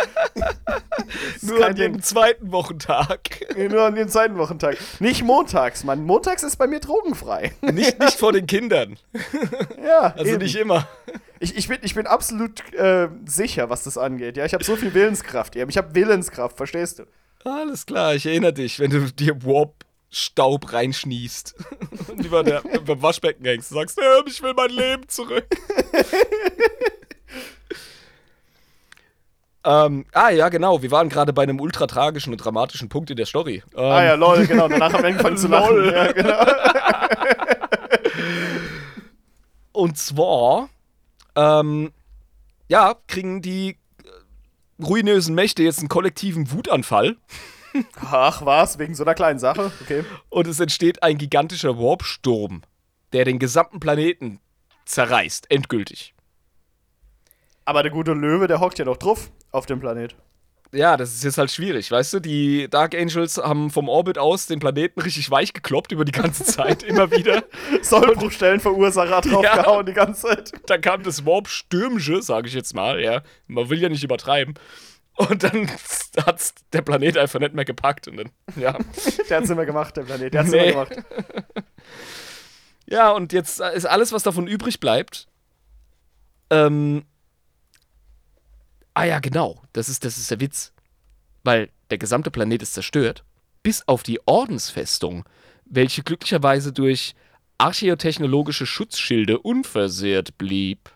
Nur 1.41 1.65
an 1.65 1.75
jedem 1.75 2.01
zweiten 2.01 2.51
Wochentag. 2.51 3.19
Nee, 3.55 3.67
Nur 3.69 3.83
an 3.83 3.95
dem 3.95 4.07
zweiten 4.09 4.37
Wochentag. 4.37 4.77
Nicht 4.99 5.23
montags, 5.23 5.83
Mann. 5.83 6.03
Montags 6.05 6.43
ist 6.43 6.57
bei 6.57 6.67
mir 6.67 6.79
drogenfrei. 6.79 7.53
nicht, 7.61 7.99
nicht 7.99 8.13
vor 8.19 8.31
den 8.31 8.47
Kindern. 8.47 8.97
ja, 9.83 10.13
Also 10.15 10.31
eben. 10.33 10.43
nicht 10.43 10.55
immer. 10.55 10.87
Ich, 11.39 11.55
ich, 11.57 11.67
bin, 11.67 11.77
ich 11.81 11.93
bin 11.95 12.07
absolut 12.07 12.61
äh, 12.73 13.09
sicher, 13.25 13.69
was 13.69 13.83
das 13.83 13.97
angeht. 13.97 14.37
Ja, 14.37 14.45
ich 14.45 14.53
habe 14.53 14.63
so 14.63 14.75
viel 14.75 14.93
Willenskraft. 14.93 15.55
Ich 15.55 15.77
habe 15.77 15.95
Willenskraft, 15.95 16.57
verstehst 16.57 16.99
du? 16.99 17.03
Alles 17.43 17.85
klar, 17.85 18.15
ich 18.15 18.25
erinnere 18.25 18.53
dich, 18.53 18.79
wenn 18.79 18.89
du 18.89 19.11
dir 19.11 19.43
Warp-Staub 19.43 20.71
reinschnießt 20.71 21.55
und 22.07 22.25
über 22.25 22.43
der, 22.43 22.63
über 22.63 22.95
dem 22.95 23.01
Waschbecken 23.01 23.43
hängst 23.45 23.71
und 23.73 23.79
sagst, 23.79 23.99
ich 24.27 24.41
will 24.41 24.53
mein 24.53 24.69
Leben 24.69 25.09
zurück. 25.09 25.45
ähm, 29.65 30.05
ah 30.11 30.29
ja, 30.29 30.49
genau, 30.49 30.81
wir 30.81 30.91
waren 30.91 31.07
gerade 31.09 31.31
bei 31.31 31.43
einem 31.43 31.61
ultra 31.61 31.87
tragischen 31.87 32.33
und 32.33 32.37
dramatischen 32.37 32.89
Punkt 32.89 33.09
in 33.11 33.17
der 33.17 33.25
Story. 33.25 33.63
Ähm, 33.75 33.83
Ah 33.83 34.03
ja, 34.03 34.13
lol, 34.15 34.45
genau. 34.45 34.67
Danach 34.67 34.91
haben 34.93 35.03
wir 35.03 35.09
angefangen 35.11 35.37
zu 35.37 35.47
lachen. 35.47 35.75
Lol. 35.75 35.93
Ja, 35.93 36.11
genau. 36.11 36.45
Und 39.71 39.97
zwar, 39.97 40.69
ähm, 41.35 41.91
ja, 42.67 42.95
kriegen 43.07 43.41
die 43.41 43.69
äh, 44.03 44.83
ruinösen 44.83 45.33
Mächte 45.33 45.63
jetzt 45.63 45.79
einen 45.79 45.89
kollektiven 45.89 46.51
Wutanfall. 46.51 47.17
Ach, 47.99 48.45
was? 48.45 48.77
Wegen 48.77 48.93
so 48.93 49.03
einer 49.03 49.15
kleinen 49.15 49.39
Sache? 49.39 49.71
Okay. 49.81 50.03
Und 50.29 50.45
es 50.47 50.59
entsteht 50.59 51.01
ein 51.01 51.17
gigantischer 51.17 51.79
Warpsturm, 51.79 52.61
der 53.13 53.25
den 53.25 53.39
gesamten 53.39 53.79
Planeten 53.79 54.39
zerreißt, 54.85 55.49
endgültig. 55.49 56.13
Aber 57.65 57.81
der 57.81 57.91
gute 57.91 58.13
Löwe, 58.13 58.47
der 58.47 58.59
hockt 58.59 58.77
ja 58.77 58.85
doch 58.85 58.97
drauf 58.97 59.31
auf 59.53 59.65
dem 59.65 59.79
Planet. 59.79 60.15
Ja, 60.73 60.97
das 60.97 61.13
ist 61.13 61.23
jetzt 61.23 61.37
halt 61.37 61.51
schwierig, 61.51 61.91
weißt 61.91 62.13
du? 62.13 62.19
Die 62.19 62.67
Dark 62.67 62.95
Angels 62.95 63.37
haben 63.37 63.69
vom 63.69 63.87
Orbit 63.89 64.17
aus 64.17 64.47
den 64.47 64.59
Planeten 64.59 64.99
richtig 65.01 65.29
weich 65.29 65.53
gekloppt 65.53 65.91
über 65.91 66.03
die 66.03 66.11
ganze 66.11 66.43
Zeit, 66.45 66.81
immer 66.83 67.11
wieder. 67.11 67.43
Sollbruchstellenverursacher 67.83 69.21
draufgehauen 69.21 69.85
die 69.85 69.93
ganze 69.93 70.21
Zeit. 70.27 70.51
Dann 70.65 70.81
kam 70.81 71.03
das 71.03 71.25
Warp-Stürmische, 71.27 72.23
sage 72.23 72.47
ich 72.47 72.55
jetzt 72.55 72.73
mal, 72.73 72.99
ja. 72.99 73.21
Man 73.45 73.69
will 73.69 73.79
ja 73.79 73.87
nicht 73.89 74.03
übertreiben. 74.03 74.55
Und 75.15 75.43
dann 75.43 75.69
hat's 76.25 76.55
der 76.73 76.81
Planet 76.81 77.19
einfach 77.19 77.39
nicht 77.39 77.53
mehr 77.53 77.65
gepackt. 77.65 78.07
Und 78.07 78.17
dann, 78.17 78.29
ja. 78.55 78.75
Der 79.29 79.37
hat's 79.37 79.49
immer 79.51 79.65
gemacht, 79.67 79.95
der 79.95 80.01
Planet. 80.03 80.33
Der 80.33 80.41
hat's 80.41 80.49
Nee. 80.51 80.71
immer 80.71 80.85
gemacht. 80.87 81.05
Ja, 82.87 83.11
und 83.11 83.31
jetzt 83.31 83.59
ist 83.59 83.85
alles, 83.85 84.11
was 84.11 84.23
davon 84.23 84.47
übrig 84.47 84.79
bleibt. 84.79 85.27
Ähm. 86.49 87.03
Ah 88.93 89.05
ja, 89.05 89.19
genau. 89.19 89.61
Das 89.73 89.89
ist, 89.89 90.05
das 90.05 90.17
ist 90.17 90.29
der 90.31 90.39
Witz. 90.39 90.71
Weil 91.43 91.69
der 91.89 91.97
gesamte 91.97 92.31
Planet 92.31 92.61
ist 92.61 92.73
zerstört. 92.73 93.23
Bis 93.63 93.87
auf 93.87 94.03
die 94.03 94.19
Ordensfestung, 94.25 95.25
welche 95.65 96.03
glücklicherweise 96.03 96.73
durch 96.73 97.15
archäotechnologische 97.57 98.65
Schutzschilde 98.65 99.39
unversehrt 99.39 100.37
blieb. 100.37 100.89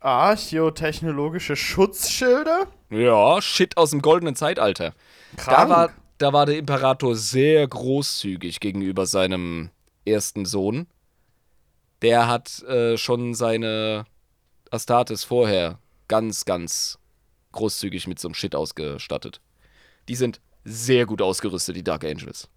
Archäotechnologische 0.00 1.54
Schutzschilder? 1.54 2.66
Ja, 2.90 3.40
Shit 3.40 3.76
aus 3.76 3.90
dem 3.90 4.02
goldenen 4.02 4.34
Zeitalter. 4.34 4.94
Da 5.36 5.42
Krank. 5.42 5.70
war, 5.70 5.90
da 6.18 6.32
war 6.32 6.46
der 6.46 6.58
Imperator 6.58 7.14
sehr 7.14 7.66
großzügig 7.66 8.60
gegenüber 8.60 9.06
seinem 9.06 9.70
ersten 10.04 10.44
Sohn. 10.44 10.88
Der 12.02 12.26
hat 12.26 12.62
äh, 12.64 12.96
schon 12.96 13.34
seine 13.34 14.04
Astartes 14.70 15.22
vorher 15.22 15.78
ganz, 16.08 16.44
ganz 16.44 16.98
großzügig 17.52 18.06
mit 18.06 18.18
so 18.18 18.28
einem 18.28 18.34
Shit 18.34 18.54
ausgestattet. 18.54 19.40
Die 20.08 20.16
sind 20.16 20.40
sehr 20.64 21.06
gut 21.06 21.22
ausgerüstet, 21.22 21.76
die 21.76 21.84
Dark 21.84 22.04
Angels. 22.04 22.48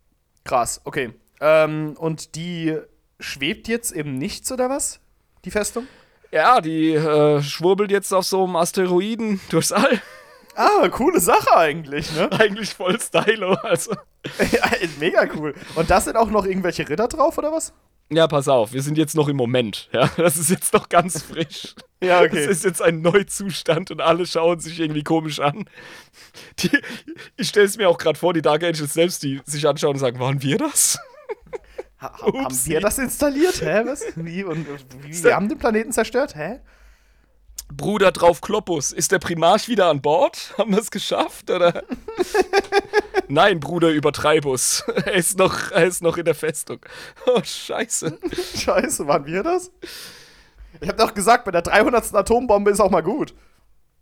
Krass, 0.44 0.82
okay. 0.84 1.14
Ähm, 1.42 1.96
und 1.98 2.36
die 2.36 2.78
schwebt 3.20 3.68
jetzt 3.68 3.92
eben 3.92 4.18
nichts, 4.18 4.52
oder 4.52 4.70
was? 4.70 5.00
Die 5.44 5.52
Festung? 5.52 5.88
Ja, 6.32 6.62
die 6.62 6.94
äh, 6.94 7.42
schwurbelt 7.42 7.92
jetzt 7.92 8.14
auf 8.14 8.26
so 8.26 8.44
einem 8.44 8.56
Asteroiden 8.56 9.40
durchs 9.50 9.72
All. 9.72 10.02
Ah, 10.56 10.88
coole 10.90 11.20
Sache 11.20 11.56
eigentlich, 11.56 12.14
ne? 12.14 12.32
Eigentlich 12.40 12.74
voll 12.74 13.00
stylo, 13.00 13.54
also. 13.56 13.94
mega 15.00 15.28
cool. 15.36 15.54
Und 15.76 15.90
da 15.90 16.00
sind 16.00 16.16
auch 16.16 16.30
noch 16.30 16.46
irgendwelche 16.46 16.88
Ritter 16.88 17.10
drauf, 17.10 17.38
oder 17.38 17.52
was? 17.52 17.74
Ja, 18.12 18.28
pass 18.28 18.48
auf, 18.48 18.72
wir 18.72 18.84
sind 18.84 18.98
jetzt 18.98 19.16
noch 19.16 19.28
im 19.28 19.36
Moment, 19.36 19.90
ja. 19.92 20.10
Das 20.18 20.38
ist 20.38 20.50
jetzt 20.50 20.74
noch 20.74 20.90
ganz 20.90 21.24
frisch. 21.24 21.76
Ja, 22.04 22.22
okay. 22.22 22.46
Das 22.46 22.58
ist 22.58 22.64
jetzt 22.64 22.82
ein 22.82 23.02
Neuzustand 23.02 23.90
und 23.90 24.00
alle 24.00 24.26
schauen 24.28 24.60
sich 24.60 24.80
irgendwie 24.80 25.04
komisch 25.04 25.40
an. 25.40 25.66
Die, 26.60 26.70
ich 27.38 27.50
stelle 27.50 27.66
es 27.66 27.78
mir 27.78 27.90
auch 27.90 27.98
gerade 27.98 28.20
vor, 28.20 28.34
die 28.34 28.44
Dark 28.44 28.64
Angels 28.64 28.94
selbst, 28.94 29.24
die 29.24 29.42
sich 29.46 29.68
anschauen 29.68 29.94
und 29.94 30.00
sagen, 30.00 30.20
waren 30.20 30.42
wir 30.44 30.58
das? 30.58 31.00
Ha 32.00 32.22
haben 32.22 32.46
Upsi. 32.46 32.72
wir 32.72 32.82
das 32.82 33.00
installiert? 33.00 33.62
Hä? 33.62 33.84
Was? 33.86 34.04
Wie? 34.16 34.44
Und 34.44 34.68
wie? 35.02 35.24
Wir 35.24 35.36
haben 35.36 35.50
den 35.50 35.58
Planeten 35.58 35.92
zerstört? 35.92 36.36
Hä? 36.36 36.60
Bruder 37.74 38.12
drauf 38.12 38.42
Kloppus, 38.42 38.92
ist 38.92 39.12
der 39.12 39.20
Primarch 39.20 39.68
wieder 39.68 39.90
an 39.90 40.02
Bord? 40.02 40.54
Haben 40.58 40.72
wir 40.72 40.80
es 40.80 40.92
geschafft, 40.92 41.50
oder? 41.50 41.84
Nein, 43.28 43.60
Bruder 43.60 43.90
Übertreibus. 43.90 44.84
Er 45.06 45.14
ist, 45.14 45.38
noch, 45.38 45.72
er 45.72 45.86
ist 45.86 46.02
noch 46.02 46.18
in 46.18 46.26
der 46.26 46.36
Festung. 46.36 46.80
Oh, 47.26 47.42
scheiße. 47.44 48.20
Scheiße, 48.56 49.08
waren 49.08 49.26
wir 49.26 49.44
das? 49.44 49.72
Ich 50.82 50.90
hab 50.90 50.98
doch 50.98 51.14
gesagt, 51.14 51.46
bei 51.46 51.52
der 51.52 51.62
300. 51.62 52.14
Atombombe 52.14 52.72
ist 52.72 52.80
auch 52.80 52.90
mal 52.92 53.02
gut. 53.02 53.34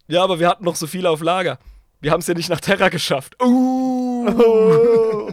Ja, 0.08 0.24
aber 0.24 0.40
wir 0.40 0.48
hatten 0.48 0.66
noch 0.66 0.76
so 0.76 0.88
viele 0.88 1.10
auf 1.10 1.22
Lager. 1.22 1.60
Wir 2.02 2.12
haben 2.12 2.20
es 2.20 2.28
ja 2.28 2.34
nicht 2.34 2.50
nach 2.50 2.60
Terra 2.60 2.90
geschafft. 2.90 3.42
Uh. 3.42 4.28
Oh. 4.28 5.32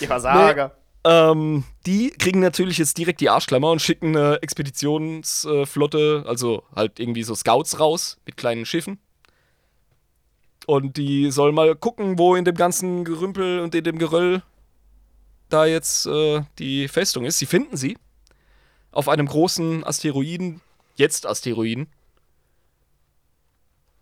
Die 0.00 0.06
Versager. 0.06 0.72
Ähm, 1.08 1.64
die 1.86 2.10
kriegen 2.10 2.40
natürlich 2.40 2.76
jetzt 2.76 2.98
direkt 2.98 3.22
die 3.22 3.30
Arschklammer 3.30 3.70
und 3.70 3.80
schicken 3.80 4.14
eine 4.14 4.42
Expeditionsflotte, 4.42 6.24
also 6.26 6.64
halt 6.76 7.00
irgendwie 7.00 7.22
so 7.22 7.34
Scouts 7.34 7.80
raus 7.80 8.18
mit 8.26 8.36
kleinen 8.36 8.66
Schiffen. 8.66 8.98
Und 10.66 10.98
die 10.98 11.30
sollen 11.30 11.54
mal 11.54 11.74
gucken, 11.76 12.18
wo 12.18 12.36
in 12.36 12.44
dem 12.44 12.56
ganzen 12.56 13.06
Gerümpel 13.06 13.60
und 13.60 13.74
in 13.74 13.84
dem 13.84 13.98
Geröll 13.98 14.42
da 15.48 15.64
jetzt 15.64 16.04
äh, 16.04 16.42
die 16.58 16.88
Festung 16.88 17.24
ist. 17.24 17.38
Sie 17.38 17.46
finden 17.46 17.78
sie 17.78 17.96
auf 18.92 19.08
einem 19.08 19.28
großen 19.28 19.84
Asteroiden, 19.84 20.60
jetzt 20.96 21.26
Asteroiden, 21.26 21.86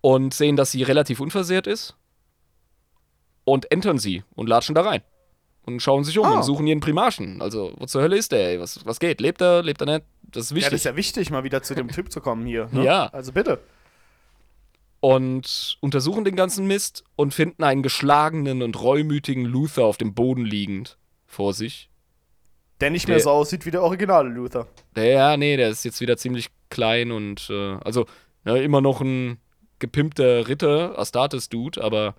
und 0.00 0.34
sehen, 0.34 0.56
dass 0.56 0.72
sie 0.72 0.82
relativ 0.82 1.20
unversehrt 1.20 1.68
ist 1.68 1.94
und 3.44 3.70
entern 3.70 4.00
sie 4.00 4.24
und 4.34 4.48
latschen 4.48 4.74
da 4.74 4.82
rein 4.82 5.02
und 5.66 5.80
schauen 5.80 6.04
sich 6.04 6.18
um 6.18 6.24
Ah. 6.26 6.36
und 6.36 6.42
suchen 6.44 6.66
ihren 6.66 6.80
Primarchen. 6.80 7.42
Also, 7.42 7.74
wo 7.76 7.84
zur 7.86 8.00
Hölle 8.02 8.16
ist 8.16 8.32
der, 8.32 8.48
ey? 8.50 8.60
Was, 8.60 8.84
was 8.86 8.98
geht? 8.98 9.20
Lebt 9.20 9.40
er, 9.42 9.62
lebt 9.62 9.80
er 9.82 9.86
nicht? 9.86 10.04
Das 10.22 10.44
ist 10.44 10.50
Ja, 10.50 10.56
wichtig. 10.56 10.70
das 10.70 10.80
ist 10.80 10.84
ja 10.84 10.96
wichtig, 10.96 11.30
mal 11.30 11.44
wieder 11.44 11.62
zu 11.62 11.74
dem 11.74 11.88
Typ 11.88 12.10
zu 12.10 12.20
kommen 12.20 12.46
hier. 12.46 12.68
Ne? 12.72 12.82
Ja. 12.84 13.06
Also 13.08 13.32
bitte. 13.32 13.58
und 15.00 15.76
untersuchen 15.80 16.24
den 16.24 16.36
ganzen 16.36 16.66
Mist 16.66 17.04
und 17.16 17.34
finden 17.34 17.62
einen 17.62 17.82
geschlagenen 17.82 18.62
und 18.62 18.80
reumütigen 18.82 19.44
Luther 19.44 19.84
auf 19.84 19.98
dem 19.98 20.14
Boden 20.14 20.44
liegend 20.44 20.96
vor 21.26 21.52
sich. 21.52 21.90
Der 22.80 22.90
nicht 22.90 23.06
mehr 23.06 23.16
Der- 23.16 23.24
so 23.24 23.30
aussieht 23.30 23.66
wie 23.66 23.70
der 23.70 23.82
originale 23.82 24.28
Luther. 24.28 24.66
Der, 24.96 25.06
ja, 25.06 25.36
nee, 25.36 25.56
der 25.56 25.68
ist 25.70 25.84
jetzt 25.84 26.00
wieder 26.00 26.16
ziemlich 26.16 26.48
klein 26.70 27.12
und, 27.12 27.48
äh, 27.50 27.76
also, 27.84 28.06
ja, 28.44 28.56
immer 28.56 28.80
noch 28.80 29.00
ein 29.00 29.38
gepimpter 29.78 30.48
Ritter, 30.48 30.98
Astartes-Dude, 30.98 31.82
aber 31.84 32.14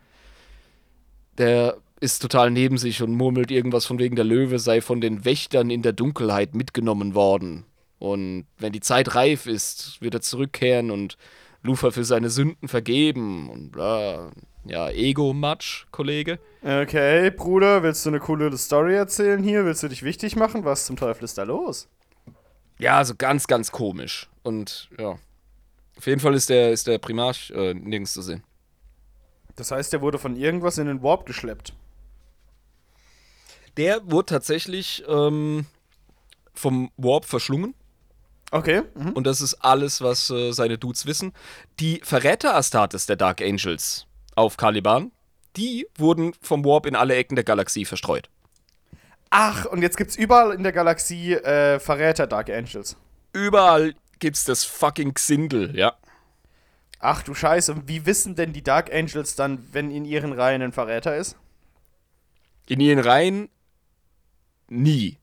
der 1.37 1.77
ist 1.99 2.21
total 2.21 2.51
neben 2.51 2.77
sich 2.77 3.01
und 3.01 3.13
murmelt 3.13 3.51
irgendwas 3.51 3.85
von 3.85 3.99
wegen 3.99 4.15
der 4.15 4.25
Löwe 4.25 4.59
sei 4.59 4.81
von 4.81 5.01
den 5.01 5.25
Wächtern 5.25 5.69
in 5.69 5.81
der 5.81 5.93
Dunkelheit 5.93 6.55
mitgenommen 6.55 7.15
worden. 7.15 7.65
Und 7.99 8.45
wenn 8.59 8.73
die 8.73 8.79
Zeit 8.79 9.15
reif 9.15 9.47
ist, 9.47 10.01
wird 10.01 10.13
er 10.13 10.21
zurückkehren 10.21 10.91
und 10.91 11.17
Lufa 11.63 11.91
für 11.91 12.03
seine 12.03 12.29
Sünden 12.29 12.67
vergeben 12.67 13.49
und 13.49 13.71
bla. 13.71 14.31
Ja, 14.65 14.89
Ego-Matsch, 14.89 15.85
Kollege. 15.91 16.39
Okay, 16.61 17.31
Bruder, 17.31 17.83
willst 17.83 18.05
du 18.05 18.09
eine 18.09 18.19
coole 18.19 18.55
Story 18.57 18.95
erzählen 18.95 19.41
hier? 19.41 19.65
Willst 19.65 19.81
du 19.81 19.87
dich 19.87 20.03
wichtig 20.03 20.35
machen? 20.35 20.65
Was 20.65 20.85
zum 20.85 20.97
Teufel 20.97 21.23
ist 21.23 21.37
da 21.37 21.43
los? 21.43 21.87
Ja, 22.77 22.97
also 22.97 23.15
ganz, 23.15 23.47
ganz 23.47 23.71
komisch. 23.71 24.29
Und 24.43 24.89
ja. 24.99 25.17
Auf 25.97 26.05
jeden 26.05 26.19
Fall 26.19 26.35
ist 26.35 26.49
der, 26.49 26.71
ist 26.71 26.85
der 26.85 26.99
Primarch 26.99 27.51
äh, 27.51 27.73
nirgends 27.73 28.13
zu 28.13 28.21
sehen. 28.21 28.43
Das 29.55 29.71
heißt, 29.71 29.91
der 29.93 30.01
wurde 30.01 30.19
von 30.19 30.35
irgendwas 30.35 30.77
in 30.77 30.85
den 30.85 31.01
Warp 31.01 31.25
geschleppt. 31.25 31.73
Der 33.77 34.01
wurde 34.09 34.25
tatsächlich 34.25 35.03
ähm, 35.07 35.65
vom 36.53 36.91
Warp 36.97 37.25
verschlungen. 37.25 37.75
Okay. 38.51 38.83
Mhm. 38.95 39.11
Und 39.11 39.27
das 39.27 39.41
ist 39.41 39.55
alles, 39.55 40.01
was 40.01 40.29
äh, 40.29 40.51
seine 40.51 40.77
Dudes 40.77 41.05
wissen. 41.05 41.33
Die 41.79 42.01
Verräter 42.03 42.55
Astartes 42.55 43.05
der 43.05 43.15
Dark 43.15 43.41
Angels 43.41 44.07
auf 44.35 44.57
Caliban, 44.57 45.11
die 45.55 45.87
wurden 45.97 46.33
vom 46.41 46.63
Warp 46.63 46.85
in 46.85 46.95
alle 46.95 47.15
Ecken 47.15 47.35
der 47.35 47.43
Galaxie 47.43 47.85
verstreut. 47.85 48.29
Ach, 49.29 49.65
und 49.65 49.81
jetzt 49.81 49.97
gibt's 49.97 50.15
überall 50.15 50.53
in 50.53 50.63
der 50.63 50.71
Galaxie 50.71 51.33
äh, 51.33 51.79
Verräter 51.79 52.27
Dark 52.27 52.49
Angels. 52.49 52.95
Überall 53.33 53.93
gibt's 54.19 54.45
das 54.45 54.63
fucking 54.63 55.13
Xindel, 55.13 55.75
ja. 55.75 55.93
Ach 56.99 57.21
du 57.21 57.33
Scheiße, 57.33 57.83
wie 57.85 58.05
wissen 58.05 58.35
denn 58.35 58.53
die 58.53 58.63
Dark 58.63 58.91
Angels 58.93 59.35
dann, 59.35 59.67
wenn 59.71 59.91
in 59.91 60.05
ihren 60.05 60.33
Reihen 60.33 60.61
ein 60.61 60.71
Verräter 60.71 61.15
ist? 61.17 61.35
In 62.67 62.79
ihren 62.79 62.99
Reihen 62.99 63.49
nie. 64.69 65.17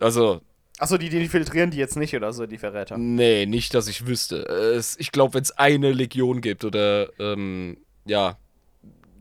Also, 0.00 0.40
Achso, 0.78 0.96
die, 0.96 1.08
die 1.08 1.28
filtrieren 1.28 1.72
die 1.72 1.76
jetzt 1.78 1.96
nicht 1.96 2.14
oder 2.14 2.32
so, 2.32 2.46
die 2.46 2.58
Verräter. 2.58 2.96
Nee, 2.96 3.46
nicht, 3.46 3.74
dass 3.74 3.88
ich 3.88 4.06
wüsste. 4.06 4.42
Es, 4.44 4.96
ich 4.98 5.10
glaube, 5.10 5.34
wenn 5.34 5.42
es 5.42 5.50
eine 5.58 5.92
Legion 5.92 6.40
gibt 6.40 6.64
oder, 6.64 7.08
ähm, 7.18 7.78
ja, 8.04 8.36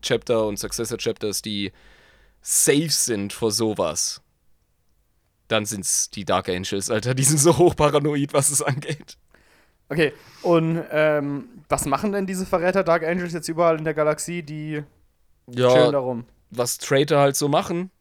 Chapter 0.02 0.46
und 0.46 0.60
Successor 0.60 1.00
Chapters, 1.00 1.42
die 1.42 1.72
safe 2.42 2.90
sind 2.90 3.34
vor 3.34 3.52
sowas, 3.52 4.22
dann 5.48 5.66
sind 5.66 5.84
es 5.84 6.12
die 6.12 6.26
Dark 6.26 6.50
Angels, 6.50 6.92
Alter. 6.92 7.16
Die 7.16 7.24
sind 7.24 7.40
so 7.40 7.58
hochparanoid, 7.58 8.34
was 8.34 8.50
es 8.50 8.62
angeht. 8.62 9.18
Okay, 9.90 10.14
und 10.44 10.84
ähm, 10.92 11.50
was 11.70 11.86
machen 11.86 12.12
denn 12.12 12.28
diese 12.28 12.46
Verräter 12.46 12.84
Dark 12.84 13.04
Angels 13.04 13.34
jetzt 13.34 13.48
überall 13.48 13.78
in 13.78 13.86
der 13.86 13.94
Galaxie? 13.94 14.44
Die 14.44 14.84
chillen 15.50 15.58
Ja, 15.58 15.92
darum. 15.92 16.26
Was 16.50 16.78
Traitor 16.78 17.20
halt 17.20 17.36
so 17.36 17.48
machen, 17.48 17.92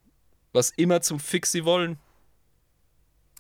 was 0.53 0.71
immer 0.71 1.01
zum 1.01 1.21
Fix 1.21 1.53
sie 1.53 1.65
wollen. 1.65 1.99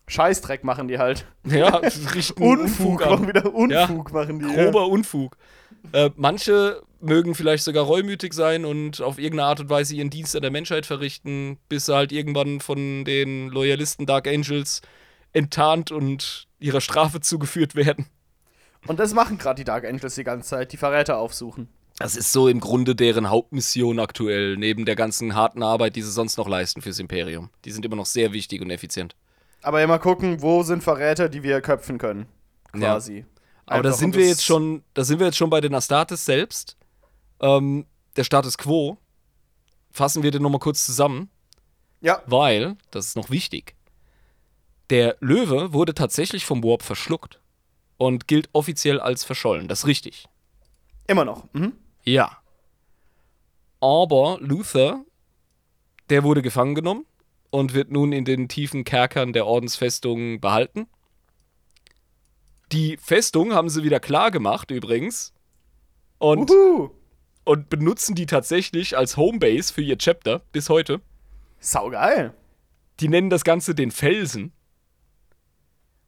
Scheißdreck 0.08 0.62
machen 0.62 0.88
die 0.88 0.98
halt. 0.98 1.26
Ja, 1.44 1.76
richten 2.14 2.42
Unfug, 2.42 3.02
an. 3.02 3.10
machen 3.10 3.28
wieder 3.28 3.52
Unfug 3.52 4.12
machen 4.12 4.38
die. 4.38 4.46
grober 4.46 4.86
Unfug. 4.86 5.36
Äh, 5.92 6.10
manche 6.16 6.82
mögen 7.00 7.34
vielleicht 7.34 7.64
sogar 7.64 7.84
reumütig 7.84 8.32
sein 8.32 8.64
und 8.64 9.00
auf 9.00 9.18
irgendeine 9.18 9.48
Art 9.48 9.60
und 9.60 9.70
Weise 9.70 9.94
ihren 9.94 10.10
Dienst 10.10 10.34
an 10.34 10.42
der 10.42 10.50
Menschheit 10.50 10.86
verrichten, 10.86 11.58
bis 11.68 11.86
sie 11.86 11.94
halt 11.94 12.12
irgendwann 12.12 12.60
von 12.60 13.04
den 13.04 13.48
Loyalisten 13.48 14.06
Dark 14.06 14.26
Angels 14.28 14.80
enttarnt 15.32 15.90
und 15.90 16.48
ihrer 16.58 16.80
Strafe 16.80 17.20
zugeführt 17.20 17.74
werden. 17.74 18.06
Und 18.86 19.00
das 19.00 19.12
machen 19.14 19.38
gerade 19.38 19.56
die 19.56 19.64
Dark 19.64 19.84
Angels 19.84 20.14
die 20.14 20.24
ganze 20.24 20.48
Zeit, 20.48 20.72
die 20.72 20.76
Verräter 20.76 21.18
aufsuchen. 21.18 21.68
Das 21.98 22.14
ist 22.14 22.30
so 22.30 22.48
im 22.48 22.60
Grunde 22.60 22.94
deren 22.94 23.30
Hauptmission 23.30 23.98
aktuell, 23.98 24.56
neben 24.56 24.84
der 24.84 24.96
ganzen 24.96 25.34
harten 25.34 25.62
Arbeit, 25.62 25.96
die 25.96 26.02
sie 26.02 26.10
sonst 26.10 26.36
noch 26.36 26.46
leisten 26.46 26.82
fürs 26.82 26.98
Imperium. 26.98 27.48
Die 27.64 27.70
sind 27.70 27.86
immer 27.86 27.96
noch 27.96 28.06
sehr 28.06 28.32
wichtig 28.32 28.60
und 28.60 28.70
effizient. 28.70 29.16
Aber 29.62 29.82
immer 29.82 29.98
gucken, 29.98 30.42
wo 30.42 30.62
sind 30.62 30.84
Verräter, 30.84 31.28
die 31.28 31.42
wir 31.42 31.60
köpfen 31.62 31.96
können. 31.96 32.26
Quasi. 32.72 33.24
Aber 33.64 33.82
da 33.82 33.92
sind 33.92 34.14
wir 34.14 34.26
jetzt 34.26 34.44
schon, 34.44 34.84
da 34.94 35.04
sind 35.04 35.18
wir 35.18 35.26
jetzt 35.26 35.38
schon 35.38 35.50
bei 35.50 35.60
den 35.60 35.74
Astartes 35.74 36.24
selbst. 36.24 36.76
Ähm, 37.40 37.86
der 38.16 38.24
Status 38.24 38.58
quo. 38.58 38.98
Fassen 39.90 40.22
wir 40.22 40.30
den 40.30 40.42
nochmal 40.42 40.60
kurz 40.60 40.84
zusammen. 40.84 41.30
Ja, 42.02 42.22
Weil, 42.26 42.76
das 42.90 43.06
ist 43.06 43.16
noch 43.16 43.30
wichtig, 43.30 43.74
der 44.90 45.16
Löwe 45.20 45.72
wurde 45.72 45.94
tatsächlich 45.94 46.44
vom 46.44 46.62
Warp 46.62 46.82
verschluckt 46.82 47.40
und 47.96 48.28
gilt 48.28 48.50
offiziell 48.52 49.00
als 49.00 49.24
verschollen. 49.24 49.66
Das 49.66 49.80
ist 49.80 49.86
richtig. 49.86 50.28
immer 51.06 51.24
noch. 51.24 51.44
Mhm. 51.54 51.72
Ja. 52.06 52.38
Aber 53.80 54.38
Luther, 54.40 55.04
der 56.08 56.22
wurde 56.24 56.42
gefangen 56.42 56.74
genommen 56.74 57.04
und 57.50 57.74
wird 57.74 57.90
nun 57.90 58.12
in 58.12 58.24
den 58.24 58.48
tiefen 58.48 58.84
Kerkern 58.84 59.32
der 59.32 59.46
Ordensfestung 59.46 60.40
behalten. 60.40 60.86
Die 62.72 62.96
Festung 62.96 63.52
haben 63.52 63.68
sie 63.68 63.84
wieder 63.84 64.00
klar 64.00 64.30
gemacht 64.30 64.70
übrigens 64.70 65.32
und, 66.18 66.50
Uhu. 66.50 66.90
und 67.44 67.68
benutzen 67.68 68.14
die 68.14 68.26
tatsächlich 68.26 68.96
als 68.96 69.16
Homebase 69.16 69.72
für 69.72 69.82
ihr 69.82 69.98
Chapter 69.98 70.40
bis 70.52 70.68
heute. 70.68 71.00
Saugeil. 71.60 72.34
die 73.00 73.08
nennen 73.08 73.30
das 73.30 73.44
Ganze 73.44 73.74
den 73.74 73.90
Felsen. 73.90 74.52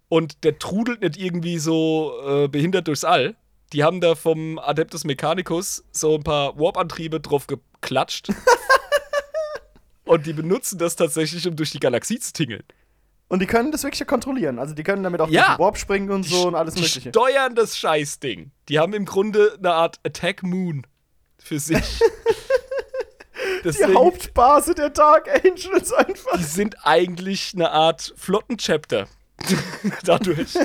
Und 0.08 0.42
der 0.44 0.58
trudelt 0.58 1.02
nicht 1.02 1.18
irgendwie 1.18 1.58
so 1.58 2.12
äh, 2.26 2.48
behindert 2.48 2.88
durchs 2.88 3.04
All. 3.04 3.36
Die 3.72 3.84
haben 3.84 4.00
da 4.00 4.14
vom 4.14 4.58
Adeptus 4.58 5.04
Mechanicus 5.04 5.84
so 5.92 6.14
ein 6.14 6.22
paar 6.22 6.58
Warp-Antriebe 6.58 7.20
drauf 7.20 7.46
geklatscht. 7.46 8.28
Und 10.04 10.24
die 10.26 10.32
benutzen 10.32 10.78
das 10.78 10.96
tatsächlich, 10.96 11.46
um 11.46 11.54
durch 11.54 11.70
die 11.70 11.80
Galaxie 11.80 12.18
zu 12.18 12.32
tingeln. 12.32 12.62
Und 13.28 13.40
die 13.40 13.46
können 13.46 13.72
das 13.72 13.82
wirklich 13.82 14.06
kontrollieren. 14.08 14.58
Also 14.58 14.74
die 14.74 14.82
können 14.82 15.02
damit 15.02 15.20
auch 15.20 15.28
Ja. 15.28 15.42
durch 15.42 15.56
den 15.56 15.62
Warp 15.64 15.76
springen 15.76 16.10
und 16.10 16.22
so 16.22 16.46
und 16.48 16.54
alles 16.54 16.74
die 16.74 16.80
Mögliche. 16.80 17.10
steuern 17.10 17.54
das 17.54 17.76
Scheißding. 17.76 18.50
Die 18.70 18.78
haben 18.78 18.94
im 18.94 19.04
Grunde 19.04 19.54
eine 19.58 19.74
Art 19.74 20.00
Attack 20.04 20.42
Moon 20.42 20.86
für 21.38 21.58
sich. 21.60 22.00
Die 23.58 23.62
Deswegen, 23.64 23.94
Hauptbase 23.94 24.74
der 24.74 24.90
Dark 24.90 25.28
Angels 25.44 25.92
einfach. 25.92 26.36
die 26.38 26.44
sind 26.44 26.76
eigentlich 26.86 27.52
eine 27.54 27.70
Art 27.72 28.14
Flottenchapter. 28.16 29.08
Dadurch. 30.04 30.54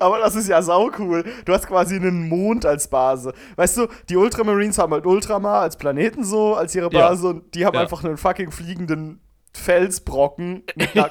Aber 0.00 0.18
das 0.18 0.34
ist 0.36 0.48
ja 0.48 0.60
sau 0.62 0.90
cool. 0.98 1.24
Du 1.44 1.52
hast 1.52 1.66
quasi 1.66 1.96
einen 1.96 2.28
Mond 2.28 2.66
als 2.66 2.88
Base. 2.88 3.32
Weißt 3.56 3.76
du, 3.78 3.86
die 4.08 4.16
Ultramarines 4.16 4.78
haben 4.78 4.92
halt 4.92 5.06
Ultramar 5.06 5.60
als 5.62 5.76
Planeten 5.76 6.24
so, 6.24 6.54
als 6.54 6.74
ihre 6.74 6.92
Ja. 6.92 7.08
Base 7.08 7.26
und 7.28 7.54
die 7.54 7.64
haben 7.64 7.74
Ja. 7.74 7.82
einfach 7.82 8.04
einen 8.04 8.16
fucking 8.16 8.50
fliegenden 8.50 9.20
Felsbrocken 9.54 10.64
mit, 10.74 10.94
Ja, 10.94 11.08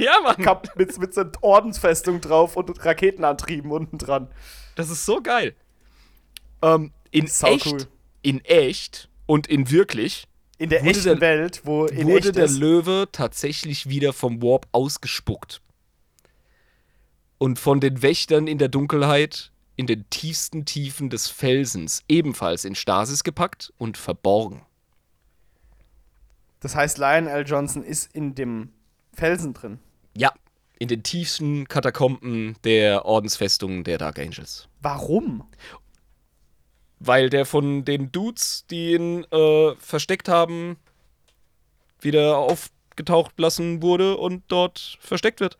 mit, 0.75 0.97
mit 0.99 1.13
so 1.13 1.21
einer 1.21 1.31
Ordensfestung 1.41 2.21
drauf 2.21 2.55
und 2.55 2.85
Raketenantrieben 2.85 3.71
unten 3.71 3.97
dran. 3.97 4.27
Das 4.75 4.89
ist 4.91 5.05
so 5.05 5.21
geil. 5.21 5.55
Ähm, 6.61 6.91
in 7.11 7.25
echt, 7.25 7.65
cool. 7.67 7.77
in 8.21 8.43
echt 8.45 9.09
und 9.25 9.47
in 9.47 9.71
wirklich 9.71 10.27
In 10.57 10.69
der 10.69 10.81
Wurde 10.81 10.89
echten 10.89 11.03
der- 11.03 11.21
Welt, 11.21 11.61
wo 11.65 11.85
in 11.85 12.07
wurde 12.07 12.31
der 12.31 12.45
ist, 12.45 12.57
Löwe 12.57 13.07
tatsächlich 13.11 13.89
wieder 13.89 14.13
vom 14.13 14.41
Warp 14.41 14.67
ausgespuckt. 14.71 15.61
Und 17.37 17.59
von 17.59 17.79
den 17.81 18.01
Wächtern 18.01 18.47
in 18.47 18.57
der 18.57 18.69
Dunkelheit 18.69 19.51
in 19.75 19.87
den 19.87 20.09
tiefsten 20.09 20.63
Tiefen 20.63 21.09
des 21.09 21.27
Felsens 21.27 22.03
ebenfalls 22.07 22.63
in 22.63 22.75
Stasis 22.75 23.23
gepackt 23.25 23.73
und 23.77 23.97
verborgen. 23.97 24.61
Das 26.61 26.75
heißt, 26.75 26.97
Lion 26.97 27.27
L. 27.27 27.45
Johnson 27.45 27.83
ist 27.83 28.15
in 28.15 28.35
dem 28.35 28.69
Felsen 29.13 29.53
drin. 29.53 29.79
Ja, 30.15 30.31
in 30.79 30.87
den 30.87 31.03
tiefsten 31.03 31.67
Katakomben 31.67 32.55
der 32.63 33.05
Ordensfestungen 33.05 33.83
der 33.83 33.97
Dark 33.97 34.17
Angels. 34.17 34.69
Warum? 34.81 35.43
Weil 36.99 37.29
der 37.29 37.45
von 37.45 37.85
den 37.85 38.11
Dudes, 38.11 38.65
die 38.69 38.93
ihn 38.93 39.25
äh, 39.31 39.75
versteckt 39.75 40.29
haben, 40.29 40.77
wieder 41.99 42.37
aufgetaucht 42.37 43.37
lassen 43.37 43.81
wurde 43.81 44.17
und 44.17 44.43
dort 44.47 44.97
versteckt 45.01 45.39
wird. 45.39 45.57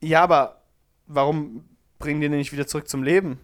Ja, 0.00 0.22
aber 0.22 0.62
warum 1.06 1.64
bringen 1.98 2.20
die 2.20 2.28
den 2.28 2.38
nicht 2.38 2.52
wieder 2.52 2.66
zurück 2.66 2.88
zum 2.88 3.02
Leben? 3.02 3.38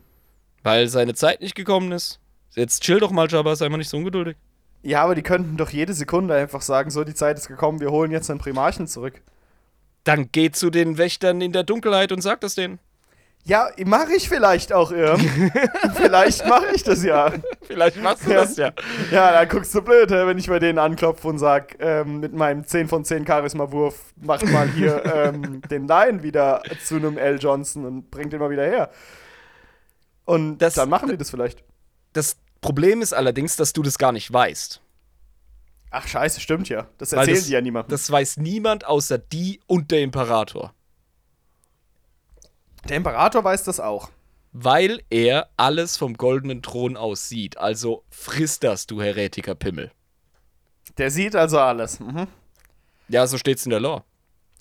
Weil 0.63 0.89
seine 0.89 1.15
Zeit 1.15 1.41
nicht 1.41 1.55
gekommen 1.55 1.93
ist. 1.93 2.21
Jetzt 2.55 2.83
chill 2.83 3.01
doch 3.01 3.13
mal, 3.13 3.29
Jabba, 3.31 3.57
sei 3.57 3.69
mal 3.69 3.79
nicht 3.79 3.89
so 3.89 3.97
ungeduldig. 3.97 4.37
Ja, 4.83 5.03
aber 5.03 5.15
die 5.15 5.23
könnten 5.23 5.57
doch 5.57 5.71
jede 5.71 5.95
Sekunde 5.95 6.35
einfach 6.35 6.63
sagen, 6.63 6.91
so, 6.91 7.05
die 7.05 7.15
Zeit 7.15 7.39
ist 7.39 7.49
gekommen, 7.49 7.81
wir 7.81 7.91
holen 7.91 8.11
jetzt 8.11 8.29
den 8.29 8.39
Primarchen 8.39 8.87
zurück. 8.87 9.23
Dann 10.05 10.31
geh 10.33 10.51
zu 10.51 10.71
den 10.71 10.99
Wächtern 10.99 11.41
in 11.41 11.53
der 11.53 11.65
Dunkelheit 11.65 12.13
und 12.13 12.23
sag 12.23 12.41
das 12.41 12.55
denen. 12.55 12.79
Ja, 13.45 13.69
mache 13.85 14.13
ich 14.15 14.29
vielleicht 14.29 14.73
auch, 14.73 14.93
Irm. 14.93 15.19
vielleicht 15.97 16.47
mache 16.47 16.67
ich 16.75 16.85
das 16.85 17.03
ja. 17.03 17.33
Vielleicht 17.63 18.01
machst 18.01 18.27
du 18.27 18.31
Ja. 18.31 18.41
das 18.43 18.57
ja. 18.57 18.73
Ja, 19.11 19.33
dann 19.33 19.49
guckst 19.49 19.75
du 19.75 19.83
blöd, 19.83 20.11
wenn 20.11 20.39
ich 20.39 20.47
bei 20.47 20.59
denen 20.59 20.79
anklopfe 20.79 21.27
und 21.27 21.39
sag, 21.39 21.75
ähm, 21.81 22.21
mit 22.21 22.33
meinem 22.35 22.65
10 22.65 22.87
von 22.89 23.05
10 23.05 23.27
Charisma-Wurf, 23.27 24.13
macht 24.17 24.45
mal 24.47 24.69
hier 24.69 25.03
ähm, 25.15 25.63
den 25.63 25.89
Lion 25.89 26.23
wieder 26.23 26.63
zu 26.85 26.97
einem 26.97 27.17
L. 27.19 27.39
Johnson 27.41 27.85
und 27.87 28.11
bringt 28.11 28.33
den 28.33 28.41
mal 28.41 28.51
wieder 28.51 28.65
her. 28.65 28.91
Und 30.27 30.59
Das- 30.59 30.75
dann 30.75 30.89
machen 30.91 31.09
die 31.09 31.17
das 31.17 31.31
vielleicht. 31.31 31.65
Das 32.13 32.37
Problem 32.61 33.01
ist 33.03 33.13
allerdings, 33.15 33.57
dass 33.57 33.73
du 33.73 33.83
das 33.83 33.97
gar 33.99 34.13
nicht 34.13 34.33
weißt. 34.33 34.81
Ach, 35.93 36.07
scheiße, 36.07 36.41
stimmt 36.41 36.69
ja. 36.69 36.87
Das 36.99 37.13
erzählen 37.13 37.37
das, 37.37 37.47
die 37.47 37.53
ja 37.53 37.61
niemandem. 37.61 37.91
Das 37.91 38.09
weiß 38.11 38.37
niemand 38.37 38.85
außer 38.87 39.19
die 39.19 39.61
und 39.67 39.91
der 39.91 40.03
Imperator. 40.03 40.73
Der 42.89 42.97
Imperator 42.97 43.45
weiß 43.45 43.65
das 43.65 43.81
auch. 43.81 44.11
Weil 44.53 45.03
er 45.11 45.49
alles 45.57 45.97
vom 45.97 46.15
goldenen 46.15 46.63
Thron 46.63 46.97
aus 46.97 47.29
sieht. 47.29 47.59
Also 47.59 48.05
frisst 48.11 48.65
das, 48.65 48.87
du 48.87 49.01
Heretiker 49.01 49.55
Pimmel. 49.55 49.93
Der 50.99 51.11
sieht 51.11 51.37
also 51.37 51.59
alles. 51.59 52.01
Mhm. 52.01 52.27
Ja, 53.09 53.27
so 53.27 53.39
steht's 53.39 53.65
in 53.65 53.71
der 53.71 53.81
Lore. 53.81 54.05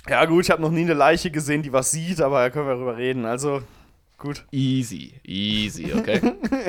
Ja, 0.08 0.26
gut, 0.26 0.46
ich 0.46 0.52
habe 0.52 0.62
noch 0.62 0.72
nie 0.72 0.82
eine 0.82 0.94
Leiche 0.94 1.32
gesehen, 1.32 1.62
die 1.62 1.74
was 1.74 1.92
sieht, 1.92 2.22
aber 2.22 2.40
da 2.40 2.50
können 2.50 2.68
wir 2.68 2.76
drüber 2.76 2.98
reden. 2.98 3.26
Also, 3.26 3.62
gut. 4.18 4.46
Easy, 4.52 5.20
easy, 5.24 5.94
okay? 5.98 6.22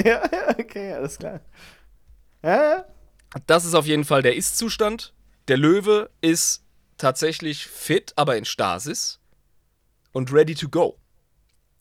ja, 0.05 0.22
ja, 0.31 0.59
okay, 0.59 0.93
alles 0.93 1.18
klar. 1.18 1.40
Ja, 2.43 2.62
ja. 2.62 2.85
das 3.47 3.64
ist 3.64 3.74
auf 3.74 3.86
jeden 3.86 4.05
Fall 4.05 4.22
der 4.22 4.36
Ist-Zustand. 4.36 5.14
Der 5.48 5.56
Löwe 5.56 6.10
ist 6.20 6.64
tatsächlich 6.97 7.66
fit, 7.66 8.12
aber 8.16 8.36
in 8.36 8.44
Stasis. 8.44 9.20
Und 10.12 10.32
ready 10.32 10.55
to 10.55 10.68
go. 10.68 10.99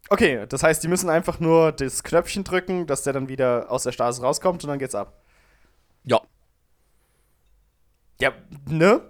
Okay, 0.10 0.45
das 0.49 0.64
heißt, 0.64 0.84
die 0.84 0.88
müssen 0.88 1.10
einfach 1.10 1.40
nur 1.40 1.72
das 1.72 2.03
Knöpfchen 2.03 2.44
drücken, 2.44 2.88
dass 2.88 3.03
der 3.03 3.14
dann 3.14 3.30
wieder 3.30 3.69
aus 3.69 3.84
der 3.84 3.91
Stase 3.91 4.22
rauskommt 4.22 4.64
und 4.64 4.69
dann 4.69 4.80
geht's 4.80 4.95
ab. 4.95 5.22
Ja. 6.03 6.22
Ja, 8.19 8.34
ne? 8.68 9.02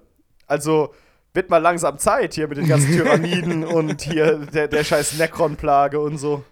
Also, 0.46 0.94
wird 1.34 1.50
mal 1.50 1.60
langsam 1.60 1.98
Zeit 2.00 2.34
hier 2.34 2.48
mit 2.48 2.58
den 2.58 2.68
ganzen 2.68 2.92
Tyranniden 2.98 3.64
und 3.64 4.02
hier 4.02 4.38
der, 4.38 4.68
der 4.68 4.84
scheiß 4.84 5.18
Necron-Plage 5.18 6.00
und 6.00 6.18
so. 6.18 6.44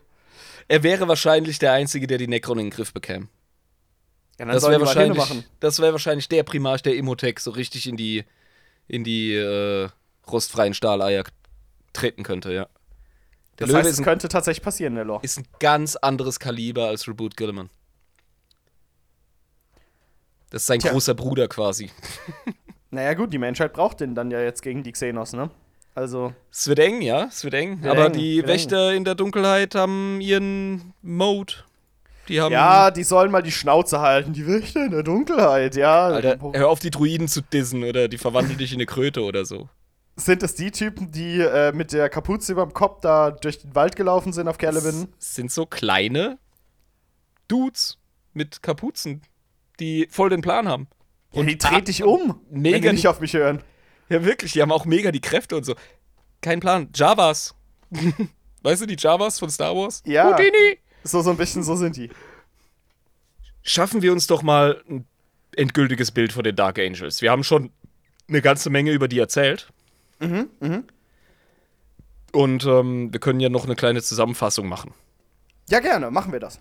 Er 0.70 0.84
wäre 0.84 1.08
wahrscheinlich 1.08 1.60
der 1.60 1.74
Einzige, 1.74 2.08
der 2.08 2.18
die 2.18 2.28
Necron 2.28 2.60
in 2.60 2.66
den 2.68 2.72
Griff 2.72 2.94
bekäme. 2.94 3.28
Ja, 4.40 4.46
dann 4.46 4.50
Das 4.50 4.68
wäre 4.68 4.80
wahrscheinlich, 4.80 5.46
das 5.60 5.82
wär 5.82 5.92
wahrscheinlich 5.92 6.30
der 6.30 6.44
Primarch, 6.44 6.84
der 6.84 6.96
Imhotech 6.96 7.40
so 7.40 7.52
richtig 7.52 7.88
in 7.88 7.98
die, 7.98 8.24
in 8.88 9.04
die 9.04 9.34
äh, 9.34 9.90
rostfreien 10.30 10.74
Stahleier 10.74 11.24
treten 11.92 12.24
könnte, 12.24 12.54
ja. 12.54 12.68
Der 13.60 13.68
Das 13.68 13.74
Löwe 13.74 13.80
heißt, 13.88 14.00
es 14.00 14.04
könnte 14.04 14.28
tatsächlich 14.28 14.64
passieren, 14.64 14.96
der 14.96 15.06
Lore. 15.06 15.22
ist 15.24 15.38
ein 15.40 15.48
ganz 15.60 15.96
anderes 15.96 16.40
Kaliber 16.40 16.88
als 16.88 17.08
Reboot 17.08 17.36
Gilliman. 17.36 17.70
Das 20.50 20.62
ist 20.64 20.68
sein 20.68 20.80
Tja. 20.80 20.92
großer 20.92 21.14
Bruder 21.14 21.48
quasi. 21.48 21.92
Naja, 22.90 23.16
gut, 23.16 23.34
die 23.34 23.38
Menschheit 23.38 23.74
braucht 23.74 24.00
den 24.00 24.16
dann 24.16 24.32
ja 24.32 24.40
jetzt 24.40 24.62
gegen 24.62 24.82
die 24.82 24.94
Xenos, 24.94 25.34
ne? 25.34 25.50
Also, 25.94 26.34
Es 26.50 26.70
wird 26.70 26.80
eng, 26.80 27.02
ja, 27.02 27.26
es 27.26 27.44
wird 27.44 27.54
eng. 27.54 27.84
Wird 27.84 27.92
Aber 27.92 28.06
eng, 28.06 28.14
die 28.14 28.48
Wächter 28.48 28.94
in 28.94 29.04
der 29.04 29.14
Dunkelheit 29.14 29.76
haben 29.76 30.22
ihren 30.22 30.94
Mode. 31.02 31.54
Die 32.30 32.40
haben. 32.40 32.54
ja, 32.54 32.90
die 32.90 33.04
sollen 33.04 33.30
mal 33.30 33.44
die 33.44 33.52
Schnauze 33.52 34.00
halten. 34.00 34.32
Die 34.32 34.48
Wächter 34.48 34.86
in 34.86 34.92
der 34.92 35.04
Dunkelheit, 35.04 35.76
ja. 35.76 36.08
Alter, 36.08 36.38
hör 36.54 36.70
auf, 36.70 36.80
die 36.80 36.90
Druiden 36.92 37.28
zu 37.28 37.42
dissen 37.42 37.84
oder 37.84 38.08
die 38.08 38.18
verwandeln 38.18 38.58
dich 38.58 38.72
in 38.72 38.78
eine 38.78 38.86
Kröte 38.86 39.22
oder 39.22 39.44
so. 39.44 39.68
Sind 40.20 40.42
das 40.42 40.56
die 40.56 40.72
Typen, 40.72 41.12
die 41.12 41.40
äh, 41.42 41.72
mit 41.74 41.94
der 41.94 42.10
Kapuze 42.10 42.52
über 42.52 42.66
dem 42.66 42.74
Kopf 42.74 43.02
da 43.02 43.30
durch 43.32 43.60
den 43.60 43.76
Wald 43.76 43.96
gelaufen 43.96 44.34
sind 44.34 44.48
auf 44.48 44.58
Caliban? 44.58 45.08
Es 45.20 45.36
sind 45.36 45.52
so 45.52 45.66
kleine 45.68 46.40
Dudes 47.48 48.00
mit 48.34 48.64
Kapuzen, 48.64 49.22
die 49.80 50.08
voll 50.10 50.30
den 50.30 50.42
Plan 50.42 50.68
haben. 50.68 50.88
Ja, 51.34 51.44
die 51.44 51.58
dreht 51.58 51.88
dich 51.88 52.04
um, 52.04 52.42
mega 52.50 52.76
wenn 52.76 52.82
die 52.82 52.88
die- 52.90 52.96
nicht 52.96 53.08
auf 53.08 53.20
mich 53.20 53.34
hören. 53.34 53.62
Ja, 54.10 54.24
wirklich, 54.26 54.54
die 54.54 54.62
haben 54.62 54.72
auch 54.72 54.86
mega 54.86 55.12
die 55.12 55.22
Kräfte 55.22 55.56
und 55.56 55.66
so. 55.66 55.76
Kein 56.42 56.60
Plan. 56.62 56.90
Javas. 56.96 57.54
weißt 58.64 58.82
du, 58.82 58.86
die 58.88 58.96
Javas 58.98 59.38
von 59.38 59.50
Star 59.50 59.76
Wars? 59.76 60.02
Ja. 60.06 60.32
Houdini. 60.32 60.80
So, 61.04 61.22
so 61.22 61.30
ein 61.30 61.38
bisschen, 61.38 61.62
so 61.64 61.76
sind 61.76 61.96
die. 61.96 62.10
Schaffen 63.62 64.02
wir 64.02 64.14
uns 64.14 64.26
doch 64.28 64.42
mal 64.44 64.82
ein 64.90 65.06
endgültiges 65.56 66.12
Bild 66.12 66.32
von 66.32 66.44
den 66.44 66.56
Dark 66.56 66.80
Angels. 66.80 67.22
Wir 67.22 67.32
haben 67.32 67.44
schon 67.44 67.72
eine 68.30 68.42
ganze 68.42 68.70
Menge 68.70 68.92
über 68.92 69.08
die 69.08 69.20
erzählt. 69.20 69.72
Mhm, 70.20 70.50
Und 72.32 72.66
ähm, 72.66 73.14
wir 73.14 73.20
können 73.20 73.40
ja 73.40 73.50
noch 73.50 73.66
eine 73.66 73.76
kleine 73.76 74.02
Zusammenfassung 74.02 74.68
machen. 74.68 74.94
Ja, 75.70 75.80
gerne, 75.80 76.10
machen 76.12 76.32
wir 76.32 76.40
das. 76.40 76.60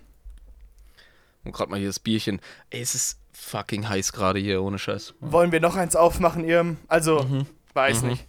Und 1.43 1.53
gerade 1.53 1.71
mal 1.71 1.77
hier 1.79 1.87
das 1.89 1.99
Bierchen. 1.99 2.41
Ey, 2.69 2.81
es 2.81 2.93
ist 2.93 3.19
fucking 3.33 3.87
heiß 3.87 4.11
gerade 4.13 4.39
hier, 4.39 4.61
ohne 4.61 4.77
Scheiß. 4.79 5.13
Wollen 5.21 5.51
wir 5.51 5.59
noch 5.59 5.75
eins 5.75 5.95
aufmachen, 5.95 6.43
ihr? 6.43 6.75
Also, 6.87 7.23
Mhm. 7.23 7.45
weiß 7.73 8.01
nicht. 8.03 8.25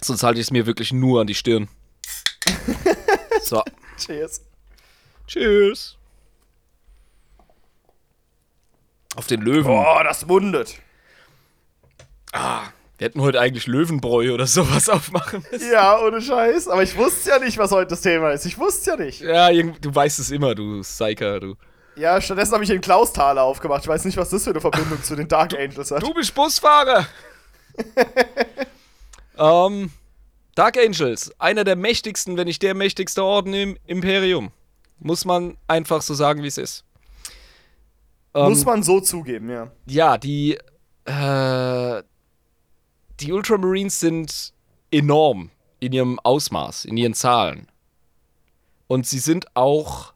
Sonst 0.00 0.22
halte 0.22 0.40
ich 0.40 0.46
es 0.46 0.50
mir 0.50 0.66
wirklich 0.66 0.92
nur 0.92 1.20
an 1.20 1.26
die 1.26 1.34
Stirn. 1.34 1.68
so. 3.42 3.62
Cheers. 3.98 4.42
Tschüss. 5.26 5.96
Auf 9.16 9.26
den 9.26 9.40
Löwen. 9.40 9.64
Boah, 9.64 10.04
das 10.04 10.26
mundet. 10.26 10.76
Wir 12.98 13.06
hätten 13.06 13.20
heute 13.22 13.40
eigentlich 13.40 13.66
Löwenbräu 13.66 14.32
oder 14.32 14.46
sowas 14.46 14.88
aufmachen 14.90 15.44
müssen. 15.50 15.72
Ja, 15.72 15.98
ohne 16.00 16.20
Scheiß. 16.20 16.68
Aber 16.68 16.82
ich 16.82 16.96
wusste 16.96 17.30
ja 17.30 17.38
nicht, 17.38 17.56
was 17.56 17.70
heute 17.70 17.90
das 17.90 18.02
Thema 18.02 18.30
ist. 18.30 18.44
Ich 18.44 18.58
wusste 18.58 18.90
ja 18.90 18.96
nicht. 18.96 19.20
Ja, 19.22 19.50
du 19.50 19.94
weißt 19.94 20.18
es 20.18 20.30
immer, 20.30 20.54
du 20.54 20.82
Psyker, 20.82 21.40
du. 21.40 21.56
Ja, 21.96 22.20
stattdessen 22.20 22.52
habe 22.52 22.64
ich 22.64 22.68
den 22.68 22.82
Klausthaler 22.82 23.42
aufgemacht. 23.42 23.82
Ich 23.82 23.88
weiß 23.88 24.04
nicht, 24.04 24.18
was 24.18 24.28
das 24.28 24.44
für 24.44 24.50
eine 24.50 24.60
Verbindung 24.60 25.02
zu 25.02 25.16
den 25.16 25.28
Dark 25.28 25.54
Angels 25.54 25.90
hat. 25.90 26.02
Du 26.02 26.12
bist 26.12 26.34
Busfahrer! 26.34 27.06
ähm, 29.38 29.90
Dark 30.54 30.76
Angels, 30.76 31.32
einer 31.38 31.64
der 31.64 31.76
mächtigsten, 31.76 32.36
wenn 32.36 32.46
nicht 32.46 32.62
der 32.62 32.74
mächtigste 32.74 33.24
Orden 33.24 33.54
im 33.54 33.78
Imperium. 33.86 34.52
Muss 34.98 35.24
man 35.24 35.56
einfach 35.68 36.02
so 36.02 36.12
sagen, 36.12 36.42
wie 36.42 36.48
es 36.48 36.58
ist. 36.58 36.85
Ähm, 38.36 38.50
Muss 38.50 38.66
man 38.66 38.82
so 38.82 39.00
zugeben, 39.00 39.48
ja. 39.48 39.70
Ja, 39.86 40.18
die, 40.18 40.58
äh, 41.06 42.02
die 43.20 43.32
Ultramarines 43.32 43.98
sind 43.98 44.52
enorm 44.90 45.50
in 45.80 45.92
ihrem 45.92 46.18
Ausmaß, 46.20 46.84
in 46.84 46.98
ihren 46.98 47.14
Zahlen. 47.14 47.68
Und 48.88 49.06
sie 49.06 49.20
sind 49.20 49.56
auch 49.56 50.12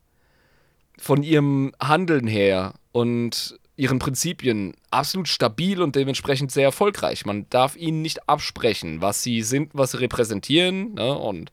von 0.98 1.22
ihrem 1.22 1.72
Handeln 1.82 2.26
her 2.26 2.74
und 2.92 3.58
ihren 3.76 3.98
Prinzipien 3.98 4.74
absolut 4.90 5.26
stabil 5.26 5.80
und 5.80 5.96
dementsprechend 5.96 6.52
sehr 6.52 6.64
erfolgreich. 6.64 7.24
Man 7.24 7.46
darf 7.48 7.74
ihnen 7.74 8.02
nicht 8.02 8.28
absprechen, 8.28 9.00
was 9.00 9.22
sie 9.22 9.40
sind, 9.40 9.70
was 9.72 9.92
sie 9.92 10.00
repräsentieren. 10.00 10.92
Ne? 10.92 11.16
Und 11.16 11.50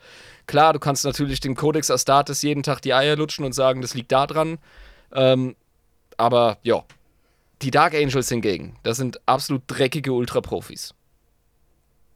klar, 0.47 0.73
du 0.73 0.79
kannst 0.79 1.05
natürlich 1.05 1.39
dem 1.39 1.55
Codex 1.55 1.89
Astartes 1.89 2.41
jeden 2.41 2.63
Tag 2.63 2.81
die 2.81 2.93
Eier 2.93 3.15
lutschen 3.15 3.45
und 3.45 3.53
sagen, 3.53 3.81
das 3.81 3.93
liegt 3.93 4.11
da 4.11 4.27
dran. 4.27 4.57
Ähm, 5.13 5.55
aber 6.17 6.57
ja, 6.63 6.83
die 7.61 7.71
Dark 7.71 7.93
Angels 7.93 8.29
hingegen, 8.29 8.77
das 8.83 8.97
sind 8.97 9.19
absolut 9.27 9.63
dreckige 9.67 10.13
Ultraprofis. 10.13 10.93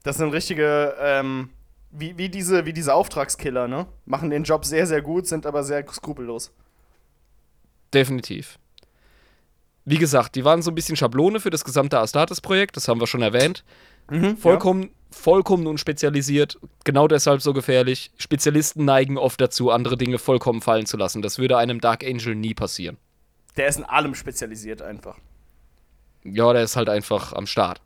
Das 0.03 0.18
sind 0.18 0.30
richtige, 0.30 0.95
ähm, 0.99 1.49
wie, 1.91 2.18
wie, 2.18 2.30
diese, 2.30 2.65
wie 2.65 2.73
diese 2.73 2.94
Auftragskiller, 2.94 3.68
ne? 3.68 3.88
Machen 4.06 4.30
den 4.30 4.44
Job 4.44 4.65
sehr, 4.65 4.88
sehr 4.88 5.02
gut, 5.02 5.28
sind 5.28 5.45
aber 5.45 5.64
sehr 5.64 5.86
skrupellos. 5.91 6.52
Definitiv. 7.94 8.57
Wie 9.86 9.98
gesagt, 9.98 10.36
die 10.36 10.45
waren 10.45 10.61
so 10.61 10.72
ein 10.72 10.76
bisschen 10.76 10.95
Schablone 10.95 11.40
für 11.40 11.49
das 11.49 11.64
gesamte 11.64 11.99
Astartes-Projekt, 11.99 12.78
das 12.78 12.88
haben 12.88 12.99
wir 12.99 13.07
schon 13.07 13.22
erwähnt. 13.22 13.64
Mhm, 14.10 14.38
vollkommen, 14.38 14.84
ja. 14.84 14.90
vollkommen 15.11 15.68
unspezialisiert, 15.68 16.60
genau 16.84 17.07
deshalb 17.07 17.41
so 17.41 17.53
gefährlich. 17.53 18.11
Spezialisten 18.18 18.86
neigen 18.86 19.18
oft 19.18 19.41
dazu, 19.41 19.72
andere 19.72 19.98
Dinge 19.98 20.19
vollkommen 20.19 20.61
fallen 20.61 20.86
zu 20.86 20.98
lassen. 20.98 21.22
Das 21.22 21.40
würde 21.40 21.57
einem 21.57 21.82
Dark 21.82 22.03
Angel 22.03 22.36
nie 22.36 22.53
passieren. 22.53 22.98
Der 23.57 23.68
ist 23.68 23.78
in 23.78 23.86
allem 23.86 24.15
spezialisiert 24.15 24.82
einfach. 24.82 25.18
Ja, 26.23 26.53
der 26.53 26.64
ist 26.64 26.76
halt 26.76 26.90
einfach 26.90 27.34
am 27.34 27.48
Start. 27.48 27.82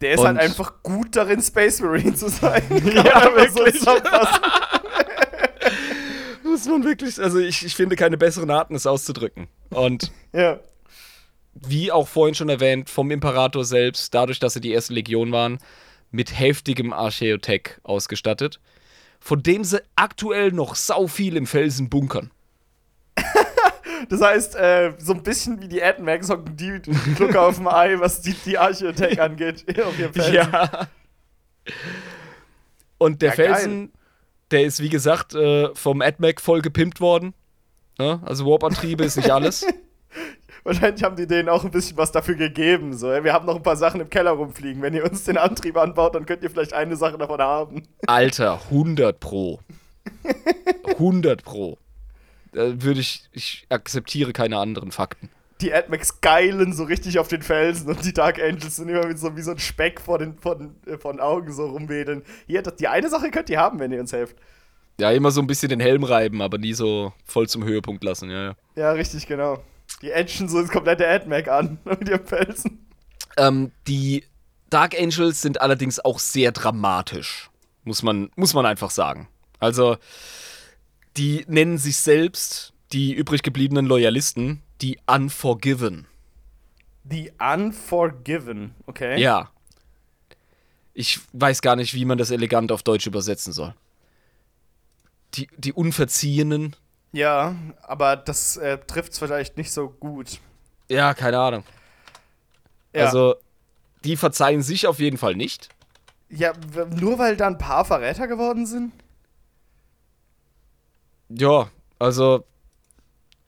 Der 0.00 0.12
ist 0.12 0.18
halt 0.18 0.30
Und 0.30 0.38
halt 0.38 0.48
einfach 0.50 0.82
gut 0.82 1.14
darin, 1.14 1.40
Space 1.40 1.80
Marine 1.80 2.14
zu 2.14 2.28
sein. 2.28 2.62
ja, 2.70 3.36
wirklich. 3.36 3.80
So 3.80 3.90
muss 6.44 6.66
man 6.66 6.84
wirklich, 6.84 7.20
also 7.20 7.38
ich, 7.38 7.64
ich 7.64 7.74
finde 7.74 7.96
keine 7.96 8.18
besseren 8.18 8.50
Arten, 8.50 8.74
es 8.74 8.86
auszudrücken. 8.86 9.48
Und 9.70 10.12
ja. 10.32 10.60
wie 11.54 11.90
auch 11.90 12.08
vorhin 12.08 12.34
schon 12.34 12.48
erwähnt, 12.48 12.90
vom 12.90 13.10
Imperator 13.10 13.64
selbst, 13.64 14.12
dadurch, 14.14 14.38
dass 14.38 14.54
sie 14.54 14.60
die 14.60 14.72
erste 14.72 14.92
Legion 14.92 15.32
waren, 15.32 15.58
mit 16.10 16.38
heftigem 16.38 16.92
Archeotech 16.92 17.78
ausgestattet, 17.84 18.60
von 19.18 19.42
dem 19.42 19.64
sie 19.64 19.82
aktuell 19.96 20.52
noch 20.52 20.74
sau 20.74 21.06
viel 21.06 21.36
im 21.36 21.46
Felsen 21.46 21.88
bunkern. 21.88 22.30
Das 24.08 24.20
heißt, 24.20 24.56
äh, 24.56 24.92
so 24.98 25.12
ein 25.12 25.22
bisschen 25.22 25.60
wie 25.60 25.68
die 25.68 25.82
AdMax 25.82 26.30
hocken 26.30 26.56
die 26.56 26.80
Glucke 27.14 27.40
auf 27.40 27.56
dem 27.56 27.68
Ei, 27.68 27.98
was 27.98 28.20
die, 28.20 28.34
die 28.44 28.58
Archeotech 28.58 29.20
angeht, 29.20 29.64
auf 29.84 29.98
ihrem 29.98 30.12
Felsen. 30.12 30.34
Ja. 30.34 30.88
Und 32.98 33.22
der 33.22 33.30
ja, 33.30 33.34
Felsen, 33.34 33.80
geil. 33.80 33.90
Der 34.50 34.64
ist, 34.64 34.80
wie 34.80 34.90
gesagt, 34.90 35.34
äh, 35.34 35.74
vom 35.74 36.02
AdMac 36.02 36.40
voll 36.40 36.60
gepimpt 36.60 37.00
worden. 37.00 37.34
Ja, 37.98 38.20
also 38.24 38.46
Warp-Antriebe 38.46 39.04
ist 39.04 39.16
nicht 39.16 39.30
alles. 39.30 39.66
Wahrscheinlich 40.64 41.02
haben 41.02 41.16
die 41.16 41.26
denen 41.26 41.48
auch 41.48 41.64
ein 41.64 41.70
bisschen 41.70 41.96
was 41.96 42.12
dafür 42.12 42.36
gegeben. 42.36 42.96
So. 42.96 43.08
Wir 43.08 43.32
haben 43.32 43.46
noch 43.46 43.56
ein 43.56 43.62
paar 43.62 43.76
Sachen 43.76 44.00
im 44.00 44.08
Keller 44.08 44.32
rumfliegen. 44.32 44.80
Wenn 44.80 44.94
ihr 44.94 45.04
uns 45.04 45.24
den 45.24 45.36
Antrieb 45.36 45.76
anbaut, 45.76 46.14
dann 46.14 46.26
könnt 46.26 46.42
ihr 46.42 46.50
vielleicht 46.50 46.72
eine 46.72 46.96
Sache 46.96 47.18
davon 47.18 47.40
haben. 47.40 47.82
Alter, 48.06 48.60
100 48.70 49.18
Pro. 49.18 49.60
100 50.86 51.42
Pro. 51.42 51.78
Da 52.52 52.82
würde 52.82 53.00
ich, 53.00 53.28
ich 53.32 53.66
akzeptiere 53.68 54.32
keine 54.32 54.58
anderen 54.58 54.92
Fakten 54.92 55.30
die 55.62 55.72
AdMax 55.72 56.20
geilen 56.20 56.72
so 56.72 56.84
richtig 56.84 57.18
auf 57.18 57.28
den 57.28 57.42
Felsen 57.42 57.88
und 57.88 58.04
die 58.04 58.12
Dark 58.12 58.40
Angels 58.40 58.76
sind 58.76 58.88
immer 58.88 59.06
mit 59.06 59.18
so, 59.18 59.36
wie 59.36 59.42
so 59.42 59.52
ein 59.52 59.58
Speck 59.58 60.00
vor 60.00 60.18
den, 60.18 60.36
von, 60.38 60.74
äh, 60.86 60.98
von 60.98 61.20
Augen 61.20 61.52
so 61.52 61.66
rumwedeln. 61.66 62.22
Hier, 62.46 62.62
das, 62.62 62.76
die 62.76 62.88
eine 62.88 63.08
Sache 63.08 63.30
könnt 63.30 63.48
ihr 63.48 63.60
haben, 63.60 63.78
wenn 63.78 63.92
ihr 63.92 64.00
uns 64.00 64.12
helft. 64.12 64.36
Ja, 65.00 65.10
immer 65.10 65.30
so 65.30 65.40
ein 65.40 65.46
bisschen 65.46 65.70
den 65.70 65.80
Helm 65.80 66.04
reiben, 66.04 66.42
aber 66.42 66.58
nie 66.58 66.74
so 66.74 67.12
voll 67.24 67.48
zum 67.48 67.64
Höhepunkt 67.64 68.04
lassen, 68.04 68.30
ja, 68.30 68.44
ja. 68.44 68.54
Ja, 68.76 68.92
richtig, 68.92 69.26
genau. 69.26 69.62
Die 70.02 70.10
Edgen 70.10 70.48
so 70.48 70.60
das 70.60 70.70
komplette 70.70 71.08
AdMac 71.08 71.48
an 71.48 71.78
mit 71.84 72.08
ihrem 72.08 72.26
Felsen. 72.26 72.86
Ähm, 73.36 73.72
die 73.86 74.24
Dark 74.68 74.98
Angels 74.98 75.40
sind 75.40 75.60
allerdings 75.60 76.00
auch 76.00 76.18
sehr 76.18 76.52
dramatisch, 76.52 77.50
muss 77.84 78.02
man, 78.02 78.30
muss 78.36 78.54
man 78.54 78.66
einfach 78.66 78.90
sagen. 78.90 79.28
Also, 79.58 79.96
die 81.16 81.44
nennen 81.48 81.78
sich 81.78 81.96
selbst 81.98 82.72
die 82.92 83.12
übrig 83.12 83.42
gebliebenen 83.42 83.86
Loyalisten 83.86 84.62
die 84.82 84.98
Unforgiven. 85.06 86.06
Die 87.04 87.32
Unforgiven, 87.38 88.74
okay. 88.86 89.20
Ja. 89.20 89.50
Ich 90.92 91.20
weiß 91.32 91.62
gar 91.62 91.76
nicht, 91.76 91.94
wie 91.94 92.04
man 92.04 92.18
das 92.18 92.30
elegant 92.30 92.70
auf 92.70 92.82
Deutsch 92.82 93.06
übersetzen 93.06 93.52
soll. 93.52 93.74
Die, 95.34 95.48
die 95.56 95.72
Unverziehenen. 95.72 96.76
Ja, 97.12 97.54
aber 97.82 98.16
das 98.16 98.56
äh, 98.56 98.78
trifft 98.78 99.12
es 99.12 99.18
vielleicht 99.18 99.56
nicht 99.56 99.72
so 99.72 99.88
gut. 99.88 100.38
Ja, 100.88 101.14
keine 101.14 101.38
Ahnung. 101.38 101.64
Ja. 102.92 103.06
Also, 103.06 103.36
die 104.04 104.16
verzeihen 104.16 104.62
sich 104.62 104.86
auf 104.86 104.98
jeden 104.98 105.16
Fall 105.16 105.34
nicht. 105.34 105.70
Ja, 106.28 106.52
nur 106.96 107.18
weil 107.18 107.36
da 107.36 107.46
ein 107.46 107.58
paar 107.58 107.84
Verräter 107.84 108.26
geworden 108.26 108.66
sind? 108.66 108.92
Ja, 111.38 111.70
also 111.98 112.44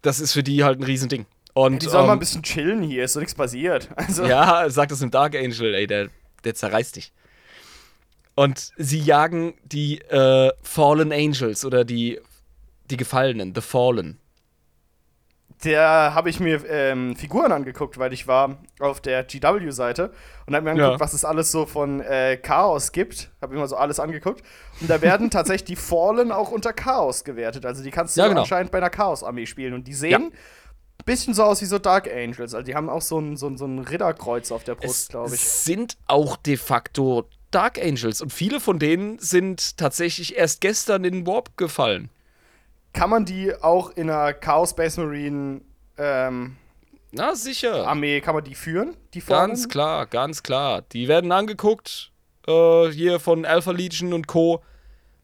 das 0.03 0.21
ist 0.21 0.33
für 0.33 0.43
die 0.43 0.65
halt 0.65 0.79
ein 0.79 0.85
Riesending. 0.85 1.27
Und, 1.55 1.83
die 1.83 1.87
sollen 1.87 2.03
ähm, 2.03 2.07
mal 2.09 2.13
ein 2.15 2.19
bisschen 2.19 2.43
chillen 2.43 2.83
hier, 2.83 3.05
ist 3.05 3.15
so 3.15 3.21
nichts 3.21 3.35
passiert. 3.35 3.89
Also. 3.97 4.25
Ja, 4.25 4.69
sagt 4.71 4.91
das 4.91 5.03
im 5.03 5.11
Dark 5.11 5.35
Angel, 5.37 5.75
ey, 5.75 5.87
der, 5.87 6.09
der 6.45 6.55
zerreißt 6.55 6.97
dich. 6.97 7.13
Und 8.35 8.73
sie 8.77 8.99
jagen 8.99 9.55
die 9.65 10.01
äh, 10.01 10.53
Fallen 10.63 11.13
Angels 11.13 11.65
oder 11.65 11.85
die, 11.85 12.21
die 12.91 12.97
Gefallenen, 12.97 13.55
The 13.55 13.61
Fallen 13.61 14.19
der 15.65 16.15
habe 16.15 16.31
ich 16.31 16.41
mir 16.41 16.65
ähm, 16.69 17.17
Figuren 17.17 17.53
angeguckt, 17.53 17.99
weil 17.99 18.13
ich 18.13 18.27
war 18.27 18.59
auf 18.81 19.01
der 19.01 19.25
GW-Seite 19.25 20.13
und 20.47 20.55
habe 20.55 20.65
mir 20.65 20.71
angeguckt, 20.73 20.95
ja. 20.95 21.01
was 21.01 21.15
es 21.15 21.25
alles 21.25 21.51
so 21.51 21.67
von 21.67 22.01
äh, 22.01 22.37
Chaos 22.37 22.93
gibt. 22.93 23.31
Habe 23.41 23.55
immer 23.55 23.67
so 23.67 23.77
alles 23.77 23.99
angeguckt. 23.99 24.43
Und 24.81 24.91
da 24.91 25.01
werden 25.01 25.31
tatsächlich 25.31 25.65
die 25.65 25.77
Fallen 25.77 26.33
auch 26.33 26.51
unter 26.51 26.73
Chaos 26.73 27.25
gewertet. 27.25 27.65
Also 27.65 27.83
die 27.83 27.91
kannst 27.91 28.17
du 28.17 28.21
ja, 28.21 28.29
genau. 28.29 28.43
anscheinend 28.43 28.71
bei 28.71 28.79
einer 28.79 28.91
Chaos-Armee 28.91 29.47
spielen. 29.47 29.75
Und 29.75 29.89
die 29.89 29.95
sehen 29.95 30.15
ein 30.15 30.31
ja. 30.31 31.05
bisschen 31.05 31.35
so 31.35 31.45
aus 31.45 31.63
wie 31.63 31.67
so 31.67 31.79
Dark 31.79 32.09
Angels. 32.09 32.55
Also 32.55 32.63
die 32.63 32.75
haben 32.75 32.91
auch 32.91 33.03
so 33.03 33.19
ein, 33.19 33.37
so 33.37 33.49
ein, 33.49 33.57
so 33.57 33.67
ein 33.67 33.79
Ritterkreuz 33.79 34.53
auf 34.53 34.65
der 34.65 34.75
Brust, 34.75 35.11
glaube 35.11 35.35
ich. 35.35 35.41
Sind 35.41 35.97
auch 36.07 36.37
de 36.37 36.57
facto 36.57 37.29
Dark 37.51 37.79
Angels. 37.79 38.21
Und 38.21 38.33
viele 38.33 38.61
von 38.61 38.79
denen 38.79 39.19
sind 39.19 39.79
tatsächlich 39.79 40.37
erst 40.37 40.61
gestern 40.61 41.05
in 41.05 41.27
Warp 41.27 41.57
gefallen 41.57 42.11
kann 42.95 43.11
man 43.11 43.27
die 43.27 43.55
auch 43.55 43.91
in 43.91 44.09
einer 44.09 44.33
Chaos 44.33 44.71
Space 44.71 44.97
Marine 44.97 45.61
ähm, 45.99 46.57
Na, 47.13 47.35
sicher. 47.35 47.87
Armee, 47.87 48.21
kann 48.23 48.35
man 48.35 48.45
die 48.45 48.55
führen? 48.55 48.97
Die 49.13 49.21
ganz 49.21 49.69
klar, 49.69 50.07
ganz 50.07 50.43
klar. 50.43 50.83
Die 50.93 51.07
werden 51.09 51.31
angeguckt, 51.31 52.13
äh, 52.47 52.89
hier 52.89 53.21
von 53.21 53.45
Alpha 53.45 53.73
Legion 53.73 54.15
und 54.15 54.27
Co. 54.27 54.63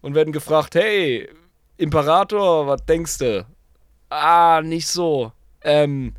und 0.02 0.14
werden 0.14 0.32
gefragt, 0.32 0.74
hey, 0.74 1.28
Imperator, 1.78 2.66
was 2.66 2.84
denkst 2.84 3.18
du? 3.18 3.46
Ah, 4.10 4.60
nicht 4.62 4.88
so. 4.88 5.32
Ähm, 5.62 6.14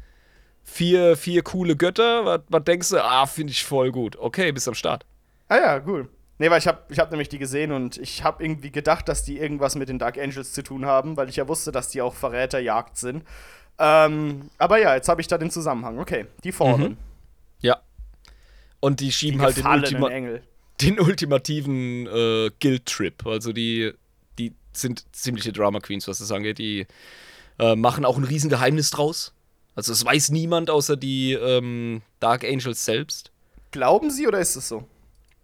vier, 0.64 1.16
vier 1.18 1.44
coole 1.44 1.76
Götter, 1.76 2.44
was 2.48 2.64
denkst 2.64 2.90
du? 2.90 3.04
Ah, 3.04 3.28
finde 3.28 3.52
ich 3.52 3.66
voll 3.66 3.92
gut. 3.92 4.16
Okay, 4.18 4.52
bis 4.52 4.68
am 4.68 4.74
Start. 4.74 5.06
Ah 5.50 5.58
ja, 5.58 5.84
cool. 5.86 6.08
Nee, 6.42 6.50
weil 6.50 6.58
ich 6.58 6.66
habe 6.66 6.82
ich 6.90 6.98
hab 6.98 7.12
nämlich 7.12 7.30
die 7.30 7.38
gesehen 7.38 7.72
und 7.72 7.98
ich 7.98 8.24
habe 8.24 8.44
irgendwie 8.44 8.72
gedacht, 8.72 9.08
dass 9.08 9.24
die 9.24 9.38
irgendwas 9.38 9.76
mit 9.76 9.90
den 9.90 10.00
Dark 10.00 10.18
Angels 10.18 10.54
zu 10.54 10.64
tun 10.64 10.88
haben, 10.88 11.16
weil 11.16 11.30
ich 11.30 11.36
ja 11.36 11.48
wusste, 11.48 11.72
dass 11.72 11.90
die 11.90 12.02
auch 12.02 12.16
Verräterjagd 12.16 12.98
sind. 12.98 13.24
Ähm, 13.78 14.50
aber 14.58 14.80
ja, 14.80 14.96
jetzt 14.96 15.08
habe 15.08 15.22
ich 15.22 15.28
da 15.28 15.38
den 15.38 15.52
Zusammenhang. 15.52 16.00
Okay, 16.00 16.26
die 16.44 16.52
Fallen. 16.52 16.82
Mhm. 16.82 16.98
Ja. 17.60 17.80
Und 18.80 19.02
die 19.02 19.12
schieben 19.12 19.38
die 19.38 19.46
halt 19.46 19.58
den, 19.58 19.68
Ultima 19.68 20.10
Engel. 20.10 20.42
den 20.82 21.00
ultimativen 21.00 22.08
äh, 22.08 22.50
Guild-Trip. 22.60 23.24
Also 23.28 23.54
die, 23.54 23.94
die 24.40 24.56
sind 24.74 25.06
ziemliche 25.12 25.54
Drama 25.54 25.80
Queens, 25.80 26.08
was 26.08 26.18
das 26.18 26.32
angeht. 26.32 26.58
Die 26.58 26.88
äh, 27.60 27.76
machen 27.76 28.04
auch 28.04 28.18
ein 28.18 28.24
Riesengeheimnis 28.24 28.90
draus. 28.90 29.36
Also 29.76 29.94
es 29.94 30.04
weiß 30.04 30.32
niemand 30.32 30.72
außer 30.72 30.98
die 30.98 31.34
ähm, 31.34 32.02
Dark 32.20 32.44
Angels 32.44 32.84
selbst. 32.84 33.30
Glauben 33.70 34.10
Sie 34.10 34.28
oder 34.28 34.40
ist 34.40 34.56
es 34.56 34.68
so? 34.68 34.88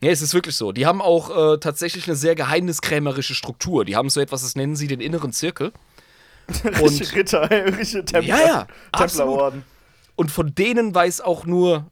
Ja, 0.02 0.12
es 0.12 0.22
ist 0.22 0.34
wirklich 0.34 0.56
so. 0.56 0.72
Die 0.72 0.86
haben 0.86 1.02
auch 1.02 1.54
äh, 1.54 1.58
tatsächlich 1.58 2.08
eine 2.08 2.16
sehr 2.16 2.36
geheimniskrämerische 2.36 3.34
Struktur. 3.34 3.84
Die 3.84 3.96
haben 3.96 4.10
so 4.10 4.20
etwas, 4.20 4.44
das 4.44 4.56
nennen 4.56 4.76
sie 4.76 4.88
den 4.88 5.02
inneren 5.02 5.34
Zirkel. 5.34 5.72
Und 6.82 7.16
Ritter, 7.16 7.50
richtige 7.78 8.06
Templer. 8.06 8.22
Ja, 8.22 8.48
ja, 8.48 8.68
Templerorden. 8.96 9.64
Und 10.16 10.32
von 10.32 10.54
denen 10.54 10.94
weiß 10.94 11.22
auch 11.22 11.46
nur, 11.46 11.90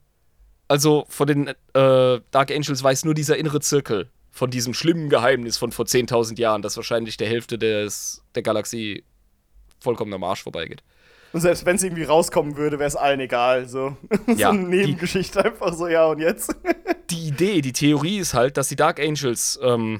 also 0.68 1.06
von 1.10 1.28
den 1.28 1.48
äh, 1.48 1.54
Dark 1.74 2.52
Angels 2.52 2.82
weiß 2.82 3.06
nur 3.06 3.14
dieser 3.14 3.38
innere 3.38 3.60
Zirkel 3.60 4.10
von 4.32 4.50
diesem 4.52 4.74
schlimmen 4.74 5.10
Geheimnis 5.10 5.58
von 5.58 5.72
vor 5.72 5.86
10.000 5.86 6.38
Jahren, 6.40 6.62
das 6.62 6.76
wahrscheinlich 6.76 7.18
der 7.18 7.28
Hälfte 7.28 7.58
des, 7.58 8.22
der 8.36 8.44
Galaxie 8.44 9.04
vollkommen 9.80 10.14
am 10.14 10.24
Arsch 10.24 10.44
vorbeigeht. 10.44 10.84
Und 11.36 11.42
selbst 11.42 11.66
wenn 11.66 11.76
es 11.76 11.84
irgendwie 11.84 12.06
rauskommen 12.06 12.56
würde, 12.56 12.80
wäre 12.80 12.88
es 12.88 12.96
allen 12.96 13.20
egal. 13.20 13.68
So, 13.68 13.98
Ja, 14.38 14.54
so 14.54 14.58
eine 14.58 14.70
Nebengeschichte 14.70 15.44
einfach 15.44 15.74
so, 15.74 15.86
ja, 15.90 16.06
und 16.06 16.20
jetzt? 16.20 16.56
Die 17.10 17.28
Idee, 17.28 17.60
die 17.60 17.74
Theorie 17.74 18.20
ist 18.20 18.34
halt, 18.34 18.56
dass 18.56 18.70
die 18.70 18.78
Dark 18.78 19.02
Angels 19.02 19.60
ähm, 19.62 20.00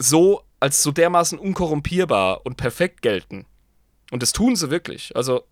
so 0.00 0.42
als 0.58 0.82
so 0.82 0.90
dermaßen 0.90 1.38
unkorrumpierbar 1.38 2.44
und 2.44 2.56
perfekt 2.56 3.02
gelten. 3.02 3.46
Und 4.10 4.20
das 4.20 4.32
tun 4.32 4.56
sie 4.56 4.68
wirklich. 4.68 5.14
Also, 5.14 5.44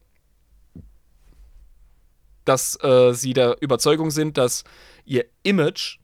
dass 2.44 2.76
äh, 2.82 3.12
sie 3.12 3.32
der 3.32 3.58
Überzeugung 3.60 4.10
sind, 4.10 4.36
dass 4.36 4.64
ihr 5.04 5.24
Image, 5.44 6.00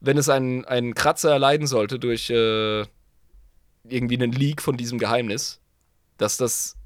wenn 0.00 0.18
es 0.18 0.28
einen, 0.28 0.66
einen 0.66 0.92
Kratzer 0.92 1.30
erleiden 1.30 1.66
sollte 1.66 1.98
durch 1.98 2.28
äh, 2.28 2.82
irgendwie 3.88 4.16
einen 4.16 4.32
Leak 4.32 4.60
von 4.60 4.76
diesem 4.76 4.98
Geheimnis, 4.98 5.62
dass 6.18 6.36
das 6.36 6.76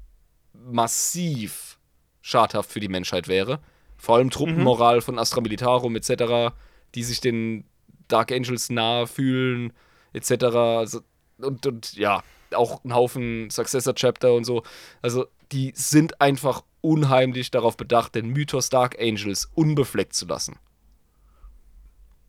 massiv 0.53 1.77
schadhaft 2.21 2.71
für 2.71 2.79
die 2.79 2.89
Menschheit 2.89 3.27
wäre. 3.27 3.59
Vor 3.97 4.17
allem 4.17 4.29
Truppenmoral 4.29 5.01
von 5.01 5.17
Astra 5.17 5.41
Militarum 5.41 5.95
etc., 5.95 6.53
die 6.95 7.03
sich 7.03 7.21
den 7.21 7.65
Dark 8.07 8.31
Angels 8.31 8.69
nahe 8.69 9.07
fühlen, 9.07 9.73
etc. 10.13 10.43
Also, 10.43 11.01
und, 11.39 11.65
und 11.65 11.93
ja, 11.93 12.23
auch 12.53 12.83
ein 12.83 12.93
Haufen 12.93 13.49
Successor-Chapter 13.49 14.33
und 14.33 14.43
so. 14.43 14.63
Also, 15.01 15.25
die 15.51 15.71
sind 15.75 16.21
einfach 16.21 16.63
unheimlich 16.81 17.51
darauf 17.51 17.77
bedacht, 17.77 18.15
den 18.15 18.27
Mythos 18.27 18.69
Dark 18.69 18.99
Angels 18.99 19.49
unbefleckt 19.55 20.13
zu 20.13 20.25
lassen. 20.25 20.57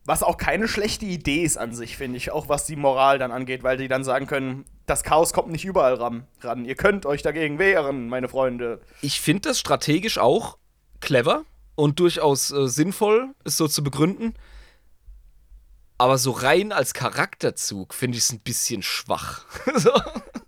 Was 0.09 0.23
auch 0.23 0.39
keine 0.39 0.69
schlechte 0.69 1.05
Idee 1.05 1.43
ist 1.43 1.59
an 1.59 1.75
sich, 1.75 1.99
finde 1.99 2.17
ich, 2.17 2.31
auch 2.31 2.49
was 2.49 2.65
die 2.65 2.77
Moral 2.77 3.19
dann 3.19 3.31
angeht, 3.31 3.63
weil 3.63 3.77
die 3.77 3.89
dann 3.89 4.05
sagen 4.05 4.27
können, 4.27 4.65
das 4.87 5.03
Chaos 5.03 5.35
kommt 5.35 5.53
nicht 5.53 5.67
überall 5.67 5.97
ran. 5.97 6.27
ran. 6.41 6.65
Ihr 6.65 6.77
könnt 6.77 7.05
euch 7.05 7.21
dagegen 7.21 7.59
wehren, 7.59 8.09
meine 8.09 8.27
Freunde. 8.27 8.81
Ich 9.03 9.21
finde 9.21 9.51
das 9.51 9.61
strategisch 9.61 10.17
auch 10.17 10.57
clever 11.01 11.45
und 11.75 12.01
durchaus 12.01 12.51
äh, 12.53 12.69
sinnvoll, 12.69 13.35
es 13.45 13.59
so 13.59 13.69
zu 13.69 13.85
begründen. 13.85 14.33
Aber 15.99 16.17
so 16.17 16.31
rein 16.31 16.73
als 16.73 16.95
Charakterzug 16.95 17.93
finde 17.93 18.17
ich 18.17 18.25
es 18.25 18.33
ein 18.33 18.41
bisschen 18.41 18.83
schwach. 18.83 19.45
so. 19.75 19.93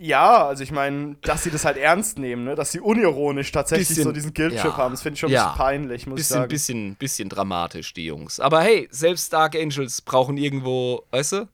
Ja, 0.02 0.47
also 0.47 0.62
ich 0.62 0.72
meine, 0.72 1.16
dass 1.20 1.43
sie 1.43 1.51
das 1.51 1.66
halt 1.66 1.77
ernst 1.77 2.18
nehmen, 2.18 2.44
ne? 2.44 2.55
dass 2.55 2.72
sie 2.72 2.81
unironisch 2.81 3.52
tatsächlich 3.52 3.89
Bisschen- 3.89 4.05
so 4.05 4.12
diesen 4.12 4.32
Guilt-Trip 4.32 4.64
ja. 4.64 4.77
haben, 4.78 4.93
das 4.93 5.02
finde 5.02 5.14
ich 5.14 5.20
schon 5.20 5.28
ein 5.28 5.35
Ja. 5.35 5.44
bisschen 5.48 5.59
peinlich, 5.59 6.06
muss 6.06 6.18
ich 6.18 6.22
Bisschen, 6.24 6.35
sagen. 6.36 6.48
bisschen, 6.48 6.94
bisschen 6.97 7.28
dramatisch, 7.28 7.93
die 7.93 8.06
Jungs. 8.06 8.40
Aber 8.40 8.62
hey, 8.62 8.89
selbst 8.90 9.31
Dark 9.32 9.55
Angels 9.55 10.01
brauchen 10.01 10.39
irgendwo, 10.39 11.02
weißt 11.10 11.32
du, 11.32 11.48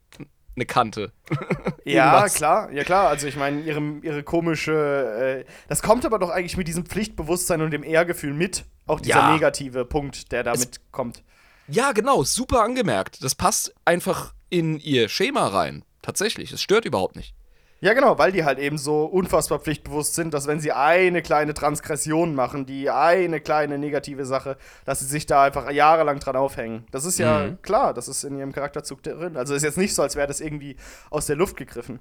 eine 0.55 0.65
Kante. 0.67 1.13
Ja, 1.85 2.29
klar, 2.29 2.73
ja 2.73 2.83
klar. 2.83 3.07
Also 3.09 3.29
ich 3.29 3.37
meine, 3.37 3.61
ihre, 3.61 3.81
ihre 4.03 4.25
komische, 4.25 5.45
äh, 5.47 5.51
das 5.69 5.83
kommt 5.83 6.05
aber 6.05 6.19
doch 6.19 6.31
eigentlich 6.31 6.57
mit 6.57 6.67
diesem 6.67 6.85
Pflichtbewusstsein 6.85 7.63
und 7.63 7.71
dem 7.71 7.85
Ehrgefühl 7.85 8.33
mit. 8.35 8.65
Auch 8.89 8.99
dieser 9.01 9.19
Ja. 9.21 9.33
negative 9.33 9.85
Punkt, 9.85 10.33
der 10.33 10.43
damit 10.43 10.81
kommt. 10.91 11.23
Ja, 11.69 11.93
genau, 11.93 12.25
super 12.25 12.63
angemerkt. 12.65 13.23
Das 13.23 13.37
passt 13.37 13.73
einfach 13.85 14.35
in 14.51 14.81
ihr 14.81 15.09
Schema 15.09 15.47
rein. 15.47 15.85
Tatsächlich, 16.03 16.51
es 16.51 16.61
stört 16.61 16.85
überhaupt 16.87 17.15
nicht. 17.15 17.36
Ja, 17.81 17.93
genau, 17.93 18.19
weil 18.19 18.33
die 18.33 18.45
halt 18.45 18.59
eben 18.59 18.79
so 18.79 19.05
unfassbar 19.05 19.59
pflichtbewusst 19.59 20.15
sind, 20.15 20.33
dass 20.33 20.47
wenn 20.47 20.61
sie 20.61 20.73
eine 20.73 21.21
kleine 21.21 21.53
Transgression 21.53 22.35
machen, 22.35 22.65
die 22.65 22.89
eine 22.89 23.39
kleine 23.41 23.77
negative 23.79 24.25
Sache, 24.25 24.57
dass 24.87 25.01
sie 25.01 25.07
sich 25.07 25.27
da 25.27 25.43
einfach 25.45 25.71
jahrelang 25.71 26.19
dran 26.19 26.37
aufhängen. 26.37 26.87
Das 26.91 27.05
ist 27.05 27.19
ja 27.19 27.49
Mhm. 27.49 27.63
klar, 27.63 27.93
das 27.93 28.09
ist 28.09 28.25
in 28.25 28.39
ihrem 28.39 28.53
Charakterzug 28.53 29.03
drin. 29.03 29.37
Also 29.37 29.55
ist 29.55 29.63
jetzt 29.63 29.77
nicht 29.77 29.95
so, 29.95 30.01
als 30.03 30.17
wäre 30.17 30.27
das 30.27 30.41
irgendwie 30.41 30.77
aus 31.11 31.27
der 31.27 31.37
Luft 31.37 31.57
gegriffen. 31.57 31.99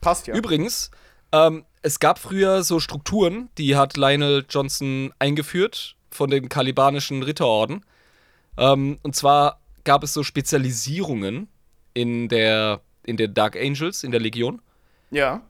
Passt 0.00 0.28
ja. 0.28 0.34
Übrigens, 0.34 0.92
ähm, 1.32 1.64
es 1.82 1.98
gab 1.98 2.20
früher 2.20 2.62
so 2.62 2.78
Strukturen, 2.78 3.48
die 3.58 3.74
hat 3.74 3.96
Lionel 3.96 4.44
Johnson 4.48 5.12
eingeführt 5.18 5.96
von 6.10 6.30
den 6.30 6.48
kalibanischen 6.48 7.24
Ritterorden. 7.24 7.84
Ähm, 8.58 8.98
und 9.02 9.16
zwar 9.16 9.60
gab 9.82 10.04
es 10.04 10.12
so 10.12 10.22
Spezialisierungen 10.22 11.48
in 11.94 12.28
der, 12.28 12.80
in 13.04 13.16
der 13.16 13.28
Dark 13.28 13.56
Angels, 13.56 14.04
in 14.04 14.12
der 14.12 14.20
Legion. 14.20 14.62
Ja. 15.10 15.42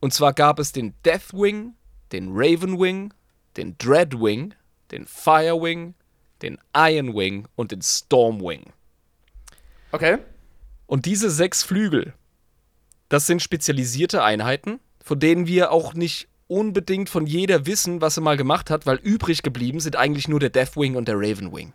Und 0.00 0.12
zwar 0.12 0.32
gab 0.32 0.58
es 0.58 0.72
den 0.72 0.94
Deathwing, 1.04 1.74
den 2.10 2.30
Ravenwing, 2.32 3.14
den 3.56 3.76
Dreadwing, 3.78 4.54
den 4.90 5.06
Firewing, 5.06 5.94
den 6.42 6.58
Ironwing 6.76 7.46
und 7.54 7.72
den 7.72 7.82
Stormwing. 7.82 8.72
Okay. 9.92 10.18
Und 10.86 11.06
diese 11.06 11.30
sechs 11.30 11.62
Flügel, 11.62 12.14
das 13.08 13.26
sind 13.26 13.42
spezialisierte 13.42 14.22
Einheiten, 14.22 14.80
von 15.02 15.20
denen 15.20 15.46
wir 15.46 15.70
auch 15.70 15.94
nicht 15.94 16.28
unbedingt 16.48 17.08
von 17.08 17.26
jeder 17.26 17.66
wissen, 17.66 18.00
was 18.00 18.16
sie 18.16 18.20
mal 18.20 18.36
gemacht 18.36 18.70
hat, 18.70 18.84
weil 18.86 18.96
übrig 18.96 19.42
geblieben 19.42 19.80
sind 19.80 19.96
eigentlich 19.96 20.28
nur 20.28 20.40
der 20.40 20.50
Deathwing 20.50 20.96
und 20.96 21.08
der 21.08 21.16
Ravenwing. 21.16 21.72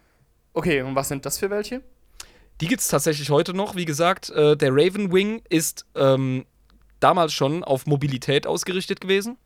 Okay, 0.53 0.81
und 0.81 0.95
was 0.95 1.07
sind 1.07 1.25
das 1.25 1.37
für 1.37 1.49
welche? 1.49 1.81
Die 2.61 2.67
gibt 2.67 2.81
es 2.81 2.87
tatsächlich 2.87 3.29
heute 3.29 3.53
noch. 3.53 3.75
Wie 3.75 3.85
gesagt, 3.85 4.29
äh, 4.31 4.57
der 4.57 4.71
Ravenwing 4.71 5.41
ist 5.49 5.85
ähm, 5.95 6.45
damals 6.99 7.33
schon 7.33 7.63
auf 7.63 7.85
Mobilität 7.85 8.47
ausgerichtet 8.47 9.01
gewesen. 9.01 9.37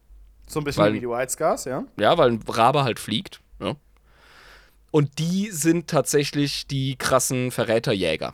So 0.48 0.60
ein 0.60 0.64
bisschen 0.64 0.84
Weil- 0.84 0.94
wie 0.94 1.00
die 1.00 1.10
White 1.10 1.32
Scars, 1.32 1.66
ja? 1.66 1.86
Ja, 1.98 2.18
weil 2.18 2.32
ein 2.32 2.44
Rabe 2.48 2.84
halt 2.84 3.00
fliegt. 3.00 3.40
Ja. 3.60 3.76
Und 4.92 5.20
die 5.20 5.50
sind 5.52 5.88
tatsächlich 5.88 6.68
die 6.68 6.96
krassen 6.98 7.52
Verräterjäger. 7.52 8.34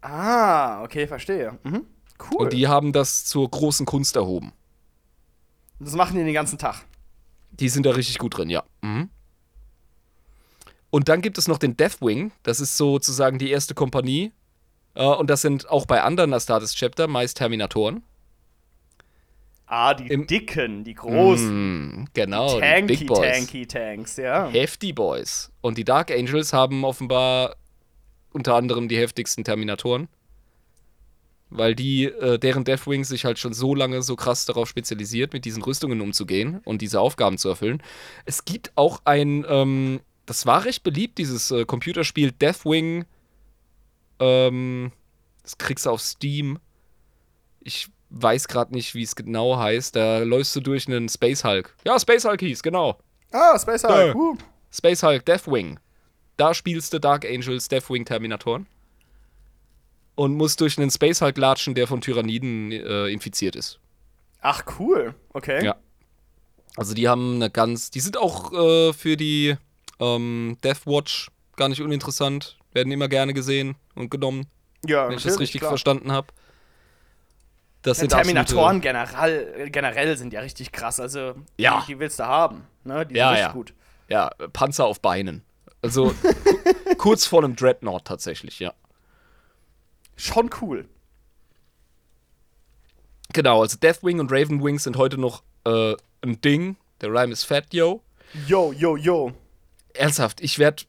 Ah, 0.00 0.82
okay, 0.82 1.06
verstehe. 1.06 1.58
Mhm. 1.64 1.84
Cool. 2.20 2.38
Und 2.46 2.52
die 2.52 2.66
haben 2.66 2.92
das 2.92 3.24
zur 3.24 3.48
großen 3.48 3.86
Kunst 3.86 4.16
erhoben. 4.16 4.52
das 5.78 5.94
machen 5.94 6.16
die 6.16 6.24
den 6.24 6.34
ganzen 6.34 6.58
Tag. 6.58 6.84
Die 7.52 7.68
sind 7.68 7.86
da 7.86 7.90
richtig 7.90 8.18
gut 8.18 8.36
drin, 8.36 8.50
ja. 8.50 8.64
Mhm. 8.82 9.08
Und 10.90 11.08
dann 11.08 11.20
gibt 11.20 11.38
es 11.38 11.46
noch 11.48 11.58
den 11.58 11.76
Deathwing. 11.76 12.32
Das 12.42 12.60
ist 12.60 12.76
sozusagen 12.76 13.38
die 13.38 13.50
erste 13.50 13.74
Kompanie. 13.74 14.32
Äh, 14.98 15.04
und 15.04 15.30
das 15.30 15.40
sind 15.42 15.70
auch 15.70 15.86
bei 15.86 16.02
anderen 16.02 16.34
Astartes-Chapter 16.34 17.06
meist 17.06 17.36
Terminatoren. 17.38 18.02
Ah, 19.66 19.94
die 19.94 20.08
Im- 20.08 20.26
dicken, 20.26 20.82
die 20.82 20.94
großen. 20.94 22.00
Mm, 22.02 22.08
genau, 22.14 22.54
die 22.56 22.60
tanky, 22.60 22.96
Big 22.96 23.06
Boys. 23.06 23.36
tanky 23.38 23.66
Tanks, 23.66 24.16
ja. 24.16 24.48
Hefty 24.48 24.92
Boys. 24.92 25.52
Und 25.60 25.78
die 25.78 25.84
Dark 25.84 26.10
Angels 26.10 26.52
haben 26.52 26.84
offenbar 26.84 27.56
unter 28.32 28.54
anderem 28.56 28.88
die 28.88 28.96
heftigsten 28.98 29.44
Terminatoren. 29.44 30.08
Weil 31.50 31.74
die, 31.74 32.04
äh, 32.04 32.38
deren 32.38 32.64
Deathwing 32.64 33.04
sich 33.04 33.24
halt 33.24 33.38
schon 33.38 33.52
so 33.54 33.74
lange 33.74 34.02
so 34.02 34.16
krass 34.16 34.46
darauf 34.46 34.68
spezialisiert, 34.68 35.32
mit 35.32 35.44
diesen 35.44 35.62
Rüstungen 35.62 36.00
umzugehen 36.00 36.60
und 36.64 36.82
diese 36.82 37.00
Aufgaben 37.00 37.38
zu 37.38 37.48
erfüllen. 37.48 37.82
Es 38.26 38.44
gibt 38.44 38.72
auch 38.74 39.00
ein, 39.04 39.46
ähm, 39.48 40.00
das 40.26 40.44
war 40.44 40.64
recht 40.64 40.82
beliebt, 40.82 41.18
dieses 41.18 41.50
äh, 41.50 41.64
Computerspiel 41.64 42.32
Deathwing. 42.32 43.04
Ähm, 44.20 44.92
das 45.42 45.58
kriegst 45.58 45.86
du 45.86 45.90
auf 45.90 46.00
Steam. 46.00 46.58
Ich 47.60 47.88
weiß 48.10 48.48
gerade 48.48 48.74
nicht, 48.74 48.94
wie 48.94 49.02
es 49.02 49.16
genau 49.16 49.58
heißt. 49.58 49.96
Da 49.96 50.18
läufst 50.18 50.54
du 50.56 50.60
durch 50.60 50.86
einen 50.86 51.08
Space 51.08 51.44
Hulk. 51.44 51.74
Ja, 51.84 51.98
Space 51.98 52.24
Hulk 52.24 52.40
hieß, 52.40 52.62
genau. 52.62 52.98
Ah, 53.32 53.58
Space 53.58 53.84
Hulk. 53.84 54.14
Uh. 54.14 54.36
Space 54.70 55.02
Hulk 55.02 55.24
Deathwing. 55.24 55.78
Da 56.36 56.54
spielst 56.54 56.92
du 56.92 57.00
Dark 57.00 57.24
Angels 57.24 57.68
Deathwing 57.68 58.04
Terminatoren. 58.04 58.66
Und 60.14 60.34
musst 60.34 60.60
durch 60.60 60.78
einen 60.78 60.90
Space 60.90 61.20
Hulk 61.20 61.38
latschen, 61.38 61.74
der 61.74 61.86
von 61.86 62.00
Tyranniden 62.00 62.72
äh, 62.72 63.06
infiziert 63.06 63.54
ist. 63.54 63.78
Ach, 64.40 64.64
cool. 64.78 65.14
Okay. 65.32 65.64
Ja. 65.64 65.76
Also 66.76 66.94
die 66.94 67.08
haben 67.08 67.36
eine 67.36 67.50
ganz. 67.50 67.90
Die 67.90 68.00
sind 68.00 68.16
auch 68.16 68.52
äh, 68.52 68.92
für 68.92 69.16
die 69.16 69.56
ähm, 70.00 70.56
Death 70.62 70.86
Watch 70.86 71.30
gar 71.56 71.68
nicht 71.68 71.82
uninteressant. 71.82 72.57
Werden 72.72 72.92
immer 72.92 73.08
gerne 73.08 73.34
gesehen 73.34 73.76
und 73.94 74.10
genommen, 74.10 74.46
Ja, 74.86 75.08
wenn 75.08 75.16
ich 75.16 75.22
das 75.24 75.38
richtig 75.40 75.60
klar. 75.60 75.70
verstanden 75.70 76.12
habe. 76.12 76.28
Das 77.82 77.98
Ja, 77.98 78.00
sind 78.02 78.10
Terminatoren 78.10 78.80
generell, 78.80 79.70
generell 79.70 80.16
sind 80.16 80.32
ja 80.32 80.40
richtig 80.40 80.72
krass. 80.72 80.98
Also, 81.00 81.34
Ja. 81.56 81.80
die, 81.86 81.94
die 81.94 81.98
willst 82.00 82.18
du 82.18 82.24
haben. 82.26 82.64
Ne? 82.84 83.06
Die 83.06 83.14
Ja, 83.14 83.28
sind 83.28 83.32
richtig 83.34 83.46
ja. 83.46 83.52
gut. 83.52 83.74
Ja, 84.08 84.30
Panzer 84.52 84.84
auf 84.86 85.00
Beinen. 85.00 85.42
Also 85.82 86.12
ku- 86.12 86.94
kurz 86.98 87.24
vor 87.26 87.42
einem 87.44 87.54
Dreadnought 87.56 88.04
tatsächlich, 88.04 88.58
ja. 88.58 88.74
Schon 90.16 90.50
cool. 90.60 90.88
Genau, 93.32 93.60
also 93.62 93.76
Deathwing 93.78 94.20
und 94.20 94.32
Ravenwing 94.32 94.78
sind 94.78 94.96
heute 94.96 95.18
noch 95.18 95.42
äh, 95.64 95.94
ein 96.22 96.40
Ding. 96.40 96.76
Der 97.00 97.10
Rhyme 97.10 97.32
ist 97.32 97.44
fat, 97.44 97.72
yo. 97.72 98.02
Yo, 98.46 98.72
yo, 98.72 98.96
yo. 98.96 99.32
Ernsthaft, 99.94 100.40
ich 100.40 100.58
werde, 100.58 100.84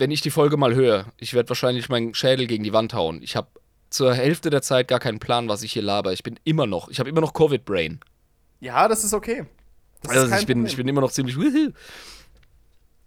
wenn 0.00 0.10
ich 0.10 0.22
die 0.22 0.30
Folge 0.30 0.56
mal 0.56 0.74
höre, 0.74 1.06
ich 1.18 1.34
werde 1.34 1.48
wahrscheinlich 1.50 1.88
meinen 1.88 2.14
Schädel 2.14 2.46
gegen 2.46 2.64
die 2.64 2.72
Wand 2.72 2.94
hauen. 2.94 3.22
Ich 3.22 3.36
habe 3.36 3.48
zur 3.90 4.14
Hälfte 4.14 4.50
der 4.50 4.62
Zeit 4.62 4.88
gar 4.88 4.98
keinen 4.98 5.18
Plan, 5.20 5.48
was 5.48 5.62
ich 5.62 5.72
hier 5.72 5.82
laber. 5.82 6.12
Ich 6.12 6.22
bin 6.22 6.38
immer 6.44 6.66
noch, 6.66 6.88
ich 6.88 6.98
habe 6.98 7.08
immer 7.10 7.20
noch 7.20 7.34
Covid-Brain. 7.34 8.00
Ja, 8.60 8.88
das 8.88 9.04
ist 9.04 9.14
okay. 9.14 9.44
Das 10.02 10.12
ist 10.12 10.18
Also 10.18 10.30
kein 10.30 10.40
ich 10.40 10.46
bin, 10.46 10.58
Problem. 10.58 10.66
ich 10.70 10.76
bin 10.76 10.88
immer 10.88 11.00
noch 11.02 11.12
ziemlich. 11.12 11.36
Wuhu. 11.36 11.72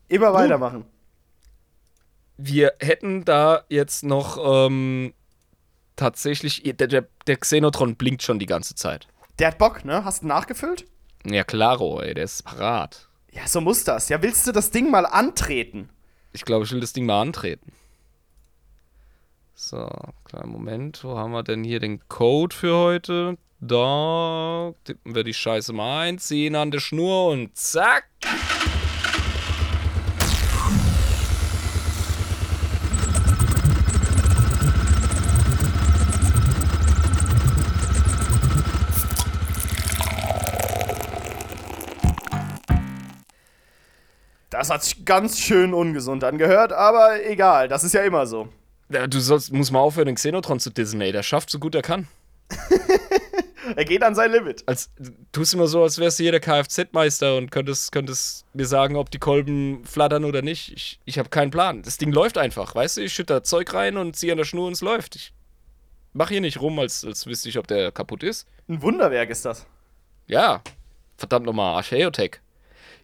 Immer 0.07 0.34
weitermachen. 0.34 0.86
Wir 2.38 2.74
hätten 2.80 3.26
da 3.26 3.64
jetzt 3.70 4.03
noch 4.03 4.38
ähm, 4.44 5.14
tatsächlich. 5.95 6.61
Der, 6.64 6.88
der, 6.88 7.07
der 7.28 7.38
Xenotron 7.38 7.95
blinkt 7.95 8.22
schon 8.24 8.38
die 8.40 8.45
ganze 8.45 8.76
Zeit. 8.76 9.07
Der 9.40 9.48
hat 9.48 9.57
Bock, 9.57 9.86
ne? 9.86 10.06
Hast 10.06 10.24
du 10.24 10.28
nachgefüllt? 10.28 10.86
Ja, 11.26 11.44
klaro, 11.44 12.02
ey, 12.02 12.14
der 12.14 12.26
ist 12.26 12.44
parat. 12.44 13.07
Ja, 13.32 13.48
so 13.48 13.61
muss 13.61 13.84
das. 13.84 14.10
Ja, 14.10 14.22
willst 14.22 14.45
du 14.45 14.52
das 14.52 14.70
Ding 14.70 14.91
mal 14.91 15.06
antreten? 15.06 15.90
Ich 16.34 16.46
glaube, 16.46 16.66
ich 16.66 16.72
will 16.72 16.80
das 16.80 16.94
Ding 16.94 17.06
mal 17.06 17.22
antreten. 17.22 17.72
So, 19.54 19.88
kleinen 20.26 20.52
Moment. 20.52 21.04
Wo 21.04 21.18
haben 21.18 21.32
wir 21.32 21.44
denn 21.44 21.64
hier 21.64 21.80
den 21.80 22.08
Code 22.10 22.56
für 22.56 22.76
heute? 22.76 23.38
Da 23.60 24.74
tippen 24.84 25.16
wir 25.16 25.24
die 25.24 25.34
Scheiße 25.34 25.72
mal 25.72 26.02
ein, 26.02 26.18
ziehen 26.18 26.56
an 26.56 26.72
der 26.72 26.80
Schnur 26.80 27.28
und 27.28 27.56
zack. 27.56 28.10
Das 44.54 44.70
hat 44.70 44.84
sich 44.84 45.04
ganz 45.04 45.40
schön 45.40 45.74
ungesund 45.74 46.24
angehört, 46.24 46.74
aber 46.74 47.26
egal, 47.26 47.68
das 47.68 47.84
ist 47.84 47.94
ja 47.94 48.04
immer 48.04 48.28
so. 48.28 48.50
Ja, 48.90 49.08
du 49.08 49.20
sollst, 49.20 49.52
musst 49.52 49.72
mal 49.72 49.80
aufhören, 49.80 50.06
den 50.06 50.16
Xenotron 50.16 50.60
zu 50.60 50.70
dissen, 50.70 51.02
ey. 51.02 51.12
Der 51.12 51.24
schafft 51.24 51.50
so 51.50 51.58
gut 51.58 51.74
er 51.74 51.82
kann. 51.82 52.08
Er 53.78 53.86
geht 53.86 54.04
an 54.04 54.14
sein 54.14 54.30
Limit. 54.30 54.62
Als, 54.68 54.92
du 55.00 55.10
tust 55.32 55.54
immer 55.54 55.68
so, 55.68 55.84
als 55.84 55.98
wärst 55.98 56.20
du 56.20 56.24
hier 56.24 56.34
der 56.34 56.42
Kfz-Meister 56.42 57.38
und 57.38 57.50
könntest, 57.50 57.94
könntest 57.94 58.46
mir 58.54 58.66
sagen, 58.66 58.98
ob 58.98 59.10
die 59.10 59.20
Kolben 59.20 59.86
flattern 59.86 60.26
oder 60.26 60.42
nicht. 60.42 60.74
Ich, 60.74 61.00
ich 61.06 61.18
habe 61.18 61.30
keinen 61.30 61.50
Plan. 61.50 61.82
Das 61.82 61.98
Ding 61.98 62.12
läuft 62.12 62.38
einfach, 62.38 62.76
weißt 62.76 62.98
du? 62.98 63.02
Ich 63.02 63.14
schütte 63.14 63.36
da 63.36 63.44
Zeug 63.44 63.74
rein 63.74 63.96
und 63.96 64.18
ziehe 64.18 64.34
an 64.34 64.38
der 64.38 64.44
Schnur 64.44 64.68
und 64.68 64.74
es 64.74 64.82
läuft. 64.82 65.16
Ich 65.16 65.34
mach 66.12 66.28
hier 66.28 66.42
nicht 66.42 66.60
rum, 66.60 66.78
als, 66.78 67.06
als 67.06 67.26
wüsste 67.26 67.48
ich, 67.48 67.58
ob 67.58 67.66
der 67.66 67.94
kaputt 67.94 68.22
ist. 68.22 68.46
Ein 68.68 68.82
Wunderwerk 68.82 69.30
ist 69.30 69.46
das. 69.46 69.66
Ja, 70.28 70.62
verdammt 71.16 71.46
nochmal, 71.46 71.76
Archeotech. 71.78 72.42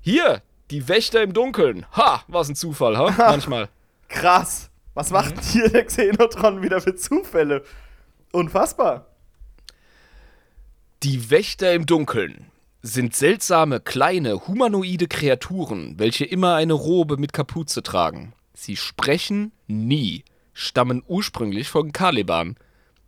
Hier, 0.02 0.42
die 0.72 0.88
Wächter 0.88 1.22
im 1.24 1.34
Dunkeln. 1.34 1.86
Ha, 1.96 2.24
was 2.28 2.50
ein 2.50 2.56
Zufall, 2.56 2.98
ha? 2.98 3.14
Manchmal. 3.18 3.70
Krass. 4.08 4.70
Was 4.94 5.12
macht 5.12 5.44
hier 5.44 5.70
der 5.70 5.86
Xenotron 5.86 6.62
wieder 6.62 6.82
für 6.82 6.96
Zufälle? 6.96 7.64
Unfassbar. 8.32 9.06
Die 11.04 11.30
Wächter 11.30 11.74
im 11.74 11.86
Dunkeln 11.86 12.48
sind 12.82 13.16
seltsame, 13.16 13.80
kleine, 13.80 14.48
humanoide 14.48 15.08
Kreaturen, 15.08 15.96
welche 15.98 16.26
immer 16.26 16.56
eine 16.56 16.74
Robe 16.74 17.18
mit 17.18 17.34
Kapuze 17.34 17.84
tragen. 17.84 18.34
Sie 18.54 18.76
sprechen 18.76 19.52
nie, 19.68 20.24
stammen 20.54 21.04
ursprünglich 21.08 21.70
von 21.70 21.94
Caliban 21.94 22.58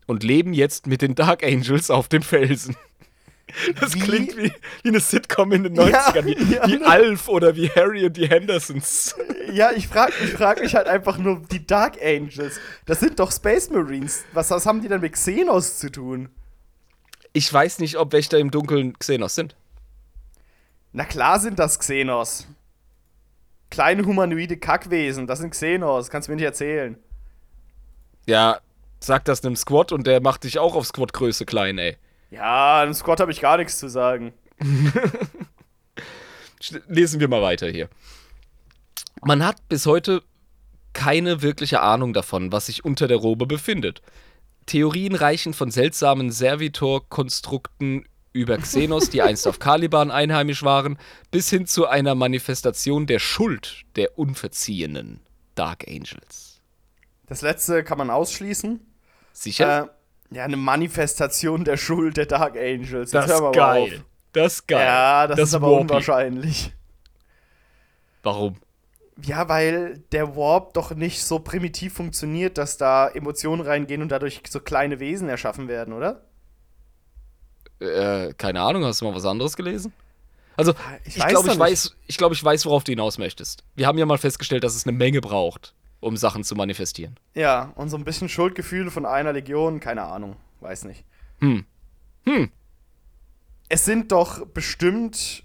und 0.07 0.23
leben 0.23 0.53
jetzt 0.53 0.87
mit 0.87 1.01
den 1.01 1.15
Dark 1.15 1.43
Angels 1.43 1.89
auf 1.89 2.07
dem 2.07 2.21
Felsen. 2.21 2.75
Das 3.79 3.93
Wie? 3.93 3.99
klingt 3.99 4.37
wie, 4.37 4.51
wie 4.83 4.89
eine 4.89 4.99
Sitcom 4.99 5.51
in 5.51 5.63
den 5.63 5.77
90ern, 5.77 6.25
wie, 6.25 6.53
ja. 6.53 6.67
wie 6.67 6.83
Alf 6.83 7.27
oder 7.27 7.55
wie 7.55 7.69
Harry 7.69 8.05
und 8.05 8.17
die 8.17 8.27
Hendersons. 8.27 9.15
Ja, 9.51 9.71
ich 9.71 9.87
frage 9.87 10.13
ich 10.23 10.31
frag 10.31 10.61
mich 10.61 10.75
halt 10.75 10.87
einfach 10.87 11.17
nur, 11.17 11.41
die 11.51 11.65
Dark 11.65 11.97
Angels, 12.01 12.59
das 12.85 12.99
sind 12.99 13.19
doch 13.19 13.31
Space 13.31 13.69
Marines. 13.69 14.23
Was, 14.33 14.49
was 14.51 14.65
haben 14.65 14.81
die 14.81 14.87
denn 14.87 15.01
mit 15.01 15.13
Xenos 15.13 15.77
zu 15.77 15.91
tun? 15.91 16.29
Ich 17.33 17.51
weiß 17.51 17.79
nicht, 17.79 17.97
ob 17.97 18.11
Wächter 18.11 18.39
im 18.39 18.51
Dunkeln 18.51 18.97
Xenos 18.97 19.35
sind. 19.35 19.55
Na 20.93 21.05
klar 21.05 21.39
sind 21.39 21.59
das 21.59 21.79
Xenos. 21.79 22.47
Kleine 23.69 24.03
humanoide 24.05 24.57
Kackwesen, 24.57 25.27
das 25.27 25.39
sind 25.39 25.51
Xenos, 25.51 26.09
kannst 26.09 26.27
du 26.27 26.33
mir 26.33 26.35
nicht 26.35 26.45
erzählen. 26.45 26.97
Ja, 28.25 28.59
sag 28.99 29.25
das 29.25 29.43
einem 29.43 29.55
Squad 29.55 29.91
und 29.91 30.05
der 30.07 30.21
macht 30.21 30.43
dich 30.43 30.59
auch 30.59 30.75
auf 30.75 30.85
Squad-Größe 30.85 31.45
klein, 31.45 31.77
ey. 31.77 31.97
Ja, 32.31 32.83
im 32.83 32.93
Squad 32.93 33.19
habe 33.19 33.31
ich 33.31 33.41
gar 33.41 33.57
nichts 33.57 33.77
zu 33.77 33.89
sagen. 33.89 34.33
Lesen 36.87 37.19
wir 37.19 37.27
mal 37.27 37.41
weiter 37.41 37.69
hier. 37.69 37.89
Man 39.21 39.45
hat 39.45 39.67
bis 39.67 39.85
heute 39.85 40.23
keine 40.93 41.41
wirkliche 41.41 41.81
Ahnung 41.81 42.13
davon, 42.13 42.51
was 42.51 42.65
sich 42.67 42.83
unter 42.85 43.07
der 43.07 43.17
Robe 43.17 43.45
befindet. 43.45 44.01
Theorien 44.65 45.15
reichen 45.15 45.53
von 45.53 45.71
seltsamen 45.71 46.31
Servitor-Konstrukten 46.31 48.05
über 48.33 48.57
Xenos, 48.57 49.09
die 49.09 49.21
einst 49.21 49.47
auf 49.47 49.59
Caliban 49.59 50.09
einheimisch 50.09 50.63
waren, 50.63 50.97
bis 51.31 51.49
hin 51.49 51.65
zu 51.65 51.87
einer 51.87 52.15
Manifestation 52.15 53.07
der 53.07 53.19
Schuld 53.19 53.83
der 53.95 54.17
unverziehenen 54.17 55.19
Dark 55.55 55.85
Angels. 55.87 56.61
Das 57.27 57.41
letzte 57.41 57.83
kann 57.83 57.97
man 57.97 58.09
ausschließen. 58.09 58.79
Sicher? 59.33 59.93
Ja, 60.31 60.45
eine 60.45 60.57
Manifestation 60.57 61.65
der 61.65 61.77
Schuld 61.77 62.17
der 62.17 62.25
Dark 62.25 62.55
Angels. 62.55 63.11
Jetzt 63.11 63.13
das 63.13 63.31
ist 63.31 63.51
geil. 63.53 63.81
auf. 63.83 63.89
Das 64.33 64.53
ist 64.53 64.67
geil. 64.67 64.85
Ja, 64.85 65.27
das, 65.27 65.39
ist 65.39 65.53
aber 65.53 65.67
Warpy. 65.71 65.81
unwahrscheinlich. 65.81 66.73
Warum? 68.23 68.55
Ja, 69.23 69.49
weil 69.49 69.99
der 70.13 70.35
Warp 70.35 70.73
doch 70.73 70.91
nicht 70.95 71.23
so 71.23 71.39
primitiv 71.39 71.93
funktioniert, 71.93 72.57
dass 72.57 72.77
da 72.77 73.09
Emotionen 73.09 73.61
reingehen 73.61 74.01
und 74.01 74.09
dadurch 74.09 74.41
so 74.49 74.59
kleine 74.61 74.99
Wesen 74.99 75.27
erschaffen 75.27 75.67
werden, 75.67 75.93
oder? 75.93 76.23
Äh, 77.79 78.33
keine 78.33 78.61
Ahnung, 78.61 78.85
hast 78.85 79.01
du 79.01 79.05
mal 79.05 79.15
was 79.15 79.25
anderes 79.25 79.55
gelesen? 79.57 79.91
Also, 80.55 80.73
Ich 81.05 81.17
ich 81.17 81.27
glaube, 81.27 81.49
ich, 81.49 81.57
weiß, 81.59 81.95
ich, 82.07 82.17
glaub, 82.17 82.31
ich 82.31 82.43
weiß, 82.43 82.65
worauf 82.65 82.83
du 82.83 82.91
hinaus 82.91 83.17
möchtest. 83.17 83.63
Wir 83.75 83.87
haben 83.87 83.97
ja 83.97 84.05
mal 84.05 84.17
festgestellt, 84.17 84.63
dass 84.63 84.75
es 84.75 84.85
eine 84.85 84.95
Menge 84.95 85.19
braucht, 85.21 85.73
um 86.01 86.17
Sachen 86.17 86.43
zu 86.43 86.55
manifestieren. 86.55 87.15
Ja, 87.33 87.71
und 87.75 87.89
so 87.89 87.95
ein 87.95 88.03
bisschen 88.03 88.27
Schuldgefühle 88.27 88.91
von 88.91 89.05
einer 89.05 89.31
Legion, 89.31 89.79
keine 89.79 90.03
Ahnung, 90.03 90.35
weiß 90.59 90.83
nicht. 90.83 91.05
Hm. 91.39 91.63
Hm. 92.25 92.51
Es 93.69 93.85
sind 93.85 94.11
doch 94.11 94.45
bestimmt, 94.47 95.43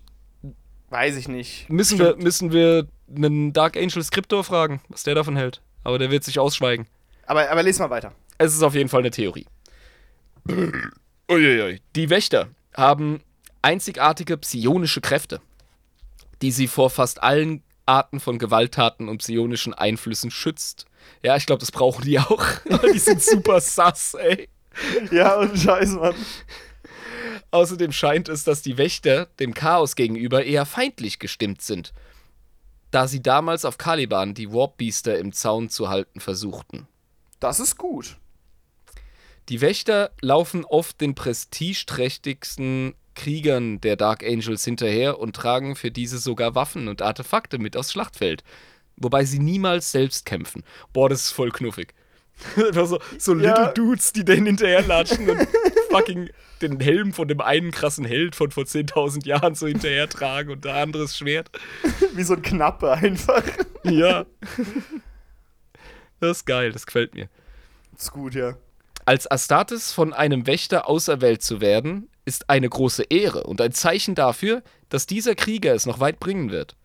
weiß 0.90 1.16
ich 1.16 1.28
nicht. 1.28 1.70
Müssen 1.70 1.98
wir, 1.98 2.16
müssen 2.16 2.52
wir 2.52 2.88
einen 3.14 3.52
Dark 3.52 3.76
Angel 3.76 4.02
Skriptor 4.02 4.42
fragen, 4.42 4.80
was 4.88 5.04
der 5.04 5.14
davon 5.14 5.36
hält. 5.36 5.62
Aber 5.84 5.98
der 5.98 6.10
wird 6.10 6.24
sich 6.24 6.40
ausschweigen. 6.40 6.86
Aber, 7.26 7.48
aber 7.48 7.62
les 7.62 7.78
mal 7.78 7.90
weiter. 7.90 8.12
Es 8.38 8.52
ist 8.52 8.62
auf 8.62 8.74
jeden 8.74 8.88
Fall 8.88 9.00
eine 9.00 9.10
Theorie. 9.10 9.46
Uiuiui. 11.30 11.80
Die 11.94 12.10
Wächter 12.10 12.48
haben 12.74 13.20
einzigartige 13.62 14.36
psionische 14.36 15.00
Kräfte, 15.00 15.40
die 16.42 16.50
sie 16.50 16.66
vor 16.66 16.90
fast 16.90 17.22
allen 17.22 17.62
Arten 17.86 18.20
von 18.20 18.38
Gewalttaten 18.38 19.08
und 19.08 19.18
psionischen 19.18 19.72
Einflüssen 19.72 20.30
schützt. 20.30 20.86
Ja, 21.22 21.36
ich 21.36 21.46
glaube, 21.46 21.60
das 21.60 21.72
brauchen 21.72 22.04
die 22.04 22.18
auch. 22.18 22.44
Die 22.92 22.98
sind 22.98 23.22
super 23.22 23.60
sass, 23.60 24.14
ey. 24.14 24.48
Ja, 25.10 25.36
und 25.36 25.56
Scheiße, 25.56 25.96
Mann. 25.96 26.14
Außerdem 27.50 27.92
scheint 27.92 28.28
es, 28.28 28.44
dass 28.44 28.62
die 28.62 28.76
Wächter 28.76 29.26
dem 29.38 29.54
Chaos 29.54 29.96
gegenüber 29.96 30.44
eher 30.44 30.66
feindlich 30.66 31.18
gestimmt 31.18 31.62
sind, 31.62 31.94
da 32.90 33.08
sie 33.08 33.22
damals 33.22 33.64
auf 33.64 33.78
Caliban 33.78 34.34
die 34.34 34.52
Warpbiester 34.52 35.18
im 35.18 35.32
Zaun 35.32 35.70
zu 35.70 35.88
halten 35.88 36.20
versuchten. 36.20 36.86
Das 37.40 37.60
ist 37.60 37.78
gut. 37.78 38.16
Die 39.48 39.60
Wächter 39.60 40.10
laufen 40.20 40.64
oft 40.64 41.00
den 41.00 41.14
prestigeträchtigsten 41.14 42.94
Kriegern 43.16 43.80
der 43.80 43.96
Dark 43.96 44.22
Angels 44.22 44.64
hinterher 44.64 45.18
und 45.18 45.34
tragen 45.34 45.74
für 45.74 45.90
diese 45.90 46.18
sogar 46.18 46.54
Waffen 46.54 46.86
und 46.86 47.02
Artefakte 47.02 47.58
mit 47.58 47.76
aufs 47.76 47.90
Schlachtfeld. 47.92 48.44
Wobei 48.96 49.24
sie 49.24 49.40
niemals 49.40 49.90
selbst 49.90 50.24
kämpfen. 50.24 50.62
Boah, 50.92 51.08
das 51.08 51.22
ist 51.22 51.30
voll 51.32 51.50
knuffig. 51.50 51.92
So, 52.72 53.00
so 53.18 53.34
Ja. 53.34 53.48
Little 53.48 53.72
Dudes, 53.74 54.12
die 54.12 54.24
denen 54.24 54.46
hinterherlatschen 54.46 55.28
und 55.28 55.48
fucking 55.90 56.28
den 56.60 56.80
Helm 56.80 57.12
von 57.12 57.28
dem 57.28 57.40
einen 57.40 57.70
krassen 57.70 58.04
Held 58.04 58.36
von 58.36 58.50
vor 58.50 58.64
10.000 58.64 59.26
Jahren 59.26 59.54
so 59.54 59.66
hinterher 59.66 60.08
tragen 60.08 60.50
und 60.50 60.64
der 60.64 60.74
anderes 60.74 61.16
Schwert. 61.16 61.50
Wie 62.14 62.22
so 62.22 62.34
ein 62.34 62.42
Knappe 62.42 62.92
einfach. 62.92 63.42
Ja. 63.84 64.26
Das 66.20 66.38
ist 66.38 66.46
geil, 66.46 66.72
das 66.72 66.86
gefällt 66.86 67.14
mir. 67.14 67.28
ist 67.96 68.12
gut, 68.12 68.34
ja. 68.34 68.56
Als 69.04 69.30
Astartes 69.30 69.92
von 69.92 70.12
einem 70.12 70.46
Wächter 70.46 70.88
auserwählt 70.88 71.42
zu 71.42 71.60
werden, 71.60 72.08
ist 72.26 72.50
eine 72.50 72.68
große 72.68 73.04
Ehre 73.04 73.44
und 73.44 73.60
ein 73.62 73.72
Zeichen 73.72 74.14
dafür, 74.14 74.62
dass 74.90 75.06
dieser 75.06 75.34
Krieger 75.34 75.74
es 75.74 75.86
noch 75.86 76.00
weit 76.00 76.20
bringen 76.20 76.50
wird. 76.50 76.76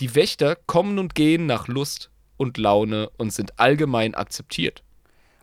Die 0.00 0.14
Wächter 0.14 0.56
kommen 0.66 0.98
und 0.98 1.14
gehen 1.14 1.44
nach 1.46 1.68
Lust 1.68 2.10
und 2.38 2.56
Laune 2.56 3.10
und 3.18 3.32
sind 3.32 3.58
allgemein 3.60 4.14
akzeptiert. 4.14 4.82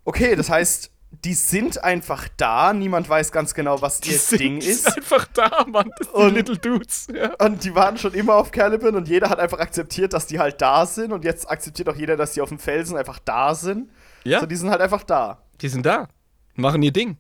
Okay, 0.04 0.36
das 0.36 0.50
heißt, 0.50 0.92
die 1.26 1.34
sind 1.34 1.84
einfach 1.84 2.28
da. 2.38 2.74
Niemand 2.74 3.08
weiß 3.08 3.32
ganz 3.32 3.54
genau, 3.54 3.82
was 3.82 4.02
ihr 4.06 4.18
sind, 4.18 4.40
Ding 4.40 4.60
die 4.62 4.68
ist. 4.68 4.84
sind 4.86 4.98
einfach 4.98 5.28
da, 5.28 5.66
Mann. 5.68 5.90
Das 6.00 6.08
sind 6.08 6.16
Und- 6.16 6.30
die 6.32 6.36
Little 6.36 6.58
Dudes. 6.58 7.08
Ja. 7.14 7.34
Und 7.46 7.64
die 7.64 7.76
waren 7.76 7.98
schon 7.98 8.14
immer 8.14 8.36
auf 8.36 8.52
Caliban 8.52 8.96
und 8.96 9.08
jeder 9.08 9.30
hat 9.30 9.40
einfach 9.40 9.60
akzeptiert, 9.60 10.14
dass 10.14 10.26
die 10.28 10.40
halt 10.40 10.62
da 10.62 10.86
sind. 10.86 11.12
Und 11.12 11.24
jetzt 11.26 11.50
akzeptiert 11.50 11.88
auch 11.90 11.96
jeder, 11.98 12.16
dass 12.18 12.34
die 12.34 12.42
auf 12.42 12.50
dem 12.50 12.60
Felsen 12.60 12.98
einfach 12.98 13.20
da 13.20 13.56
sind. 13.56 13.90
ja, 14.24 14.40
So, 14.40 14.46
die 14.46 14.56
sind 14.56 14.70
halt 14.70 14.82
einfach 14.82 15.04
da. 15.04 15.42
die 15.62 15.68
sind 15.70 15.86
da. 15.86 16.08
Machen 16.56 16.82
ihr 16.82 16.92
Ding. 16.94 17.18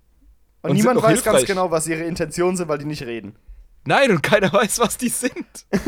Und, 0.62 0.72
Und 0.72 0.76
niemand 0.78 0.98
weiß 1.02 1.24
ganz 1.24 1.38
hilfreich. 1.40 1.46
genau, 1.48 1.72
was 1.72 1.88
ihre 1.88 2.04
Intentionen 2.04 2.56
sind, 2.58 2.68
weil 2.68 2.78
die 2.78 2.86
nicht 2.86 3.04
reden. 3.04 3.36
Nein, 3.86 4.12
und 4.12 4.22
keiner 4.22 4.52
weiß, 4.54 4.80
was 4.80 4.98
die 4.98 5.10
sind. 5.10 5.46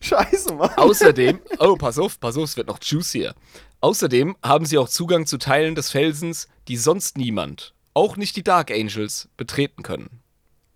Scheiße, 0.00 0.54
Mann. 0.54 0.70
Außerdem, 0.76 1.40
oh, 1.60 1.76
pass 1.76 1.98
auf, 1.98 2.20
pass 2.20 2.36
auf, 2.36 2.44
es 2.44 2.56
wird 2.56 2.66
noch 2.66 2.78
juicier. 2.82 3.34
Außerdem 3.80 4.36
haben 4.42 4.66
sie 4.66 4.76
auch 4.78 4.88
Zugang 4.88 5.26
zu 5.26 5.38
Teilen 5.38 5.74
des 5.74 5.90
Felsens, 5.90 6.48
die 6.68 6.76
sonst 6.76 7.16
niemand 7.16 7.74
auch 7.94 8.16
nicht 8.16 8.36
die 8.36 8.42
Dark 8.42 8.70
Angels 8.70 9.28
betreten 9.36 9.82
können. 9.82 10.20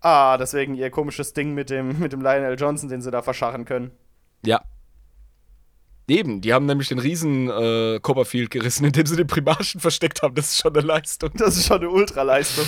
Ah, 0.01 0.37
deswegen 0.37 0.75
ihr 0.75 0.89
komisches 0.89 1.33
Ding 1.33 1.53
mit 1.53 1.69
dem, 1.69 1.99
mit 1.99 2.13
dem 2.13 2.21
Lionel 2.21 2.57
Johnson, 2.57 2.87
den 2.89 3.01
sie 3.01 3.11
da 3.11 3.21
verscharren 3.21 3.65
können. 3.65 3.91
Ja. 4.45 4.61
Eben, 6.09 6.41
die 6.41 6.53
haben 6.53 6.65
nämlich 6.65 6.89
den 6.89 6.99
riesen 6.99 7.49
äh, 7.49 7.99
Copperfield 8.01 8.49
gerissen, 8.49 8.85
indem 8.85 9.05
sie 9.05 9.15
den 9.15 9.27
Primarchen 9.27 9.79
versteckt 9.79 10.21
haben. 10.21 10.35
Das 10.35 10.51
ist 10.51 10.59
schon 10.59 10.75
eine 10.75 10.85
Leistung. 10.85 11.31
Das 11.35 11.57
ist 11.57 11.67
schon 11.67 11.77
eine 11.77 11.89
Ultraleistung. 11.89 12.65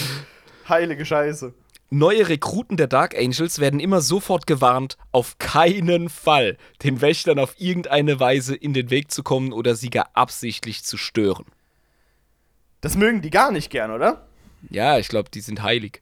Heilige 0.68 1.06
Scheiße. 1.06 1.54
Neue 1.94 2.30
Rekruten 2.30 2.78
der 2.78 2.88
Dark 2.88 3.18
Angels 3.18 3.60
werden 3.60 3.82
immer 3.82 4.00
sofort 4.00 4.48
gewarnt, 4.48 4.98
auf 5.12 5.38
keinen 5.40 6.08
Fall 6.08 6.58
den 6.84 7.02
Wächtern 7.02 7.38
auf 7.38 7.56
irgendeine 7.58 8.18
Weise 8.18 8.56
in 8.56 8.74
den 8.74 8.90
Weg 8.90 9.12
zu 9.12 9.24
kommen 9.24 9.52
oder 9.52 9.76
sie 9.76 9.90
gar 9.90 10.10
absichtlich 10.14 10.86
zu 10.86 10.96
stören. 10.96 11.46
Das 12.80 12.96
mögen 12.96 13.22
die 13.22 13.30
gar 13.30 13.52
nicht 13.52 13.70
gern, 13.70 13.92
oder? 13.92 14.26
Ja, 14.70 15.00
ich 15.00 15.10
glaube, 15.10 15.30
die 15.32 15.42
sind 15.42 15.64
heilig. 15.64 16.02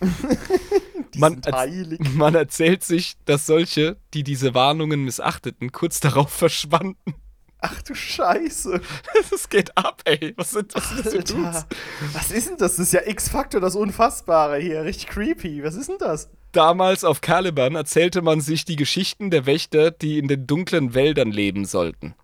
Man, 1.16 1.34
sind 1.34 1.52
heilig. 1.52 2.00
man 2.14 2.34
erzählt 2.34 2.84
sich, 2.84 3.14
dass 3.24 3.46
solche, 3.46 3.96
die 4.12 4.24
diese 4.24 4.54
Warnungen 4.54 5.04
missachteten, 5.04 5.72
kurz 5.72 6.00
darauf 6.00 6.30
verschwanden. 6.32 7.14
Ach 7.60 7.80
du 7.82 7.94
Scheiße. 7.94 8.80
Es 9.34 9.48
geht 9.48 9.76
ab, 9.76 10.02
ey. 10.04 10.34
Was 10.36 10.50
sind 10.50 10.74
das 10.74 10.84
für 10.84 11.22
Dudes? 11.22 11.36
Alter. 11.36 11.66
Was 12.12 12.30
ist 12.30 12.50
denn 12.50 12.56
das? 12.58 12.76
Das 12.76 12.86
ist 12.86 12.92
ja 12.92 13.00
X-Factor, 13.06 13.60
das 13.60 13.74
Unfassbare 13.74 14.58
hier. 14.58 14.84
Richtig 14.84 15.08
creepy. 15.08 15.64
Was 15.64 15.74
ist 15.74 15.88
denn 15.88 15.98
das? 15.98 16.28
Damals 16.52 17.04
auf 17.04 17.20
Caliban 17.20 17.74
erzählte 17.74 18.22
man 18.22 18.40
sich 18.40 18.64
die 18.64 18.76
Geschichten 18.76 19.30
der 19.30 19.46
Wächter, 19.46 19.90
die 19.90 20.18
in 20.18 20.28
den 20.28 20.46
dunklen 20.46 20.94
Wäldern 20.94 21.32
leben 21.32 21.64
sollten. 21.64 22.14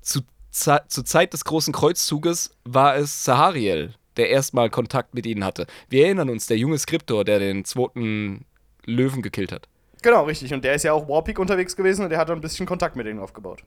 Zu, 0.00 0.22
Ze 0.50 0.80
zur 0.88 1.04
Zeit 1.04 1.32
des 1.34 1.44
großen 1.44 1.72
Kreuzzuges 1.72 2.50
war 2.64 2.96
es 2.96 3.24
Sahariel, 3.24 3.94
der 4.16 4.30
erstmal 4.30 4.70
Kontakt 4.70 5.14
mit 5.14 5.26
ihnen 5.26 5.44
hatte. 5.44 5.66
Wir 5.88 6.06
erinnern 6.06 6.30
uns, 6.30 6.46
der 6.46 6.58
junge 6.58 6.78
Skriptor, 6.78 7.24
der 7.24 7.38
den 7.38 7.64
zweiten 7.64 8.44
Löwen 8.84 9.22
gekillt 9.22 9.52
hat. 9.52 9.68
Genau, 10.02 10.24
richtig. 10.24 10.52
Und 10.54 10.64
der 10.64 10.74
ist 10.74 10.82
ja 10.82 10.92
auch 10.92 11.08
Warpeak 11.08 11.38
unterwegs 11.38 11.76
gewesen 11.76 12.04
und 12.04 12.10
der 12.10 12.18
hat 12.18 12.30
ein 12.30 12.40
bisschen 12.40 12.66
Kontakt 12.66 12.96
mit 12.96 13.06
denen 13.06 13.18
aufgebaut. 13.18 13.62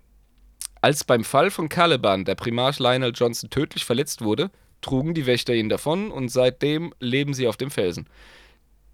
Als 0.82 1.03
beim 1.03 1.24
Fall 1.24 1.49
von 1.49 1.70
Caliban 1.70 2.26
der 2.26 2.36
Primarch 2.36 2.80
Lionel 2.80 3.14
Johnson 3.15 3.49
tödlich 3.49 3.86
verletzt 3.86 4.22
wurde, 4.22 4.52
trugen 4.82 5.14
die 5.14 5.26
Wächter 5.26 5.53
ihn 5.53 5.70
davon 5.70 6.11
und 6.11 6.30
seitdem 6.30 6.94
leben 6.99 7.34
sie 7.34 7.48
auf 7.48 7.56
dem 7.56 7.72
Felsen. 7.72 8.07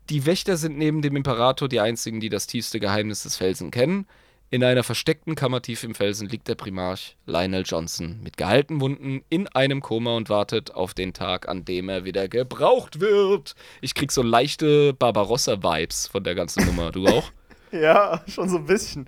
Die 0.10 0.26
Wächter 0.26 0.58
sind 0.58 0.78
neben 0.78 1.02
dem 1.02 1.16
Imperator 1.16 1.68
die 1.68 1.80
einzigen, 1.80 2.20
die 2.20 2.30
das 2.30 2.48
tiefste 2.48 2.80
Geheimnis 2.80 3.24
des 3.24 3.38
Felsen 3.38 3.72
kennen. 3.72 4.08
In 4.52 4.64
einer 4.64 4.84
versteckten 4.84 5.36
Kammer 5.36 5.62
tief 5.62 5.84
im 5.84 5.94
Felsen 5.94 6.28
liegt 6.28 6.48
der 6.48 6.56
Primarch 6.56 7.18
Lionel 7.28 7.62
Johnson 7.64 8.20
mit 8.24 8.36
geheilten 8.36 8.82
Wunden 8.82 9.24
in 9.30 9.48
einem 9.48 9.80
Koma 9.80 10.16
und 10.16 10.30
wartet 10.30 10.74
auf 10.74 10.96
den 10.96 11.14
Tag, 11.14 11.48
an 11.48 11.66
dem 11.66 11.88
er 11.88 12.04
wieder 12.04 12.28
gebraucht 12.28 13.00
wird. 13.00 13.54
Ich 13.82 13.94
krieg 13.94 14.12
so 14.12 14.24
leichte 14.24 14.94
Barbarossa-Vibes 14.94 16.08
von 16.08 16.24
der 16.24 16.34
ganzen 16.34 16.66
Nummer. 16.66 16.92
Du 16.92 17.06
auch? 17.08 17.32
Ja, 17.72 18.24
schon 18.28 18.50
so 18.50 18.58
ein 18.58 18.66
bisschen. 18.66 19.08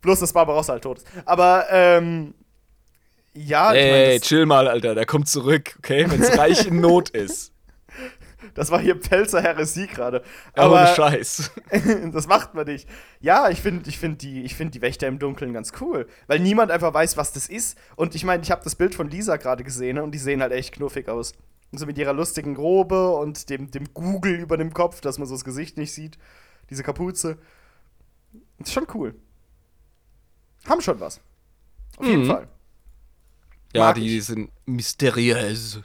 Bloß, 0.00 0.20
dass 0.20 0.32
Barbarossa 0.32 0.72
halt 0.72 0.84
tot 0.84 0.96
ist. 0.96 1.06
Aber, 1.26 1.66
ähm. 1.70 2.32
Ja, 3.34 3.74
ich 3.74 3.82
mein, 3.82 3.94
Ey, 3.94 4.20
chill 4.20 4.46
mal, 4.46 4.68
Alter, 4.68 4.94
der 4.94 5.04
kommt 5.04 5.28
zurück, 5.28 5.74
okay? 5.76 6.06
Wenn's 6.08 6.38
Reich 6.38 6.66
in 6.66 6.80
Not 6.80 7.10
ist. 7.10 7.52
Das 8.54 8.70
war 8.70 8.80
hier 8.80 8.94
Pelzer 8.98 9.42
Heresie 9.42 9.86
gerade. 9.86 10.22
Aber 10.54 10.76
ohne 10.82 10.94
Scheiß. 10.94 11.50
das 12.12 12.26
macht 12.26 12.54
man 12.54 12.66
nicht. 12.66 12.88
Ja, 13.20 13.48
ich 13.50 13.60
finde 13.60 13.88
ich 13.88 13.98
find 13.98 14.22
die, 14.22 14.42
ich 14.42 14.54
find 14.54 14.74
die 14.74 14.80
Wächter 14.82 15.06
im 15.08 15.18
Dunkeln 15.18 15.52
ganz 15.52 15.72
cool. 15.80 16.06
Weil 16.26 16.40
niemand 16.40 16.70
einfach 16.70 16.92
weiß, 16.94 17.16
was 17.16 17.32
das 17.32 17.48
ist. 17.48 17.78
Und 17.96 18.14
ich 18.14 18.24
meine, 18.24 18.42
ich 18.42 18.50
habe 18.50 18.64
das 18.64 18.74
Bild 18.76 18.94
von 18.94 19.08
Lisa 19.08 19.36
gerade 19.36 19.64
gesehen 19.64 19.96
ne, 19.96 20.02
und 20.02 20.12
die 20.12 20.18
sehen 20.18 20.42
halt 20.42 20.52
echt 20.52 20.74
knuffig 20.74 21.08
aus. 21.08 21.32
Und 21.72 21.78
so 21.78 21.86
mit 21.86 21.98
ihrer 21.98 22.12
lustigen 22.12 22.56
Robe 22.56 23.10
und 23.14 23.48
dem, 23.48 23.70
dem 23.70 23.92
Google 23.94 24.34
über 24.34 24.56
dem 24.56 24.74
Kopf, 24.74 25.00
dass 25.00 25.18
man 25.18 25.28
so 25.28 25.34
das 25.34 25.44
Gesicht 25.44 25.76
nicht 25.76 25.92
sieht. 25.92 26.18
Diese 26.68 26.82
Kapuze. 26.82 27.38
Das 28.58 28.68
ist 28.68 28.74
schon 28.74 28.86
cool. 28.94 29.14
Haben 30.68 30.80
schon 30.80 31.00
was. 31.00 31.20
Auf 31.96 32.06
jeden 32.06 32.22
Mhm. 32.22 32.26
Fall. 32.26 32.48
Ja, 33.74 33.84
Mag 33.86 33.94
die 33.96 34.18
ich. 34.18 34.24
sind 34.24 34.50
mysteriös. 34.66 35.80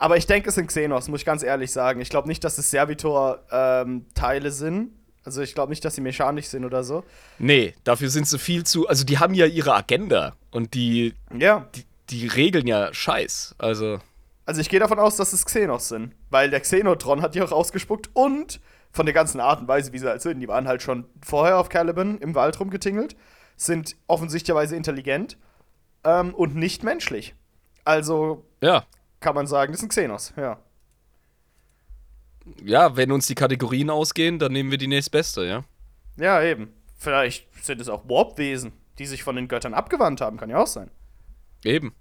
Aber 0.00 0.16
ich 0.16 0.26
denke, 0.26 0.48
es 0.48 0.54
sind 0.56 0.66
Xenos, 0.66 1.08
muss 1.08 1.20
ich 1.20 1.26
ganz 1.26 1.42
ehrlich 1.42 1.70
sagen. 1.70 2.00
Ich 2.00 2.08
glaube 2.08 2.26
nicht, 2.26 2.42
dass 2.42 2.56
es 2.58 2.70
Servitor-Teile 2.70 4.50
sind. 4.50 4.92
Also 5.24 5.42
ich 5.42 5.54
glaube 5.54 5.70
nicht, 5.70 5.84
dass 5.84 5.94
sie 5.94 6.00
mechanisch 6.00 6.46
sind 6.46 6.64
oder 6.64 6.82
so. 6.82 7.04
Nee, 7.38 7.74
dafür 7.84 8.08
sind 8.08 8.26
sie 8.26 8.38
viel 8.38 8.64
zu. 8.64 8.88
Also, 8.88 9.04
die 9.04 9.18
haben 9.18 9.34
ja 9.34 9.44
ihre 9.46 9.74
Agenda 9.74 10.34
und 10.50 10.72
die, 10.74 11.14
Ja. 11.38 11.66
die, 11.74 11.84
die 12.08 12.26
regeln 12.26 12.66
ja 12.66 12.92
Scheiß. 12.92 13.54
Also, 13.58 13.98
Also 14.46 14.62
ich 14.62 14.70
gehe 14.70 14.80
davon 14.80 14.98
aus, 14.98 15.16
dass 15.16 15.34
es 15.34 15.44
Xenos 15.44 15.88
sind. 15.88 16.12
Weil 16.30 16.48
der 16.48 16.60
Xenotron 16.60 17.20
hat 17.20 17.34
die 17.34 17.42
auch 17.42 17.52
ausgespuckt 17.52 18.08
und 18.14 18.60
von 18.92 19.04
der 19.06 19.12
ganzen 19.12 19.38
Art 19.40 19.60
und 19.60 19.68
Weise, 19.68 19.92
wie 19.92 19.98
sie 19.98 20.08
halt 20.08 20.22
sind, 20.22 20.40
die 20.40 20.48
waren 20.48 20.66
halt 20.66 20.82
schon 20.82 21.04
vorher 21.22 21.58
auf 21.58 21.68
Caliban 21.68 22.18
im 22.18 22.34
Wald 22.34 22.58
rumgetingelt, 22.58 23.14
sind 23.56 23.96
offensichtlicherweise 24.08 24.74
intelligent 24.74 25.36
ähm, 26.02 26.34
und 26.34 26.56
nicht 26.56 26.82
menschlich. 26.82 27.34
Also 27.84 28.46
ja. 28.62 28.84
Kann 29.20 29.34
man 29.34 29.46
sagen, 29.46 29.72
das 29.72 29.80
sind 29.80 29.90
Xenos, 29.90 30.32
ja. 30.36 30.58
Ja, 32.64 32.96
wenn 32.96 33.12
uns 33.12 33.26
die 33.26 33.34
Kategorien 33.34 33.90
ausgehen, 33.90 34.38
dann 34.38 34.52
nehmen 34.52 34.70
wir 34.70 34.78
die 34.78 34.86
nächstbeste, 34.88 35.44
ja. 35.44 35.64
Ja, 36.16 36.42
eben. 36.42 36.72
Vielleicht 36.96 37.46
sind 37.64 37.80
es 37.80 37.88
auch 37.88 38.08
Warp-Wesen, 38.08 38.72
die 38.98 39.06
sich 39.06 39.22
von 39.22 39.36
den 39.36 39.48
Göttern 39.48 39.74
abgewandt 39.74 40.20
haben, 40.20 40.36
kann 40.36 40.50
ja 40.50 40.58
auch 40.58 40.66
sein. 40.66 40.90
Eben. 41.64 41.94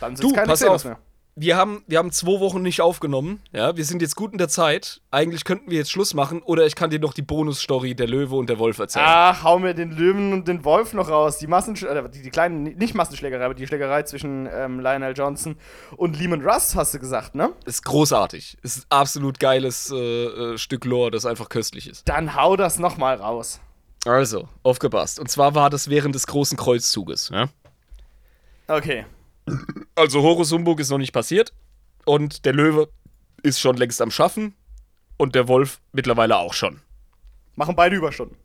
Dann 0.00 0.16
sind 0.16 0.24
Du, 0.24 0.30
es 0.30 0.34
keine 0.34 0.52
Xenos 0.54 0.74
auf. 0.74 0.84
mehr. 0.84 0.98
Wir 1.34 1.56
haben, 1.56 1.82
wir 1.86 1.96
haben 1.96 2.12
zwei 2.12 2.40
Wochen 2.40 2.60
nicht 2.60 2.82
aufgenommen. 2.82 3.40
Ja, 3.52 3.74
wir 3.74 3.86
sind 3.86 4.02
jetzt 4.02 4.16
gut 4.16 4.32
in 4.32 4.38
der 4.38 4.48
Zeit. 4.48 5.00
Eigentlich 5.10 5.44
könnten 5.44 5.70
wir 5.70 5.78
jetzt 5.78 5.90
Schluss 5.90 6.12
machen 6.12 6.42
oder 6.42 6.66
ich 6.66 6.74
kann 6.74 6.90
dir 6.90 6.98
noch 6.98 7.14
die 7.14 7.22
Bonusstory 7.22 7.94
der 7.94 8.06
Löwe 8.06 8.36
und 8.36 8.50
der 8.50 8.58
Wolf 8.58 8.78
erzählen. 8.78 9.06
Ach, 9.08 9.42
hau 9.42 9.58
mir 9.58 9.72
den 9.72 9.92
Löwen 9.92 10.34
und 10.34 10.46
den 10.46 10.62
Wolf 10.66 10.92
noch 10.92 11.08
raus. 11.08 11.38
Die 11.38 11.46
Massensch 11.46 11.84
äh, 11.84 12.06
die, 12.10 12.20
die 12.20 12.28
kleinen, 12.28 12.64
nicht 12.64 12.94
Massenschlägerei, 12.94 13.46
aber 13.46 13.54
die 13.54 13.66
Schlägerei 13.66 14.02
zwischen 14.02 14.46
ähm, 14.52 14.80
Lionel 14.80 15.14
Johnson 15.16 15.56
und 15.96 16.18
Lehman 16.18 16.42
Russ, 16.42 16.76
hast 16.76 16.92
du 16.92 16.98
gesagt, 16.98 17.34
ne? 17.34 17.50
Ist 17.64 17.82
großartig. 17.86 18.58
Ist 18.62 18.80
ein 18.80 18.84
absolut 18.90 19.40
geiles 19.40 19.90
äh, 19.90 19.96
äh, 19.96 20.58
Stück 20.58 20.84
Lore, 20.84 21.10
das 21.10 21.24
einfach 21.24 21.48
köstlich 21.48 21.88
ist. 21.88 22.06
Dann 22.10 22.36
hau 22.36 22.56
das 22.56 22.78
noch 22.78 22.98
mal 22.98 23.16
raus. 23.16 23.58
Also, 24.04 24.48
aufgepasst. 24.64 25.18
Und 25.18 25.30
zwar 25.30 25.54
war 25.54 25.70
das 25.70 25.88
während 25.88 26.14
des 26.14 26.26
großen 26.26 26.58
Kreuzzuges. 26.58 27.30
Ja? 27.32 27.48
Okay. 28.68 29.06
Also, 29.94 30.22
Horus 30.22 30.52
Humbug 30.52 30.80
ist 30.80 30.90
noch 30.90 30.98
nicht 30.98 31.12
passiert. 31.12 31.52
Und 32.04 32.44
der 32.44 32.52
Löwe 32.52 32.88
ist 33.42 33.60
schon 33.60 33.76
längst 33.76 34.00
am 34.00 34.10
Schaffen. 34.10 34.54
Und 35.16 35.34
der 35.34 35.48
Wolf 35.48 35.80
mittlerweile 35.92 36.36
auch 36.36 36.54
schon. 36.54 36.80
Machen 37.54 37.76
beide 37.76 37.96
Überstunden. 37.96 38.36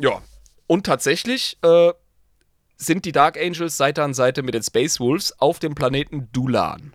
Ja. 0.00 0.22
Und 0.66 0.86
tatsächlich 0.86 1.58
äh, 1.62 1.92
sind 2.76 3.04
die 3.04 3.12
Dark 3.12 3.36
Angels 3.36 3.76
Seite 3.76 4.02
an 4.02 4.14
Seite 4.14 4.42
mit 4.42 4.54
den 4.54 4.62
Space 4.62 5.00
Wolves 5.00 5.38
auf 5.40 5.58
dem 5.58 5.74
Planeten 5.74 6.28
Dulan. 6.32 6.94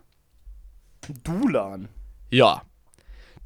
Dulan. 1.24 1.90
Ja. 2.30 2.64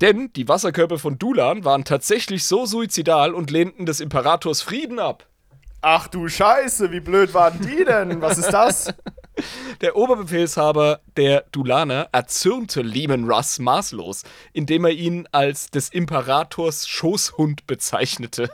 Denn 0.01 0.31
die 0.33 0.47
Wasserkörper 0.47 0.99
von 0.99 1.17
Dulan 1.17 1.63
waren 1.63 1.85
tatsächlich 1.85 2.43
so 2.43 2.65
suizidal 2.65 3.33
und 3.33 3.49
lehnten 3.49 3.85
des 3.85 4.01
Imperators 4.01 4.61
Frieden 4.61 4.99
ab. 4.99 5.25
Ach 5.81 6.07
du 6.07 6.27
Scheiße, 6.27 6.91
wie 6.91 6.99
blöd 6.99 7.33
waren 7.33 7.61
die 7.61 7.85
denn? 7.85 8.21
Was 8.21 8.37
ist 8.37 8.51
das? 8.51 8.87
Der 9.81 9.95
Oberbefehlshaber 9.95 11.01
der 11.17 11.45
Dulaner 11.51 12.09
erzürnte 12.11 12.81
Lehman 12.81 13.29
Russ 13.29 13.59
maßlos, 13.59 14.23
indem 14.53 14.85
er 14.85 14.91
ihn 14.91 15.27
als 15.31 15.69
des 15.69 15.89
Imperators 15.89 16.87
Schoßhund 16.87 17.67
bezeichnete. 17.67 18.49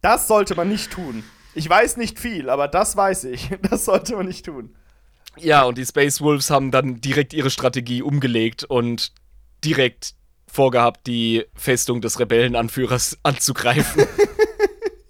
Das 0.00 0.26
sollte 0.28 0.54
man 0.54 0.68
nicht 0.68 0.90
tun. 0.90 1.22
Ich 1.54 1.68
weiß 1.68 1.96
nicht 1.96 2.18
viel, 2.18 2.48
aber 2.48 2.68
das 2.68 2.96
weiß 2.96 3.24
ich. 3.24 3.50
Das 3.62 3.84
sollte 3.84 4.16
man 4.16 4.26
nicht 4.26 4.46
tun. 4.46 4.74
Ja, 5.38 5.62
und 5.64 5.78
die 5.78 5.86
Space 5.86 6.20
Wolves 6.20 6.50
haben 6.50 6.70
dann 6.70 7.00
direkt 7.00 7.32
ihre 7.32 7.50
Strategie 7.50 8.02
umgelegt 8.02 8.64
und 8.64 9.12
direkt 9.64 10.14
vorgehabt, 10.46 11.06
die 11.06 11.44
Festung 11.54 12.00
des 12.00 12.20
Rebellenanführers 12.20 13.18
anzugreifen 13.22 14.06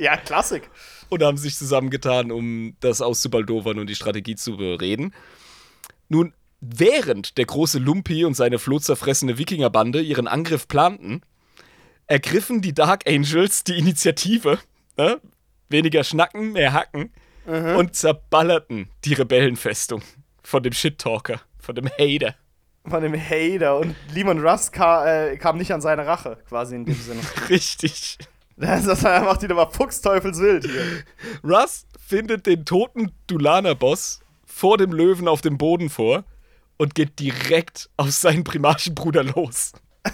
Ja, 0.02 0.16
Klassik. 0.16 0.68
und 1.10 1.22
haben 1.22 1.36
sich 1.36 1.56
zusammengetan, 1.56 2.32
um 2.32 2.74
das 2.80 3.00
auszubaldowern 3.00 3.78
und 3.78 3.86
die 3.86 3.94
Strategie 3.94 4.34
zu 4.34 4.56
bereden. 4.56 5.14
Nun, 6.08 6.34
während 6.60 7.38
der 7.38 7.44
große 7.44 7.78
Lumpi 7.78 8.24
und 8.24 8.34
seine 8.34 8.58
flotzerfressende 8.58 9.38
Wikingerbande 9.38 10.00
ihren 10.00 10.26
Angriff 10.26 10.66
planten, 10.66 11.22
ergriffen 12.08 12.62
die 12.62 12.74
Dark 12.74 13.08
Angels 13.08 13.62
die 13.62 13.78
Initiative, 13.78 14.58
ne? 14.96 15.20
weniger 15.68 16.02
schnacken, 16.02 16.52
mehr 16.52 16.72
hacken, 16.72 17.12
und 17.46 17.94
zerballerten 17.94 18.88
die 19.04 19.14
Rebellenfestung 19.14 20.02
von 20.42 20.62
dem 20.62 20.72
Shit-Talker, 20.72 21.40
von 21.60 21.74
dem 21.74 21.88
Hater. 21.88 22.34
Von 22.88 23.02
dem 23.02 23.14
Hater. 23.14 23.78
Und 23.78 23.94
Lehman 24.12 24.40
Russ 24.40 24.72
ka 24.72 25.06
äh, 25.06 25.36
kam 25.36 25.58
nicht 25.58 25.72
an 25.72 25.80
seine 25.80 26.06
Rache, 26.06 26.38
quasi 26.48 26.74
in 26.74 26.84
dem 26.84 26.94
Sinne. 26.94 27.20
Richtig. 27.48 28.18
Das, 28.56 28.84
das 28.84 29.02
macht 29.02 29.42
ihn 29.42 29.52
aber 29.52 29.70
fuchsteufelswild 29.70 30.66
hier. 30.66 31.04
Russ 31.42 31.86
findet 31.98 32.46
den 32.46 32.64
toten 32.64 33.12
Dulaner-Boss 33.26 34.20
vor 34.44 34.78
dem 34.78 34.92
Löwen 34.92 35.28
auf 35.28 35.40
dem 35.40 35.58
Boden 35.58 35.88
vor 35.88 36.24
und 36.76 36.94
geht 36.94 37.18
direkt 37.18 37.90
auf 37.96 38.10
seinen 38.10 38.44
Primarchenbruder 38.44 39.24
los. 39.24 39.72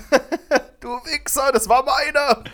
Du 0.80 0.88
Wichser, 0.88 1.50
das 1.52 1.68
war 1.68 1.84
meiner! 1.84 2.44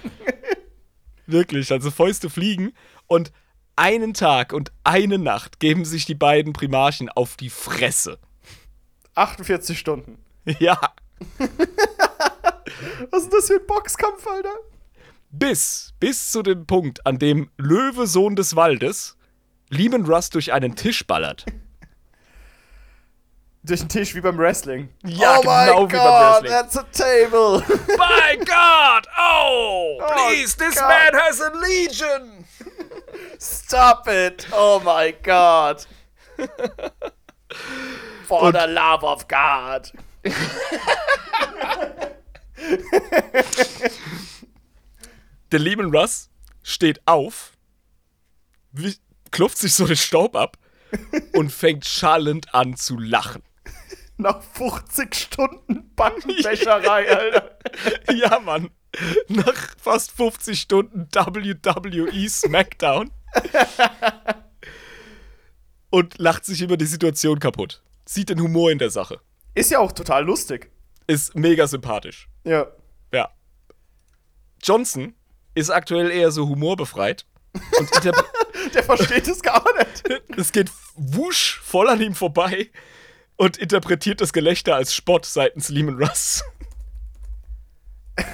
Wirklich, 1.27 1.71
also 1.71 1.91
Fäuste 1.91 2.31
fliegen 2.31 2.73
und 3.07 3.33
einen 3.77 4.15
Tag 4.15 4.53
und 4.53 4.73
eine 4.83 5.19
Nacht 5.19 5.61
geben 5.61 5.85
sich 5.85 6.05
die 6.07 6.15
beiden 6.15 6.53
Primarchen 6.53 7.09
auf 7.11 7.37
die 7.37 7.51
Fresse. 7.51 8.19
48 9.15 9.79
Stunden. 9.79 10.25
Ja. 10.59 10.81
Was 13.11 13.25
ist 13.25 13.33
das 13.33 13.47
für 13.47 13.55
ein 13.55 13.67
Boxkampf, 13.67 14.27
Alter? 14.27 14.55
Bis, 15.37 15.93
bis 15.99 16.31
zu 16.31 16.43
dem 16.43 16.65
Punkt, 16.65 17.05
an 17.05 17.19
dem 17.19 17.51
Löwe, 17.57 18.07
Sohn 18.07 18.37
des 18.37 18.55
Waldes, 18.55 19.17
Lehman 19.69 20.07
Russ 20.07 20.31
durch 20.31 20.53
einen 20.53 20.77
Tisch 20.77 21.05
ballert. 21.07 21.45
Durch 23.67 23.81
den 23.81 23.89
Tisch 23.89 24.15
wie 24.15 24.21
beim 24.21 24.37
Wrestling. 24.37 24.91
Ja, 25.07 25.39
oh 25.39 25.41
genau 25.41 25.89
wie 25.89 25.93
beim 25.93 25.99
God, 26.03 26.43
Wrestling. 26.45 26.51
That's 26.51 26.77
a 26.77 26.83
table. 26.93 27.61
My 27.97 28.37
God! 28.37 29.07
Oh! 29.19 30.01
Oh, 30.03 30.07
Please, 30.13 30.55
this 30.55 30.75
God. 30.75 30.91
man 30.91 31.15
has 31.15 31.41
a 31.41 31.51
legion! 31.55 32.45
Stop 33.39 34.07
it. 34.07 34.47
Oh 34.53 34.83
my 34.85 35.13
God. 35.23 35.87
For 38.25 38.53
the 38.53 38.67
love 38.67 39.03
of 39.03 39.27
God. 39.29 39.91
Der 45.55 45.61
Lehman 45.61 45.95
Russ 45.95 46.31
steht 46.65 47.01
auf, 47.07 47.53
klopft 49.31 49.57
sich 49.57 49.73
so 49.73 49.87
den 49.87 49.95
Staub 49.95 50.35
ab 50.35 50.59
und 51.33 51.53
fängt 51.53 51.85
schallend 51.85 52.53
an 52.53 52.77
zu 52.77 52.99
lachen. 52.99 53.41
Nach 54.17 54.43
50 54.43 55.15
Stunden 55.15 55.95
Backenwäscherei, 55.95 57.09
Alter. 57.17 57.57
Ja, 58.13 58.41
Mann. 58.41 58.73
Nach 59.29 59.77
fast 59.79 60.11
50 60.11 60.61
Stunden 60.61 61.07
WWE 61.15 62.29
SmackDown. 62.29 63.13
Und 65.91 66.19
lacht 66.19 66.47
sich 66.47 66.63
über 66.63 66.77
die 66.77 66.87
Situation 66.87 67.39
kaputt. 67.39 67.81
Sieht 68.07 68.29
den 68.29 68.41
Humor 68.41 68.73
in 68.73 68.79
der 68.79 68.91
Sache. 68.91 69.21
Ist 69.55 69.71
ja 69.71 69.79
auch 69.79 69.93
total 69.93 70.25
lustig. 70.25 70.73
Ist 71.07 71.37
mega 71.37 71.69
sympathisch. 71.69 72.29
Ja. 72.43 72.67
Ja. 73.13 73.31
Johnson 74.61 75.15
ist 75.55 75.71
aktuell 75.71 76.11
eher 76.11 76.31
so 76.31 76.49
humorbefreit. 76.49 77.27
Und 77.79 77.91
Der 78.75 78.83
versteht 78.83 79.29
es 79.29 79.43
gar 79.43 79.65
nicht. 79.79 80.03
es 80.37 80.53
geht 80.53 80.71
wusch 80.95 81.61
voll 81.63 81.89
an 81.89 82.01
ihm 82.01 82.15
vorbei 82.15 82.71
und 83.37 83.57
interpretiert 83.57 84.21
das 84.21 84.33
Gelächter 84.33 84.75
als 84.75 84.95
Spott 84.95 85.27
seitens 85.27 85.69
Lehman 85.69 86.03
Russ. 86.03 86.45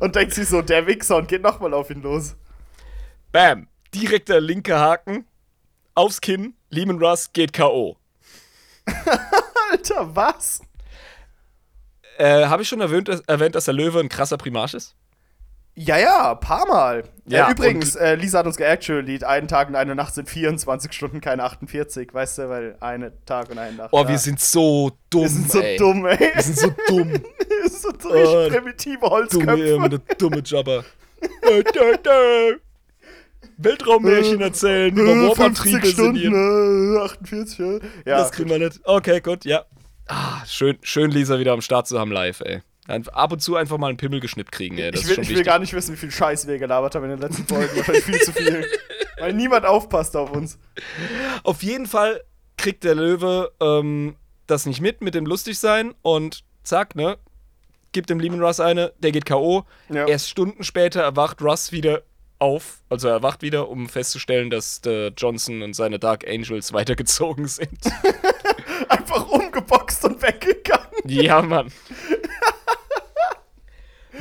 Und 0.00 0.16
denkt 0.16 0.34
sich 0.34 0.48
so, 0.48 0.62
der 0.62 0.86
Wichser 0.86 1.16
und 1.16 1.28
geht 1.28 1.42
nochmal 1.42 1.74
auf 1.74 1.90
ihn 1.90 2.00
los. 2.00 2.36
Bam. 3.32 3.68
Direkter 3.94 4.40
linker 4.40 4.78
Haken. 4.78 5.26
Aufs 5.94 6.20
Kinn. 6.20 6.54
Lehman 6.70 7.02
Russ 7.02 7.32
geht 7.32 7.52
K.O. 7.52 7.96
Alter, 9.70 10.16
was? 10.16 10.62
Äh, 12.18 12.46
habe 12.46 12.62
ich 12.62 12.68
schon 12.68 12.80
erwähnt, 12.80 13.08
dass, 13.08 13.20
erwähnt, 13.20 13.54
dass 13.54 13.64
der 13.66 13.74
Löwe 13.74 14.00
ein 14.00 14.08
krasser 14.08 14.38
Primarch 14.38 14.74
ist? 14.74 14.94
Ja, 15.76 15.96
ja, 15.98 16.34
paar 16.34 16.66
Mal. 16.66 17.04
Ja, 17.26 17.48
äh, 17.48 17.52
übrigens, 17.52 17.94
äh, 17.96 18.14
Lisa 18.16 18.40
hat 18.40 18.46
uns 18.46 18.56
geactuallied, 18.56 19.24
einen 19.24 19.48
Tag 19.48 19.68
und 19.68 19.76
eine 19.76 19.94
Nacht 19.94 20.14
sind 20.14 20.28
24 20.28 20.92
Stunden, 20.92 21.20
keine 21.20 21.44
48, 21.44 22.12
weißt 22.12 22.38
du, 22.38 22.48
weil 22.48 22.76
eine 22.80 23.12
Tag 23.24 23.50
und 23.50 23.58
eine 23.58 23.76
Nacht. 23.76 23.88
Oh, 23.92 24.02
ja. 24.02 24.08
wir 24.08 24.18
sind 24.18 24.40
so 24.40 24.90
dumm, 25.08 25.22
Wir 25.22 25.28
sind 25.30 25.50
so 25.50 25.60
ey. 25.60 25.76
dumm, 25.78 26.06
ey. 26.06 26.18
Wir 26.34 26.42
sind 26.42 26.58
so 26.58 26.72
dumm. 26.88 27.12
Wir 27.62 27.68
sind 27.68 28.02
so 28.02 28.08
Oh, 28.08 28.48
primitive 28.48 28.98
dumme, 29.00 29.10
Holzköpfe. 29.10 29.68
immer 29.68 29.88
der 29.88 29.98
dumme 30.18 30.42
Jabber. 30.44 30.84
Weltraummärchen 33.58 34.40
erzählen, 34.40 34.96
über 34.96 35.12
Äh, 35.12 35.28
Warp-Antriebe 35.28 35.78
50 35.80 35.92
Stunden, 35.92 36.16
sinnieren. 36.20 36.96
äh, 36.96 37.00
48, 37.00 37.58
ja. 37.58 37.66
ja. 38.06 38.18
das 38.18 38.32
kriegen 38.32 38.50
wir 38.50 38.58
nicht. 38.58 38.80
Okay, 38.84 39.20
gut, 39.20 39.44
ja. 39.44 39.64
Ah, 40.08 40.44
schön, 40.46 40.78
schön 40.82 41.10
Lisa 41.10 41.38
wieder 41.38 41.52
am 41.52 41.60
Start 41.60 41.86
zu 41.86 41.98
haben 41.98 42.10
live, 42.10 42.40
ey. 42.40 42.60
Ab 42.90 43.32
und 43.32 43.40
zu 43.40 43.56
einfach 43.56 43.78
mal 43.78 43.88
einen 43.88 43.96
Pimmel 43.96 44.20
geschnippt 44.20 44.52
kriegen, 44.52 44.78
ey. 44.78 44.90
Das 44.90 45.00
ich 45.02 45.10
ist 45.10 45.16
will, 45.16 45.24
ich 45.24 45.30
will 45.30 45.42
gar 45.42 45.58
nicht 45.58 45.72
wissen, 45.72 45.92
wie 45.94 45.98
viel 45.98 46.10
Scheiß 46.10 46.46
wir 46.46 46.58
gelabert 46.58 46.94
haben 46.94 47.04
in 47.04 47.10
den 47.10 47.20
letzten 47.20 47.46
Folgen. 47.46 47.76
Wahrscheinlich 47.76 48.04
viel 48.04 48.20
zu 48.20 48.32
viel. 48.32 48.66
Weil 49.18 49.32
niemand 49.34 49.66
aufpasst 49.66 50.16
auf 50.16 50.30
uns. 50.32 50.58
Auf 51.44 51.62
jeden 51.62 51.86
Fall 51.86 52.22
kriegt 52.56 52.84
der 52.84 52.94
Löwe 52.94 53.52
ähm, 53.60 54.16
das 54.46 54.66
nicht 54.66 54.80
mit, 54.80 55.00
mit 55.00 55.14
dem 55.14 55.26
Lustigsein 55.26 55.94
und 56.02 56.44
zack, 56.62 56.94
ne? 56.96 57.18
Gibt 57.92 58.10
dem 58.10 58.20
Lehman 58.20 58.42
Russ 58.42 58.60
eine, 58.60 58.92
der 58.98 59.12
geht 59.12 59.26
K.O. 59.26 59.64
Ja. 59.88 60.06
Erst 60.06 60.28
Stunden 60.28 60.62
später 60.62 61.02
erwacht 61.02 61.42
Russ 61.42 61.72
wieder 61.72 62.02
auf, 62.38 62.80
also 62.88 63.08
er 63.08 63.14
erwacht 63.14 63.42
wieder, 63.42 63.68
um 63.68 63.88
festzustellen, 63.88 64.48
dass 64.48 64.80
der 64.80 65.12
Johnson 65.16 65.62
und 65.62 65.74
seine 65.74 65.98
Dark 65.98 66.26
Angels 66.26 66.72
weitergezogen 66.72 67.46
sind. 67.46 67.78
Einfach 68.88 69.28
umgeboxt 69.28 70.04
und 70.04 70.22
weggegangen. 70.22 70.86
ja, 71.06 71.42
Mann. 71.42 71.70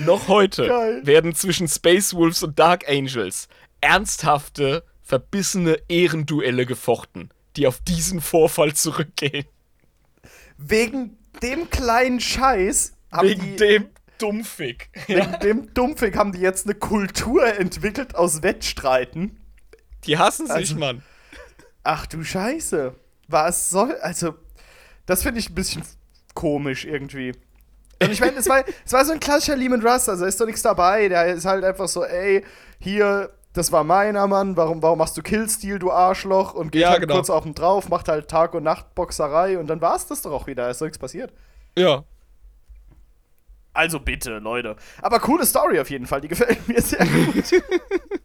Noch 0.06 0.28
heute 0.28 0.68
Geil. 0.68 1.06
werden 1.06 1.36
zwischen 1.36 1.68
Space 1.68 2.14
Wolves 2.14 2.44
und 2.44 2.58
Dark 2.60 2.88
Angels 2.90 3.48
ernsthafte, 3.82 4.84
verbissene 5.04 5.78
Ehrenduelle 5.88 6.66
gefochten, 6.66 7.30
die 7.56 7.68
auf 7.68 7.80
diesen 7.82 8.22
Vorfall 8.22 8.74
zurückgehen. 8.74 9.46
Wegen 10.58 11.18
dem 11.42 11.70
kleinen 11.70 12.20
Scheiß 12.20 12.94
haben 13.12 13.28
Wegen 13.30 13.42
die, 13.42 13.56
dem 13.56 13.90
Dummfick. 14.18 14.90
wegen 15.08 15.40
dem 15.42 15.74
Dumpfig 15.74 16.16
haben 16.16 16.34
die 16.34 16.40
jetzt 16.42 16.66
eine 16.66 16.76
Kultur 16.76 17.46
entwickelt 17.46 18.16
aus 18.16 18.44
Wettstreiten. 18.44 19.40
Die 20.06 20.18
hassen 20.18 20.46
sich, 20.48 20.56
Also- 20.56 20.76
Mann. 20.76 21.04
Ach 21.84 22.06
du 22.06 22.24
Scheiße. 22.24 22.94
Was 23.30 23.70
soll. 23.70 23.96
Also, 24.02 24.36
das 25.06 25.24
finde 25.24 25.40
ich 25.40 25.50
ein 25.50 25.56
bisschen 25.56 25.82
komisch 26.34 26.84
irgendwie. 26.86 27.32
Und 28.02 28.12
ich 28.12 28.20
meine, 28.22 28.38
es 28.38 28.48
war, 28.48 28.64
es 28.86 28.94
war 28.94 29.04
so 29.06 29.12
ein 29.12 29.20
klassischer 29.20 29.56
Lehman 29.58 29.86
Russ, 29.86 30.08
also 30.08 30.26
ist 30.26 30.40
doch 30.40 30.46
nichts 30.46 30.62
dabei. 30.62 31.10
Der 31.10 31.28
ist 31.28 31.46
halt 31.46 31.64
einfach 31.64 31.88
so, 31.88 32.04
ey, 32.06 32.46
hier, 32.80 33.30
das 33.54 33.72
war 33.72 33.84
meiner 33.84 34.26
Mann, 34.28 34.56
warum, 34.56 34.82
warum 34.82 35.00
machst 35.00 35.18
du 35.18 35.22
Killstil, 35.22 35.80
du 35.80 35.92
Arschloch? 35.92 36.54
Und 36.54 36.72
geht 36.72 36.84
Ja, 36.84 36.92
halt 36.92 37.02
genau. 37.02 37.16
kurz 37.16 37.30
auf 37.30 37.46
ihn 37.46 37.56
drauf, 37.56 37.90
macht 37.90 38.08
halt 38.08 38.30
Tag- 38.30 38.54
und 38.54 38.64
Nacht-Boxerei 38.64 39.58
und 39.60 39.68
dann 39.68 39.82
war 39.82 39.96
es 39.96 40.08
das 40.08 40.22
doch 40.22 40.32
auch 40.32 40.48
wieder, 40.48 40.70
ist 40.70 40.80
doch 40.80 40.86
nichts 40.86 40.98
passiert. 41.00 41.34
Ja. 41.78 42.04
Also 43.74 44.00
bitte, 44.00 44.40
Leute. 44.40 44.76
Aber 45.02 45.20
coole 45.20 45.46
Story 45.46 45.80
auf 45.80 45.90
jeden 45.90 46.06
Fall, 46.08 46.22
die 46.22 46.28
gefällt 46.28 46.68
mir 46.68 46.82
sehr 46.82 47.06
gut. 47.06 47.52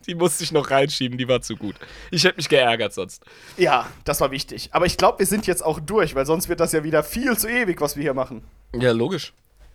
Die 0.07 0.15
musste 0.15 0.45
ich 0.45 0.53
noch 0.53 0.71
reinschieben, 0.71 1.17
die 1.17 1.27
war 1.29 1.41
zu 1.41 1.57
gut. 1.57 1.77
Ich 2.11 2.25
hätte 2.25 2.37
mich 2.37 2.51
geärgert 2.51 2.93
sonst. 2.93 3.25
ja, 3.57 3.87
das 4.05 4.21
war 4.21 4.31
wichtig. 4.31 4.69
Aber 4.73 4.85
ich 4.85 4.99
glaube, 4.99 5.21
wir 5.21 5.27
sind 5.27 5.47
jetzt 5.47 5.65
auch 5.65 5.81
durch, 5.81 6.15
weil 6.15 6.27
sonst 6.27 6.51
wird 6.51 6.61
das 6.61 6.73
ja 6.73 6.85
wieder 6.85 7.03
viel 7.03 7.39
zu 7.39 7.49
ewig, 7.49 7.81
was 7.81 7.97
wir 7.97 8.03
hier 8.03 8.13
machen. 8.13 8.45
Ja, 8.75 8.93
logisch. 8.93 9.33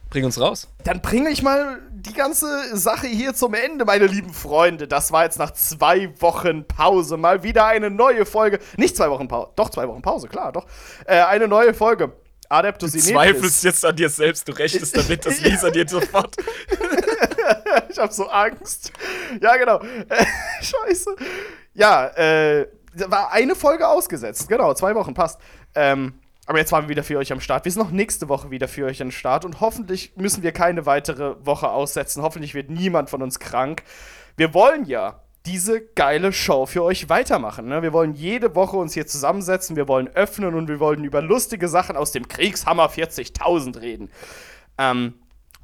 Bring 0.10 0.26
uns 0.26 0.40
raus. 0.40 0.68
Dann 0.84 1.02
bringe 1.02 1.30
ich 1.30 1.44
mal 1.44 1.80
die 1.92 2.14
ganze 2.14 2.76
Sache 2.76 3.08
hier 3.08 3.34
zum 3.36 3.54
Ende, 3.54 3.86
meine 3.86 4.08
lieben 4.08 4.34
Freunde. 4.34 4.88
Das 4.88 5.12
war 5.12 5.24
jetzt 5.24 5.38
nach 5.38 5.52
zwei 5.52 6.12
Wochen 6.20 6.66
Pause 6.68 7.18
mal 7.18 7.44
wieder 7.44 7.66
eine 7.66 7.92
neue 7.92 8.26
Folge. 8.26 8.60
Nicht 8.78 8.98
zwei 8.98 9.10
Wochen 9.12 9.28
Pause, 9.28 9.52
doch 9.56 9.70
zwei 9.70 9.88
Wochen 9.88 10.02
Pause, 10.02 10.28
klar, 10.28 10.52
doch. 10.52 10.66
Äh, 11.06 11.22
eine 11.22 11.48
neue 11.48 11.74
Folge. 11.74 12.14
Adeptus 12.50 12.94
Du 12.94 13.00
zweifelst 13.00 13.64
jetzt 13.64 13.86
an 13.86 13.96
dir 13.96 14.10
selbst, 14.10 14.48
du 14.48 14.54
rechnest 14.54 14.98
damit, 14.98 15.26
dass 15.26 15.40
Lisa 15.42 15.70
dir 15.70 15.88
sofort. 15.88 16.36
Ich 17.90 17.98
hab 17.98 18.14
so 18.14 18.28
Angst. 18.28 18.92
Ja, 19.42 19.58
genau. 19.58 19.80
Äh, 19.82 20.26
Scheiße. 20.62 21.16
Ja, 21.74 22.08
äh, 22.08 22.68
da 22.96 23.12
war 23.12 23.32
eine 23.32 23.56
Folge 23.56 23.88
ausgesetzt. 23.88 24.48
Genau, 24.48 24.74
zwei 24.74 24.94
Wochen 24.96 25.14
passt. 25.14 25.40
Ähm, 25.76 26.20
aber 26.50 26.58
jetzt 26.58 26.72
waren 26.72 26.86
wir 26.86 26.90
wieder 26.90 27.04
für 27.04 27.20
euch 27.20 27.32
am 27.32 27.40
Start. 27.40 27.66
Wir 27.66 27.72
sind 27.72 27.84
noch 27.84 27.92
nächste 27.92 28.28
Woche 28.28 28.50
wieder 28.50 28.68
für 28.68 28.88
euch 28.88 29.04
am 29.04 29.12
Start 29.12 29.46
und 29.46 29.62
hoffentlich 29.62 30.14
müssen 30.16 30.42
wir 30.42 30.52
keine 30.52 30.88
weitere 30.88 31.36
Woche 31.46 31.70
aussetzen. 31.70 32.24
Hoffentlich 32.24 32.56
wird 32.56 32.72
niemand 32.72 33.12
von 33.12 33.22
uns 33.22 33.38
krank. 33.38 33.84
Wir 34.36 34.52
wollen 34.56 34.86
ja 34.86 35.22
diese 35.46 35.80
geile 35.80 36.34
Show 36.34 36.66
für 36.66 36.82
euch 36.84 37.08
weitermachen. 37.08 37.68
Ne? 37.68 37.84
Wir 37.84 37.94
wollen 37.94 38.16
jede 38.16 38.56
Woche 38.56 38.78
uns 38.78 38.96
hier 38.96 39.06
zusammensetzen, 39.06 39.76
wir 39.76 39.88
wollen 39.88 40.08
öffnen 40.08 40.56
und 40.56 40.68
wir 40.68 40.80
wollen 40.80 41.04
über 41.04 41.22
lustige 41.22 41.68
Sachen 41.68 41.96
aus 41.96 42.14
dem 42.14 42.28
Kriegshammer 42.28 42.90
40.000 42.90 43.80
reden. 43.80 44.10
Ähm, 44.80 45.14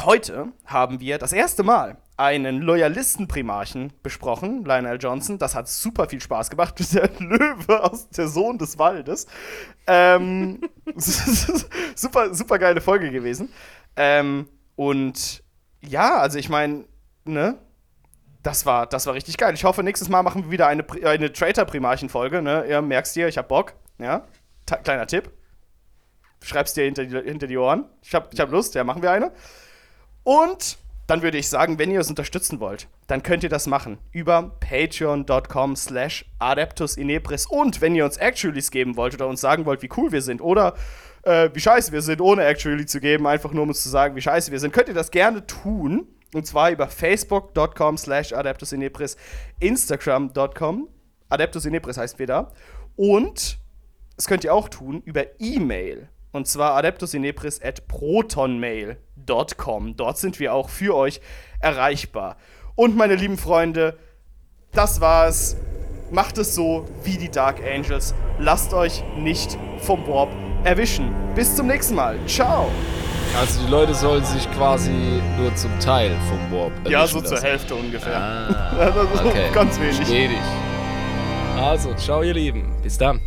heute 0.04 0.50
haben 0.68 1.00
wir 1.00 1.18
das 1.18 1.34
erste 1.34 1.64
Mal 1.64 1.98
einen 2.18 2.62
Loyalistenprimarchen 2.62 3.92
besprochen, 4.02 4.64
Lionel 4.64 4.98
Johnson. 5.00 5.38
Das 5.38 5.54
hat 5.54 5.68
super 5.68 6.08
viel 6.08 6.22
Spaß 6.22 6.50
gemacht. 6.50 6.76
Der 6.94 7.10
Löwe 7.20 7.84
aus 7.84 8.10
der 8.10 8.28
Sohn 8.28 8.58
des 8.58 8.80
Waldes. 8.80 9.28
Ähm, 9.88 10.62
super, 11.96 12.34
super 12.34 12.60
geile 12.60 12.80
Folge 12.82 13.12
gewesen. 13.12 13.50
Ähm, 13.96 14.48
und 14.76 15.44
ja, 15.82 16.18
also 16.18 16.38
ich 16.38 16.50
meine, 16.50 16.86
ne? 17.26 17.58
Das 18.44 18.66
war, 18.66 18.86
das 18.86 19.08
war 19.08 19.16
richtig 19.16 19.38
geil. 19.38 19.56
Ich 19.56 19.64
hoffe, 19.64 19.82
nächstes 19.82 20.08
Mal 20.08 20.22
machen 20.22 20.44
wir 20.44 20.52
wieder 20.52 20.68
eine, 20.68 20.86
eine 21.04 21.34
Traitor-Primarchen-Folge. 21.34 22.44
Ne? 22.44 22.66
Ihr 22.70 22.80
merkst 22.82 23.16
dir, 23.16 23.28
ich 23.28 23.40
hab 23.40 23.48
Bock. 23.48 23.74
Ja? 23.98 24.28
Kleiner 24.84 25.08
Tipp. 25.08 25.32
schreib's 26.44 26.74
dir 26.74 26.84
hinter 26.84 27.06
die, 27.06 27.18
hinter 27.28 27.48
die 27.48 27.58
Ohren. 27.58 27.86
Ich 28.04 28.14
hab, 28.14 28.32
ich 28.32 28.40
hab 28.40 28.52
Lust, 28.52 28.76
ja, 28.76 28.84
machen 28.84 29.02
wir 29.02 29.10
eine. 29.10 29.32
Und 30.24 30.78
dann 31.08 31.22
würde 31.22 31.38
ich 31.38 31.50
sagen, 31.50 31.78
wenn 31.78 31.92
ihr 31.92 32.00
uns 32.00 32.10
unterstützen 32.10 32.60
wollt, 32.60 32.88
dann 33.08 33.22
könnt 33.22 33.44
ihr 33.44 33.50
das 33.50 33.68
machen 33.68 34.00
über 34.12 34.56
patreon.com 34.60 35.76
slash 35.76 36.26
adeptusinepris. 36.40 37.46
Und 37.46 37.82
wenn 37.82 37.96
ihr 37.96 38.06
uns 38.06 38.18
Actuallys 38.18 38.72
geben 38.72 38.96
wollt 38.98 39.14
oder 39.14 39.28
uns 39.28 39.42
sagen 39.42 39.66
wollt, 39.66 39.82
wie 39.82 39.90
cool 39.98 40.12
wir 40.12 40.22
sind 40.22 40.42
oder 40.42 40.76
äh, 41.24 41.50
wie 41.54 41.60
scheiße 41.60 41.92
wir 41.92 42.02
sind, 42.02 42.22
ohne 42.22 42.46
Actually 42.46 42.86
zu 42.86 43.00
geben, 43.00 43.28
einfach 43.28 43.52
nur 43.52 43.64
um 43.64 43.70
uns 43.70 43.84
zu 43.84 43.90
sagen, 43.90 44.16
wie 44.16 44.22
scheiße 44.22 44.52
wir 44.52 44.60
sind, 44.60 44.74
könnt 44.74 44.88
ihr 44.88 44.94
das 44.94 45.12
gerne 45.12 45.46
tun. 45.46 46.08
Und 46.34 46.46
zwar 46.46 46.72
über 46.72 46.88
facebook.com 46.88 47.98
slash 47.98 48.34
adeptusinepris, 48.34 49.16
instagram.com, 49.60 50.90
adeptusinepris 51.30 51.98
heißt 51.98 52.20
wir 52.20 52.28
da. 52.28 52.52
Und 52.96 53.60
das 54.16 54.28
könnt 54.28 54.44
ihr 54.44 54.54
auch 54.54 54.70
tun 54.70 55.02
über 55.06 55.24
E-Mail. 55.40 56.10
Und 56.36 56.48
zwar 56.48 56.76
adeptusinepris 56.76 57.62
at 57.64 57.88
protonmail.com. 57.88 59.96
Dort 59.96 60.18
sind 60.18 60.42
wir 60.42 60.54
auch 60.54 60.68
für 60.68 60.94
euch 60.94 61.22
erreichbar. 61.62 62.36
Und 62.76 62.98
meine 62.98 63.16
lieben 63.16 63.38
Freunde, 63.38 63.98
das 64.74 65.00
war's. 65.00 65.56
Macht 66.12 66.38
es 66.38 66.54
so 66.54 66.86
wie 67.04 67.18
die 67.18 67.32
Dark 67.32 67.62
Angels. 67.64 68.14
Lasst 68.38 68.74
euch 68.74 69.02
nicht 69.18 69.58
vom 69.78 70.06
Warp 70.08 70.30
erwischen. 70.66 71.16
Bis 71.36 71.56
zum 71.56 71.68
nächsten 71.68 71.96
Mal. 71.96 72.20
Ciao. 72.28 72.70
Also 73.40 73.62
die 73.66 73.72
Leute 73.72 73.96
sollen 73.96 74.26
sich 74.26 74.52
quasi 74.52 74.92
nur 75.38 75.56
zum 75.56 75.72
Teil 75.80 76.18
vom 76.28 76.52
Warp 76.52 76.74
Ja, 76.90 77.08
so 77.08 77.22
zur 77.22 77.42
Hälfte 77.42 77.76
ungefähr. 77.76 78.18
Ah, 78.18 79.08
okay. 79.26 79.52
Ganz 79.54 79.80
wenig. 79.80 79.96
Stetig. 79.96 80.42
Also, 81.58 81.94
ciao 81.94 82.24
ihr 82.24 82.34
Lieben. 82.34 82.76
Bis 82.84 82.98
dann. 82.98 83.22